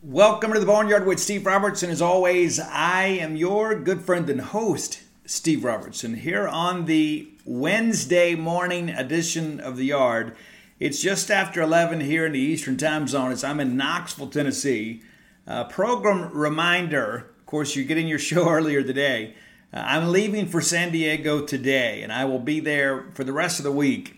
Welcome 0.00 0.52
to 0.52 0.60
the 0.60 0.66
Boneyard 0.66 1.06
with 1.06 1.18
Steve 1.18 1.44
Robertson. 1.44 1.90
As 1.90 2.00
always, 2.00 2.60
I 2.60 3.06
am 3.06 3.34
your 3.34 3.74
good 3.74 4.02
friend 4.02 4.30
and 4.30 4.40
host, 4.40 5.02
Steve 5.26 5.64
Robertson, 5.64 6.14
here 6.14 6.46
on 6.46 6.84
the 6.84 7.28
Wednesday 7.44 8.36
morning 8.36 8.90
edition 8.90 9.58
of 9.58 9.76
the 9.76 9.86
Yard. 9.86 10.36
It's 10.78 11.02
just 11.02 11.32
after 11.32 11.60
11 11.60 12.02
here 12.02 12.24
in 12.24 12.30
the 12.30 12.38
Eastern 12.38 12.76
Time 12.76 13.08
Zone 13.08 13.32
as 13.32 13.42
I'm 13.42 13.58
in 13.58 13.76
Knoxville, 13.76 14.28
Tennessee. 14.28 15.02
Uh, 15.48 15.64
program 15.64 16.30
reminder 16.32 17.30
of 17.40 17.46
course, 17.46 17.74
you're 17.74 17.84
getting 17.84 18.06
your 18.06 18.20
show 18.20 18.48
earlier 18.50 18.84
today. 18.84 19.34
Uh, 19.72 19.82
I'm 19.84 20.12
leaving 20.12 20.46
for 20.46 20.60
San 20.60 20.92
Diego 20.92 21.44
today, 21.44 22.02
and 22.02 22.12
I 22.12 22.24
will 22.24 22.38
be 22.38 22.60
there 22.60 23.06
for 23.14 23.24
the 23.24 23.32
rest 23.32 23.58
of 23.58 23.64
the 23.64 23.72
week. 23.72 24.17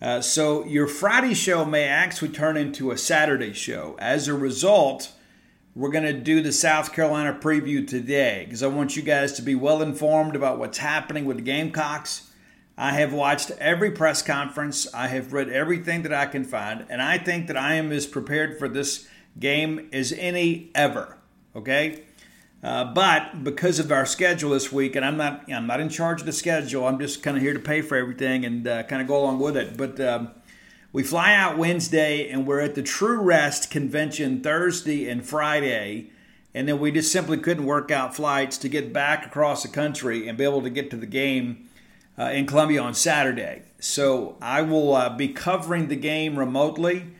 Uh, 0.00 0.20
so 0.20 0.64
your 0.64 0.86
Friday 0.86 1.34
show 1.34 1.64
may 1.64 1.84
actually 1.84 2.28
turn 2.28 2.56
into 2.56 2.90
a 2.90 2.98
Saturday 2.98 3.52
show. 3.52 3.96
As 3.98 4.28
a 4.28 4.34
result, 4.34 5.12
we're 5.74 5.90
going 5.90 6.04
to 6.04 6.12
do 6.12 6.40
the 6.40 6.52
South 6.52 6.92
Carolina 6.92 7.36
preview 7.40 7.86
today 7.86 8.44
because 8.44 8.62
I 8.62 8.68
want 8.68 8.96
you 8.96 9.02
guys 9.02 9.32
to 9.34 9.42
be 9.42 9.56
well 9.56 9.82
informed 9.82 10.36
about 10.36 10.58
what's 10.58 10.78
happening 10.78 11.24
with 11.24 11.38
the 11.38 11.42
Gamecocks. 11.42 12.30
I 12.76 12.92
have 12.92 13.12
watched 13.12 13.50
every 13.58 13.90
press 13.90 14.22
conference, 14.22 14.92
I 14.94 15.08
have 15.08 15.32
read 15.32 15.48
everything 15.48 16.02
that 16.02 16.12
I 16.12 16.26
can 16.26 16.44
find, 16.44 16.86
and 16.88 17.02
I 17.02 17.18
think 17.18 17.48
that 17.48 17.56
I 17.56 17.74
am 17.74 17.90
as 17.90 18.06
prepared 18.06 18.56
for 18.56 18.68
this 18.68 19.08
game 19.40 19.88
as 19.92 20.12
any 20.12 20.70
ever. 20.76 21.18
Okay? 21.56 22.04
Uh, 22.60 22.84
but 22.92 23.44
because 23.44 23.78
of 23.78 23.92
our 23.92 24.04
schedule 24.04 24.50
this 24.50 24.72
week, 24.72 24.96
and 24.96 25.04
I'm 25.04 25.16
not 25.16 25.50
I'm 25.52 25.66
not 25.66 25.80
in 25.80 25.88
charge 25.88 26.20
of 26.20 26.26
the 26.26 26.32
schedule. 26.32 26.86
I'm 26.86 26.98
just 26.98 27.22
kind 27.22 27.36
of 27.36 27.42
here 27.42 27.54
to 27.54 27.60
pay 27.60 27.82
for 27.82 27.96
everything 27.96 28.44
and 28.44 28.66
uh, 28.66 28.82
kind 28.82 29.00
of 29.00 29.06
go 29.06 29.20
along 29.22 29.38
with 29.38 29.56
it. 29.56 29.76
But 29.76 30.00
um, 30.00 30.30
we 30.92 31.04
fly 31.04 31.34
out 31.34 31.56
Wednesday, 31.56 32.28
and 32.28 32.46
we're 32.46 32.60
at 32.60 32.74
the 32.74 32.82
True 32.82 33.20
Rest 33.20 33.70
convention 33.70 34.40
Thursday 34.40 35.08
and 35.08 35.24
Friday, 35.24 36.10
and 36.52 36.66
then 36.66 36.80
we 36.80 36.90
just 36.90 37.12
simply 37.12 37.38
couldn't 37.38 37.64
work 37.64 37.92
out 37.92 38.16
flights 38.16 38.58
to 38.58 38.68
get 38.68 38.92
back 38.92 39.24
across 39.24 39.62
the 39.62 39.68
country 39.68 40.26
and 40.26 40.36
be 40.36 40.42
able 40.42 40.62
to 40.62 40.70
get 40.70 40.90
to 40.90 40.96
the 40.96 41.06
game 41.06 41.68
uh, 42.18 42.24
in 42.24 42.44
Columbia 42.44 42.82
on 42.82 42.92
Saturday. 42.92 43.62
So 43.78 44.36
I 44.42 44.62
will 44.62 44.96
uh, 44.96 45.16
be 45.16 45.28
covering 45.28 45.86
the 45.86 45.96
game 45.96 46.36
remotely. 46.36 47.12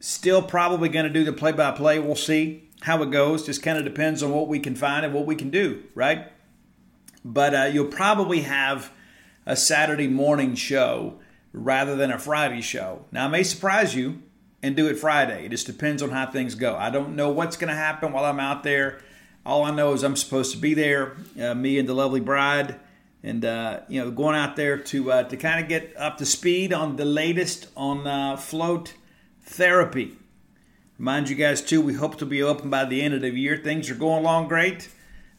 Still 0.00 0.42
probably 0.42 0.88
going 0.88 1.06
to 1.06 1.12
do 1.12 1.24
the 1.24 1.32
play-by-play. 1.32 2.00
We'll 2.00 2.16
see 2.16 2.65
how 2.86 3.02
it 3.02 3.10
goes. 3.10 3.44
Just 3.44 3.64
kind 3.64 3.76
of 3.76 3.84
depends 3.84 4.22
on 4.22 4.30
what 4.30 4.46
we 4.46 4.60
can 4.60 4.76
find 4.76 5.04
and 5.04 5.12
what 5.12 5.26
we 5.26 5.34
can 5.34 5.50
do, 5.50 5.82
right? 5.96 6.30
But 7.24 7.52
uh, 7.52 7.64
you'll 7.64 7.86
probably 7.86 8.42
have 8.42 8.92
a 9.44 9.56
Saturday 9.56 10.06
morning 10.06 10.54
show 10.54 11.18
rather 11.52 11.96
than 11.96 12.12
a 12.12 12.18
Friday 12.18 12.60
show. 12.60 13.04
Now, 13.10 13.24
I 13.24 13.28
may 13.28 13.42
surprise 13.42 13.96
you 13.96 14.22
and 14.62 14.76
do 14.76 14.86
it 14.86 15.00
Friday. 15.00 15.46
It 15.46 15.48
just 15.48 15.66
depends 15.66 16.00
on 16.00 16.10
how 16.10 16.30
things 16.30 16.54
go. 16.54 16.76
I 16.76 16.90
don't 16.90 17.16
know 17.16 17.28
what's 17.28 17.56
going 17.56 17.70
to 17.70 17.74
happen 17.74 18.12
while 18.12 18.24
I'm 18.24 18.38
out 18.38 18.62
there. 18.62 19.00
All 19.44 19.64
I 19.64 19.72
know 19.72 19.92
is 19.92 20.04
I'm 20.04 20.14
supposed 20.14 20.52
to 20.52 20.58
be 20.58 20.72
there, 20.72 21.16
uh, 21.40 21.54
me 21.54 21.80
and 21.80 21.88
the 21.88 21.94
lovely 21.94 22.20
bride, 22.20 22.78
and 23.24 23.44
uh, 23.44 23.80
you 23.88 24.00
know, 24.00 24.12
going 24.12 24.36
out 24.36 24.54
there 24.54 24.78
to 24.78 25.10
uh, 25.10 25.22
to 25.24 25.36
kind 25.36 25.60
of 25.60 25.68
get 25.68 25.92
up 25.96 26.18
to 26.18 26.26
speed 26.26 26.72
on 26.72 26.94
the 26.96 27.04
latest 27.04 27.66
on 27.76 28.06
uh, 28.06 28.36
float 28.36 28.94
therapy. 29.42 30.16
Remind 30.98 31.28
you 31.28 31.36
guys, 31.36 31.60
too, 31.60 31.82
we 31.82 31.92
hope 31.92 32.16
to 32.18 32.24
be 32.24 32.42
open 32.42 32.70
by 32.70 32.86
the 32.86 33.02
end 33.02 33.12
of 33.12 33.20
the 33.20 33.28
year. 33.28 33.58
Things 33.58 33.90
are 33.90 33.94
going 33.94 34.20
along 34.20 34.48
great. 34.48 34.88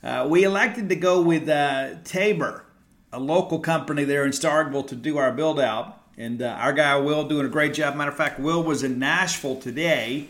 Uh, 0.03 0.27
we 0.29 0.43
elected 0.43 0.87
to 0.89 0.95
go 0.95 1.19
with 1.19 1.49
uh, 1.49 1.95
Tabor, 2.03 2.63
a 3.11 3.19
local 3.19 3.57
company 3.57 4.03
there 4.03 4.23
in 4.23 4.31
Starkville, 4.31 4.87
to 4.87 4.95
do 4.95 5.17
our 5.17 5.31
build 5.31 5.59
out. 5.59 5.99
And 6.15 6.43
uh, 6.43 6.49
our 6.59 6.73
guy 6.73 6.95
Will 6.97 7.27
doing 7.27 7.47
a 7.47 7.49
great 7.49 7.73
job. 7.73 7.95
Matter 7.95 8.11
of 8.11 8.17
fact, 8.17 8.39
Will 8.39 8.61
was 8.61 8.83
in 8.83 8.99
Nashville 8.99 9.55
today, 9.55 10.27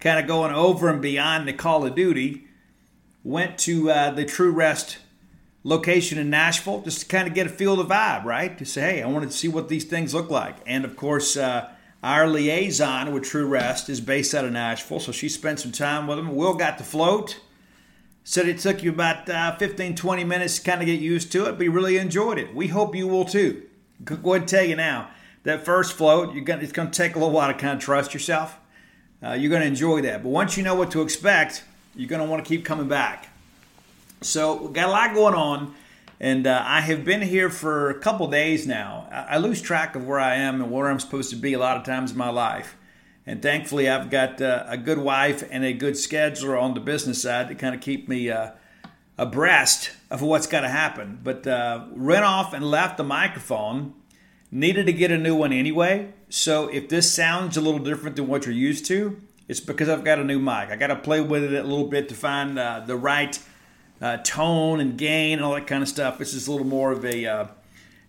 kind 0.00 0.18
of 0.18 0.26
going 0.26 0.52
over 0.52 0.88
and 0.88 1.00
beyond 1.00 1.46
the 1.46 1.52
Call 1.52 1.86
of 1.86 1.94
Duty. 1.94 2.48
Went 3.22 3.58
to 3.58 3.92
uh, 3.92 4.10
the 4.10 4.24
True 4.24 4.50
Rest 4.50 4.98
location 5.62 6.18
in 6.18 6.30
Nashville 6.30 6.80
just 6.80 7.00
to 7.02 7.06
kind 7.06 7.28
of 7.28 7.34
get 7.34 7.46
a 7.46 7.50
feel 7.50 7.78
of 7.78 7.86
the 7.86 7.94
vibe, 7.94 8.24
right? 8.24 8.58
To 8.58 8.64
say, 8.64 8.80
hey, 8.80 9.02
I 9.02 9.06
wanted 9.06 9.30
to 9.30 9.36
see 9.36 9.48
what 9.48 9.68
these 9.68 9.84
things 9.84 10.14
look 10.14 10.30
like. 10.30 10.56
And 10.66 10.84
of 10.84 10.96
course, 10.96 11.36
uh, 11.36 11.70
our 12.02 12.28
liaison 12.28 13.12
with 13.12 13.24
True 13.24 13.46
Rest 13.46 13.88
is 13.88 14.00
based 14.00 14.34
out 14.34 14.44
of 14.44 14.52
Nashville, 14.52 15.00
so 15.00 15.10
she 15.10 15.28
spent 15.28 15.60
some 15.60 15.72
time 15.72 16.06
with 16.06 16.16
them. 16.16 16.36
Will 16.36 16.54
got 16.54 16.78
to 16.78 16.84
float. 16.84 17.40
Said 18.22 18.46
it 18.46 18.58
took 18.58 18.82
you 18.82 18.90
about 18.90 19.28
uh, 19.28 19.56
15, 19.56 19.96
20 19.96 20.24
minutes 20.24 20.58
to 20.58 20.64
kind 20.64 20.80
of 20.80 20.86
get 20.86 21.00
used 21.00 21.32
to 21.32 21.46
it, 21.46 21.52
but 21.52 21.62
he 21.62 21.68
really 21.68 21.96
enjoyed 21.96 22.38
it. 22.38 22.54
We 22.54 22.68
hope 22.68 22.94
you 22.94 23.08
will 23.08 23.24
too. 23.24 23.62
Go 24.04 24.14
ahead 24.14 24.42
and 24.42 24.48
tell 24.48 24.64
you 24.64 24.76
now, 24.76 25.10
that 25.42 25.64
first 25.64 25.94
float, 25.94 26.34
you're 26.34 26.44
gonna, 26.44 26.62
it's 26.62 26.72
going 26.72 26.90
to 26.90 26.96
take 26.96 27.16
a 27.16 27.18
little 27.18 27.32
while 27.32 27.52
to 27.52 27.58
kind 27.58 27.78
of 27.78 27.82
trust 27.82 28.12
yourself. 28.14 28.58
Uh, 29.22 29.32
you're 29.32 29.50
going 29.50 29.62
to 29.62 29.66
enjoy 29.66 30.02
that. 30.02 30.22
But 30.22 30.28
once 30.28 30.56
you 30.56 30.62
know 30.62 30.74
what 30.74 30.90
to 30.92 31.02
expect, 31.02 31.64
you're 31.96 32.08
going 32.08 32.22
to 32.22 32.28
want 32.28 32.44
to 32.44 32.48
keep 32.48 32.64
coming 32.64 32.86
back. 32.86 33.28
So, 34.20 34.66
we 34.66 34.72
got 34.72 34.88
a 34.88 34.92
lot 34.92 35.14
going 35.14 35.34
on. 35.34 35.74
And 36.20 36.46
uh, 36.46 36.62
I 36.66 36.80
have 36.80 37.04
been 37.04 37.22
here 37.22 37.48
for 37.48 37.90
a 37.90 37.98
couple 37.98 38.26
days 38.28 38.66
now. 38.66 39.08
I, 39.10 39.38
lose 39.38 39.62
track 39.62 39.94
of 39.94 40.04
where 40.04 40.18
I 40.18 40.34
am 40.34 40.60
and 40.60 40.70
where 40.70 40.88
I'm 40.88 40.98
supposed 40.98 41.30
to 41.30 41.36
be 41.36 41.52
a 41.52 41.58
lot 41.58 41.76
of 41.76 41.84
times 41.84 42.10
in 42.10 42.18
my 42.18 42.30
life. 42.30 42.76
And 43.24 43.40
thankfully, 43.40 43.88
I've 43.88 44.10
got 44.10 44.40
uh, 44.40 44.64
a 44.66 44.76
good 44.76 44.98
wife 44.98 45.46
and 45.48 45.64
a 45.64 45.72
good 45.72 45.94
scheduler 45.94 46.60
on 46.60 46.74
the 46.74 46.80
business 46.80 47.22
side 47.22 47.48
to 47.48 47.54
kind 47.54 47.74
of 47.74 47.80
keep 47.80 48.08
me 48.08 48.30
uh, 48.30 48.50
abreast 49.16 49.92
of 50.10 50.22
what's 50.22 50.46
got 50.46 50.62
to 50.62 50.68
happen. 50.68 51.20
But 51.22 51.46
uh, 51.46 51.86
ran 51.92 52.24
off 52.24 52.52
and 52.52 52.64
left 52.64 52.96
the 52.96 53.04
microphone. 53.04 53.94
Needed 54.50 54.86
to 54.86 54.92
get 54.92 55.12
a 55.12 55.18
new 55.18 55.36
one 55.36 55.52
anyway. 55.52 56.14
So 56.30 56.68
if 56.68 56.88
this 56.88 57.12
sounds 57.12 57.56
a 57.56 57.60
little 57.60 57.80
different 57.80 58.16
than 58.16 58.26
what 58.26 58.44
you're 58.44 58.54
used 58.54 58.86
to, 58.86 59.20
it's 59.46 59.60
because 59.60 59.88
I've 59.88 60.04
got 60.04 60.18
a 60.18 60.24
new 60.24 60.38
mic. 60.38 60.70
I 60.70 60.76
got 60.76 60.88
to 60.88 60.96
play 60.96 61.20
with 61.20 61.44
it 61.44 61.52
a 61.52 61.62
little 61.62 61.86
bit 61.86 62.08
to 62.08 62.14
find 62.14 62.58
uh, 62.58 62.80
the 62.80 62.96
right 62.96 63.38
uh, 64.00 64.18
tone 64.18 64.80
and 64.80 64.96
gain 64.96 65.38
and 65.38 65.44
all 65.44 65.54
that 65.54 65.66
kind 65.66 65.82
of 65.82 65.88
stuff. 65.88 66.18
This 66.18 66.34
is 66.34 66.46
a 66.46 66.52
little 66.52 66.66
more 66.66 66.92
of 66.92 67.04
a 67.04 67.26
uh, 67.26 67.46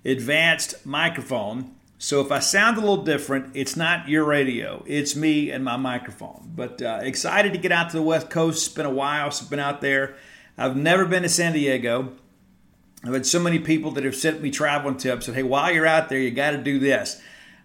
advanced 0.05 0.85
microphone. 0.85 1.75
So 1.97 2.21
if 2.21 2.31
I 2.31 2.39
sound 2.39 2.77
a 2.77 2.79
little 2.79 3.03
different, 3.03 3.51
it's 3.55 3.75
not 3.75 4.07
your 4.07 4.23
radio. 4.23 4.83
It's 4.87 5.15
me 5.15 5.51
and 5.51 5.65
my 5.65 5.75
microphone. 5.75 6.51
But 6.55 6.81
uh, 6.81 6.99
excited 7.01 7.51
to 7.53 7.59
get 7.59 7.71
out 7.71 7.89
to 7.89 7.97
the 7.97 8.03
West 8.03 8.29
Coast. 8.29 8.67
It's 8.67 8.75
been 8.75 8.85
a 8.85 8.91
while 8.91 9.31
since 9.31 9.47
I've 9.47 9.49
been 9.49 9.59
out 9.59 9.81
there. 9.81 10.15
I've 10.57 10.77
never 10.77 11.05
been 11.05 11.23
to 11.23 11.29
San 11.29 11.53
Diego. 11.53 12.13
I've 13.03 13.13
had 13.13 13.25
so 13.25 13.39
many 13.39 13.59
people 13.59 13.91
that 13.91 14.03
have 14.03 14.15
sent 14.15 14.41
me 14.41 14.51
traveling 14.51 14.97
tips 14.97 15.27
and 15.27 15.35
hey, 15.35 15.43
while 15.43 15.71
you're 15.71 15.85
out 15.85 16.09
there, 16.09 16.19
you 16.19 16.31
got 16.31 16.51
to 16.51 16.57
do 16.57 16.79
this. 16.79 17.21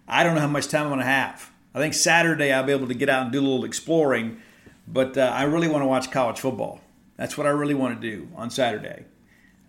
I 0.07 0.23
don't 0.23 0.35
know 0.35 0.41
how 0.41 0.47
much 0.47 0.67
time 0.67 0.83
I'm 0.83 0.89
going 0.89 0.99
to 0.99 1.05
have. 1.05 1.51
I 1.73 1.79
think 1.79 1.93
Saturday 1.93 2.53
I'll 2.53 2.63
be 2.63 2.71
able 2.71 2.87
to 2.87 2.93
get 2.93 3.09
out 3.09 3.23
and 3.23 3.31
do 3.33 3.39
a 3.39 3.41
little 3.41 3.65
exploring, 3.65 4.37
but 4.87 5.17
uh, 5.17 5.31
I 5.33 5.43
really 5.43 5.67
want 5.67 5.81
to 5.81 5.87
watch 5.87 6.09
college 6.09 6.39
football. 6.39 6.79
That's 7.17 7.37
what 7.37 7.47
I 7.47 7.51
really 7.51 7.73
want 7.73 8.01
to 8.01 8.11
do 8.11 8.27
on 8.35 8.49
Saturday. 8.49 9.05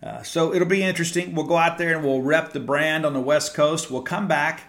Uh, 0.01 0.21
so 0.21 0.53
it'll 0.53 0.67
be 0.67 0.83
interesting. 0.83 1.33
We'll 1.33 1.45
go 1.45 1.57
out 1.57 1.77
there 1.77 1.95
and 1.95 2.05
we'll 2.05 2.21
rep 2.21 2.53
the 2.53 2.59
brand 2.59 3.05
on 3.05 3.13
the 3.13 3.21
West 3.21 3.53
Coast. 3.53 3.89
We'll 3.89 4.03
come 4.03 4.27
back 4.27 4.63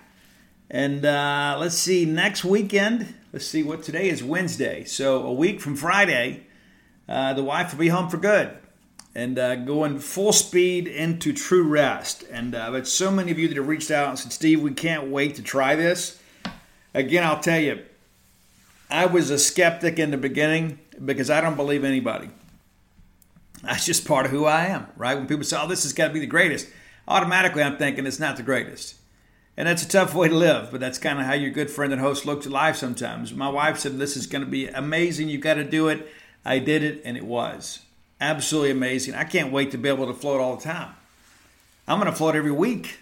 and 0.71 1.05
uh, 1.05 1.57
let's 1.59 1.77
see 1.77 2.05
next 2.05 2.45
weekend. 2.45 3.15
Let's 3.33 3.47
see 3.47 3.63
what 3.63 3.83
today 3.83 4.09
is 4.09 4.23
Wednesday. 4.23 4.85
So 4.85 5.25
a 5.27 5.33
week 5.33 5.61
from 5.61 5.77
Friday, 5.77 6.47
uh, 7.09 7.35
the 7.35 7.45
wife 7.45 7.73
will 7.73 7.81
be 7.81 7.89
home 7.89 8.09
for 8.09 8.17
good 8.17 8.57
and 9.15 9.39
uh, 9.39 9.57
going 9.57 9.99
full 9.99 10.33
speed 10.33 10.87
into 10.87 11.33
true 11.33 11.65
rest. 11.65 12.25
And 12.31 12.55
uh, 12.55 12.71
but 12.71 12.87
so 12.87 13.11
many 13.11 13.31
of 13.31 13.39
you 13.39 13.49
that 13.49 13.57
have 13.57 13.69
reached 13.69 13.91
out 13.91 14.09
and 14.09 14.19
said, 14.19 14.33
Steve, 14.33 14.63
we 14.63 14.73
can't 14.73 15.09
wait 15.09 15.35
to 15.37 15.43
try 15.43 15.75
this. 15.75 16.21
Again, 16.95 17.25
I'll 17.25 17.41
tell 17.41 17.61
you, 17.61 17.85
I 18.91 19.07
was 19.07 19.31
a 19.31 19.39
skeptic 19.39 19.99
in 19.99 20.11
the 20.11 20.17
beginning 20.17 20.79
because 21.05 21.31
I 21.31 21.41
don't 21.41 21.57
believe 21.57 21.85
anybody. 21.85 22.31
That's 23.63 23.87
just 23.87 24.07
part 24.07 24.27
of 24.27 24.33
who 24.33 24.45
I 24.45 24.67
am, 24.67 24.87
right? 24.97 25.17
When 25.17 25.27
people 25.27 25.45
say, 25.45 25.59
oh, 25.61 25.67
this 25.67 25.83
has 25.83 25.93
got 25.93 26.09
to 26.09 26.15
be 26.15 26.21
the 26.21 26.27
greatest, 26.27 26.69
automatically 27.07 27.63
I'm 27.63 27.77
thinking 27.77 28.07
it's 28.07 28.21
not 28.21 28.37
the 28.37 28.43
greatest. 28.43 28.95
And 29.57 29.67
that's 29.67 29.83
a 29.83 29.89
tough 29.89 30.15
way 30.15 30.29
to 30.29 30.35
live, 30.35 30.71
but 30.71 30.79
that's 30.79 30.99
kind 30.99 31.19
of 31.19 31.27
how 31.27 31.33
your 31.33 31.51
good 31.51 31.71
friend 31.71 31.93
and 31.93 32.01
host 32.01 32.25
looks 32.25 32.47
at 32.47 32.53
life 32.53 32.77
sometimes. 32.77 33.35
My 33.35 33.49
wife 33.49 33.79
said, 33.79 33.99
This 33.99 34.17
is 34.17 34.29
going 34.29 34.45
to 34.45 34.51
be 34.51 34.69
amazing. 34.69 35.29
You've 35.29 35.41
got 35.41 35.55
to 35.55 35.65
do 35.65 35.89
it. 35.89 36.09
I 36.45 36.61
did 36.61 36.85
it, 36.85 37.03
and 37.05 37.17
it 37.17 37.25
was 37.25 37.81
absolutely 38.21 38.71
amazing. 38.71 39.15
I 39.15 39.25
can't 39.25 39.53
wait 39.53 39.73
to 39.73 39.79
be 39.79 39.89
able 39.89 40.07
to 40.07 40.15
float 40.15 40.41
all 40.41 40.57
the 40.57 40.63
time. 40.63 40.95
I'm 41.89 41.99
going 41.99 42.11
to 42.11 42.17
float 42.17 42.37
every 42.37 42.53
week. 42.53 42.99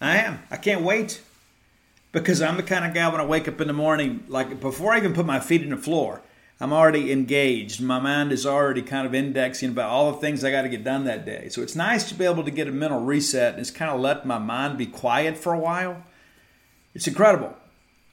I 0.00 0.16
am. 0.16 0.40
I 0.50 0.56
can't 0.56 0.82
wait 0.82 1.20
because 2.10 2.42
I'm 2.42 2.56
the 2.56 2.62
kind 2.62 2.84
of 2.84 2.92
guy 2.92 3.08
when 3.08 3.20
I 3.20 3.24
wake 3.24 3.46
up 3.46 3.60
in 3.60 3.68
the 3.68 3.72
morning, 3.72 4.24
like 4.28 4.60
before 4.60 4.92
I 4.92 4.98
even 4.98 5.14
put 5.14 5.24
my 5.24 5.40
feet 5.40 5.62
in 5.62 5.70
the 5.70 5.76
floor, 5.76 6.22
I'm 6.62 6.72
already 6.72 7.10
engaged. 7.10 7.80
My 7.80 7.98
mind 7.98 8.30
is 8.30 8.46
already 8.46 8.82
kind 8.82 9.04
of 9.04 9.16
indexing 9.16 9.70
about 9.70 9.90
all 9.90 10.12
the 10.12 10.18
things 10.18 10.44
I 10.44 10.52
got 10.52 10.62
to 10.62 10.68
get 10.68 10.84
done 10.84 11.06
that 11.06 11.26
day. 11.26 11.48
So 11.48 11.60
it's 11.60 11.74
nice 11.74 12.08
to 12.08 12.14
be 12.14 12.24
able 12.24 12.44
to 12.44 12.52
get 12.52 12.68
a 12.68 12.70
mental 12.70 13.00
reset 13.00 13.54
and 13.54 13.64
just 13.64 13.74
kind 13.74 13.90
of 13.90 14.00
let 14.00 14.24
my 14.24 14.38
mind 14.38 14.78
be 14.78 14.86
quiet 14.86 15.36
for 15.36 15.52
a 15.52 15.58
while. 15.58 16.04
It's 16.94 17.08
incredible. 17.08 17.56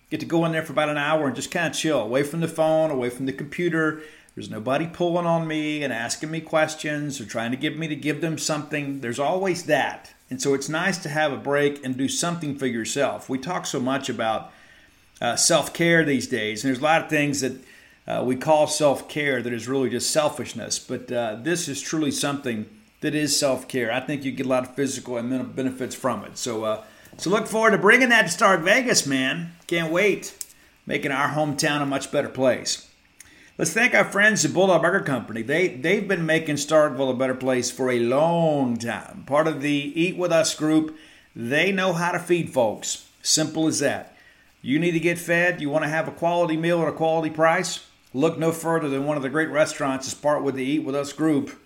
Get 0.10 0.20
to 0.22 0.26
go 0.26 0.46
in 0.46 0.52
there 0.52 0.64
for 0.64 0.72
about 0.72 0.90
an 0.90 0.98
hour 0.98 1.28
and 1.28 1.36
just 1.36 1.52
kind 1.52 1.68
of 1.68 1.74
chill, 1.80 2.02
away 2.02 2.24
from 2.24 2.40
the 2.40 2.48
phone, 2.48 2.90
away 2.90 3.12
from 3.12 3.28
the 3.28 3.34
computer. 3.34 4.02
There's 4.34 4.50
nobody 4.50 4.88
pulling 4.88 5.28
on 5.28 5.48
me 5.48 5.84
and 5.84 5.94
asking 5.94 6.32
me 6.32 6.42
questions 6.42 7.22
or 7.22 7.26
trying 7.26 7.52
to 7.52 7.58
get 7.58 7.78
me 7.78 7.88
to 7.88 7.96
give 7.96 8.20
them 8.20 8.40
something. 8.40 9.02
There's 9.02 9.20
always 9.20 9.66
that. 9.66 10.16
And 10.32 10.42
so 10.42 10.56
it's 10.56 10.68
nice 10.68 10.98
to 11.04 11.10
have 11.10 11.32
a 11.32 11.38
break 11.38 11.86
and 11.86 11.96
do 11.96 12.10
something 12.10 12.58
for 12.58 12.66
yourself. 12.66 13.30
We 13.30 13.38
talk 13.38 13.68
so 13.68 13.80
much 13.80 14.10
about 14.10 14.52
uh, 15.22 15.36
self 15.36 15.72
care 15.72 16.04
these 16.04 16.26
days, 16.26 16.64
and 16.64 16.70
there's 16.70 16.82
a 16.82 16.84
lot 16.84 17.04
of 17.04 17.12
things 17.12 17.42
that 17.42 17.62
uh, 18.08 18.24
we 18.26 18.36
call 18.36 18.68
self 18.68 19.08
care 19.08 19.42
that 19.42 19.54
is 19.54 19.68
really 19.68 19.90
just 19.90 20.12
selfishness. 20.12 20.80
But 20.80 21.12
uh, 21.12 21.38
this 21.42 21.68
is 21.68 21.82
truly 21.82 22.12
something 22.12 22.66
that 23.02 23.16
is 23.16 23.38
self 23.38 23.68
care. 23.68 23.92
I 23.92 24.00
think 24.00 24.24
you 24.24 24.32
get 24.32 24.46
a 24.46 24.50
lot 24.50 24.68
of 24.68 24.76
physical 24.76 25.18
and 25.18 25.30
mental 25.30 25.48
benefits 25.48 25.96
from 25.96 26.24
it. 26.26 26.38
So, 26.38 26.64
uh, 26.64 26.84
so 27.18 27.30
look 27.30 27.48
forward 27.48 27.72
to 27.72 27.78
bringing 27.78 28.10
that 28.10 28.24
to 28.24 28.30
Stark 28.30 28.62
Vegas, 28.62 29.06
man. 29.06 29.54
Can't 29.68 29.92
wait. 29.92 30.36
Making 30.86 31.12
our 31.12 31.30
hometown 31.30 31.82
a 31.82 31.86
much 31.86 32.12
better 32.12 32.30
place. 32.30 32.90
Let's 33.60 33.74
thank 33.74 33.94
our 33.94 34.06
friends 34.06 34.46
at 34.46 34.54
Bulldog 34.54 34.82
Burger 34.82 35.04
Company. 35.04 35.42
They, 35.42 35.68
they've 35.68 36.08
been 36.08 36.26
making 36.26 36.56
Starkville 36.56 37.12
a 37.12 37.14
better 37.14 37.36
place 37.36 37.70
for 37.70 37.92
a 37.92 38.00
long 38.00 38.78
time. 38.78 39.26
Part 39.28 39.50
of 39.50 39.62
the 39.62 39.92
Eat 40.02 40.16
With 40.16 40.32
Us 40.32 40.56
group, 40.56 40.98
they 41.36 41.74
know 41.74 41.92
how 41.92 42.14
to 42.14 42.20
feed 42.20 42.52
folks. 42.54 43.10
Simple 43.22 43.68
as 43.68 43.80
that. 43.80 44.16
You 44.62 44.80
need 44.80 44.92
to 44.92 45.00
get 45.00 45.18
fed, 45.18 45.60
you 45.60 45.70
want 45.70 45.84
to 45.84 45.90
have 45.90 46.08
a 46.08 46.12
quality 46.12 46.56
meal 46.56 46.82
at 46.82 46.88
a 46.88 46.94
quality 46.94 47.30
price? 47.30 47.86
Look 48.14 48.38
no 48.38 48.52
further 48.52 48.90
than 48.90 49.06
one 49.06 49.18
of 49.18 49.24
the 49.24 49.30
great 49.30 49.50
restaurants 49.50 50.08
as 50.08 50.14
part 50.14 50.44
with 50.44 50.56
the 50.56 50.64
Eat 50.64 50.84
With 50.84 50.96
Us 50.96 51.14
group. 51.14 51.60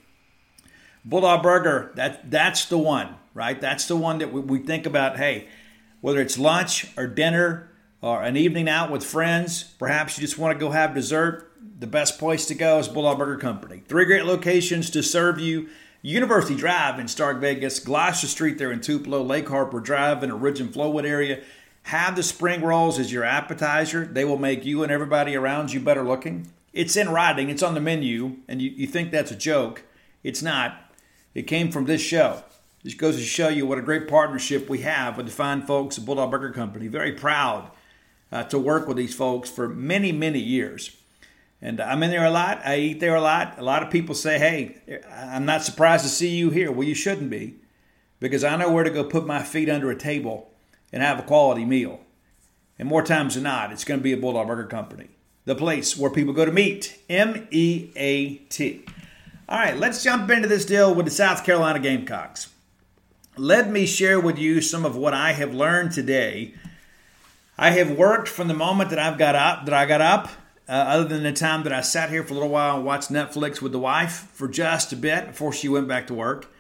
Bulldog 1.06 1.44
Burger, 1.44 1.92
that, 1.96 2.30
that's 2.30 2.66
the 2.66 2.78
one, 2.78 3.16
right? 3.34 3.60
That's 3.60 3.88
the 3.88 3.96
one 3.96 4.20
that 4.20 4.32
we, 4.32 4.42
we 4.42 4.60
think 4.60 4.86
about, 4.86 5.18
hey, 5.18 5.48
whether 6.02 6.22
it's 6.22 6.38
lunch 6.38 6.88
or 6.98 7.08
dinner 7.08 7.70
or 8.02 8.24
an 8.24 8.36
evening 8.36 8.68
out 8.68 8.92
with 8.92 9.04
friends, 9.04 9.64
perhaps 9.80 10.18
you 10.18 10.22
just 10.22 10.38
want 10.38 10.58
to 10.58 10.66
go 10.66 10.72
have 10.72 10.94
dessert, 10.94 11.52
the 11.80 11.88
best 11.88 12.20
place 12.20 12.46
to 12.48 12.56
go 12.56 12.80
is 12.80 12.88
Bulldog 12.88 13.18
Burger 13.18 13.38
Company. 13.38 13.84
Three 13.88 14.06
great 14.06 14.26
locations 14.26 14.90
to 14.92 15.02
serve 15.02 15.40
you. 15.40 15.70
University 16.02 16.56
Drive 16.56 17.00
in 17.00 17.08
Stark 17.08 17.40
Vegas, 17.40 17.80
Gloster 17.80 18.28
Street 18.28 18.58
there 18.58 18.74
in 18.74 18.82
Tupelo, 18.82 19.22
Lake 19.22 19.48
Harbor 19.48 19.80
Drive 19.80 20.22
in 20.22 20.30
the 20.30 20.36
Ridge 20.36 20.60
and 20.60 20.74
Flowwood 20.74 21.06
area. 21.06 21.42
Have 21.84 22.16
the 22.16 22.24
spring 22.24 22.62
rolls 22.62 22.98
as 22.98 23.12
your 23.12 23.24
appetizer. 23.24 24.06
They 24.06 24.26
will 24.26 24.38
make 24.38 24.66
you 24.66 24.84
and 24.84 24.92
everybody 24.92 25.36
around 25.36 25.74
you 25.74 25.80
better 25.80 26.04
looking. 26.04 26.48
It's 26.72 26.98
in 26.98 27.10
writing, 27.10 27.50
it's 27.50 27.62
on 27.62 27.76
the 27.76 27.80
menu, 27.80 28.38
and 28.48 28.62
you, 28.62 28.72
you 28.72 28.88
think 28.88 29.12
that's 29.12 29.32
a 29.32 29.36
joke. 29.36 29.84
It's 30.24 30.42
not. 30.42 30.94
It 31.36 31.44
came 31.44 31.72
from 31.72 31.86
this 31.86 32.02
show. 32.02 32.44
This 32.84 32.96
goes 32.96 33.18
to 33.18 33.24
show 33.24 33.48
you 33.48 33.66
what 33.66 33.78
a 33.78 33.82
great 33.82 34.08
partnership 34.08 34.70
we 34.70 34.80
have 34.80 35.18
with 35.18 35.28
the 35.28 35.32
fine 35.32 35.62
folks 35.62 35.98
at 35.98 36.06
Bulldog 36.06 36.32
Burger 36.32 36.52
Company. 36.52 36.88
Very 36.88 37.12
proud 37.12 37.70
uh, 38.32 38.44
to 38.46 38.58
work 38.58 38.88
with 38.88 38.98
these 38.98 39.14
folks 39.14 39.50
for 39.50 39.70
many, 39.70 40.12
many 40.12 40.40
years. 40.40 40.96
And 41.62 41.80
I'm 41.80 42.04
in 42.04 42.12
there 42.12 42.26
a 42.26 42.32
lot. 42.32 42.62
I 42.66 42.78
eat 42.78 43.00
there 43.00 43.16
a 43.16 43.22
lot. 43.22 43.58
A 43.58 43.64
lot 43.64 43.84
of 43.84 43.90
people 43.90 44.16
say, 44.16 44.38
hey, 44.38 45.00
I'm 45.10 45.46
not 45.46 45.64
surprised 45.64 46.04
to 46.04 46.10
see 46.10 46.30
you 46.30 46.50
here. 46.50 46.72
Well, 46.72 46.88
you 46.88 46.96
shouldn't 46.96 47.30
be 47.30 47.56
because 48.20 48.44
I 48.44 48.56
know 48.58 48.72
where 48.72 48.84
to 48.84 48.90
go 48.90 49.04
put 49.04 49.26
my 49.26 49.42
feet 49.44 49.70
under 49.70 49.90
a 49.90 49.96
table 49.96 50.50
and 50.94 51.04
have 51.04 51.20
a 51.20 51.24
quality 51.24 51.66
meal. 51.66 52.00
And 52.80 52.88
more 52.88 53.04
times 53.04 53.34
than 53.34 53.44
not, 53.44 53.74
it's 53.74 53.84
going 53.84 54.00
to 54.00 54.04
be 54.04 54.14
a 54.14 54.18
Bulldog 54.18 54.48
Burger 54.48 54.68
Company, 54.68 55.10
the 55.44 55.56
place 55.56 55.98
where 55.98 56.10
people 56.10 56.34
go 56.34 56.46
to 56.46 56.52
meet. 56.52 57.00
M 57.10 57.48
E 57.52 57.90
A 57.98 58.36
T. 58.36 58.86
All 59.50 59.60
right, 59.60 59.78
let's 59.78 60.04
jump 60.04 60.32
into 60.32 60.48
this 60.48 60.66
deal 60.66 60.96
with 60.96 61.06
the 61.06 61.12
South 61.12 61.44
Carolina 61.44 61.80
Gamecocks. 61.80 62.50
Let 63.36 63.70
me 63.70 63.86
share 63.86 64.20
with 64.20 64.38
you 64.38 64.62
some 64.62 64.86
of 64.86 64.96
what 64.96 65.14
I 65.14 65.34
have 65.34 65.54
learned 65.54 65.92
today. 65.92 66.54
I 67.58 67.72
have 67.72 67.92
worked 67.92 68.28
from 68.28 68.48
the 68.48 68.54
moment 68.54 68.90
that 68.92 69.00
I've 69.00 69.18
got 69.18 69.36
up, 69.36 69.66
that 69.66 69.74
I 69.74 69.86
got 69.86 70.02
up 70.02 70.30
uh, 70.68 70.72
other 70.72 71.06
than 71.06 71.24
the 71.24 71.34
time 71.34 71.64
that 71.64 71.74
I 71.74 71.82
sat 71.82 72.10
here 72.10 72.24
for 72.24 72.32
a 72.32 72.36
little 72.36 72.50
while 72.50 72.78
and 72.78 72.86
watched 72.86 73.12
Netflix 73.12 73.62
with 73.62 73.72
the 73.72 73.80
wife 73.80 74.30
for 74.34 74.48
just 74.48 74.94
a 74.94 74.96
bit 74.96 75.28
before 75.28 75.52
she 75.52 75.68
went 75.68 75.88
back 75.88 76.08
to 76.08 76.14
work. 76.14 76.53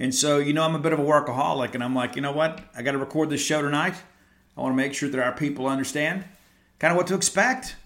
And 0.00 0.14
so, 0.14 0.38
you 0.38 0.54
know, 0.54 0.64
I'm 0.64 0.74
a 0.74 0.78
bit 0.78 0.94
of 0.94 0.98
a 0.98 1.04
workaholic, 1.04 1.74
and 1.74 1.84
I'm 1.84 1.94
like, 1.94 2.16
you 2.16 2.22
know 2.22 2.32
what? 2.32 2.62
I 2.74 2.80
got 2.80 2.92
to 2.92 2.98
record 2.98 3.28
this 3.28 3.42
show 3.42 3.60
tonight. 3.60 3.92
I 4.56 4.62
want 4.62 4.72
to 4.72 4.76
make 4.76 4.94
sure 4.94 5.10
that 5.10 5.20
our 5.22 5.32
people 5.32 5.66
understand 5.66 6.24
kind 6.78 6.90
of 6.90 6.96
what 6.96 7.06
to 7.08 7.14
expect. 7.14 7.76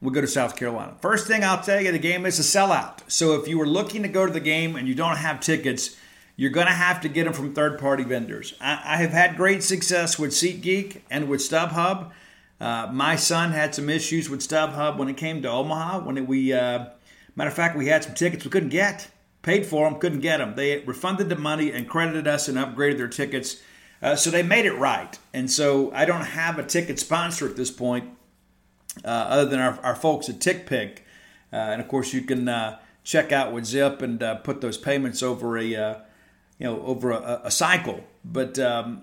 We 0.00 0.10
go 0.10 0.22
to 0.22 0.26
South 0.26 0.56
Carolina. 0.56 0.96
First 1.02 1.26
thing 1.26 1.44
I'll 1.44 1.60
tell 1.60 1.78
you, 1.78 1.92
the 1.92 1.98
game 1.98 2.24
is 2.24 2.38
a 2.38 2.42
sellout. 2.42 3.00
So 3.08 3.34
if 3.34 3.46
you 3.46 3.58
were 3.58 3.66
looking 3.66 4.02
to 4.02 4.08
go 4.08 4.24
to 4.24 4.32
the 4.32 4.40
game 4.40 4.76
and 4.76 4.88
you 4.88 4.94
don't 4.94 5.18
have 5.18 5.40
tickets, 5.40 5.94
you're 6.36 6.50
going 6.50 6.68
to 6.68 6.72
have 6.72 7.02
to 7.02 7.08
get 7.10 7.24
them 7.24 7.34
from 7.34 7.52
third 7.52 7.78
party 7.78 8.02
vendors. 8.02 8.54
I, 8.62 8.80
I 8.84 8.96
have 8.96 9.10
had 9.10 9.36
great 9.36 9.62
success 9.62 10.18
with 10.18 10.30
SeatGeek 10.30 11.02
and 11.10 11.28
with 11.28 11.40
StubHub. 11.40 12.12
Uh, 12.58 12.88
my 12.90 13.14
son 13.16 13.52
had 13.52 13.74
some 13.74 13.90
issues 13.90 14.30
with 14.30 14.40
StubHub 14.40 14.96
when 14.96 15.08
it 15.08 15.18
came 15.18 15.42
to 15.42 15.50
Omaha. 15.50 16.00
When 16.00 16.16
it, 16.16 16.26
we, 16.26 16.50
uh, 16.50 16.86
matter 17.36 17.50
of 17.50 17.54
fact, 17.54 17.76
we 17.76 17.88
had 17.88 18.04
some 18.04 18.14
tickets 18.14 18.44
we 18.44 18.50
couldn't 18.50 18.70
get, 18.70 19.08
paid 19.48 19.64
for 19.64 19.88
them, 19.88 19.98
couldn't 19.98 20.20
get 20.20 20.36
them. 20.36 20.54
They 20.56 20.80
refunded 20.80 21.30
the 21.30 21.36
money 21.36 21.72
and 21.72 21.88
credited 21.88 22.28
us 22.28 22.48
and 22.48 22.58
upgraded 22.58 22.98
their 22.98 23.08
tickets. 23.08 23.62
Uh, 24.02 24.14
so 24.14 24.30
they 24.30 24.42
made 24.42 24.66
it 24.66 24.74
right. 24.74 25.18
And 25.32 25.50
so 25.50 25.90
I 25.94 26.04
don't 26.04 26.26
have 26.26 26.58
a 26.58 26.62
ticket 26.62 26.98
sponsor 26.98 27.48
at 27.48 27.56
this 27.56 27.70
point, 27.70 28.10
uh, 29.06 29.08
other 29.08 29.46
than 29.46 29.58
our, 29.58 29.80
our 29.80 29.94
folks 29.94 30.28
at 30.28 30.38
TickPick. 30.38 30.98
Uh, 31.50 31.56
and 31.56 31.80
of 31.80 31.88
course, 31.88 32.12
you 32.12 32.20
can 32.20 32.46
uh, 32.46 32.78
check 33.04 33.32
out 33.32 33.54
with 33.54 33.64
Zip 33.64 34.02
and 34.02 34.22
put 34.44 34.60
those 34.60 34.76
payments 34.76 35.22
over 35.22 35.56
a, 35.56 35.64
you 35.64 35.76
know, 36.60 36.82
over 36.82 37.10
a, 37.10 37.40
a 37.44 37.50
cycle. 37.50 38.04
But 38.22 38.58
um, 38.58 39.02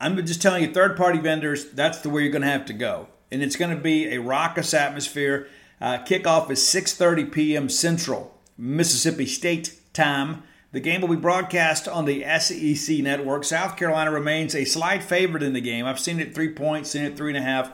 I'm 0.00 0.24
just 0.24 0.40
telling 0.40 0.62
you, 0.62 0.72
third 0.72 0.96
party 0.96 1.18
vendors, 1.18 1.68
that's 1.72 1.98
the 1.98 2.10
way 2.10 2.22
you're 2.22 2.30
going 2.30 2.42
to 2.42 2.48
have 2.48 2.66
to 2.66 2.72
go. 2.72 3.08
And 3.32 3.42
it's 3.42 3.56
going 3.56 3.74
to 3.74 3.82
be 3.82 4.14
a 4.14 4.20
raucous 4.20 4.72
atmosphere. 4.72 5.48
Uh, 5.80 5.98
kickoff 5.98 6.48
is 6.48 6.60
6.30 6.60 7.32
p.m. 7.32 7.68
Central, 7.68 8.35
Mississippi 8.58 9.26
State 9.26 9.78
time. 9.92 10.42
The 10.72 10.80
game 10.80 11.00
will 11.00 11.08
be 11.08 11.16
broadcast 11.16 11.88
on 11.88 12.04
the 12.04 12.24
SEC 12.38 12.98
network. 12.98 13.44
South 13.44 13.76
Carolina 13.76 14.10
remains 14.10 14.54
a 14.54 14.64
slight 14.64 15.02
favorite 15.02 15.42
in 15.42 15.52
the 15.52 15.60
game. 15.60 15.86
I've 15.86 16.00
seen 16.00 16.20
it 16.20 16.34
three 16.34 16.50
points, 16.50 16.90
seen 16.90 17.04
it 17.04 17.16
three 17.16 17.30
and 17.30 17.38
a 17.38 17.42
half. 17.42 17.72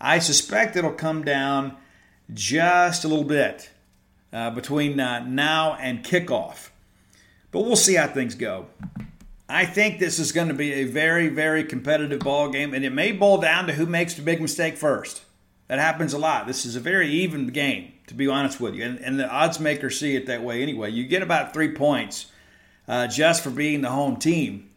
I 0.00 0.18
suspect 0.18 0.76
it'll 0.76 0.92
come 0.92 1.24
down 1.24 1.76
just 2.34 3.04
a 3.04 3.08
little 3.08 3.24
bit 3.24 3.70
uh, 4.32 4.50
between 4.50 4.98
uh, 4.98 5.24
now 5.24 5.74
and 5.74 6.04
kickoff. 6.04 6.70
But 7.50 7.60
we'll 7.60 7.76
see 7.76 7.94
how 7.94 8.08
things 8.08 8.34
go. 8.34 8.66
I 9.48 9.66
think 9.66 9.98
this 9.98 10.18
is 10.18 10.32
going 10.32 10.48
to 10.48 10.54
be 10.54 10.72
a 10.72 10.84
very, 10.84 11.28
very 11.28 11.62
competitive 11.64 12.20
ball 12.20 12.50
game, 12.50 12.72
and 12.72 12.84
it 12.84 12.92
may 12.92 13.12
boil 13.12 13.38
down 13.38 13.66
to 13.66 13.74
who 13.74 13.84
makes 13.84 14.14
the 14.14 14.22
big 14.22 14.40
mistake 14.40 14.76
first. 14.76 15.22
That 15.68 15.78
happens 15.78 16.14
a 16.14 16.18
lot. 16.18 16.46
This 16.46 16.64
is 16.64 16.74
a 16.74 16.80
very 16.80 17.08
even 17.08 17.48
game, 17.48 17.91
to 18.06 18.14
be 18.14 18.28
honest 18.28 18.60
with 18.60 18.74
you, 18.74 18.84
and, 18.84 18.98
and 18.98 19.18
the 19.18 19.28
odds 19.28 19.60
makers 19.60 19.98
see 19.98 20.16
it 20.16 20.26
that 20.26 20.42
way 20.42 20.62
anyway. 20.62 20.90
You 20.90 21.04
get 21.06 21.22
about 21.22 21.52
three 21.52 21.72
points 21.72 22.26
uh, 22.88 23.06
just 23.06 23.42
for 23.42 23.50
being 23.50 23.80
the 23.80 23.90
home 23.90 24.16
team. 24.16 24.70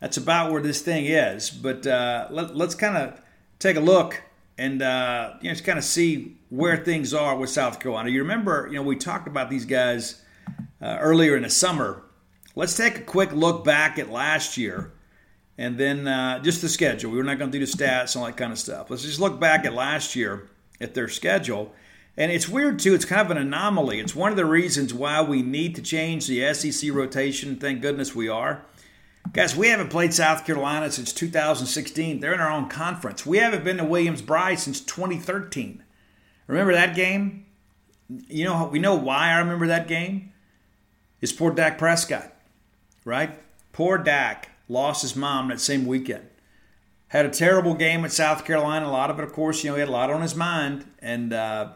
That's 0.00 0.16
about 0.16 0.52
where 0.52 0.60
this 0.60 0.82
thing 0.82 1.06
is. 1.06 1.50
But 1.50 1.86
uh, 1.86 2.28
let, 2.30 2.50
us 2.50 2.74
kind 2.74 2.96
of 2.96 3.20
take 3.58 3.76
a 3.76 3.80
look 3.80 4.22
and 4.58 4.82
uh, 4.82 5.34
you 5.40 5.48
know 5.48 5.54
just 5.54 5.64
kind 5.64 5.78
of 5.78 5.84
see 5.84 6.36
where 6.50 6.76
things 6.76 7.14
are 7.14 7.36
with 7.36 7.50
South 7.50 7.80
Carolina. 7.80 8.10
You 8.10 8.20
remember, 8.20 8.68
you 8.70 8.76
know, 8.76 8.82
we 8.82 8.96
talked 8.96 9.26
about 9.26 9.50
these 9.50 9.64
guys 9.64 10.22
uh, 10.82 10.98
earlier 11.00 11.36
in 11.36 11.42
the 11.42 11.50
summer 11.50 12.04
Let's 12.56 12.76
take 12.76 12.98
a 12.98 13.02
quick 13.02 13.32
look 13.32 13.64
back 13.64 13.98
at 13.98 14.10
last 14.10 14.56
year 14.56 14.92
and 15.58 15.76
then 15.76 16.06
uh, 16.06 16.38
just 16.38 16.62
the 16.62 16.68
schedule. 16.68 17.10
We're 17.10 17.24
not 17.24 17.38
going 17.38 17.50
to 17.50 17.58
do 17.58 17.64
the 17.64 17.70
stats 17.70 18.14
and 18.14 18.22
all 18.22 18.26
that 18.26 18.36
kind 18.36 18.52
of 18.52 18.58
stuff. 18.58 18.90
Let's 18.90 19.02
just 19.02 19.18
look 19.18 19.40
back 19.40 19.64
at 19.64 19.74
last 19.74 20.14
year 20.14 20.48
at 20.80 20.94
their 20.94 21.08
schedule. 21.08 21.74
And 22.16 22.30
it's 22.30 22.48
weird, 22.48 22.78
too. 22.78 22.94
It's 22.94 23.04
kind 23.04 23.22
of 23.22 23.30
an 23.30 23.38
anomaly. 23.38 23.98
It's 23.98 24.14
one 24.14 24.30
of 24.30 24.36
the 24.36 24.46
reasons 24.46 24.94
why 24.94 25.20
we 25.22 25.42
need 25.42 25.74
to 25.76 25.82
change 25.82 26.26
the 26.26 26.52
SEC 26.54 26.92
rotation. 26.92 27.56
Thank 27.56 27.82
goodness 27.82 28.14
we 28.14 28.28
are. 28.28 28.64
Guys, 29.32 29.56
we 29.56 29.68
haven't 29.68 29.88
played 29.88 30.14
South 30.14 30.46
Carolina 30.46 30.90
since 30.92 31.12
2016. 31.12 32.20
They're 32.20 32.34
in 32.34 32.40
our 32.40 32.50
own 32.50 32.68
conference. 32.68 33.26
We 33.26 33.38
haven't 33.38 33.64
been 33.64 33.78
to 33.78 33.84
Williams-Brice 33.84 34.62
since 34.62 34.80
2013. 34.80 35.82
Remember 36.46 36.72
that 36.72 36.94
game? 36.94 37.46
You 38.28 38.44
know, 38.44 38.68
we 38.70 38.78
know 38.78 38.94
why 38.94 39.30
I 39.30 39.38
remember 39.38 39.66
that 39.66 39.88
game? 39.88 40.32
It's 41.20 41.32
poor 41.32 41.52
Dak 41.52 41.78
Prescott 41.78 42.34
right? 43.04 43.38
Poor 43.72 43.98
Dak 43.98 44.50
lost 44.68 45.02
his 45.02 45.14
mom 45.14 45.48
that 45.48 45.60
same 45.60 45.86
weekend. 45.86 46.26
Had 47.08 47.26
a 47.26 47.30
terrible 47.30 47.74
game 47.74 48.04
at 48.04 48.12
South 48.12 48.44
Carolina. 48.44 48.86
A 48.86 48.88
lot 48.88 49.10
of 49.10 49.18
it, 49.18 49.24
of 49.24 49.32
course, 49.32 49.62
you 49.62 49.70
know, 49.70 49.76
he 49.76 49.80
had 49.80 49.88
a 49.88 49.92
lot 49.92 50.10
on 50.10 50.22
his 50.22 50.34
mind 50.34 50.86
and 50.98 51.32
uh, 51.32 51.68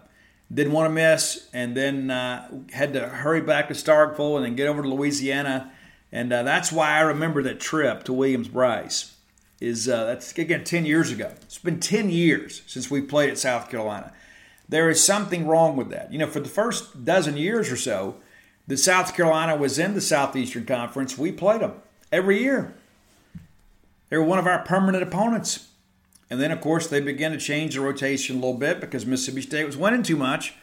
didn't 0.52 0.72
want 0.72 0.86
to 0.86 0.94
miss. 0.94 1.48
And 1.52 1.76
then 1.76 2.10
uh, 2.10 2.48
had 2.72 2.92
to 2.94 3.08
hurry 3.08 3.40
back 3.40 3.68
to 3.68 3.74
Starkville 3.74 4.36
and 4.36 4.44
then 4.44 4.56
get 4.56 4.68
over 4.68 4.82
to 4.82 4.88
Louisiana. 4.88 5.72
And 6.10 6.32
uh, 6.32 6.42
that's 6.42 6.72
why 6.72 6.92
I 6.92 7.00
remember 7.00 7.42
that 7.42 7.60
trip 7.60 8.04
to 8.04 8.12
Williams-Brice. 8.12 9.14
Is 9.60 9.88
uh, 9.88 10.04
that's 10.04 10.38
again 10.38 10.62
ten 10.62 10.86
years 10.86 11.10
ago. 11.10 11.32
It's 11.42 11.58
been 11.58 11.80
ten 11.80 12.10
years 12.10 12.62
since 12.68 12.88
we 12.92 13.00
played 13.00 13.30
at 13.30 13.38
South 13.38 13.68
Carolina. 13.68 14.12
There 14.68 14.88
is 14.88 15.02
something 15.02 15.48
wrong 15.48 15.76
with 15.76 15.90
that. 15.90 16.12
You 16.12 16.18
know, 16.18 16.28
for 16.28 16.38
the 16.38 16.48
first 16.48 17.04
dozen 17.04 17.36
years 17.36 17.68
or 17.68 17.76
so, 17.76 18.18
that 18.68 18.76
South 18.76 19.16
Carolina 19.16 19.56
was 19.56 19.76
in 19.76 19.94
the 19.94 20.00
Southeastern 20.00 20.64
Conference, 20.64 21.18
we 21.18 21.32
played 21.32 21.62
them 21.62 21.72
every 22.12 22.40
year. 22.40 22.74
They 24.10 24.16
were 24.16 24.22
one 24.22 24.38
of 24.38 24.46
our 24.46 24.60
permanent 24.60 25.02
opponents. 25.02 25.67
And 26.30 26.40
then, 26.40 26.50
of 26.50 26.60
course, 26.60 26.86
they 26.86 27.00
began 27.00 27.32
to 27.32 27.38
change 27.38 27.74
the 27.74 27.80
rotation 27.80 28.36
a 28.36 28.38
little 28.40 28.58
bit 28.58 28.80
because 28.80 29.06
Mississippi 29.06 29.42
State 29.42 29.64
was 29.64 29.76
winning 29.76 30.02
too 30.02 30.16
much. 30.16 30.54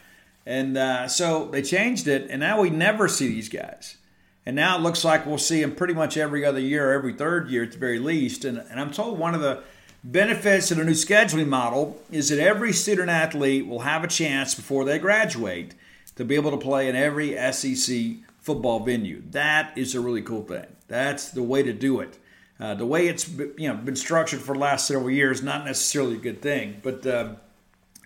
And 0.44 0.78
uh, 0.78 1.08
so 1.08 1.46
they 1.46 1.60
changed 1.60 2.06
it, 2.06 2.30
and 2.30 2.38
now 2.38 2.60
we 2.60 2.70
never 2.70 3.08
see 3.08 3.26
these 3.26 3.48
guys. 3.48 3.96
And 4.44 4.54
now 4.54 4.78
it 4.78 4.82
looks 4.82 5.04
like 5.04 5.26
we'll 5.26 5.38
see 5.38 5.60
them 5.60 5.74
pretty 5.74 5.94
much 5.94 6.16
every 6.16 6.44
other 6.44 6.60
year, 6.60 6.92
every 6.92 7.12
third 7.12 7.48
year 7.50 7.64
at 7.64 7.72
the 7.72 7.78
very 7.78 7.98
least. 7.98 8.44
And, 8.44 8.58
and 8.70 8.78
I'm 8.78 8.92
told 8.92 9.18
one 9.18 9.34
of 9.34 9.40
the 9.40 9.64
Benefits 10.06 10.70
of 10.70 10.76
the 10.76 10.84
new 10.84 10.92
scheduling 10.92 11.48
model 11.48 12.00
is 12.12 12.28
that 12.28 12.38
every 12.38 12.72
student 12.72 13.10
athlete 13.10 13.66
will 13.66 13.80
have 13.80 14.04
a 14.04 14.06
chance 14.06 14.54
before 14.54 14.84
they 14.84 15.00
graduate 15.00 15.74
to 16.14 16.24
be 16.24 16.36
able 16.36 16.52
to 16.52 16.56
play 16.56 16.88
in 16.88 16.94
every 16.94 17.36
SEC 17.52 18.18
football 18.38 18.78
venue. 18.78 19.20
That 19.32 19.76
is 19.76 19.96
a 19.96 20.00
really 20.00 20.22
cool 20.22 20.44
thing. 20.44 20.66
That's 20.86 21.30
the 21.30 21.42
way 21.42 21.64
to 21.64 21.72
do 21.72 21.98
it. 21.98 22.18
Uh, 22.58 22.74
the 22.74 22.86
way 22.86 23.06
it's 23.06 23.28
you 23.28 23.68
know 23.68 23.74
been 23.74 23.96
structured 23.96 24.40
for 24.40 24.54
the 24.54 24.58
last 24.58 24.86
several 24.86 25.10
years, 25.10 25.42
not 25.42 25.64
necessarily 25.64 26.16
a 26.16 26.20
good 26.20 26.40
thing. 26.40 26.80
But 26.82 27.06
uh, 27.06 27.34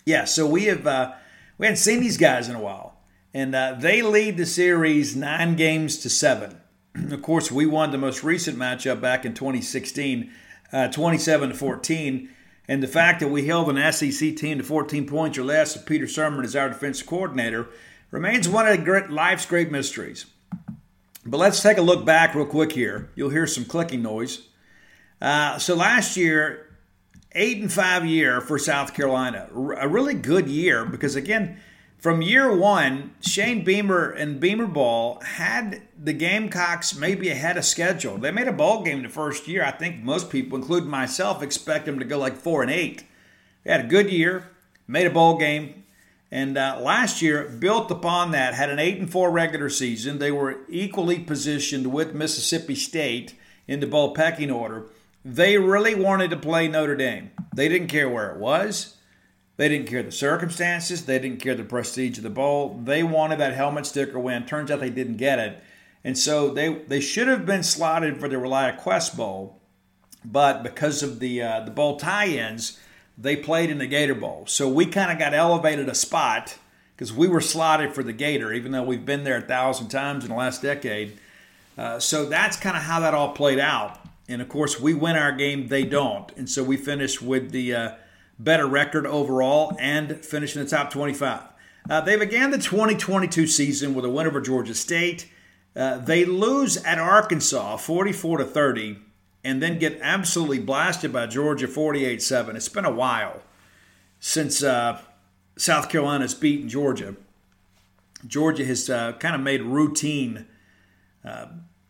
yeah, 0.05 0.25
so 0.25 0.47
we 0.47 0.65
have 0.65 0.87
uh, 0.87 1.13
we 1.59 1.67
hadn't 1.67 1.79
seen 1.79 2.01
these 2.01 2.17
guys 2.17 2.49
in 2.49 2.57
a 2.57 2.61
while, 2.61 2.97
and 3.33 3.55
uh, 3.55 3.77
they 3.79 4.03
lead 4.03 4.37
the 4.37 4.47
series 4.47 5.15
nine 5.15 5.55
games 5.57 5.99
to 5.99 6.11
seven. 6.11 6.61
of 7.11 7.23
course, 7.23 7.53
we 7.53 7.67
won 7.67 7.93
the 7.93 7.99
most 7.99 8.25
recent 8.25 8.59
matchup 8.59 9.01
back 9.01 9.25
in 9.25 9.35
2016 9.35 10.33
uh, 10.73 10.89
27 10.89 11.51
to 11.51 11.55
14. 11.55 12.29
And 12.69 12.83
the 12.83 12.89
fact 12.89 13.21
that 13.21 13.29
we 13.29 13.47
held 13.47 13.69
an 13.69 13.93
SEC 13.93 14.37
team 14.37 14.59
to 14.59 14.65
14 14.65 15.07
points 15.07 15.37
or 15.37 15.45
less 15.45 15.77
with 15.77 15.87
Peter 15.87 16.07
Sirmon 16.07 16.45
as 16.45 16.55
our 16.55 16.69
defensive 16.69 17.07
coordinator 17.07 17.69
remains 18.11 18.49
one 18.49 18.67
of 18.67 19.11
life's 19.11 19.47
great 19.47 19.71
mysteries. 19.71 20.27
But 21.31 21.39
let's 21.39 21.63
take 21.63 21.79
a 21.79 21.83
look 21.83 22.05
back 22.05 22.35
real 22.35 22.45
quick 22.45 22.73
here. 22.73 23.09
You'll 23.15 23.31
hear 23.31 23.47
some 23.47 23.65
clicking 23.65 24.03
noise. 24.03 24.49
Uh, 25.23 25.59
so 25.61 25.77
last 25.77 26.17
year, 26.17 26.67
eight 27.37 27.59
and 27.59 27.73
five 27.73 28.05
year 28.05 28.41
for 28.41 28.59
South 28.59 28.95
Carolina, 28.95 29.49
a 29.79 29.87
really 29.87 30.15
good 30.15 30.49
year 30.49 30.85
because 30.85 31.15
again, 31.15 31.61
from 31.99 32.21
year 32.21 32.53
one, 32.53 33.15
Shane 33.21 33.63
Beamer 33.63 34.11
and 34.11 34.41
Beamer 34.41 34.67
Ball 34.67 35.21
had 35.21 35.83
the 35.97 36.15
Gamecocks 36.15 36.97
maybe 36.97 37.29
ahead 37.29 37.57
of 37.57 37.65
schedule. 37.65 38.19
They 38.19 38.33
made 38.33 38.49
a 38.49 38.53
bowl 38.53 38.83
game 38.83 39.05
the 39.05 39.09
first 39.09 39.47
year. 39.47 39.65
I 39.65 39.71
think 39.71 40.03
most 40.03 40.31
people, 40.31 40.59
including 40.59 40.91
myself, 40.91 41.45
expect 41.45 41.87
them 41.87 42.01
to 42.01 42.05
go 42.05 42.19
like 42.19 42.37
four 42.37 42.63
and 42.63 42.73
eight. 42.73 43.05
They 43.63 43.71
had 43.71 43.85
a 43.85 43.89
good 43.89 44.11
year, 44.11 44.49
made 44.89 45.07
a 45.07 45.11
bowl 45.11 45.39
game, 45.39 45.80
and 46.31 46.57
uh, 46.57 46.79
last 46.81 47.23
year 47.23 47.49
built 47.49 47.91
upon 47.91 48.31
that. 48.31 48.55
Had 48.55 48.71
an 48.71 48.79
eight 48.79 48.99
and 48.99 49.11
four 49.11 49.31
regular 49.31 49.69
season. 49.69 50.19
They 50.19 50.31
were 50.31 50.59
equally 50.69 51.19
positioned 51.19 51.93
with 51.93 52.15
Mississippi 52.15 52.75
State 52.75 53.35
in 53.67 53.81
the 53.81 53.87
bowl 53.87 54.15
pecking 54.15 54.51
order. 54.51 54.87
They 55.25 55.59
really 55.59 55.95
wanted 55.95 56.31
to 56.31 56.37
play 56.37 56.69
Notre 56.69 56.97
Dame. 56.97 57.31
They 57.55 57.69
didn't 57.69 57.89
care 57.89 58.09
where 58.09 58.31
it 58.31 58.39
was. 58.39 58.97
They 59.57 59.69
didn't 59.69 59.89
care 59.89 60.03
the 60.03 60.13
circumstances. 60.13 61.05
They 61.05 61.19
didn't 61.19 61.41
care 61.41 61.55
the 61.55 61.65
prestige 61.65 62.17
of 62.17 62.23
the 62.23 62.31
bowl. 62.31 62.81
They 62.83 63.03
wanted 63.03 63.39
that 63.41 63.53
helmet 63.53 63.85
sticker 63.85 64.19
win. 64.19 64.47
Turns 64.47 64.71
out 64.71 64.81
they 64.81 64.89
didn't 64.89 65.19
get 65.19 65.39
it. 65.39 65.63
And 66.03 66.17
so 66.17 66.49
they, 66.49 66.73
they 66.75 67.01
should 67.01 67.29
have 67.29 67.45
been 67.45 67.63
slotted 67.63 68.19
for 68.19 68.29
the 68.29 68.37
ReliaQuest 68.37 69.17
Bowl, 69.19 69.61
but 70.25 70.63
because 70.63 71.03
of 71.03 71.21
the 71.21 71.43
uh, 71.43 71.61
the 71.61 71.71
bowl 71.71 71.99
tie-ins, 71.99 72.79
they 73.21 73.37
played 73.37 73.71
in 73.71 73.79
the 73.79 73.87
Gator 73.87 74.15
Bowl. 74.15 74.45
So 74.47 74.69
we 74.69 74.87
kind 74.87 75.13
of 75.13 75.19
got 75.19 75.35
elevated 75.35 75.89
a 75.89 75.95
spot 75.95 76.57
because 76.97 77.13
we 77.13 77.29
were 77.29 77.41
slotted 77.41 77.95
for 77.95 78.03
the 78.03 78.13
Gator, 78.13 78.53
even 78.53 78.73
though 78.73 78.83
we've 78.83 79.05
been 79.05 79.25
there 79.25 79.37
a 79.37 79.43
thousand 79.43 79.89
times 79.89 80.25
in 80.25 80.31
the 80.31 80.37
last 80.37 80.63
decade. 80.63 81.19
Uh, 81.77 81.99
so 81.99 82.25
that's 82.25 82.57
kind 82.57 82.77
of 82.77 82.83
how 82.83 83.01
that 83.01 83.15
all 83.15 83.33
played 83.33 83.59
out. 83.59 83.99
And 84.29 84.41
of 84.41 84.49
course, 84.49 84.81
we 84.81 84.95
win 84.95 85.17
our 85.17 85.33
game, 85.33 85.69
they 85.69 85.85
don't. 85.85 86.31
And 86.37 86.49
so 86.49 86.63
we 86.63 86.77
finished 86.77 87.21
with 87.21 87.51
the 87.51 87.75
uh, 87.75 87.91
better 88.39 88.67
record 88.67 89.07
overall 89.07 89.77
and 89.79 90.25
finish 90.25 90.57
in 90.57 90.65
the 90.65 90.71
top 90.71 90.91
25. 90.91 91.43
Uh, 91.89 92.01
they 92.01 92.17
began 92.17 92.51
the 92.51 92.59
2022 92.59 93.47
season 93.47 93.95
with 93.95 94.05
a 94.05 94.11
win 94.11 94.27
over 94.27 94.41
Georgia 94.41 94.75
State. 94.75 95.29
Uh, 95.77 95.99
they 95.99 96.25
lose 96.25 96.77
at 96.85 96.99
Arkansas 96.99 97.77
44 97.77 98.39
to 98.39 98.45
30 98.45 98.99
and 99.43 99.63
then 99.63 99.79
get 99.79 99.99
absolutely 100.03 100.59
blasted 100.59 101.13
by 101.13 101.27
Georgia 101.27 101.69
48 101.69 102.23
7. 102.23 102.57
It's 102.57 102.69
been 102.69 102.85
a 102.85 102.93
while 102.93 103.43
since 104.19 104.63
uh, 104.63 105.01
South 105.57 105.89
Carolina's 105.89 106.35
beaten 106.35 106.69
Georgia. 106.69 107.17
Georgia 108.27 108.65
has 108.65 108.91
uh, 108.91 109.13
kind 109.15 109.35
of 109.35 109.41
made 109.41 109.63
routine 109.63 110.47
uh, 111.25 111.47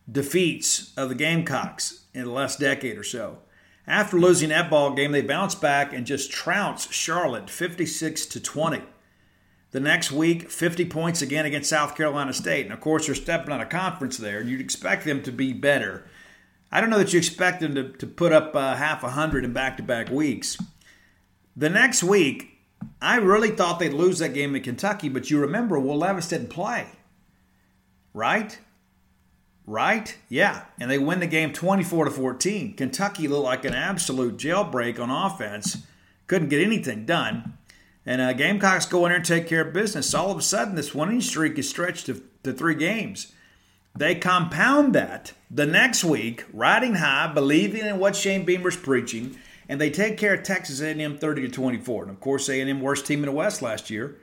defeats 0.09 0.93
of 0.95 1.09
the 1.09 1.15
Gamecocks 1.15 2.05
in 2.13 2.25
the 2.25 2.31
last 2.31 2.59
decade 2.59 2.97
or 2.97 3.03
so. 3.03 3.39
After 3.87 4.19
losing 4.19 4.49
that 4.49 4.69
ball 4.69 4.93
game, 4.93 5.11
they 5.11 5.21
bounced 5.21 5.59
back 5.59 5.91
and 5.91 6.05
just 6.05 6.31
trounced 6.31 6.93
Charlotte 6.93 7.49
56 7.49 8.25
to 8.27 8.39
20. 8.39 8.81
The 9.71 9.79
next 9.79 10.11
week, 10.11 10.49
50 10.49 10.85
points 10.85 11.21
again 11.21 11.45
against 11.45 11.69
South 11.69 11.95
Carolina 11.95 12.33
State. 12.33 12.65
And 12.65 12.73
of 12.73 12.81
course, 12.81 13.05
they're 13.05 13.15
stepping 13.15 13.51
on 13.51 13.61
a 13.61 13.65
conference 13.65 14.17
there, 14.17 14.39
and 14.39 14.49
you'd 14.49 14.61
expect 14.61 15.05
them 15.05 15.23
to 15.23 15.31
be 15.31 15.53
better. 15.53 16.05
I 16.71 16.79
don't 16.79 16.89
know 16.89 16.97
that 16.97 17.13
you 17.13 17.17
expect 17.17 17.61
them 17.61 17.75
to, 17.75 17.89
to 17.89 18.07
put 18.07 18.31
up 18.31 18.55
uh, 18.55 18.75
half 18.75 19.03
a 19.03 19.09
hundred 19.09 19.43
in 19.43 19.53
back 19.53 19.77
to 19.77 19.83
back 19.83 20.09
weeks. 20.09 20.57
The 21.55 21.69
next 21.69 22.03
week, 22.03 22.59
I 23.01 23.17
really 23.17 23.49
thought 23.49 23.79
they'd 23.79 23.93
lose 23.93 24.19
that 24.19 24.33
game 24.33 24.55
in 24.55 24.63
Kentucky, 24.63 25.09
but 25.09 25.29
you 25.29 25.39
remember 25.39 25.79
Will 25.79 25.97
Levis 25.97 26.29
didn't 26.29 26.49
play. 26.49 26.87
Right? 28.13 28.57
right? 29.65 30.17
Yeah, 30.29 30.65
and 30.79 30.89
they 30.89 30.97
win 30.97 31.19
the 31.19 31.27
game 31.27 31.53
24 31.53 32.05
to 32.05 32.11
14. 32.11 32.75
Kentucky 32.75 33.27
looked 33.27 33.45
like 33.45 33.65
an 33.65 33.73
absolute 33.73 34.37
jailbreak 34.37 34.99
on 34.99 35.09
offense. 35.09 35.85
Couldn't 36.27 36.49
get 36.49 36.61
anything 36.61 37.05
done. 37.05 37.57
And 38.05 38.21
uh, 38.21 38.33
Gamecocks 38.33 38.85
go 38.85 39.05
in 39.05 39.09
there 39.09 39.17
and 39.17 39.25
take 39.25 39.47
care 39.47 39.61
of 39.61 39.73
business. 39.73 40.13
All 40.13 40.31
of 40.31 40.37
a 40.37 40.41
sudden, 40.41 40.75
this 40.75 40.95
winning 40.95 41.21
streak 41.21 41.57
is 41.57 41.69
stretched 41.69 42.07
to, 42.07 42.21
to 42.43 42.51
three 42.51 42.75
games. 42.75 43.33
They 43.95 44.15
compound 44.15 44.95
that 44.95 45.33
the 45.49 45.65
next 45.65 46.03
week, 46.03 46.45
riding 46.53 46.95
high, 46.95 47.31
believing 47.33 47.85
in 47.85 47.99
what 47.99 48.15
Shane 48.15 48.45
Beamer's 48.45 48.77
preaching, 48.77 49.37
and 49.67 49.79
they 49.79 49.89
take 49.89 50.17
care 50.17 50.33
of 50.33 50.43
Texas 50.43 50.81
A&M 50.81 51.17
30 51.17 51.43
to 51.43 51.49
24. 51.49 52.03
And 52.03 52.11
of 52.11 52.19
course, 52.19 52.49
A&M 52.49 52.81
worst 52.81 53.05
team 53.05 53.19
in 53.19 53.25
the 53.25 53.31
West 53.31 53.61
last 53.61 53.89
year. 53.89 54.17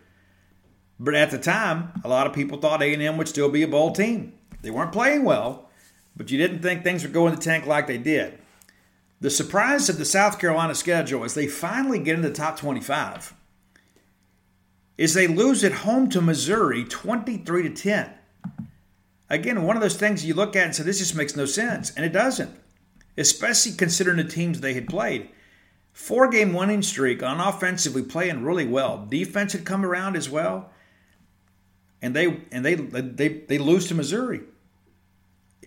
But 0.98 1.14
at 1.14 1.30
the 1.30 1.38
time, 1.38 1.92
a 2.02 2.08
lot 2.08 2.26
of 2.26 2.32
people 2.32 2.58
thought 2.58 2.82
A&M 2.82 3.16
would 3.16 3.28
still 3.28 3.48
be 3.48 3.62
a 3.62 3.68
bowl 3.68 3.92
team. 3.92 4.32
They 4.62 4.70
weren't 4.70 4.92
playing 4.92 5.24
well, 5.24 5.68
but 6.16 6.30
you 6.30 6.38
didn't 6.38 6.60
think 6.60 6.82
things 6.82 7.02
would 7.02 7.12
go 7.12 7.26
in 7.28 7.34
the 7.34 7.40
tank 7.40 7.66
like 7.66 7.86
they 7.86 7.98
did. 7.98 8.38
The 9.20 9.30
surprise 9.30 9.88
of 9.88 9.98
the 9.98 10.04
South 10.04 10.38
Carolina 10.38 10.74
schedule 10.74 11.24
is 11.24 11.34
they 11.34 11.46
finally 11.46 11.98
get 11.98 12.16
into 12.16 12.28
the 12.28 12.34
top 12.34 12.56
25 12.56 13.34
is 14.98 15.14
they 15.14 15.28
lose 15.28 15.62
at 15.62 15.72
home 15.72 16.10
to 16.10 16.20
Missouri 16.20 16.84
23 16.84 17.62
to 17.62 17.70
10. 17.70 18.10
Again, 19.30 19.62
one 19.62 19.76
of 19.76 19.82
those 19.82 19.96
things 19.96 20.24
you 20.24 20.34
look 20.34 20.56
at 20.56 20.64
and 20.64 20.74
say 20.74 20.82
this 20.82 20.98
just 20.98 21.14
makes 21.14 21.36
no 21.36 21.44
sense, 21.44 21.90
and 21.90 22.04
it 22.04 22.12
doesn't. 22.12 22.58
Especially 23.16 23.72
considering 23.72 24.16
the 24.16 24.24
teams 24.24 24.60
they 24.60 24.74
had 24.74 24.88
played. 24.88 25.28
Four 25.92 26.28
game 26.28 26.52
winning 26.52 26.82
streak 26.82 27.22
on 27.22 27.40
offensively 27.40 28.02
playing 28.02 28.44
really 28.44 28.66
well. 28.66 29.06
Defense 29.08 29.52
had 29.52 29.64
come 29.64 29.84
around 29.84 30.16
as 30.16 30.30
well 30.30 30.70
and 32.00 32.14
they 32.14 32.42
and 32.50 32.64
they 32.64 32.74
they 32.74 33.28
they 33.28 33.58
lose 33.58 33.88
to 33.88 33.94
Missouri. 33.94 34.40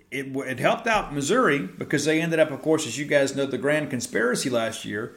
It, 0.10 0.36
it 0.36 0.60
helped 0.60 0.88
out 0.88 1.14
Missouri 1.14 1.60
because 1.60 2.04
they 2.04 2.22
ended 2.22 2.40
up, 2.40 2.52
of 2.52 2.62
course, 2.62 2.86
as 2.86 2.98
you 2.98 3.06
guys 3.06 3.34
know, 3.34 3.46
the 3.46 3.58
grand 3.58 3.90
conspiracy 3.90 4.50
last 4.50 4.84
year 4.84 5.16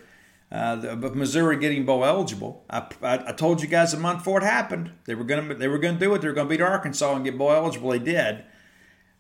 uh, 0.55 0.99
of 1.03 1.17
Missouri 1.17 1.59
getting 1.59 1.85
bowl 1.85 2.05
eligible. 2.05 2.65
I, 2.71 2.87
I, 3.03 3.31
I, 3.31 3.33
told 3.33 3.61
you 3.61 3.67
guys 3.67 3.93
a 3.93 3.99
month 3.99 4.19
before 4.19 4.39
it 4.39 4.45
happened 4.45 4.93
they 5.05 5.17
were 5.17 5.25
going 5.25 5.49
to 5.49 5.55
they 5.55 5.67
were 5.67 5.79
to 5.79 5.93
do 5.93 6.15
it. 6.15 6.21
They 6.21 6.29
were 6.29 6.35
going 6.35 6.47
to 6.47 6.51
beat 6.51 6.61
Arkansas 6.61 7.15
and 7.15 7.25
get 7.25 7.37
bowl 7.37 7.51
eligible. 7.51 7.91
They 7.91 7.99
did. 7.99 8.45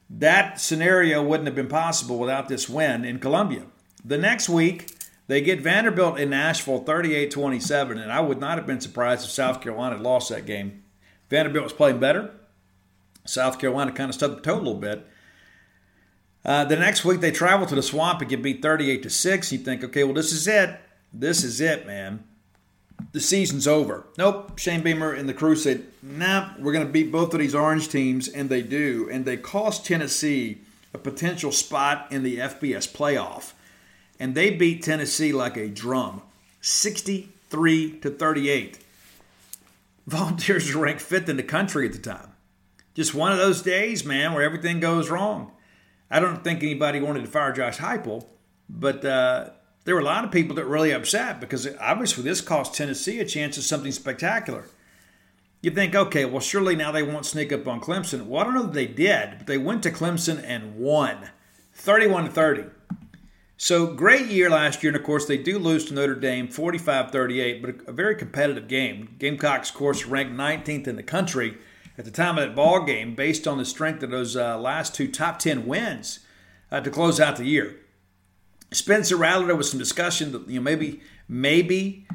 That 0.09 0.61
scenario 0.61 1.23
wouldn't 1.23 1.49
have 1.49 1.57
been 1.57 1.69
possible 1.69 2.19
without 2.19 2.49
this 2.49 2.69
win 2.69 3.05
in 3.05 3.19
Columbia. 3.19 3.64
The 4.05 4.19
next 4.19 4.49
week, 4.49 4.95
they 5.26 5.41
get 5.41 5.61
Vanderbilt 5.61 6.21
in 6.21 6.31
Nashville 6.31 6.85
38 6.85 7.31
27, 7.31 7.99
and 7.99 8.12
I 8.12 8.21
would 8.21 8.38
not 8.38 8.57
have 8.59 8.67
been 8.67 8.81
surprised 8.81 9.25
if 9.25 9.33
South 9.33 9.61
Carolina 9.61 9.97
had 9.97 10.05
lost 10.05 10.29
that 10.29 10.47
game 10.47 10.85
Vanderbilt 11.31 11.64
was 11.64 11.73
playing 11.73 11.99
better. 11.99 12.31
South 13.26 13.59
Carolina 13.59 13.93
kind 13.93 14.09
of 14.09 14.14
stubbed 14.14 14.37
the 14.37 14.41
toe 14.41 14.55
a 14.55 14.59
little 14.59 14.75
bit. 14.75 15.07
Uh, 16.45 16.64
the 16.64 16.76
next 16.76 17.05
week 17.05 17.21
they 17.21 17.31
travel 17.31 17.67
to 17.67 17.75
the 17.75 17.83
swamp 17.83 18.21
and 18.21 18.31
get 18.31 18.43
beat 18.43 18.61
38 18.61 19.03
to 19.03 19.11
6. 19.11 19.53
You 19.53 19.59
think, 19.59 19.83
okay, 19.83 20.05
well, 20.05 20.12
this 20.12 20.33
is 20.33 20.47
it. 20.47 20.79
This 21.14 21.44
is 21.44 21.61
it, 21.61 21.87
man. 21.87 22.25
The 23.12 23.21
season's 23.21 23.68
over. 23.68 24.06
Nope. 24.18 24.59
Shane 24.59 24.83
Beamer 24.83 25.12
and 25.12 25.28
the 25.28 25.35
crew 25.35 25.54
said, 25.54 25.85
nah, 26.02 26.50
we're 26.59 26.73
going 26.73 26.87
to 26.87 26.92
beat 26.92 27.12
both 27.12 27.33
of 27.33 27.38
these 27.38 27.54
orange 27.54 27.88
teams, 27.88 28.28
and 28.28 28.50
they 28.50 28.62
do. 28.62 29.09
And 29.11 29.25
they 29.25 29.37
cost 29.37 29.87
Tennessee 29.87 30.59
a 30.92 30.99
potential 30.99 31.52
spot 31.52 32.09
in 32.11 32.25
the 32.25 32.38
FBS 32.38 32.92
playoff. 32.92 33.52
And 34.18 34.35
they 34.35 34.50
beat 34.50 34.83
Tennessee 34.83 35.33
like 35.33 35.56
a 35.56 35.68
drum 35.68 36.23
63 36.61 37.99
to 38.00 38.11
38. 38.11 38.78
Volunteers 40.06 40.75
were 40.75 40.83
ranked 40.83 41.00
fifth 41.00 41.28
in 41.28 41.37
the 41.37 41.42
country 41.42 41.87
at 41.87 41.92
the 41.92 41.99
time. 41.99 42.30
Just 42.94 43.14
one 43.14 43.33
of 43.33 43.38
those 43.38 43.62
days, 43.62 44.04
man, 44.04 44.35
where 44.35 44.42
everything 44.42 44.80
goes 44.80 45.11
wrong. 45.11 45.52
I 46.11 46.21
don't 46.21 46.44
think 46.44 46.62
anybody 46.62 47.00
wanted 47.00 47.23
to 47.23 47.30
fire 47.30 47.52
Josh 47.52 47.78
Heupel, 47.78 48.26
but 48.68 49.04
uh, 49.04 49.50
there 49.85 49.95
were 49.95 50.00
a 50.00 50.05
lot 50.05 50.25
of 50.25 50.33
people 50.33 50.57
that 50.57 50.64
were 50.64 50.73
really 50.73 50.93
upset 50.93 51.41
because 51.41 51.69
obviously 51.81 52.25
this 52.25 52.41
cost 52.41 52.75
Tennessee 52.75 53.21
a 53.21 53.25
chance 53.25 53.57
of 53.59 53.64
something 53.64 53.93
spectacular. 53.93 54.64
You 55.61 55.71
think, 55.71 55.95
okay, 55.95 56.25
well, 56.26 56.41
surely 56.41 56.76
now 56.76 56.93
they 56.93 57.03
won't 57.03 57.25
sneak 57.25 57.53
up 57.53 57.67
on 57.67 57.81
Clemson. 57.81 58.26
Well, 58.26 58.41
I 58.41 58.45
don't 58.45 58.55
know 58.55 58.62
that 58.64 58.75
they 58.75 58.87
did, 58.87 59.38
but 59.38 59.47
they 59.47 59.57
went 59.57 59.83
to 59.85 59.91
Clemson 59.91 60.43
and 60.45 60.76
won 60.76 61.31
31 61.73 62.25
to 62.25 62.31
30. 62.31 62.64
So 63.57 63.87
great 63.87 64.26
year 64.26 64.50
last 64.50 64.83
year, 64.83 64.91
and 64.91 64.97
of 64.97 65.05
course 65.05 65.26
they 65.26 65.38
do 65.38 65.59
lose 65.59 65.85
to 65.87 65.95
Notre 65.95 66.17
Dame 66.17 66.49
45-38, 66.49 67.62
but 67.62 67.88
a 67.88 67.93
very 67.93 68.14
competitive 68.17 68.69
game. 68.69 69.14
Gamecocks, 69.19 69.71
of 69.71 69.76
course, 69.76 70.05
ranked 70.05 70.35
19th 70.35 70.88
in 70.88 70.97
the 70.97 71.03
country 71.03 71.57
at 71.97 72.05
the 72.05 72.11
time 72.11 72.37
of 72.37 72.49
that 72.49 72.57
ball 72.57 72.85
game, 72.85 73.14
based 73.14 73.47
on 73.47 73.57
the 73.57 73.64
strength 73.64 74.03
of 74.03 74.11
those 74.11 74.37
uh, 74.37 74.59
last 74.59 74.95
two 74.95 75.09
top 75.09 75.38
10 75.38 75.67
wins 75.67 76.21
uh, 76.73 76.81
to 76.81 76.91
close 76.91 77.21
out 77.21 77.37
the 77.37 77.47
year. 77.47 77.76
Spencer 78.75 79.16
Rattler, 79.16 79.47
there 79.47 79.57
was 79.57 79.71
some 79.71 79.78
discussion 79.78 80.33
that 80.33 80.49
you 80.49 80.57
know 80.57 80.62
maybe 80.62 81.00
maybe 81.28 82.07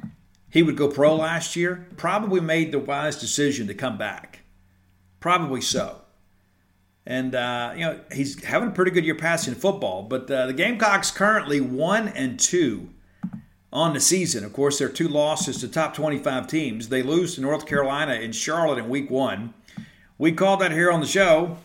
he 0.50 0.63
would 0.63 0.75
go 0.78 0.88
pro 0.88 1.16
last 1.16 1.56
year. 1.56 1.88
Probably 1.98 2.42
made 2.42 2.72
the 2.72 2.80
wise 2.80 3.16
decision 3.16 3.68
to 3.68 3.74
come 3.74 3.98
back. 3.98 4.42
Probably 5.20 5.62
so. 5.62 6.01
And 7.06 7.36
uh, 7.36 7.74
you 7.75 7.82
know 7.82 8.00
he's 8.12 8.44
having 8.44 8.70
a 8.70 8.72
pretty 8.72 8.92
good 8.92 9.06
year 9.06 9.16
passing 9.16 9.56
football. 9.56 10.04
But 10.04 10.30
uh, 10.30 10.48
the 10.48 10.54
Gamecocks 10.54 11.12
currently 11.12 11.62
one 11.62 12.08
and 12.10 12.39
two 12.39 12.89
on 13.72 13.94
the 13.94 14.00
season. 14.00 14.44
Of 14.44 14.54
course, 14.54 14.80
their 14.80 14.89
two 14.89 15.08
losses 15.08 15.60
to 15.60 15.68
top 15.68 15.94
25 15.94 16.48
teams. 16.48 16.89
They 16.89 17.04
lose 17.04 17.36
to 17.36 17.42
North 17.42 17.66
Carolina 17.66 18.13
in 18.13 18.32
Charlotte 18.32 18.80
in 18.80 18.89
Week 18.89 19.10
One. 19.10 19.54
We 20.18 20.32
called 20.32 20.60
that 20.62 20.72
here 20.72 20.92
on 20.92 21.00
the 21.00 21.08
show, 21.08 21.58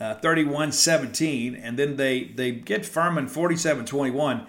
uh, 0.00 0.14
31-17, 0.16 1.60
and 1.62 1.78
then 1.78 1.96
they 1.96 2.24
they 2.24 2.52
get 2.52 2.86
Furman 2.86 3.26
47-21. 3.26 4.46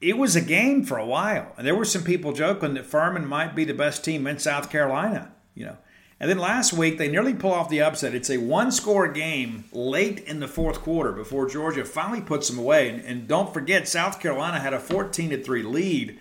It 0.00 0.18
was 0.18 0.36
a 0.36 0.42
game 0.42 0.84
for 0.84 0.98
a 0.98 1.06
while, 1.06 1.52
and 1.56 1.66
there 1.66 1.74
were 1.74 1.86
some 1.86 2.04
people 2.04 2.32
joking 2.32 2.74
that 2.74 2.84
Furman 2.84 3.26
might 3.26 3.56
be 3.56 3.64
the 3.64 3.72
best 3.72 4.04
team 4.04 4.26
in 4.26 4.38
South 4.38 4.70
Carolina. 4.70 5.32
You 5.54 5.66
know, 5.66 5.76
and 6.20 6.28
then 6.28 6.38
last 6.38 6.74
week 6.74 6.98
they 6.98 7.08
nearly 7.08 7.32
pull 7.32 7.52
off 7.52 7.70
the 7.70 7.80
upset. 7.80 8.14
It's 8.14 8.28
a 8.28 8.36
one-score 8.36 9.08
game 9.08 9.64
late 9.72 10.20
in 10.20 10.40
the 10.40 10.48
fourth 10.48 10.80
quarter 10.80 11.12
before 11.12 11.48
Georgia 11.48 11.86
finally 11.86 12.20
puts 12.20 12.48
them 12.48 12.58
away. 12.58 12.90
And, 12.90 13.00
and 13.00 13.26
don't 13.26 13.54
forget, 13.54 13.88
South 13.88 14.20
Carolina 14.20 14.60
had 14.60 14.74
a 14.74 14.78
14 14.78 15.30
to 15.30 15.42
three 15.42 15.62
lead 15.62 16.18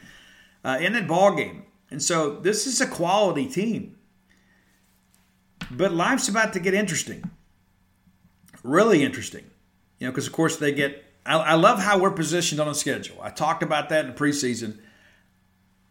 uh, 0.64 0.78
in 0.80 0.94
that 0.94 1.08
ball 1.08 1.36
game, 1.36 1.66
and 1.92 2.02
so 2.02 2.40
this 2.40 2.66
is 2.66 2.80
a 2.80 2.88
quality 2.88 3.46
team. 3.46 3.98
But 5.70 5.92
life's 5.92 6.30
about 6.30 6.54
to 6.54 6.62
get 6.62 6.74
interesting. 6.74 7.30
Really 8.66 9.04
interesting. 9.04 9.44
You 10.00 10.08
know, 10.08 10.12
because 10.12 10.26
of 10.26 10.34
course 10.34 10.58
they 10.58 10.72
get. 10.72 11.04
I, 11.24 11.36
I 11.36 11.54
love 11.54 11.80
how 11.80 12.00
we're 12.00 12.10
positioned 12.10 12.60
on 12.60 12.68
the 12.68 12.74
schedule. 12.74 13.18
I 13.22 13.30
talked 13.30 13.62
about 13.62 13.90
that 13.90 14.06
in 14.06 14.12
the 14.12 14.18
preseason. 14.18 14.80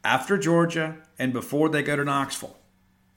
After 0.03 0.37
Georgia 0.37 0.97
and 1.17 1.33
before 1.33 1.69
they 1.69 1.85
go 1.85 1.95
to 1.95 2.05
Knoxville, 2.05 2.57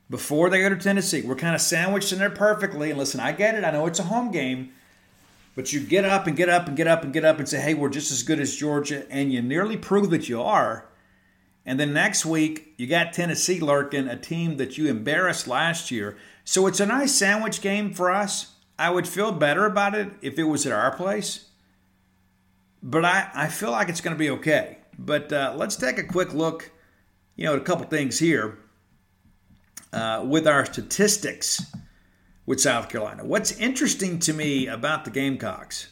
before 0.09 0.51
they 0.51 0.61
go 0.61 0.69
to 0.69 0.77
Tennessee, 0.77 1.23
we're 1.23 1.35
kind 1.35 1.55
of 1.55 1.59
sandwiched 1.61 2.13
in 2.13 2.19
there 2.19 2.29
perfectly. 2.29 2.91
And 2.91 2.99
listen, 2.99 3.19
I 3.19 3.31
get 3.31 3.55
it. 3.55 3.63
I 3.63 3.71
know 3.71 3.87
it's 3.87 3.99
a 3.99 4.03
home 4.03 4.31
game, 4.31 4.73
but 5.55 5.73
you 5.73 5.79
get 5.79 6.05
up 6.05 6.27
and 6.27 6.37
get 6.37 6.49
up 6.49 6.67
and 6.67 6.77
get 6.77 6.87
up 6.87 7.03
and 7.03 7.11
get 7.11 7.25
up 7.25 7.39
and 7.39 7.49
say, 7.49 7.59
hey, 7.59 7.73
we're 7.73 7.89
just 7.89 8.11
as 8.11 8.21
good 8.21 8.39
as 8.39 8.55
Georgia, 8.55 9.11
and 9.11 9.33
you 9.33 9.41
nearly 9.41 9.75
prove 9.75 10.11
that 10.11 10.29
you 10.29 10.39
are. 10.39 10.85
And 11.65 11.79
then 11.79 11.93
next 11.93 12.25
week, 12.27 12.75
you 12.77 12.85
got 12.85 13.11
Tennessee 13.11 13.59
lurking, 13.59 14.07
a 14.07 14.15
team 14.15 14.57
that 14.57 14.77
you 14.77 14.87
embarrassed 14.87 15.47
last 15.47 15.89
year. 15.89 16.15
So 16.45 16.67
it's 16.67 16.79
a 16.79 16.85
nice 16.85 17.15
sandwich 17.15 17.59
game 17.59 17.91
for 17.91 18.11
us. 18.11 18.53
I 18.79 18.89
would 18.89 19.07
feel 19.07 19.31
better 19.31 19.65
about 19.65 19.95
it 19.95 20.09
if 20.21 20.37
it 20.37 20.43
was 20.43 20.65
at 20.65 20.71
our 20.71 20.95
place. 20.95 21.45
But 22.83 23.05
I, 23.05 23.29
I 23.33 23.47
feel 23.47 23.71
like 23.71 23.89
it's 23.89 24.01
going 24.01 24.15
to 24.15 24.19
be 24.19 24.29
okay. 24.29 24.77
But 24.99 25.31
uh, 25.33 25.53
let's 25.55 25.75
take 25.75 25.97
a 25.97 26.03
quick 26.03 26.33
look, 26.33 26.71
you 27.35 27.45
know, 27.45 27.53
at 27.53 27.59
a 27.59 27.63
couple 27.63 27.85
things 27.87 28.19
here 28.19 28.59
uh, 29.93 30.23
with 30.25 30.47
our 30.47 30.65
statistics 30.65 31.65
with 32.45 32.61
South 32.61 32.89
Carolina. 32.89 33.25
What's 33.25 33.51
interesting 33.59 34.19
to 34.19 34.33
me 34.33 34.67
about 34.67 35.05
the 35.05 35.11
Gamecocks, 35.11 35.89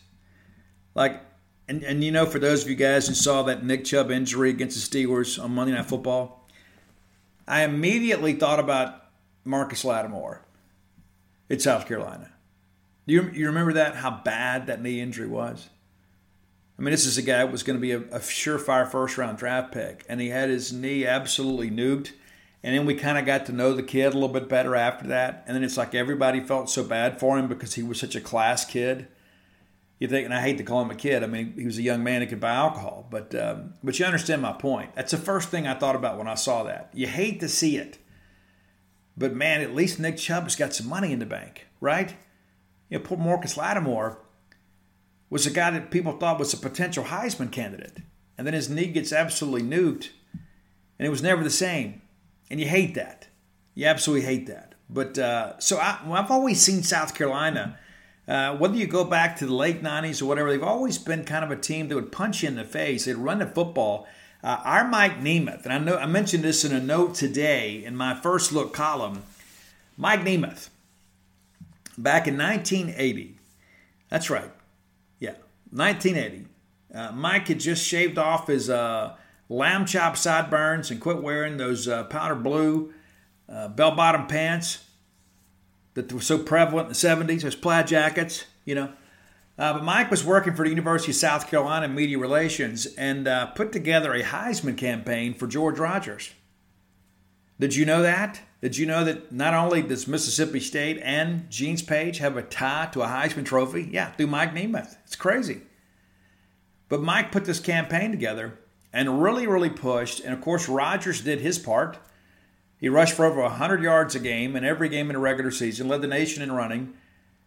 like, 0.93 1.21
and, 1.67 1.83
and 1.83 2.03
you 2.03 2.11
know, 2.11 2.25
for 2.25 2.39
those 2.39 2.63
of 2.63 2.69
you 2.69 2.75
guys 2.75 3.07
who 3.07 3.13
saw 3.13 3.43
that 3.43 3.63
Nick 3.63 3.85
Chubb 3.85 4.11
injury 4.11 4.51
against 4.51 4.91
the 4.91 5.05
Steelers 5.05 5.43
on 5.43 5.51
Monday 5.51 5.73
Night 5.73 5.85
Football, 5.85 6.47
I 7.47 7.63
immediately 7.63 8.33
thought 8.33 8.59
about 8.59 9.03
Marcus 9.43 9.83
Lattimore 9.83 10.45
at 11.49 11.61
South 11.61 11.87
Carolina. 11.87 12.31
Do 13.07 13.13
you, 13.13 13.29
you 13.33 13.47
remember 13.47 13.73
that? 13.73 13.95
How 13.95 14.21
bad 14.23 14.67
that 14.67 14.81
knee 14.81 14.99
injury 14.99 15.27
was? 15.27 15.69
I 16.77 16.81
mean, 16.81 16.91
this 16.91 17.05
is 17.05 17.17
a 17.17 17.21
guy 17.21 17.37
that 17.37 17.51
was 17.51 17.63
going 17.63 17.77
to 17.77 17.81
be 17.81 17.91
a, 17.91 17.99
a 17.99 18.19
surefire 18.19 18.89
first 18.89 19.17
round 19.17 19.37
draft 19.37 19.71
pick, 19.71 20.05
and 20.09 20.19
he 20.19 20.29
had 20.29 20.49
his 20.49 20.73
knee 20.73 21.05
absolutely 21.05 21.71
nuked. 21.71 22.11
And 22.63 22.75
then 22.75 22.87
we 22.87 22.95
kind 22.95 23.19
of 23.19 23.27
got 23.27 23.45
to 23.45 23.51
know 23.51 23.73
the 23.73 23.83
kid 23.83 24.07
a 24.07 24.17
little 24.17 24.27
bit 24.27 24.49
better 24.49 24.75
after 24.75 25.05
that. 25.07 25.43
And 25.45 25.55
then 25.55 25.63
it's 25.63 25.77
like 25.77 25.93
everybody 25.93 26.39
felt 26.39 26.67
so 26.67 26.83
bad 26.83 27.19
for 27.19 27.37
him 27.37 27.47
because 27.47 27.75
he 27.75 27.83
was 27.83 27.99
such 27.99 28.15
a 28.15 28.21
class 28.21 28.65
kid. 28.65 29.07
You 29.99 30.07
think, 30.07 30.25
and 30.25 30.33
I 30.33 30.41
hate 30.41 30.57
to 30.57 30.63
call 30.63 30.81
him 30.81 30.89
a 30.89 30.95
kid. 30.95 31.23
I 31.23 31.27
mean, 31.27 31.53
he 31.53 31.65
was 31.65 31.77
a 31.77 31.83
young 31.83 32.03
man 32.03 32.21
who 32.21 32.27
could 32.27 32.39
buy 32.39 32.55
alcohol, 32.55 33.07
but 33.11 33.33
um, 33.35 33.75
but 33.83 33.97
you 33.99 34.05
understand 34.05 34.41
my 34.41 34.51
point. 34.51 34.95
That's 34.95 35.11
the 35.11 35.17
first 35.17 35.49
thing 35.49 35.67
I 35.67 35.75
thought 35.75 35.95
about 35.95 36.17
when 36.17 36.27
I 36.27 36.33
saw 36.33 36.63
that. 36.63 36.89
You 36.91 37.05
hate 37.05 37.39
to 37.41 37.47
see 37.47 37.77
it, 37.77 37.99
but 39.15 39.33
man, 39.33 39.61
at 39.61 39.75
least 39.75 39.99
Nick 39.99 40.17
Chubb's 40.17 40.55
got 40.55 40.73
some 40.73 40.89
money 40.89 41.13
in 41.13 41.19
the 41.19 41.25
bank, 41.25 41.67
right? 41.79 42.15
You 42.89 42.99
know, 42.99 43.03
poor 43.03 43.17
Marcus 43.17 43.57
Lattimore 43.57 44.19
was 45.29 45.45
a 45.45 45.51
guy 45.51 45.71
that 45.71 45.91
people 45.91 46.13
thought 46.13 46.39
was 46.39 46.53
a 46.53 46.57
potential 46.57 47.05
Heisman 47.05 47.51
candidate. 47.51 47.97
And 48.37 48.45
then 48.45 48.53
his 48.53 48.69
knee 48.69 48.87
gets 48.87 49.13
absolutely 49.13 49.63
nuked, 49.63 50.09
and 50.99 51.05
it 51.05 51.09
was 51.09 51.23
never 51.23 51.43
the 51.43 51.49
same. 51.49 52.01
And 52.49 52.59
you 52.59 52.67
hate 52.67 52.95
that. 52.95 53.27
You 53.73 53.87
absolutely 53.87 54.25
hate 54.25 54.47
that. 54.47 54.75
But 54.89 55.17
uh, 55.17 55.59
so 55.59 55.77
I, 55.77 55.99
well, 56.05 56.21
I've 56.21 56.31
always 56.31 56.61
seen 56.61 56.83
South 56.83 57.15
Carolina, 57.15 57.79
uh, 58.27 58.55
whether 58.57 58.75
you 58.75 58.87
go 58.87 59.03
back 59.03 59.37
to 59.37 59.45
the 59.45 59.53
late 59.53 59.81
90s 59.81 60.21
or 60.21 60.25
whatever, 60.25 60.51
they've 60.51 60.61
always 60.61 60.97
been 60.97 61.23
kind 61.23 61.43
of 61.45 61.51
a 61.51 61.55
team 61.55 61.87
that 61.87 61.95
would 61.95 62.11
punch 62.11 62.43
you 62.43 62.49
in 62.49 62.55
the 62.55 62.63
face. 62.63 63.05
They'd 63.05 63.15
run 63.15 63.39
the 63.39 63.47
football. 63.47 64.07
Uh, 64.43 64.61
our 64.63 64.87
Mike 64.87 65.21
Nemeth, 65.21 65.63
and 65.63 65.73
I 65.73 65.79
know 65.79 65.97
I 65.97 66.05
mentioned 66.05 66.43
this 66.43 66.63
in 66.63 66.75
a 66.75 66.79
note 66.79 67.15
today 67.15 67.83
in 67.83 67.95
my 67.95 68.13
first 68.13 68.51
look 68.51 68.73
column. 68.73 69.23
Mike 69.97 70.21
Nemeth, 70.21 70.69
back 71.97 72.27
in 72.27 72.37
1980, 72.37 73.37
that's 74.09 74.29
right, 74.29 74.51
yeah, 75.19 75.35
1980. 75.71 76.47
Uh, 76.93 77.11
Mike 77.11 77.47
had 77.47 77.59
just 77.59 77.85
shaved 77.85 78.17
off 78.17 78.47
his 78.47 78.69
uh, 78.69 79.15
lamb 79.49 79.85
chop 79.85 80.17
sideburns 80.17 80.91
and 80.91 81.01
quit 81.01 81.21
wearing 81.21 81.57
those 81.57 81.87
uh, 81.87 82.05
powder 82.05 82.35
blue 82.35 82.93
uh, 83.49 83.67
bell 83.67 83.95
bottom 83.95 84.27
pants 84.27 84.85
that 85.93 86.11
were 86.11 86.21
so 86.21 86.37
prevalent 86.37 86.87
in 86.87 86.89
the 86.89 87.33
70s, 87.33 87.41
those 87.41 87.55
plaid 87.55 87.87
jackets, 87.87 88.45
you 88.65 88.75
know. 88.75 88.91
Uh, 89.57 89.73
but 89.73 89.83
Mike 89.83 90.11
was 90.11 90.23
working 90.23 90.53
for 90.53 90.63
the 90.63 90.69
University 90.69 91.11
of 91.11 91.15
South 91.15 91.49
Carolina 91.49 91.87
Media 91.87 92.19
Relations 92.19 92.85
and 92.97 93.27
uh, 93.27 93.45
put 93.47 93.71
together 93.71 94.13
a 94.13 94.21
Heisman 94.21 94.77
campaign 94.77 95.33
for 95.33 95.47
George 95.47 95.79
Rogers. 95.79 96.33
Did 97.57 97.75
you 97.75 97.85
know 97.85 98.01
that? 98.01 98.41
Did 98.61 98.77
you 98.77 98.85
know 98.85 99.03
that 99.03 99.31
not 99.31 99.53
only 99.53 99.81
does 99.81 100.07
Mississippi 100.07 100.59
State 100.59 100.99
and 101.03 101.49
Gene's 101.49 101.81
Page 101.81 102.19
have 102.19 102.37
a 102.37 102.41
tie 102.41 102.89
to 102.93 103.01
a 103.01 103.07
Heisman 103.07 103.45
Trophy? 103.45 103.89
Yeah, 103.91 104.11
through 104.11 104.27
Mike 104.27 104.53
Nemeth. 104.53 104.95
It's 105.05 105.15
crazy. 105.15 105.61
But 106.87 107.01
Mike 107.01 107.31
put 107.31 107.45
this 107.45 107.59
campaign 107.59 108.11
together 108.11 108.57
and 108.93 109.21
really, 109.21 109.45
really 109.45 109.69
pushed. 109.69 110.21
And 110.21 110.33
of 110.33 110.41
course, 110.41 110.69
Rogers 110.69 111.21
did 111.21 111.41
his 111.41 111.59
part. 111.59 111.97
He 112.79 112.89
rushed 112.89 113.15
for 113.15 113.25
over 113.25 113.41
100 113.41 113.83
yards 113.83 114.15
a 114.15 114.19
game 114.19 114.55
in 114.55 114.63
every 114.63 114.89
game 114.89 115.09
in 115.09 115.13
the 115.13 115.19
regular 115.19 115.51
season, 115.51 115.87
led 115.87 116.01
the 116.01 116.07
nation 116.07 116.41
in 116.41 116.51
running 116.51 116.93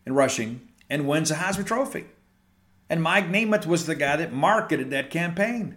and 0.04 0.14
rushing 0.14 0.68
and 0.90 1.08
wins 1.08 1.30
a 1.30 1.36
Heisman 1.36 1.66
Trophy. 1.66 2.06
And 2.90 3.02
Mike 3.02 3.28
Nemeth 3.28 3.66
was 3.66 3.86
the 3.86 3.94
guy 3.94 4.16
that 4.16 4.32
marketed 4.32 4.90
that 4.90 5.10
campaign. 5.10 5.76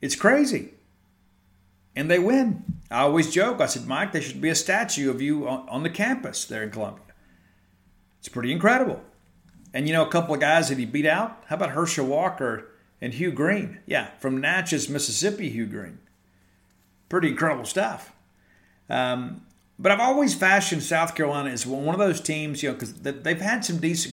It's 0.00 0.16
crazy. 0.16 0.74
And 1.98 2.08
they 2.08 2.20
win. 2.20 2.62
I 2.92 3.00
always 3.00 3.28
joke. 3.28 3.60
I 3.60 3.66
said, 3.66 3.88
Mike, 3.88 4.12
there 4.12 4.22
should 4.22 4.40
be 4.40 4.50
a 4.50 4.54
statue 4.54 5.10
of 5.10 5.20
you 5.20 5.48
on, 5.48 5.68
on 5.68 5.82
the 5.82 5.90
campus 5.90 6.44
there 6.44 6.62
in 6.62 6.70
Columbia. 6.70 7.02
It's 8.20 8.28
pretty 8.28 8.52
incredible. 8.52 9.02
And 9.74 9.88
you 9.88 9.92
know, 9.92 10.06
a 10.06 10.08
couple 10.08 10.32
of 10.32 10.40
guys 10.40 10.68
that 10.68 10.78
he 10.78 10.86
beat 10.86 11.06
out. 11.06 11.42
How 11.48 11.56
about 11.56 11.70
Herschel 11.70 12.06
Walker 12.06 12.70
and 13.00 13.14
Hugh 13.14 13.32
Green? 13.32 13.80
Yeah, 13.84 14.10
from 14.20 14.40
Natchez, 14.40 14.88
Mississippi, 14.88 15.50
Hugh 15.50 15.66
Green. 15.66 15.98
Pretty 17.08 17.30
incredible 17.30 17.64
stuff. 17.64 18.12
Um, 18.88 19.42
but 19.76 19.90
I've 19.90 19.98
always 19.98 20.36
fashioned 20.36 20.84
South 20.84 21.16
Carolina 21.16 21.50
as 21.50 21.66
one 21.66 21.96
of 21.96 21.98
those 21.98 22.20
teams, 22.20 22.62
you 22.62 22.68
know, 22.68 22.74
because 22.76 22.94
they've 22.94 23.40
had 23.40 23.64
some 23.64 23.78
decent. 23.78 24.14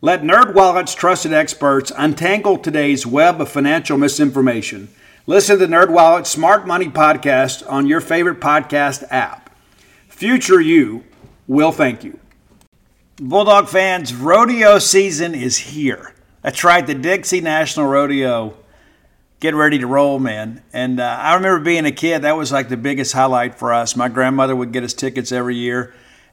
Let 0.00 0.22
NerdWallet's 0.22 0.94
trusted 0.94 1.32
experts 1.32 1.90
untangle 1.96 2.56
today's 2.56 3.04
web 3.04 3.40
of 3.40 3.48
financial 3.48 3.98
misinformation. 3.98 4.90
Listen 5.26 5.58
to 5.58 5.66
NerdWallet's 5.66 6.28
Smart 6.28 6.68
Money 6.68 6.88
podcast 6.88 7.68
on 7.68 7.88
your 7.88 8.00
favorite 8.00 8.38
podcast 8.38 9.02
app. 9.10 9.52
Future 10.08 10.60
you 10.60 11.02
will 11.48 11.72
thank 11.72 12.04
you. 12.04 12.20
Bulldog 13.16 13.68
fans, 13.68 14.14
rodeo 14.14 14.78
season 14.78 15.34
is 15.34 15.58
here. 15.58 16.14
That's 16.42 16.62
right, 16.62 16.86
the 16.86 16.94
Dixie 16.94 17.40
National 17.40 17.88
Rodeo 17.88 18.54
get 19.40 19.56
ready 19.56 19.80
to 19.80 19.86
roll, 19.88 20.20
man. 20.20 20.62
And 20.72 21.00
uh, 21.00 21.18
I 21.20 21.34
remember 21.34 21.58
being 21.58 21.86
a 21.86 21.92
kid, 21.92 22.22
that 22.22 22.36
was 22.36 22.52
like 22.52 22.68
the 22.68 22.76
biggest 22.76 23.14
highlight 23.14 23.56
for 23.56 23.72
us. 23.72 23.96
My 23.96 24.08
grandmother 24.08 24.54
would 24.54 24.70
get 24.70 24.84
us 24.84 24.94
tickets 24.94 25.32
every 25.32 25.56
year, 25.56 25.92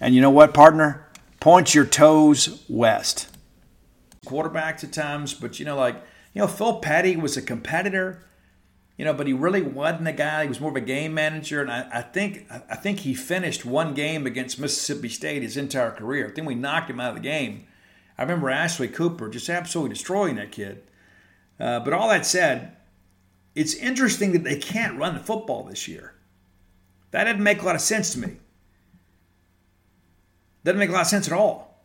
And 0.00 0.14
you 0.14 0.20
know 0.20 0.30
what, 0.30 0.54
partner? 0.54 1.08
Point 1.40 1.74
your 1.74 1.84
toes 1.84 2.64
west. 2.68 3.28
Quarterbacks 4.26 4.82
at 4.84 4.92
times, 4.92 5.34
but 5.34 5.58
you 5.58 5.64
know, 5.64 5.76
like, 5.76 5.96
you 6.32 6.40
know, 6.40 6.46
Phil 6.46 6.80
Petty 6.80 7.16
was 7.16 7.36
a 7.36 7.42
competitor, 7.42 8.24
you 8.96 9.04
know, 9.04 9.12
but 9.12 9.26
he 9.26 9.32
really 9.32 9.62
wasn't 9.62 10.08
a 10.08 10.12
guy. 10.12 10.42
He 10.42 10.48
was 10.48 10.60
more 10.60 10.70
of 10.70 10.76
a 10.76 10.80
game 10.80 11.14
manager, 11.14 11.60
and 11.60 11.70
I, 11.70 11.88
I 11.92 12.02
think 12.02 12.46
I 12.50 12.76
think 12.76 13.00
he 13.00 13.14
finished 13.14 13.64
one 13.64 13.92
game 13.92 14.26
against 14.26 14.58
Mississippi 14.58 15.08
State 15.08 15.42
his 15.42 15.56
entire 15.56 15.90
career. 15.90 16.28
I 16.28 16.32
think 16.32 16.46
we 16.46 16.54
knocked 16.54 16.90
him 16.90 17.00
out 17.00 17.10
of 17.10 17.16
the 17.16 17.20
game. 17.20 17.66
I 18.16 18.22
remember 18.22 18.48
Ashley 18.50 18.88
Cooper 18.88 19.28
just 19.28 19.48
absolutely 19.48 19.94
destroying 19.94 20.36
that 20.36 20.52
kid. 20.52 20.82
Uh, 21.58 21.80
but 21.80 21.92
all 21.92 22.08
that 22.08 22.26
said, 22.26 22.76
it's 23.54 23.74
interesting 23.74 24.32
that 24.32 24.44
they 24.44 24.56
can't 24.56 24.98
run 24.98 25.14
the 25.14 25.20
football 25.20 25.64
this 25.64 25.86
year. 25.86 26.14
That 27.10 27.24
didn't 27.24 27.42
make 27.42 27.62
a 27.62 27.66
lot 27.66 27.74
of 27.74 27.80
sense 27.80 28.12
to 28.12 28.18
me. 28.18 28.36
Doesn't 30.64 30.78
make 30.78 30.88
a 30.88 30.92
lot 30.92 31.02
of 31.02 31.06
sense 31.06 31.26
at 31.26 31.32
all. 31.32 31.82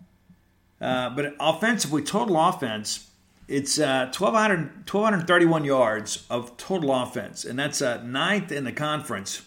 Uh, 0.81 1.09
but 1.09 1.35
offensively, 1.39 2.01
total 2.01 2.39
offense, 2.39 3.09
it's 3.47 3.77
uh, 3.77 4.11
1,200, 4.17 4.89
1,231 4.89 5.65
yards 5.65 6.25
of 6.29 6.55
total 6.55 6.93
offense, 6.93 7.43
and 7.43 7.59
that's 7.59 7.81
uh, 7.81 8.01
ninth 8.03 8.51
in 8.51 8.63
the 8.63 8.71
conference 8.71 9.41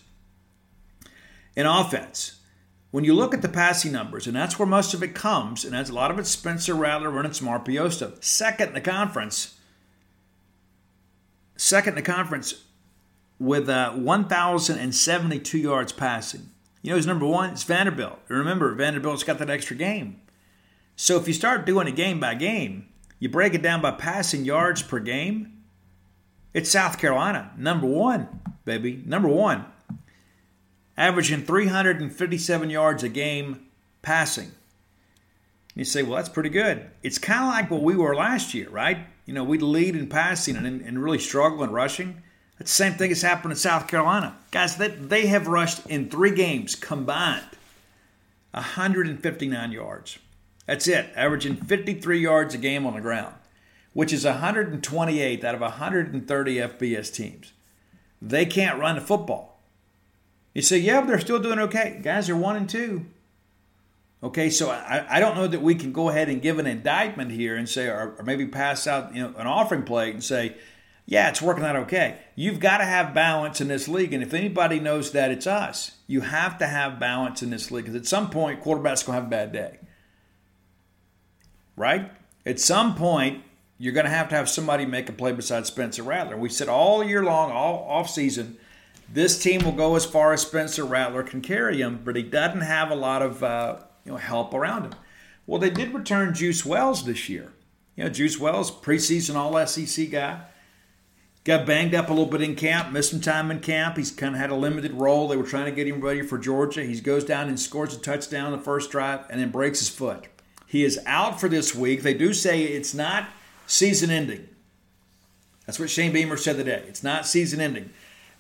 in 1.57 1.67
offense. 1.67 2.39
When 2.91 3.05
you 3.05 3.15
look 3.15 3.33
at 3.33 3.41
the 3.41 3.49
passing 3.49 3.91
numbers, 3.91 4.27
and 4.27 4.37
that's 4.37 4.59
where 4.59 4.69
most 4.69 4.93
of 4.93 5.03
it 5.03 5.15
comes, 5.15 5.65
and 5.65 5.73
that's 5.73 5.89
a 5.89 5.95
lot 5.95 6.11
of 6.11 6.19
it 6.19 6.27
Spencer 6.27 6.75
Rattler 6.75 7.11
running 7.11 7.33
some 7.33 7.49
RPO 7.49 7.91
stuff. 7.93 8.23
Second 8.23 8.69
in 8.69 8.75
the 8.75 8.83
conference, 8.83 9.59
second 11.57 11.93
in 11.93 11.97
the 11.97 12.03
conference 12.03 12.65
with 13.39 13.69
uh, 13.69 13.93
1,072 13.93 15.59
yards 15.59 15.93
passing. 15.93 16.52
You 16.83 16.91
know 16.91 16.97
who's 16.97 17.07
number 17.07 17.27
one? 17.27 17.51
It's 17.51 17.63
Vanderbilt. 17.63 18.19
Remember, 18.29 18.75
Vanderbilt's 18.75 19.23
got 19.23 19.39
that 19.39 19.49
extra 19.49 19.77
game. 19.77 20.21
So 20.97 21.17
if 21.17 21.29
you 21.29 21.35
start 21.35 21.65
doing 21.65 21.87
it 21.87 21.97
game 21.97 22.21
by 22.21 22.35
game, 22.35 22.89
you 23.19 23.29
break 23.29 23.55
it 23.55 23.63
down 23.63 23.81
by 23.81 23.93
passing 23.93 24.45
yards 24.45 24.83
per 24.83 24.99
game, 24.99 25.63
it's 26.53 26.71
South 26.71 26.99
Carolina, 26.99 27.53
number 27.57 27.87
one, 27.87 28.41
baby, 28.65 29.03
number 29.07 29.29
one, 29.29 29.65
averaging 30.97 31.45
357 31.45 32.69
yards 32.69 33.03
a 33.03 33.09
game 33.09 33.69
passing. 34.03 34.51
You 35.75 35.85
say, 35.85 36.03
well, 36.03 36.17
that's 36.17 36.29
pretty 36.29 36.51
good. 36.51 36.91
It's 37.03 37.19
kind 37.19 37.45
of 37.45 37.49
like 37.49 37.71
what 37.71 37.83
we 37.83 37.97
were 37.97 38.15
last 38.15 38.53
year, 38.53 38.69
right? 38.69 38.99
You 39.25 39.33
know, 39.33 39.45
we'd 39.45 39.63
lead 39.63 39.97
in 39.97 40.09
passing 40.09 40.57
and, 40.57 40.67
and 40.67 41.03
really 41.03 41.19
struggle 41.19 41.63
in 41.63 41.71
rushing. 41.71 42.23
Same 42.65 42.95
thing 42.95 43.11
has 43.11 43.23
happened 43.23 43.53
in 43.53 43.59
South 43.59 43.89
Carolina. 43.89 44.37
Guys, 44.51 44.77
they, 44.77 44.89
they 44.89 45.27
have 45.27 45.47
rushed 45.47 45.87
in 45.87 46.09
three 46.09 46.35
games 46.35 46.75
combined 46.75 47.45
159 48.53 49.73
yards. 49.73 50.19
That's 50.67 50.87
it, 50.87 51.11
averaging 51.17 51.57
53 51.57 52.21
yards 52.21 52.55
a 52.55 52.59
game 52.59 52.87
on 52.87 52.95
the 52.95 53.01
ground, 53.01 53.35
which 53.93 54.13
is 54.13 54.25
128th 54.25 55.45
out 55.45 55.55
of 55.55 55.61
130 55.61 56.57
FBS 56.57 57.13
teams. 57.13 57.53
They 58.21 58.47
can't 58.47 58.79
run 58.79 58.95
the 58.95 59.01
football. 59.01 59.61
You 60.55 60.63
say, 60.63 60.79
yeah, 60.79 61.01
but 61.01 61.09
they're 61.09 61.21
still 61.21 61.41
doing 61.41 61.59
okay. 61.59 61.99
Guys 62.03 62.29
are 62.29 62.37
one 62.37 62.57
and 62.57 62.69
two. 62.69 63.07
Okay, 64.23 64.51
so 64.51 64.71
I, 64.71 65.17
I 65.17 65.21
don't 65.21 65.35
know 65.35 65.49
that 65.49 65.63
we 65.63 65.75
can 65.75 65.93
go 65.93 66.09
ahead 66.09 66.29
and 66.29 66.41
give 66.41 66.61
an 66.61 66.67
indictment 66.67 67.33
here 67.33 67.57
and 67.57 67.69
say, 67.69 67.87
or, 67.87 68.15
or 68.17 68.23
maybe 68.23 68.47
pass 68.47 68.87
out 68.87 69.15
you 69.17 69.23
know 69.23 69.35
an 69.37 69.49
offering 69.49 69.83
plate 69.83 70.15
and 70.15 70.23
say, 70.23 70.55
yeah, 71.07 71.29
it's 71.29 71.43
working 71.43 71.65
out 71.65 71.77
okay. 71.77 72.19
You've 72.35 72.61
got 72.61 72.79
to 72.79 72.85
have 72.85 73.15
balance 73.15 73.61
in 73.61 73.69
this 73.69 73.89
league, 73.89 74.13
and 74.13 74.23
if 74.23 74.35
anybody 74.35 74.81
knows 74.81 75.13
that, 75.13 75.31
it's 75.31 75.47
us. 75.47 75.99
You 76.07 76.23
have 76.23 76.59
to 76.59 76.67
have 76.67 77.01
balance 77.01 77.43
in 77.43 77.51
this 77.51 77.71
league 77.71 77.85
because 77.85 77.97
at 77.97 78.07
some 78.07 78.31
point, 78.31 78.61
quarterback's 78.61 79.03
gonna 79.03 79.17
have 79.17 79.27
a 79.27 79.31
bad 79.31 79.53
day 79.53 79.79
right? 81.77 82.11
At 82.45 82.61
some 82.61 82.95
point, 82.95 83.43
you're 83.79 83.93
going 83.93 84.07
to 84.07 84.11
have 84.11 84.29
to 84.29 84.37
have 84.37 84.49
somebody 84.49 84.87
make 84.87 85.09
a 85.09 85.13
play 85.13 85.33
besides 85.33 85.69
Spencer 85.69 86.03
Rattler. 86.03 86.37
We 86.37 86.49
said 86.49 86.69
all 86.69 87.03
year 87.03 87.25
long, 87.25 87.51
all 87.51 87.85
off 87.89 88.11
season, 88.11 88.57
this 89.13 89.43
team 89.43 89.65
will 89.65 89.73
go 89.73 89.97
as 89.97 90.07
far 90.07 90.33
as 90.33 90.43
Spencer 90.43 90.85
Rattler 90.85 91.23
can 91.23 91.41
carry 91.41 91.81
him, 91.81 92.01
but 92.05 92.17
he 92.17 92.23
doesn't 92.23 92.61
have 92.61 92.91
a 92.91 92.95
lot 92.95 93.23
of 93.23 93.43
uh, 93.43 93.79
you 94.05 94.13
know 94.13 94.19
help 94.19 94.55
around 94.55 94.85
him. 94.85 94.95
Well, 95.47 95.61
they 95.61 95.71
did 95.71 95.93
return 95.93 96.35
Juice 96.35 96.65
Wells 96.65 97.05
this 97.05 97.29
year. 97.29 97.53
You 97.97 98.05
know, 98.05 98.11
Juice 98.11 98.39
Wells, 98.39 98.71
preseason 98.71 99.35
All 99.35 99.67
SEC 99.67 100.11
guy, 100.11 100.41
got 101.45 101.67
banged 101.67 101.95
up 101.95 102.09
a 102.09 102.13
little 102.13 102.31
bit 102.31 102.43
in 102.43 102.55
camp, 102.55 102.93
missed 102.93 103.11
some 103.11 103.21
time 103.21 103.51
in 103.51 103.61
camp. 103.61 103.97
He's 103.97 104.11
kind 104.11 104.35
of 104.35 104.41
had 104.41 104.51
a 104.51 104.55
limited 104.55 104.93
role. 104.93 105.29
They 105.29 105.37
were 105.37 105.43
trying 105.43 105.67
to 105.67 105.73
get 105.73 105.87
him 105.87 106.01
ready 106.01 106.23
for 106.23 106.39
Georgia. 106.39 106.85
He 106.85 107.01
goes 107.01 107.25
down 107.25 107.49
and 107.49 107.59
scores 107.59 107.95
a 107.95 107.99
touchdown 107.99 108.53
the 108.53 108.59
first 108.59 108.91
drive, 108.91 109.27
and 109.29 109.41
then 109.41 109.51
breaks 109.51 109.81
his 109.81 109.89
foot. 109.89 110.27
He 110.67 110.85
is 110.85 111.01
out 111.07 111.41
for 111.41 111.49
this 111.49 111.75
week. 111.75 112.03
They 112.03 112.15
do 112.15 112.33
say 112.33 112.63
it's 112.63 112.95
not 112.95 113.29
season 113.67 114.11
ending. 114.11 114.49
That's 115.67 115.79
what 115.79 115.91
Shane 115.91 116.13
Beamer 116.13 116.37
said 116.37 116.57
today. 116.57 116.85
It's 116.89 117.03
not 117.03 117.27
season 117.27 117.61
ending. 117.61 117.91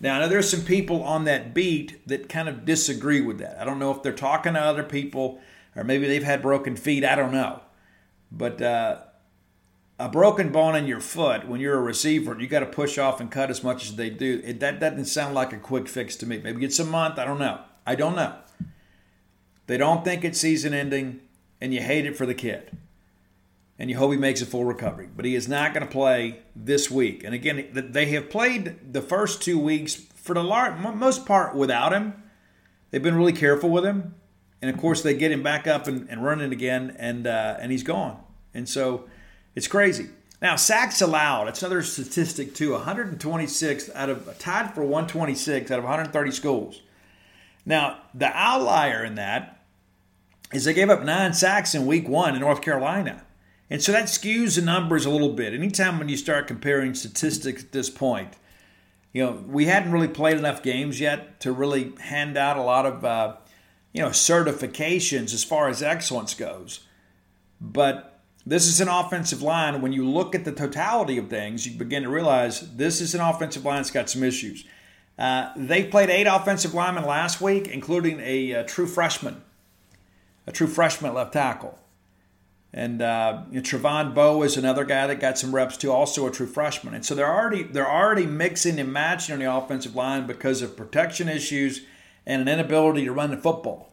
Now, 0.00 0.16
I 0.16 0.20
know 0.20 0.28
there's 0.28 0.50
some 0.50 0.62
people 0.62 1.04
on 1.04 1.24
that 1.24 1.54
beat 1.54 2.06
that 2.08 2.28
kind 2.28 2.48
of 2.48 2.64
disagree 2.64 3.20
with 3.20 3.38
that. 3.38 3.60
I 3.60 3.64
don't 3.64 3.78
know 3.78 3.92
if 3.92 4.02
they're 4.02 4.12
talking 4.12 4.54
to 4.54 4.60
other 4.60 4.82
people 4.82 5.40
or 5.76 5.84
maybe 5.84 6.06
they've 6.06 6.24
had 6.24 6.42
broken 6.42 6.76
feet. 6.76 7.04
I 7.04 7.14
don't 7.14 7.32
know. 7.32 7.60
But 8.30 8.60
uh, 8.60 8.98
a 9.98 10.08
broken 10.08 10.50
bone 10.50 10.74
in 10.74 10.86
your 10.86 11.00
foot 11.00 11.46
when 11.46 11.60
you're 11.60 11.78
a 11.78 11.82
receiver, 11.82 12.38
you 12.40 12.48
got 12.48 12.60
to 12.60 12.66
push 12.66 12.98
off 12.98 13.20
and 13.20 13.30
cut 13.30 13.50
as 13.50 13.62
much 13.62 13.84
as 13.84 13.96
they 13.96 14.10
do. 14.10 14.40
It, 14.44 14.60
that 14.60 14.80
doesn't 14.80 15.04
sound 15.04 15.34
like 15.34 15.52
a 15.52 15.58
quick 15.58 15.88
fix 15.88 16.16
to 16.16 16.26
me. 16.26 16.38
Maybe 16.38 16.64
it's 16.64 16.78
a 16.78 16.84
month. 16.84 17.18
I 17.18 17.24
don't 17.24 17.38
know. 17.38 17.60
I 17.86 17.94
don't 17.94 18.16
know. 18.16 18.34
They 19.66 19.76
don't 19.76 20.04
think 20.04 20.24
it's 20.24 20.40
season 20.40 20.74
ending, 20.74 21.20
and 21.60 21.72
you 21.72 21.80
hate 21.80 22.06
it 22.06 22.16
for 22.16 22.26
the 22.26 22.34
kid. 22.34 22.76
And 23.78 23.90
you 23.90 23.96
hope 23.96 24.12
he 24.12 24.18
makes 24.18 24.42
a 24.42 24.46
full 24.46 24.64
recovery. 24.64 25.08
But 25.14 25.24
he 25.24 25.34
is 25.34 25.48
not 25.48 25.72
going 25.72 25.86
to 25.86 25.90
play 25.92 26.40
this 26.54 26.90
week. 26.90 27.24
And 27.24 27.34
again, 27.34 27.68
they 27.72 28.06
have 28.06 28.30
played 28.30 28.92
the 28.92 29.02
first 29.02 29.42
two 29.42 29.58
weeks 29.58 29.94
for 29.94 30.34
the 30.34 30.44
large, 30.44 30.78
most 30.78 31.26
part 31.26 31.54
without 31.54 31.92
him. 31.92 32.22
They've 32.90 33.02
been 33.02 33.16
really 33.16 33.32
careful 33.32 33.70
with 33.70 33.84
him. 33.84 34.14
And 34.60 34.70
of 34.70 34.80
course, 34.80 35.02
they 35.02 35.14
get 35.14 35.32
him 35.32 35.42
back 35.42 35.66
up 35.66 35.88
and, 35.88 36.08
and 36.08 36.24
running 36.24 36.52
again, 36.52 36.94
and, 36.98 37.26
uh, 37.26 37.56
and 37.58 37.72
he's 37.72 37.82
gone. 37.82 38.22
And 38.54 38.68
so 38.68 39.08
it's 39.54 39.68
crazy. 39.68 40.08
Now, 40.40 40.56
sacks 40.56 41.00
allowed, 41.00 41.46
That's 41.46 41.62
another 41.62 41.82
statistic 41.82 42.54
too 42.54 42.72
126 42.72 43.90
out 43.94 44.10
of 44.10 44.38
tied 44.38 44.74
for 44.74 44.82
126 44.82 45.70
out 45.70 45.78
of 45.78 45.84
130 45.84 46.30
schools. 46.32 46.82
Now, 47.64 47.98
the 48.12 48.26
outlier 48.26 49.04
in 49.04 49.14
that 49.14 49.64
is 50.52 50.64
they 50.64 50.74
gave 50.74 50.90
up 50.90 51.04
nine 51.04 51.32
sacks 51.32 51.74
in 51.74 51.86
week 51.86 52.08
one 52.08 52.34
in 52.34 52.40
North 52.40 52.60
Carolina. 52.60 53.24
And 53.70 53.80
so 53.80 53.92
that 53.92 54.06
skews 54.06 54.56
the 54.56 54.62
numbers 54.62 55.06
a 55.06 55.10
little 55.10 55.32
bit. 55.32 55.54
Anytime 55.54 55.98
when 55.98 56.08
you 56.08 56.16
start 56.16 56.46
comparing 56.46 56.94
statistics 56.94 57.62
at 57.62 57.72
this 57.72 57.88
point, 57.88 58.34
you 59.12 59.24
know, 59.24 59.44
we 59.46 59.66
hadn't 59.66 59.92
really 59.92 60.08
played 60.08 60.36
enough 60.36 60.62
games 60.62 61.00
yet 61.00 61.40
to 61.40 61.52
really 61.52 61.94
hand 62.00 62.36
out 62.36 62.56
a 62.56 62.62
lot 62.62 62.84
of, 62.84 63.04
uh, 63.04 63.36
you 63.92 64.02
know, 64.02 64.08
certifications 64.08 65.32
as 65.32 65.44
far 65.44 65.68
as 65.68 65.82
excellence 65.82 66.34
goes. 66.34 66.80
But 67.60 68.11
this 68.44 68.66
is 68.66 68.80
an 68.80 68.88
offensive 68.88 69.42
line. 69.42 69.80
When 69.80 69.92
you 69.92 70.08
look 70.08 70.34
at 70.34 70.44
the 70.44 70.52
totality 70.52 71.18
of 71.18 71.28
things, 71.28 71.66
you 71.66 71.78
begin 71.78 72.02
to 72.02 72.08
realize 72.08 72.74
this 72.76 73.00
is 73.00 73.14
an 73.14 73.20
offensive 73.20 73.64
line 73.64 73.76
that's 73.76 73.90
got 73.90 74.10
some 74.10 74.22
issues. 74.22 74.64
Uh, 75.18 75.52
they 75.56 75.84
played 75.84 76.10
eight 76.10 76.26
offensive 76.26 76.74
linemen 76.74 77.04
last 77.04 77.40
week, 77.40 77.68
including 77.68 78.18
a, 78.20 78.52
a, 78.52 78.64
true 78.64 78.86
freshman, 78.86 79.42
a 80.46 80.52
true 80.52 80.66
freshman 80.66 81.14
left 81.14 81.32
tackle. 81.32 81.78
And 82.72 83.02
uh, 83.02 83.42
you 83.50 83.56
know, 83.56 83.62
Trevon 83.62 84.14
Bowe 84.14 84.42
is 84.42 84.56
another 84.56 84.84
guy 84.84 85.06
that 85.06 85.20
got 85.20 85.38
some 85.38 85.54
reps 85.54 85.76
too, 85.76 85.92
also 85.92 86.26
a 86.26 86.30
true 86.30 86.46
freshman. 86.46 86.94
And 86.94 87.04
so 87.04 87.14
they're 87.14 87.30
already 87.30 87.64
they're 87.64 87.90
already 87.90 88.24
mixing 88.26 88.80
and 88.80 88.90
matching 88.90 89.34
on 89.34 89.38
the 89.40 89.54
offensive 89.54 89.94
line 89.94 90.26
because 90.26 90.62
of 90.62 90.76
protection 90.76 91.28
issues 91.28 91.82
and 92.26 92.40
an 92.40 92.48
inability 92.48 93.04
to 93.04 93.12
run 93.12 93.30
the 93.30 93.36
football. 93.36 93.91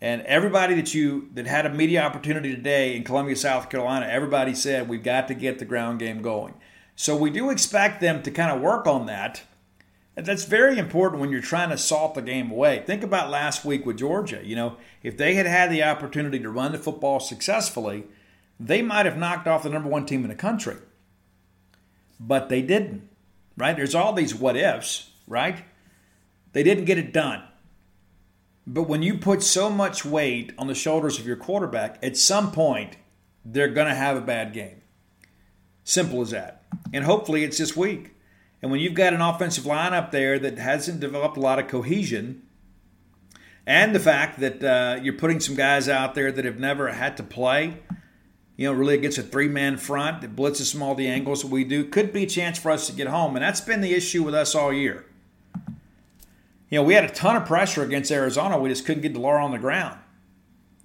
And 0.00 0.22
everybody 0.22 0.74
that 0.74 0.94
you 0.94 1.28
that 1.34 1.46
had 1.46 1.66
a 1.66 1.74
media 1.74 2.02
opportunity 2.02 2.54
today 2.54 2.96
in 2.96 3.04
Columbia, 3.04 3.36
South 3.36 3.68
Carolina, 3.68 4.06
everybody 4.06 4.54
said 4.54 4.88
we've 4.88 5.02
got 5.02 5.28
to 5.28 5.34
get 5.34 5.58
the 5.58 5.64
ground 5.64 5.98
game 5.98 6.22
going. 6.22 6.54
So 6.96 7.16
we 7.16 7.30
do 7.30 7.50
expect 7.50 8.00
them 8.00 8.22
to 8.22 8.30
kind 8.30 8.50
of 8.50 8.62
work 8.62 8.86
on 8.86 9.06
that. 9.06 9.42
And 10.16 10.26
that's 10.26 10.44
very 10.44 10.78
important 10.78 11.20
when 11.20 11.30
you're 11.30 11.40
trying 11.40 11.70
to 11.70 11.78
salt 11.78 12.14
the 12.14 12.22
game 12.22 12.50
away. 12.50 12.82
Think 12.86 13.02
about 13.02 13.30
last 13.30 13.64
week 13.64 13.86
with 13.86 13.98
Georgia. 13.98 14.40
You 14.42 14.56
know, 14.56 14.76
if 15.02 15.16
they 15.16 15.34
had 15.34 15.46
had 15.46 15.70
the 15.70 15.82
opportunity 15.82 16.38
to 16.40 16.50
run 16.50 16.72
the 16.72 16.78
football 16.78 17.20
successfully, 17.20 18.04
they 18.58 18.82
might 18.82 19.06
have 19.06 19.16
knocked 19.16 19.48
off 19.48 19.62
the 19.62 19.70
number 19.70 19.88
one 19.88 20.04
team 20.04 20.22
in 20.22 20.28
the 20.28 20.34
country. 20.34 20.76
But 22.18 22.50
they 22.50 22.60
didn't, 22.60 23.08
right? 23.56 23.76
There's 23.76 23.94
all 23.94 24.12
these 24.12 24.34
what 24.34 24.56
ifs, 24.56 25.10
right? 25.26 25.64
They 26.52 26.62
didn't 26.62 26.84
get 26.84 26.98
it 26.98 27.12
done. 27.12 27.42
But 28.66 28.84
when 28.84 29.02
you 29.02 29.18
put 29.18 29.42
so 29.42 29.70
much 29.70 30.04
weight 30.04 30.52
on 30.58 30.66
the 30.66 30.74
shoulders 30.74 31.18
of 31.18 31.26
your 31.26 31.36
quarterback, 31.36 31.98
at 32.02 32.16
some 32.16 32.52
point, 32.52 32.96
they're 33.44 33.68
going 33.68 33.88
to 33.88 33.94
have 33.94 34.16
a 34.16 34.20
bad 34.20 34.52
game. 34.52 34.82
Simple 35.84 36.20
as 36.20 36.30
that. 36.30 36.64
And 36.92 37.04
hopefully 37.04 37.42
it's 37.42 37.58
this 37.58 37.76
week. 37.76 38.14
And 38.62 38.70
when 38.70 38.80
you've 38.80 38.94
got 38.94 39.14
an 39.14 39.22
offensive 39.22 39.66
line 39.66 39.94
up 39.94 40.10
there 40.10 40.38
that 40.38 40.58
hasn't 40.58 41.00
developed 41.00 41.36
a 41.36 41.40
lot 41.40 41.58
of 41.58 41.68
cohesion, 41.68 42.42
and 43.66 43.94
the 43.94 44.00
fact 44.00 44.40
that 44.40 44.62
uh, 44.62 45.00
you're 45.02 45.14
putting 45.14 45.40
some 45.40 45.54
guys 45.54 45.88
out 45.88 46.14
there 46.14 46.30
that 46.30 46.44
have 46.44 46.58
never 46.58 46.88
had 46.88 47.16
to 47.16 47.22
play, 47.22 47.78
you 48.56 48.66
know, 48.66 48.72
really 48.72 48.94
against 48.94 49.16
a 49.16 49.22
three 49.22 49.48
man 49.48 49.78
front 49.78 50.20
that 50.20 50.36
blitzes 50.36 50.70
from 50.70 50.82
all 50.82 50.94
the 50.94 51.08
angles 51.08 51.42
that 51.42 51.50
we 51.50 51.64
do, 51.64 51.84
could 51.84 52.12
be 52.12 52.24
a 52.24 52.26
chance 52.26 52.58
for 52.58 52.70
us 52.70 52.86
to 52.88 52.92
get 52.92 53.06
home. 53.06 53.36
And 53.36 53.42
that's 53.42 53.60
been 53.60 53.80
the 53.80 53.94
issue 53.94 54.22
with 54.22 54.34
us 54.34 54.54
all 54.54 54.72
year 54.72 55.06
you 56.70 56.78
know, 56.78 56.84
we 56.84 56.94
had 56.94 57.04
a 57.04 57.10
ton 57.10 57.36
of 57.36 57.46
pressure 57.46 57.82
against 57.82 58.12
Arizona. 58.12 58.58
We 58.58 58.68
just 58.68 58.86
couldn't 58.86 59.02
get 59.02 59.12
de 59.12 59.18
Laura 59.18 59.44
on 59.44 59.50
the 59.50 59.58
ground. 59.58 59.98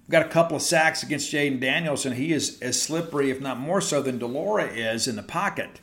We 0.06 0.12
got 0.12 0.26
a 0.26 0.28
couple 0.28 0.56
of 0.56 0.62
sacks 0.62 1.02
against 1.02 1.32
Jayden 1.32 1.60
Daniels, 1.60 2.04
and 2.04 2.16
he 2.16 2.32
is 2.32 2.60
as 2.60 2.80
slippery, 2.80 3.30
if 3.30 3.40
not 3.40 3.58
more 3.58 3.80
so, 3.80 4.02
than 4.02 4.18
de 4.18 4.26
Laura 4.26 4.64
is 4.66 5.08
in 5.08 5.16
the 5.16 5.22
pocket. 5.22 5.80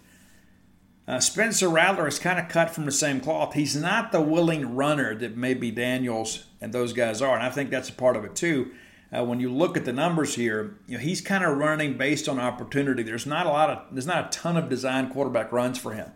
Uh, 1.05 1.19
Spencer 1.19 1.67
Rattler 1.67 2.07
is 2.07 2.19
kind 2.19 2.39
of 2.39 2.47
cut 2.47 2.69
from 2.69 2.85
the 2.85 2.91
same 2.91 3.19
cloth. 3.19 3.53
He's 3.53 3.75
not 3.75 4.11
the 4.11 4.21
willing 4.21 4.75
runner 4.75 5.15
that 5.15 5.35
maybe 5.35 5.71
Daniels 5.71 6.45
and 6.61 6.73
those 6.73 6.93
guys 6.93 7.21
are, 7.21 7.35
and 7.35 7.43
I 7.43 7.49
think 7.49 7.69
that's 7.69 7.89
a 7.89 7.93
part 7.93 8.15
of 8.15 8.23
it 8.23 8.35
too. 8.35 8.71
Uh, 9.11 9.23
when 9.23 9.39
you 9.39 9.51
look 9.51 9.77
at 9.77 9.85
the 9.85 9.93
numbers 9.93 10.35
here, 10.35 10.77
you 10.87 10.97
know 10.97 11.03
he's 11.03 11.21
kind 11.21 11.43
of 11.43 11.57
running 11.57 11.97
based 11.97 12.27
on 12.29 12.39
opportunity. 12.39 13.03
There's 13.03 13.25
not 13.25 13.45
a 13.45 13.49
lot 13.49 13.69
of 13.69 13.83
there's 13.91 14.07
not 14.07 14.27
a 14.27 14.29
ton 14.29 14.57
of 14.57 14.69
design 14.69 15.09
quarterback 15.09 15.51
runs 15.51 15.77
for 15.77 15.93
him. 15.93 16.11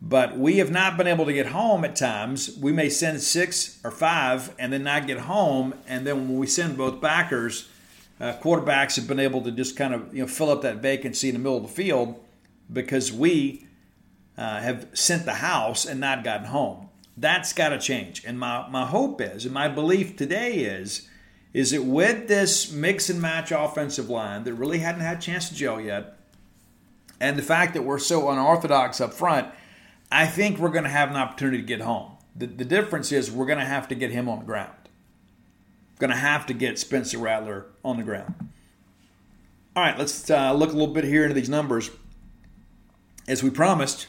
But 0.00 0.38
we 0.38 0.58
have 0.58 0.70
not 0.70 0.96
been 0.96 1.08
able 1.08 1.26
to 1.26 1.32
get 1.32 1.46
home 1.46 1.84
at 1.84 1.96
times. 1.96 2.56
We 2.56 2.72
may 2.72 2.88
send 2.88 3.20
six 3.20 3.80
or 3.82 3.90
five 3.90 4.54
and 4.58 4.72
then 4.72 4.84
not 4.84 5.06
get 5.06 5.18
home. 5.20 5.74
And 5.88 6.06
then 6.06 6.28
when 6.28 6.38
we 6.38 6.46
send 6.46 6.78
both 6.78 7.00
backers, 7.00 7.68
uh, 8.20 8.34
quarterbacks 8.34 8.96
have 8.96 9.08
been 9.08 9.18
able 9.18 9.42
to 9.42 9.50
just 9.50 9.76
kind 9.76 9.94
of 9.94 10.14
you 10.14 10.22
know 10.22 10.28
fill 10.28 10.50
up 10.50 10.62
that 10.62 10.76
vacancy 10.76 11.28
in 11.28 11.34
the 11.34 11.40
middle 11.40 11.56
of 11.56 11.62
the 11.62 11.68
field 11.68 12.22
because 12.72 13.12
we 13.12 13.66
uh, 14.36 14.60
have 14.60 14.86
sent 14.92 15.24
the 15.24 15.34
house 15.34 15.84
and 15.84 15.98
not 16.00 16.22
gotten 16.22 16.46
home. 16.46 16.88
That's 17.16 17.52
got 17.52 17.70
to 17.70 17.78
change. 17.78 18.24
And 18.24 18.38
my, 18.38 18.68
my 18.68 18.86
hope 18.86 19.20
is, 19.20 19.44
and 19.44 19.52
my 19.52 19.66
belief 19.66 20.16
today 20.16 20.58
is, 20.58 21.08
is 21.52 21.72
that 21.72 21.82
with 21.82 22.28
this 22.28 22.70
mix 22.70 23.10
and 23.10 23.20
match 23.20 23.50
offensive 23.50 24.08
line 24.08 24.44
that 24.44 24.54
really 24.54 24.78
hadn't 24.78 25.00
had 25.00 25.18
a 25.18 25.20
chance 25.20 25.48
to 25.48 25.54
gel 25.54 25.80
yet, 25.80 26.16
and 27.20 27.36
the 27.36 27.42
fact 27.42 27.74
that 27.74 27.82
we're 27.82 27.98
so 27.98 28.30
unorthodox 28.30 29.00
up 29.00 29.12
front, 29.12 29.48
I 30.10 30.26
think 30.26 30.58
we're 30.58 30.70
going 30.70 30.84
to 30.84 30.90
have 30.90 31.10
an 31.10 31.16
opportunity 31.16 31.58
to 31.58 31.66
get 31.66 31.80
home. 31.80 32.12
The, 32.34 32.46
the 32.46 32.64
difference 32.64 33.12
is 33.12 33.30
we're 33.30 33.46
going 33.46 33.58
to 33.58 33.64
have 33.64 33.88
to 33.88 33.94
get 33.94 34.10
him 34.10 34.28
on 34.28 34.40
the 34.40 34.44
ground. 34.44 34.72
Going 35.98 36.10
to 36.10 36.16
have 36.16 36.46
to 36.46 36.54
get 36.54 36.78
Spencer 36.78 37.18
Rattler 37.18 37.66
on 37.84 37.96
the 37.96 38.04
ground. 38.04 38.34
All 39.74 39.82
right, 39.82 39.98
let's 39.98 40.30
uh, 40.30 40.52
look 40.52 40.70
a 40.70 40.76
little 40.76 40.94
bit 40.94 41.04
here 41.04 41.22
into 41.22 41.34
these 41.34 41.48
numbers. 41.48 41.90
As 43.26 43.42
we 43.42 43.50
promised, 43.50 44.06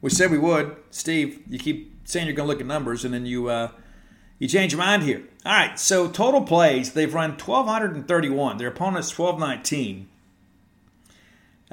we 0.00 0.10
said 0.10 0.30
we 0.30 0.38
would. 0.38 0.76
Steve, 0.90 1.42
you 1.48 1.58
keep 1.58 1.94
saying 2.04 2.26
you're 2.26 2.36
going 2.36 2.46
to 2.46 2.52
look 2.52 2.60
at 2.60 2.66
numbers, 2.66 3.04
and 3.04 3.12
then 3.12 3.26
you 3.26 3.48
uh, 3.48 3.70
you 4.38 4.48
change 4.48 4.72
your 4.72 4.78
mind 4.78 5.02
here. 5.02 5.22
All 5.44 5.52
right, 5.52 5.78
so 5.78 6.08
total 6.08 6.42
plays, 6.42 6.92
they've 6.92 7.12
run 7.12 7.30
1,231. 7.32 8.58
Their 8.58 8.68
opponent's 8.68 9.18
1,219. 9.18 10.08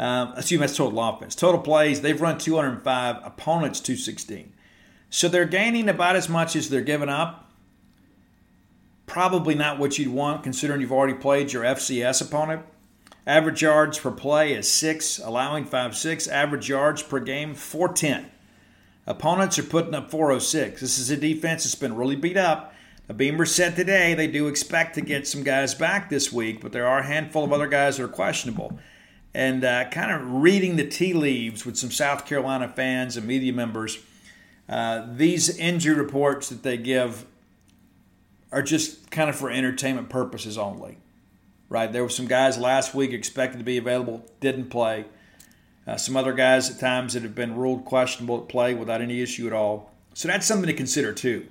Um, 0.01 0.33
assume 0.35 0.61
that's 0.61 0.75
total 0.75 0.99
offense. 0.99 1.35
Total 1.35 1.61
plays, 1.61 2.01
they've 2.01 2.19
run 2.19 2.39
205, 2.39 3.17
opponents 3.23 3.79
216. 3.79 4.51
So 5.11 5.27
they're 5.27 5.45
gaining 5.45 5.87
about 5.87 6.15
as 6.15 6.27
much 6.27 6.55
as 6.55 6.69
they're 6.69 6.81
giving 6.81 7.07
up. 7.07 7.51
Probably 9.05 9.53
not 9.53 9.77
what 9.77 9.99
you'd 9.99 10.07
want 10.07 10.41
considering 10.41 10.81
you've 10.81 10.91
already 10.91 11.13
played 11.13 11.53
your 11.53 11.63
FCS 11.63 12.19
opponent. 12.19 12.63
Average 13.27 13.61
yards 13.61 13.99
per 13.99 14.09
play 14.09 14.53
is 14.53 14.71
6, 14.71 15.19
allowing 15.19 15.65
5 15.65 15.95
6. 15.95 16.27
Average 16.27 16.67
yards 16.67 17.03
per 17.03 17.19
game, 17.19 17.53
410. 17.53 18.31
Opponents 19.05 19.59
are 19.59 19.63
putting 19.63 19.93
up 19.93 20.09
406. 20.09 20.81
This 20.81 20.97
is 20.97 21.11
a 21.11 21.17
defense 21.17 21.63
that's 21.63 21.75
been 21.75 21.95
really 21.95 22.15
beat 22.15 22.37
up. 22.37 22.73
The 23.05 23.13
Beamer 23.13 23.45
said 23.45 23.75
today 23.75 24.15
they 24.15 24.25
do 24.25 24.47
expect 24.47 24.95
to 24.95 25.01
get 25.01 25.27
some 25.27 25.43
guys 25.43 25.75
back 25.75 26.09
this 26.09 26.33
week, 26.33 26.59
but 26.59 26.71
there 26.71 26.87
are 26.87 26.99
a 26.99 27.05
handful 27.05 27.43
of 27.43 27.53
other 27.53 27.67
guys 27.67 27.97
that 27.97 28.03
are 28.05 28.07
questionable 28.07 28.79
and 29.33 29.63
uh, 29.63 29.89
kind 29.89 30.11
of 30.11 30.41
reading 30.41 30.75
the 30.75 30.87
tea 30.87 31.13
leaves 31.13 31.65
with 31.65 31.77
some 31.77 31.91
South 31.91 32.25
Carolina 32.25 32.67
fans 32.67 33.15
and 33.17 33.25
media 33.25 33.53
members. 33.53 33.99
Uh, 34.67 35.05
these 35.13 35.57
injury 35.57 35.95
reports 35.95 36.49
that 36.49 36.63
they 36.63 36.77
give 36.77 37.25
are 38.51 38.61
just 38.61 39.09
kind 39.11 39.29
of 39.29 39.35
for 39.35 39.49
entertainment 39.49 40.09
purposes 40.09 40.57
only, 40.57 40.97
right? 41.69 41.91
There 41.91 42.03
were 42.03 42.09
some 42.09 42.27
guys 42.27 42.57
last 42.57 42.93
week 42.93 43.11
expected 43.11 43.57
to 43.57 43.63
be 43.63 43.77
available, 43.77 44.25
didn't 44.39 44.69
play. 44.69 45.05
Uh, 45.87 45.97
some 45.97 46.15
other 46.15 46.33
guys 46.33 46.69
at 46.69 46.79
times 46.79 47.13
that 47.13 47.23
have 47.23 47.33
been 47.33 47.55
ruled 47.55 47.85
questionable 47.85 48.39
to 48.39 48.45
play 48.45 48.73
without 48.73 49.01
any 49.01 49.21
issue 49.21 49.47
at 49.47 49.53
all. 49.53 49.91
So 50.13 50.27
that's 50.27 50.45
something 50.45 50.67
to 50.67 50.73
consider 50.73 51.13
too. 51.13 51.47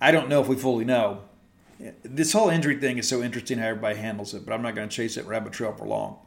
I 0.00 0.10
don't 0.10 0.28
know 0.28 0.40
if 0.40 0.48
we 0.48 0.56
fully 0.56 0.84
know. 0.84 1.20
This 2.02 2.32
whole 2.32 2.48
injury 2.48 2.76
thing 2.76 2.98
is 2.98 3.08
so 3.08 3.22
interesting 3.22 3.58
how 3.58 3.68
everybody 3.68 3.96
handles 3.96 4.32
it, 4.34 4.44
but 4.44 4.54
I'm 4.54 4.62
not 4.62 4.74
going 4.74 4.88
to 4.88 4.94
chase 4.94 5.16
that 5.16 5.26
rabbit 5.26 5.52
trail 5.52 5.72
for 5.72 5.86
long. 5.86 6.18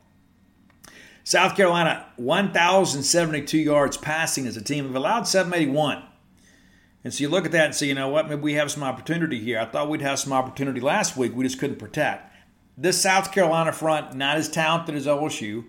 South 1.28 1.58
Carolina, 1.58 2.06
1,072 2.16 3.58
yards 3.58 3.98
passing 3.98 4.48
as 4.48 4.56
a 4.56 4.62
team. 4.62 4.86
They've 4.86 4.96
allowed 4.96 5.28
781. 5.28 6.02
And 7.04 7.14
so 7.14 7.22
you 7.22 7.28
look 7.28 7.46
at 7.46 7.52
that 7.52 7.66
and 7.66 7.76
say, 7.76 7.88
you 7.88 7.96
know 7.96 8.08
what, 8.08 8.30
maybe 8.30 8.40
we 8.40 8.54
have 8.54 8.72
some 8.72 8.82
opportunity 8.82 9.38
here. 9.42 9.60
I 9.60 9.66
thought 9.66 9.90
we'd 9.90 10.00
have 10.00 10.20
some 10.20 10.32
opportunity 10.32 10.80
last 10.80 11.18
week. 11.18 11.36
We 11.36 11.44
just 11.44 11.60
couldn't 11.60 11.80
protect. 11.80 12.34
This 12.78 13.02
South 13.02 13.34
Carolina 13.34 13.74
front, 13.74 14.16
not 14.16 14.38
as 14.38 14.48
talented 14.48 14.96
as 14.96 15.06
LSU. 15.06 15.66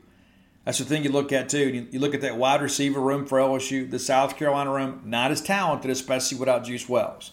That's 0.65 0.79
the 0.79 0.85
thing 0.85 1.03
you 1.03 1.11
look 1.11 1.33
at 1.33 1.49
too. 1.49 1.89
You 1.91 1.99
look 1.99 2.15
at 2.15 2.21
that 2.21 2.37
wide 2.37 2.63
receiver 2.63 3.01
room 3.01 3.27
for 3.27 3.41
LSU, 3.41 3.91
the 3.91 3.99
South 3.99 4.37
Carolina 4.37 4.73
room, 4.73 5.03
not 5.07 5.33
as 5.33 5.41
talented, 5.41 5.91
especially 5.91 6.39
without 6.39 6.67
Juice 6.67 6.89
Wells. 6.89 7.33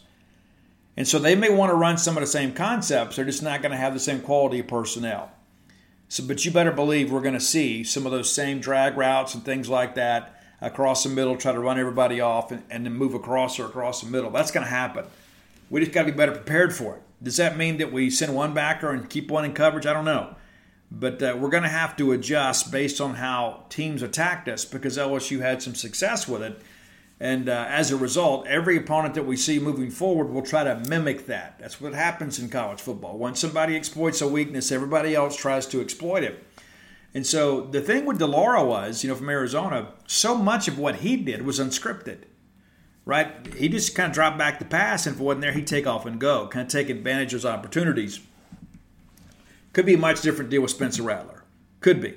And 0.97 1.07
so 1.07 1.19
they 1.19 1.35
may 1.35 1.51
want 1.51 1.69
to 1.69 1.75
run 1.75 1.99
some 1.99 2.17
of 2.17 2.21
the 2.21 2.27
same 2.27 2.53
concepts. 2.53 3.17
They're 3.17 3.25
just 3.25 3.43
not 3.43 3.61
going 3.61 3.73
to 3.73 3.77
have 3.77 3.93
the 3.93 3.99
same 3.99 4.21
quality 4.21 4.61
of 4.61 4.67
personnel. 4.67 5.29
So, 6.07 6.23
but 6.25 6.45
you 6.45 6.51
better 6.51 6.71
believe 6.71 7.11
we're 7.11 7.21
going 7.21 7.33
to 7.33 7.39
see 7.39 7.83
some 7.83 8.05
of 8.05 8.11
those 8.11 8.31
same 8.31 8.59
drag 8.59 8.97
routes 8.97 9.33
and 9.33 9.43
things 9.43 9.67
like 9.69 9.95
that 9.95 10.41
across 10.61 11.03
the 11.03 11.09
middle, 11.09 11.35
try 11.35 11.51
to 11.51 11.59
run 11.59 11.79
everybody 11.79 12.21
off 12.21 12.51
and, 12.51 12.63
and 12.69 12.85
then 12.85 12.93
move 12.93 13.13
across 13.13 13.59
or 13.59 13.65
across 13.65 14.01
the 14.01 14.09
middle. 14.09 14.29
That's 14.29 14.51
going 14.51 14.65
to 14.65 14.69
happen. 14.69 15.05
We 15.69 15.79
just 15.79 15.91
got 15.91 16.03
to 16.03 16.11
be 16.11 16.17
better 16.17 16.31
prepared 16.31 16.73
for 16.73 16.97
it. 16.97 17.01
Does 17.23 17.37
that 17.37 17.57
mean 17.57 17.77
that 17.77 17.91
we 17.91 18.09
send 18.09 18.35
one 18.35 18.53
backer 18.53 18.91
and 18.91 19.09
keep 19.09 19.31
one 19.31 19.45
in 19.45 19.53
coverage? 19.53 19.85
I 19.85 19.93
don't 19.93 20.05
know. 20.05 20.35
But 20.91 21.21
uh, 21.21 21.35
we're 21.37 21.49
going 21.49 21.63
to 21.63 21.69
have 21.69 21.97
to 21.97 22.11
adjust 22.11 22.71
based 22.71 23.01
on 23.01 23.15
how 23.15 23.63
teams 23.69 24.01
attacked 24.01 24.47
us 24.47 24.63
because 24.63 24.97
LSU 24.97 25.41
had 25.41 25.61
some 25.61 25.75
success 25.75 26.27
with 26.27 26.43
it 26.43 26.61
and 27.19 27.47
uh, 27.47 27.65
as 27.69 27.91
a 27.91 27.97
result, 27.97 28.45
every 28.45 28.75
opponent 28.75 29.13
that 29.15 29.25
we 29.25 29.37
see 29.37 29.57
moving 29.57 29.89
forward 29.89 30.29
will 30.29 30.41
try 30.41 30.65
to 30.65 30.83
mimic 30.89 31.27
that. 31.27 31.57
That's 31.59 31.79
what 31.79 31.93
happens 31.93 32.39
in 32.39 32.49
college 32.49 32.81
football. 32.81 33.17
When 33.17 33.35
somebody 33.35 33.75
exploits 33.75 34.21
a 34.21 34.27
weakness, 34.27 34.71
everybody 34.71 35.15
else 35.15 35.35
tries 35.35 35.65
to 35.67 35.79
exploit 35.79 36.23
it. 36.23 36.45
And 37.13 37.25
so 37.25 37.61
the 37.61 37.79
thing 37.79 38.05
with 38.05 38.19
de 38.19 38.27
Laura 38.27 38.65
was, 38.65 39.01
you 39.01 39.09
know, 39.09 39.15
from 39.15 39.29
Arizona, 39.29 39.93
so 40.05 40.37
much 40.37 40.67
of 40.67 40.77
what 40.77 40.97
he 40.97 41.15
did 41.15 41.43
was 41.43 41.57
unscripted, 41.59 42.23
right? 43.05 43.47
He 43.55 43.69
just 43.69 43.95
kind 43.95 44.09
of 44.09 44.13
dropped 44.13 44.37
back 44.37 44.59
the 44.59 44.65
pass, 44.65 45.05
and 45.05 45.15
if 45.15 45.21
it 45.21 45.23
wasn't 45.23 45.43
there, 45.43 45.53
he'd 45.53 45.67
take 45.67 45.87
off 45.87 46.05
and 46.05 46.19
go, 46.19 46.47
kind 46.47 46.65
of 46.65 46.71
take 46.71 46.89
advantage 46.89 47.33
of 47.33 47.43
those 47.43 47.49
opportunities. 47.49 48.19
Could 49.71 49.85
be 49.85 49.93
a 49.93 49.97
much 49.97 50.21
different 50.21 50.51
deal 50.51 50.61
with 50.61 50.71
Spencer 50.71 51.03
Rattler. 51.03 51.45
Could 51.79 52.01
be. 52.01 52.15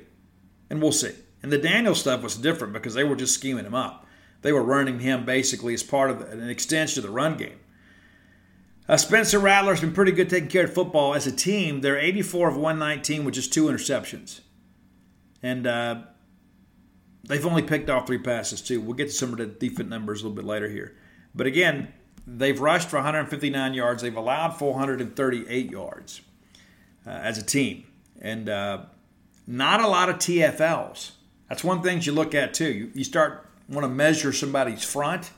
And 0.69 0.83
we'll 0.83 0.91
see. 0.91 1.13
And 1.45 1.53
the 1.53 1.59
Daniel 1.59 1.95
stuff 1.95 2.23
was 2.23 2.37
different 2.37 2.73
because 2.73 2.95
they 2.95 3.05
were 3.05 3.15
just 3.15 3.35
scheming 3.35 3.67
him 3.67 3.75
up. 3.75 4.05
They 4.43 4.53
were 4.53 4.63
running 4.63 5.01
him 5.01 5.25
basically 5.25 5.75
as 5.75 5.83
part 5.83 6.11
of 6.11 6.21
an 6.21 6.49
extension 6.49 7.01
of 7.01 7.07
the 7.07 7.15
run 7.15 7.37
game. 7.37 7.59
Uh, 8.89 8.97
Spencer 8.97 9.39
Rattler's 9.39 9.83
been 9.83 9.93
pretty 9.93 10.13
good 10.13 10.31
taking 10.31 10.49
care 10.49 10.65
of 10.65 10.73
football 10.73 11.15
as 11.15 11.27
a 11.27 11.33
team. 11.33 11.83
They're 11.83 11.99
84 11.99 12.49
of 12.49 12.57
119, 12.57 13.25
which 13.25 13.37
is 13.37 13.47
two 13.47 13.67
interceptions. 13.67 14.41
And 15.43 15.67
uh, 15.67 16.03
they've 17.25 17.45
only 17.45 17.63
picked 17.63 17.91
off 17.91 18.07
three 18.07 18.19
passes, 18.19 18.63
too. 18.63 18.81
We'll 18.81 18.95
get 18.95 19.09
to 19.09 19.13
some 19.13 19.33
of 19.33 19.39
the 19.39 19.47
defense 19.47 19.91
numbers 19.91 20.23
a 20.23 20.25
little 20.25 20.37
bit 20.37 20.47
later 20.47 20.69
here. 20.69 20.97
But 21.35 21.47
again, 21.47 21.93
they've 22.27 22.59
rushed 22.59 22.89
for 22.89 22.97
159 22.97 23.75
yards. 23.75 24.03
They've 24.03 24.17
allowed 24.17 24.57
438 24.57 25.71
yards 25.71 26.23
uh, 27.07 27.11
as 27.11 27.37
a 27.37 27.45
team. 27.45 27.85
And 28.23 28.49
uh, 28.49 28.85
not 29.47 29.81
a 29.81 29.87
lot 29.87 30.09
of 30.09 30.17
TFLs. 30.17 31.13
That's 31.51 31.63
one 31.63 31.83
thing 31.83 32.01
you 32.01 32.13
look 32.13 32.35
at, 32.35 32.55
too. 32.55 32.73
You, 32.73 32.91
you 32.95 33.05
start 33.05 33.48
want 33.69 33.85
to 33.85 33.89
measure 33.89 34.33
somebody's 34.33 34.85
front, 34.85 35.31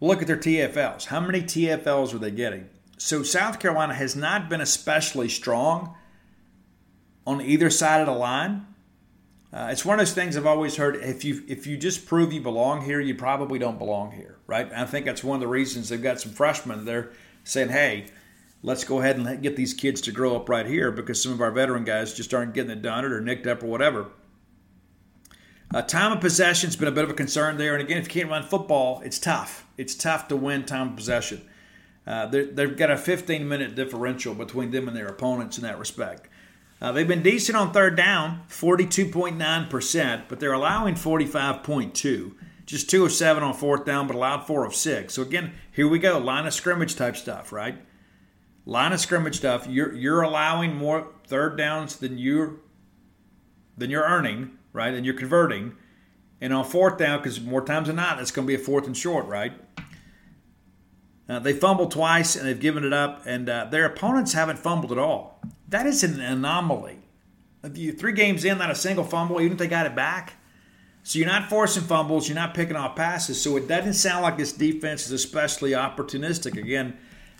look 0.00 0.20
at 0.20 0.26
their 0.26 0.36
TFLs. 0.36 1.06
How 1.06 1.20
many 1.20 1.42
TFLs 1.42 2.14
are 2.14 2.18
they 2.18 2.30
getting? 2.30 2.68
So 2.96 3.22
South 3.22 3.58
Carolina 3.58 3.94
has 3.94 4.14
not 4.14 4.48
been 4.48 4.60
especially 4.60 5.28
strong 5.28 5.94
on 7.26 7.40
either 7.40 7.70
side 7.70 8.00
of 8.00 8.06
the 8.06 8.12
line. 8.12 8.66
Uh, 9.52 9.68
it's 9.70 9.84
one 9.84 9.98
of 9.98 10.06
those 10.06 10.14
things 10.14 10.36
I've 10.36 10.46
always 10.46 10.76
heard. 10.76 10.96
If 10.96 11.24
you 11.24 11.42
if 11.46 11.66
you 11.66 11.76
just 11.76 12.06
prove 12.06 12.32
you 12.32 12.40
belong 12.40 12.84
here, 12.84 13.00
you 13.00 13.14
probably 13.14 13.58
don't 13.58 13.78
belong 13.78 14.10
here, 14.10 14.38
right? 14.48 14.66
And 14.66 14.80
I 14.80 14.84
think 14.84 15.06
that's 15.06 15.22
one 15.22 15.36
of 15.36 15.40
the 15.40 15.48
reasons 15.48 15.88
they've 15.88 16.02
got 16.02 16.20
some 16.20 16.32
freshmen. 16.32 16.84
They're 16.84 17.10
saying, 17.44 17.68
"Hey, 17.68 18.06
let's 18.62 18.82
go 18.82 18.98
ahead 18.98 19.16
and 19.16 19.42
get 19.42 19.54
these 19.54 19.72
kids 19.72 20.00
to 20.02 20.12
grow 20.12 20.34
up 20.34 20.48
right 20.48 20.66
here," 20.66 20.90
because 20.90 21.22
some 21.22 21.32
of 21.32 21.40
our 21.40 21.52
veteran 21.52 21.84
guys 21.84 22.14
just 22.14 22.34
aren't 22.34 22.52
getting 22.52 22.72
it 22.72 22.82
done 22.82 23.04
or 23.04 23.20
nicked 23.20 23.46
up 23.46 23.62
or 23.62 23.66
whatever. 23.66 24.06
Uh, 25.74 25.82
time 25.82 26.12
of 26.12 26.20
possession 26.20 26.68
has 26.68 26.76
been 26.76 26.86
a 26.86 26.92
bit 26.92 27.02
of 27.02 27.10
a 27.10 27.14
concern 27.14 27.56
there. 27.56 27.74
And 27.74 27.82
again, 27.82 27.98
if 27.98 28.04
you 28.04 28.20
can't 28.20 28.30
run 28.30 28.44
football, 28.44 29.02
it's 29.04 29.18
tough. 29.18 29.66
It's 29.76 29.96
tough 29.96 30.28
to 30.28 30.36
win 30.36 30.64
time 30.64 30.90
of 30.90 30.96
possession. 30.96 31.42
Uh, 32.06 32.26
they've 32.26 32.76
got 32.76 32.92
a 32.92 32.96
15 32.96 33.48
minute 33.48 33.74
differential 33.74 34.36
between 34.36 34.70
them 34.70 34.86
and 34.86 34.96
their 34.96 35.08
opponents 35.08 35.58
in 35.58 35.64
that 35.64 35.80
respect. 35.80 36.28
Uh, 36.80 36.92
they've 36.92 37.08
been 37.08 37.24
decent 37.24 37.56
on 37.58 37.72
third 37.72 37.96
down, 37.96 38.42
42.9%, 38.48 40.22
but 40.28 40.38
they're 40.38 40.52
allowing 40.52 40.94
45.2. 40.94 42.34
Just 42.66 42.88
two 42.88 43.04
of 43.04 43.10
seven 43.10 43.42
on 43.42 43.52
fourth 43.52 43.84
down, 43.84 44.06
but 44.06 44.14
allowed 44.14 44.46
four 44.46 44.64
of 44.64 44.76
six. 44.76 45.14
So 45.14 45.22
again, 45.22 45.54
here 45.72 45.88
we 45.88 45.98
go, 45.98 46.18
line 46.18 46.46
of 46.46 46.54
scrimmage 46.54 46.94
type 46.94 47.16
stuff, 47.16 47.50
right? 47.52 47.78
Line 48.64 48.92
of 48.92 49.00
scrimmage 49.00 49.36
stuff. 49.36 49.66
You're 49.66 49.92
you're 49.92 50.22
allowing 50.22 50.76
more 50.76 51.08
third 51.26 51.58
downs 51.58 51.96
than 51.96 52.16
you're 52.16 52.60
than 53.76 53.90
you're 53.90 54.04
earning 54.04 54.56
right? 54.74 54.92
And 54.92 55.06
you're 55.06 55.14
converting. 55.14 55.74
And 56.42 56.52
on 56.52 56.66
fourth 56.66 56.98
down, 56.98 57.20
because 57.20 57.40
more 57.40 57.64
times 57.64 57.86
than 57.86 57.96
not, 57.96 58.20
it's 58.20 58.30
going 58.30 58.46
to 58.46 58.48
be 58.54 58.60
a 58.60 58.62
fourth 58.62 58.86
and 58.86 58.94
short, 58.94 59.24
right? 59.26 59.54
Uh, 61.26 61.38
they 61.38 61.54
fumbled 61.54 61.90
twice 61.90 62.36
and 62.36 62.46
they've 62.46 62.60
given 62.60 62.84
it 62.84 62.92
up, 62.92 63.22
and 63.24 63.48
uh, 63.48 63.64
their 63.70 63.86
opponents 63.86 64.34
haven't 64.34 64.58
fumbled 64.58 64.92
at 64.92 64.98
all. 64.98 65.40
That 65.68 65.86
is 65.86 66.04
an 66.04 66.20
anomaly. 66.20 66.98
Three 67.62 68.12
games 68.12 68.44
in, 68.44 68.58
not 68.58 68.70
a 68.70 68.74
single 68.74 69.04
fumble, 69.04 69.40
even 69.40 69.52
if 69.52 69.58
they 69.58 69.68
got 69.68 69.86
it 69.86 69.96
back. 69.96 70.34
So 71.02 71.18
you're 71.18 71.28
not 71.28 71.48
forcing 71.48 71.84
fumbles, 71.84 72.28
you're 72.28 72.34
not 72.34 72.54
picking 72.54 72.76
off 72.76 72.94
passes. 72.94 73.40
So 73.40 73.56
it 73.56 73.68
doesn't 73.68 73.94
sound 73.94 74.22
like 74.22 74.36
this 74.36 74.52
defense 74.52 75.06
is 75.06 75.12
especially 75.12 75.70
opportunistic. 75.70 76.58
Again, 76.58 76.98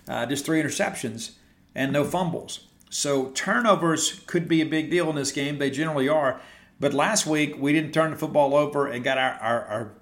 uh, 0.08 0.24
just 0.26 0.46
three 0.46 0.62
interceptions 0.62 1.32
and 1.74 1.92
no 1.92 2.04
fumbles. 2.04 2.68
So 2.88 3.30
turnovers 3.30 4.20
could 4.26 4.48
be 4.48 4.60
a 4.62 4.66
big 4.66 4.90
deal 4.90 5.10
in 5.10 5.16
this 5.16 5.32
game. 5.32 5.58
They 5.58 5.70
generally 5.70 6.08
are. 6.08 6.40
But 6.84 6.92
last 6.92 7.26
week, 7.26 7.56
we 7.58 7.72
didn't 7.72 7.92
turn 7.92 8.10
the 8.10 8.16
football 8.18 8.54
over 8.54 8.86
and 8.86 9.02
got 9.02 9.16
our, 9.16 9.32
our, 9.40 9.64
our 9.64 9.92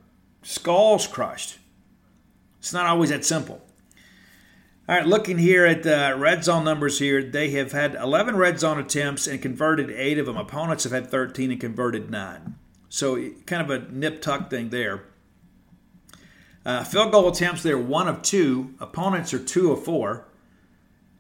skulls 0.43 1.07
crushed. 1.07 1.59
It's 2.59 2.73
not 2.73 2.87
always 2.87 3.11
that 3.11 3.25
simple. 3.25 3.63
All 4.89 4.97
right, 4.97 5.07
looking 5.07 5.39
here 5.39 5.65
at 5.65 5.85
the 5.85 6.17
red 6.19 6.43
zone 6.43 6.65
numbers 6.65 6.99
here, 6.99 7.23
they 7.23 7.51
have 7.51 7.71
had 7.71 7.95
11 7.95 8.35
red 8.35 8.59
zone 8.59 8.81
attempts 8.81 9.29
and 9.29 9.41
converted 9.41 9.91
eight 9.91 10.19
of 10.19 10.27
them. 10.27 10.37
Opponents 10.37 10.83
have 10.83 10.93
had 10.93 11.09
13 11.09 11.53
and 11.53 11.61
converted 11.61 12.11
nine. 12.11 12.57
So 12.89 13.31
kind 13.47 13.63
of 13.63 13.71
a 13.71 13.89
nip 13.89 14.21
tuck 14.21 14.51
thing 14.51 14.71
there. 14.71 15.05
Uh, 16.67 16.83
field 16.83 17.13
goal 17.13 17.29
attempts, 17.29 17.63
they're 17.63 17.79
one 17.79 18.09
of 18.09 18.23
two. 18.23 18.75
Opponents 18.81 19.33
are 19.33 19.39
two 19.39 19.71
of 19.71 19.85
four. 19.85 20.27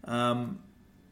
Um, 0.02 0.58